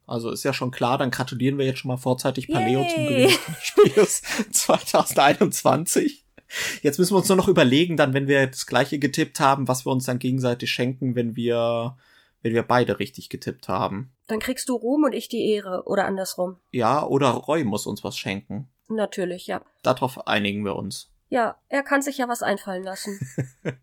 Also 0.06 0.30
ist 0.30 0.44
ja 0.44 0.52
schon 0.52 0.70
klar, 0.70 0.98
dann 0.98 1.10
gratulieren 1.10 1.58
wir 1.58 1.64
jetzt 1.64 1.78
schon 1.78 1.88
mal 1.88 1.96
vorzeitig 1.96 2.48
Paleo 2.48 2.82
Yay. 2.82 2.94
zum 2.94 3.06
Gewinn 3.06 3.28
des 3.28 3.62
Spiels 3.62 4.22
2021. 4.52 6.24
Jetzt 6.82 6.98
müssen 6.98 7.14
wir 7.14 7.18
uns 7.18 7.28
nur 7.28 7.36
noch 7.36 7.48
überlegen, 7.48 7.96
dann, 7.96 8.12
wenn 8.12 8.28
wir 8.28 8.46
das 8.46 8.66
gleiche 8.66 8.98
getippt 8.98 9.40
haben, 9.40 9.66
was 9.66 9.86
wir 9.86 9.92
uns 9.92 10.04
dann 10.04 10.18
gegenseitig 10.18 10.70
schenken, 10.70 11.14
wenn 11.14 11.36
wir, 11.36 11.96
wenn 12.44 12.52
wir 12.52 12.62
beide 12.62 12.98
richtig 12.98 13.30
getippt 13.30 13.68
haben. 13.68 14.12
Dann 14.26 14.38
kriegst 14.38 14.68
du 14.68 14.76
Ruhm 14.76 15.04
und 15.04 15.14
ich 15.14 15.28
die 15.28 15.50
Ehre, 15.50 15.84
oder 15.86 16.04
andersrum. 16.04 16.58
Ja, 16.70 17.04
oder 17.04 17.30
Roy 17.30 17.64
muss 17.64 17.86
uns 17.86 18.04
was 18.04 18.18
schenken. 18.18 18.68
Natürlich, 18.88 19.46
ja. 19.46 19.62
Darauf 19.82 20.26
einigen 20.26 20.62
wir 20.62 20.76
uns. 20.76 21.10
Ja, 21.30 21.56
er 21.70 21.82
kann 21.82 22.02
sich 22.02 22.18
ja 22.18 22.28
was 22.28 22.42
einfallen 22.42 22.84
lassen. 22.84 23.18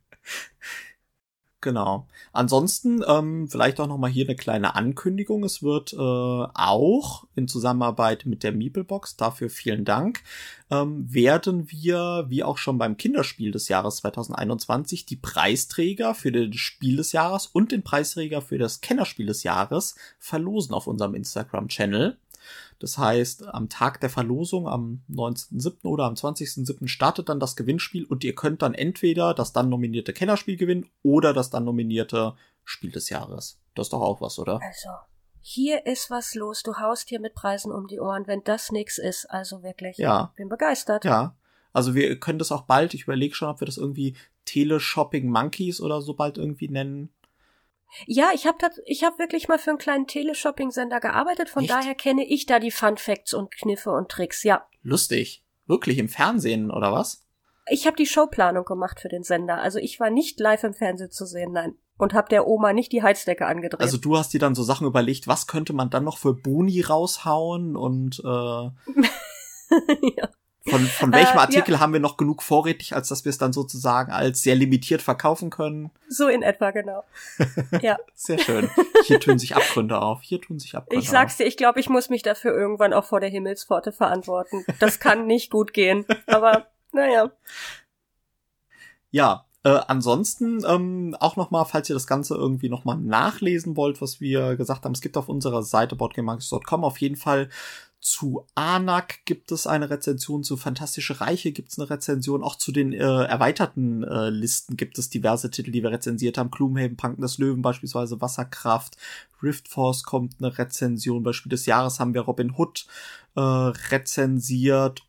Genau. 1.61 2.07
Ansonsten 2.33 3.03
ähm, 3.07 3.47
vielleicht 3.47 3.79
auch 3.79 3.85
noch 3.85 3.99
mal 3.99 4.09
hier 4.09 4.25
eine 4.25 4.35
kleine 4.35 4.73
Ankündigung. 4.73 5.43
Es 5.43 5.61
wird 5.61 5.93
äh, 5.93 5.95
auch 5.95 7.25
in 7.35 7.47
Zusammenarbeit 7.47 8.25
mit 8.25 8.41
der 8.41 8.51
Meeplebox, 8.51 9.15
dafür 9.15 9.51
vielen 9.51 9.85
Dank, 9.85 10.23
ähm, 10.71 11.05
werden 11.13 11.69
wir, 11.69 12.25
wie 12.29 12.43
auch 12.43 12.57
schon 12.57 12.79
beim 12.79 12.97
Kinderspiel 12.97 13.51
des 13.51 13.67
Jahres 13.67 13.97
2021, 13.97 15.05
die 15.05 15.17
Preisträger 15.17 16.15
für 16.15 16.31
das 16.31 16.59
Spiel 16.59 16.95
des 16.97 17.11
Jahres 17.11 17.45
und 17.45 17.71
den 17.71 17.83
Preisträger 17.83 18.41
für 18.41 18.57
das 18.57 18.81
Kennerspiel 18.81 19.27
des 19.27 19.43
Jahres 19.43 19.95
verlosen 20.17 20.73
auf 20.73 20.87
unserem 20.87 21.13
Instagram-Channel. 21.13 22.17
Das 22.81 22.97
heißt, 22.97 23.47
am 23.47 23.69
Tag 23.69 24.01
der 24.01 24.09
Verlosung, 24.09 24.67
am 24.67 25.03
19.07. 25.07 25.85
oder 25.85 26.05
am 26.05 26.15
20.07. 26.15 26.87
startet 26.87 27.29
dann 27.29 27.39
das 27.39 27.55
Gewinnspiel 27.55 28.05
und 28.05 28.23
ihr 28.23 28.33
könnt 28.33 28.63
dann 28.63 28.73
entweder 28.73 29.35
das 29.35 29.53
dann 29.53 29.69
nominierte 29.69 30.13
Kennerspiel 30.13 30.57
gewinnen 30.57 30.89
oder 31.03 31.31
das 31.31 31.51
dann 31.51 31.63
nominierte 31.63 32.33
Spiel 32.63 32.91
des 32.91 33.09
Jahres. 33.09 33.61
Das 33.75 33.85
ist 33.85 33.93
doch 33.93 34.01
auch 34.01 34.19
was, 34.19 34.39
oder? 34.39 34.59
Also, 34.63 34.89
hier 35.41 35.85
ist 35.85 36.09
was 36.09 36.33
los. 36.33 36.63
Du 36.63 36.77
haust 36.77 37.09
hier 37.09 37.19
mit 37.19 37.35
Preisen 37.35 37.71
um 37.71 37.85
die 37.85 37.99
Ohren, 37.99 38.25
wenn 38.25 38.43
das 38.43 38.71
nix 38.71 38.97
ist. 38.97 39.29
Also 39.29 39.61
wirklich. 39.61 39.97
Ja. 39.97 40.33
Bin 40.35 40.49
begeistert. 40.49 41.05
Ja. 41.05 41.35
Also 41.73 41.93
wir 41.93 42.19
können 42.19 42.39
das 42.39 42.51
auch 42.51 42.63
bald, 42.63 42.95
ich 42.95 43.03
überlege 43.03 43.35
schon, 43.35 43.47
ob 43.47 43.61
wir 43.61 43.67
das 43.67 43.77
irgendwie 43.77 44.17
Teleshopping 44.45 45.29
Monkeys 45.29 45.81
oder 45.81 46.01
so 46.01 46.15
bald 46.15 46.39
irgendwie 46.39 46.67
nennen. 46.67 47.13
Ja, 48.05 48.31
ich 48.33 48.47
habe 48.47 48.57
ich 48.85 49.03
hab 49.03 49.19
wirklich 49.19 49.47
mal 49.47 49.59
für 49.59 49.71
einen 49.71 49.79
kleinen 49.79 50.07
Teleshopping-Sender 50.07 50.99
gearbeitet, 50.99 51.49
von 51.49 51.63
Echt? 51.63 51.71
daher 51.71 51.95
kenne 51.95 52.25
ich 52.25 52.45
da 52.45 52.59
die 52.59 52.71
Fun 52.71 52.97
Facts 52.97 53.33
und 53.33 53.51
Kniffe 53.51 53.91
und 53.91 54.09
Tricks, 54.09 54.43
ja. 54.43 54.65
Lustig. 54.83 55.43
Wirklich 55.67 55.97
im 55.97 56.09
Fernsehen 56.09 56.71
oder 56.71 56.91
was? 56.91 57.25
Ich 57.69 57.85
habe 57.85 57.95
die 57.95 58.05
Showplanung 58.05 58.65
gemacht 58.65 58.99
für 58.99 59.09
den 59.09 59.23
Sender. 59.23 59.61
Also 59.61 59.79
ich 59.79 59.99
war 59.99 60.09
nicht 60.09 60.39
live 60.39 60.63
im 60.63 60.73
Fernsehen 60.73 61.11
zu 61.11 61.25
sehen, 61.25 61.51
nein. 61.51 61.75
Und 61.97 62.13
hab 62.13 62.29
der 62.29 62.47
Oma 62.47 62.73
nicht 62.73 62.91
die 62.91 63.03
Heizdecke 63.03 63.45
angedreht. 63.45 63.79
Also 63.79 63.97
du 63.97 64.17
hast 64.17 64.33
dir 64.33 64.39
dann 64.39 64.55
so 64.55 64.63
Sachen 64.63 64.87
überlegt, 64.87 65.27
was 65.27 65.45
könnte 65.45 65.71
man 65.71 65.91
dann 65.91 66.03
noch 66.03 66.17
für 66.17 66.33
Boni 66.33 66.81
raushauen 66.81 67.75
und 67.75 68.19
äh 68.19 68.27
ja. 70.17 70.29
Von, 70.67 70.85
von 70.85 71.11
welchem 71.11 71.37
äh, 71.37 71.41
Artikel 71.41 71.71
ja. 71.73 71.79
haben 71.79 71.91
wir 71.91 71.99
noch 71.99 72.17
genug 72.17 72.43
vorrätig, 72.43 72.93
als 72.95 73.07
dass 73.07 73.25
wir 73.25 73.31
es 73.31 73.39
dann 73.39 73.51
sozusagen 73.51 74.11
als 74.11 74.43
sehr 74.43 74.55
limitiert 74.55 75.01
verkaufen 75.01 75.49
können? 75.49 75.89
So 76.07 76.27
in 76.27 76.43
etwa, 76.43 76.69
genau. 76.69 77.03
Ja. 77.81 77.97
sehr 78.13 78.37
schön. 78.37 78.69
Hier 79.05 79.19
tun 79.19 79.39
sich 79.39 79.55
Abgründe 79.55 79.99
auf. 79.99 80.21
Hier 80.21 80.39
tun 80.39 80.59
sich 80.59 80.75
Abgründe 80.75 80.99
auf. 80.99 81.03
Ich 81.03 81.09
sag's 81.09 81.37
dir, 81.37 81.45
ich 81.45 81.57
glaube, 81.57 81.79
ich 81.79 81.89
muss 81.89 82.09
mich 82.09 82.21
dafür 82.21 82.53
irgendwann 82.53 82.93
auch 82.93 83.05
vor 83.05 83.19
der 83.19 83.29
Himmelspforte 83.29 83.91
verantworten. 83.91 84.63
Das 84.79 84.99
kann 84.99 85.25
nicht 85.25 85.49
gut 85.49 85.73
gehen. 85.73 86.05
Aber, 86.27 86.67
naja. 86.91 87.31
Ja, 89.09 89.45
äh, 89.63 89.79
ansonsten 89.87 90.63
ähm, 90.67 91.15
auch 91.19 91.37
nochmal, 91.37 91.65
falls 91.65 91.89
ihr 91.89 91.95
das 91.95 92.07
Ganze 92.07 92.35
irgendwie 92.35 92.69
nochmal 92.69 92.97
nachlesen 92.97 93.75
wollt, 93.77 94.01
was 94.01 94.21
wir 94.21 94.55
gesagt 94.55 94.85
haben, 94.85 94.93
es 94.93 95.01
gibt 95.01 95.17
auf 95.17 95.27
unserer 95.27 95.63
Seite 95.63 95.95
boardgamemarkets.com 95.95 96.83
auf 96.83 96.99
jeden 96.99 97.15
Fall 97.15 97.49
zu 98.01 98.47
Anak 98.55 99.25
gibt 99.25 99.51
es 99.51 99.67
eine 99.67 99.91
Rezension, 99.91 100.43
zu 100.43 100.57
Fantastische 100.57 101.21
Reiche 101.21 101.51
gibt 101.51 101.71
es 101.71 101.79
eine 101.79 101.89
Rezension, 101.89 102.43
auch 102.43 102.55
zu 102.55 102.71
den 102.71 102.93
äh, 102.93 102.97
erweiterten 102.97 104.03
äh, 104.03 104.29
Listen 104.29 104.75
gibt 104.75 104.97
es 104.97 105.09
diverse 105.09 105.51
Titel, 105.51 105.71
die 105.71 105.83
wir 105.83 105.91
rezensiert 105.91 106.39
haben. 106.39 106.49
Gloomhaven, 106.49 106.97
Panken 106.97 107.21
des 107.21 107.37
Löwen 107.37 107.61
beispielsweise, 107.61 108.19
Wasserkraft, 108.19 108.97
Rift 109.43 109.67
Force 109.67 110.03
kommt 110.03 110.35
eine 110.39 110.57
Rezension, 110.57 111.21
bei 111.21 111.31
Spiel 111.31 111.51
des 111.51 111.67
Jahres 111.67 111.99
haben 111.99 112.15
wir 112.15 112.21
Robin 112.21 112.55
Hood 112.57 112.87
äh, 113.35 113.39
rezensiert 113.39 115.03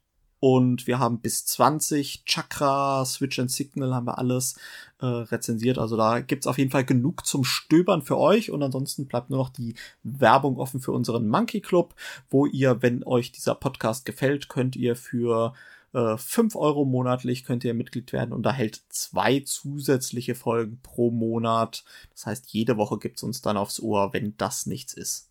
und 0.44 0.88
wir 0.88 0.98
haben 0.98 1.20
bis 1.20 1.46
20 1.46 2.24
Chakra, 2.24 3.04
Switch 3.04 3.38
and 3.38 3.48
Signal 3.48 3.94
haben 3.94 4.08
wir 4.08 4.18
alles 4.18 4.56
äh, 4.98 5.06
rezensiert. 5.06 5.78
Also 5.78 5.96
da 5.96 6.18
gibt's 6.18 6.48
auf 6.48 6.58
jeden 6.58 6.72
Fall 6.72 6.84
genug 6.84 7.24
zum 7.24 7.44
Stöbern 7.44 8.02
für 8.02 8.18
euch. 8.18 8.50
Und 8.50 8.60
ansonsten 8.60 9.06
bleibt 9.06 9.30
nur 9.30 9.38
noch 9.38 9.50
die 9.50 9.76
Werbung 10.02 10.58
offen 10.58 10.80
für 10.80 10.90
unseren 10.90 11.28
Monkey 11.28 11.60
Club, 11.60 11.94
wo 12.28 12.44
ihr, 12.44 12.82
wenn 12.82 13.04
euch 13.04 13.30
dieser 13.30 13.54
Podcast 13.54 14.04
gefällt, 14.04 14.48
könnt 14.48 14.74
ihr 14.74 14.96
für 14.96 15.54
äh, 15.92 16.16
5 16.16 16.56
Euro 16.56 16.84
monatlich 16.84 17.44
könnt 17.44 17.62
ihr 17.62 17.72
Mitglied 17.72 18.12
werden 18.12 18.32
und 18.32 18.44
erhält 18.44 18.82
zwei 18.88 19.38
zusätzliche 19.46 20.34
Folgen 20.34 20.80
pro 20.82 21.12
Monat. 21.12 21.84
Das 22.10 22.26
heißt, 22.26 22.52
jede 22.52 22.76
Woche 22.76 22.98
gibt's 22.98 23.22
uns 23.22 23.42
dann 23.42 23.56
aufs 23.56 23.78
Ohr, 23.78 24.12
wenn 24.12 24.36
das 24.38 24.66
nichts 24.66 24.92
ist. 24.92 25.30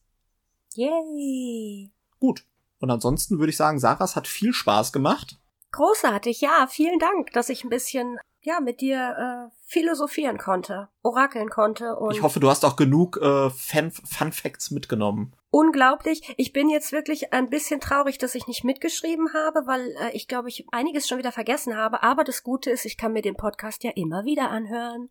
Yay! 0.76 1.92
Gut, 2.18 2.46
und 2.82 2.90
ansonsten 2.90 3.40
würde 3.40 3.52
ich 3.52 3.58
sagen, 3.58 3.80
Sarah, 3.80 4.04
es 4.04 4.16
hat 4.16 4.28
viel 4.28 4.54
Spaß 4.54 4.92
gemacht. 4.92 5.38
Großartig, 5.72 6.42
ja, 6.42 6.68
vielen 6.70 7.00
Dank, 7.00 7.32
dass 7.32 7.50
ich 7.50 7.64
ein 7.64 7.70
bisschen 7.70 8.20
ja 8.42 8.60
mit 8.60 8.82
dir 8.82 9.50
äh, 9.50 9.56
philosophieren 9.66 10.38
konnte, 10.38 10.90
orakeln 11.04 11.50
konnte 11.50 11.96
und 11.96 12.16
ich 12.16 12.24
hoffe, 12.24 12.40
du 12.40 12.50
hast 12.50 12.66
auch 12.66 12.76
genug 12.76 13.18
äh, 13.22 13.50
Fan 13.52 13.92
Fun 13.92 14.32
Facts 14.32 14.72
mitgenommen. 14.72 15.34
Unglaublich. 15.54 16.34
Ich 16.38 16.54
bin 16.54 16.70
jetzt 16.70 16.94
wirklich 16.94 17.34
ein 17.34 17.50
bisschen 17.50 17.82
traurig, 17.82 18.18
dass 18.18 18.36
ich 18.36 18.48
nicht 18.48 18.64
mitgeschrieben 18.64 19.34
habe, 19.34 19.68
weil 19.68 19.94
äh, 20.00 20.12
ich 20.14 20.30
glaube, 20.30 20.48
ich 20.48 20.66
einiges 20.72 21.10
schon 21.10 21.18
wieder 21.18 21.34
vergessen 21.34 21.76
habe. 21.76 22.04
Aber 22.04 22.24
das 22.24 22.44
Gute 22.44 22.72
ist, 22.72 22.86
ich 22.86 22.98
kann 22.98 23.12
mir 23.12 23.22
den 23.22 23.36
Podcast 23.36 23.84
ja 23.84 23.92
immer 23.92 24.24
wieder 24.24 24.50
anhören. 24.50 25.10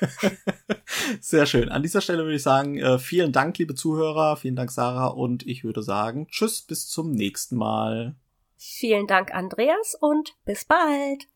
Sehr 1.20 1.46
schön. 1.46 1.68
An 1.68 1.82
dieser 1.82 2.00
Stelle 2.00 2.24
würde 2.24 2.36
ich 2.36 2.42
sagen, 2.42 2.78
äh, 2.78 2.98
vielen 2.98 3.32
Dank, 3.32 3.58
liebe 3.58 3.74
Zuhörer, 3.74 4.36
vielen 4.36 4.56
Dank, 4.56 4.70
Sarah, 4.70 5.08
und 5.08 5.46
ich 5.46 5.64
würde 5.64 5.82
sagen, 5.82 6.26
tschüss, 6.28 6.62
bis 6.62 6.88
zum 6.88 7.12
nächsten 7.12 7.56
Mal. 7.56 8.14
Vielen 8.56 9.06
Dank, 9.06 9.34
Andreas, 9.34 9.96
und 10.00 10.34
bis 10.44 10.64
bald. 10.64 11.26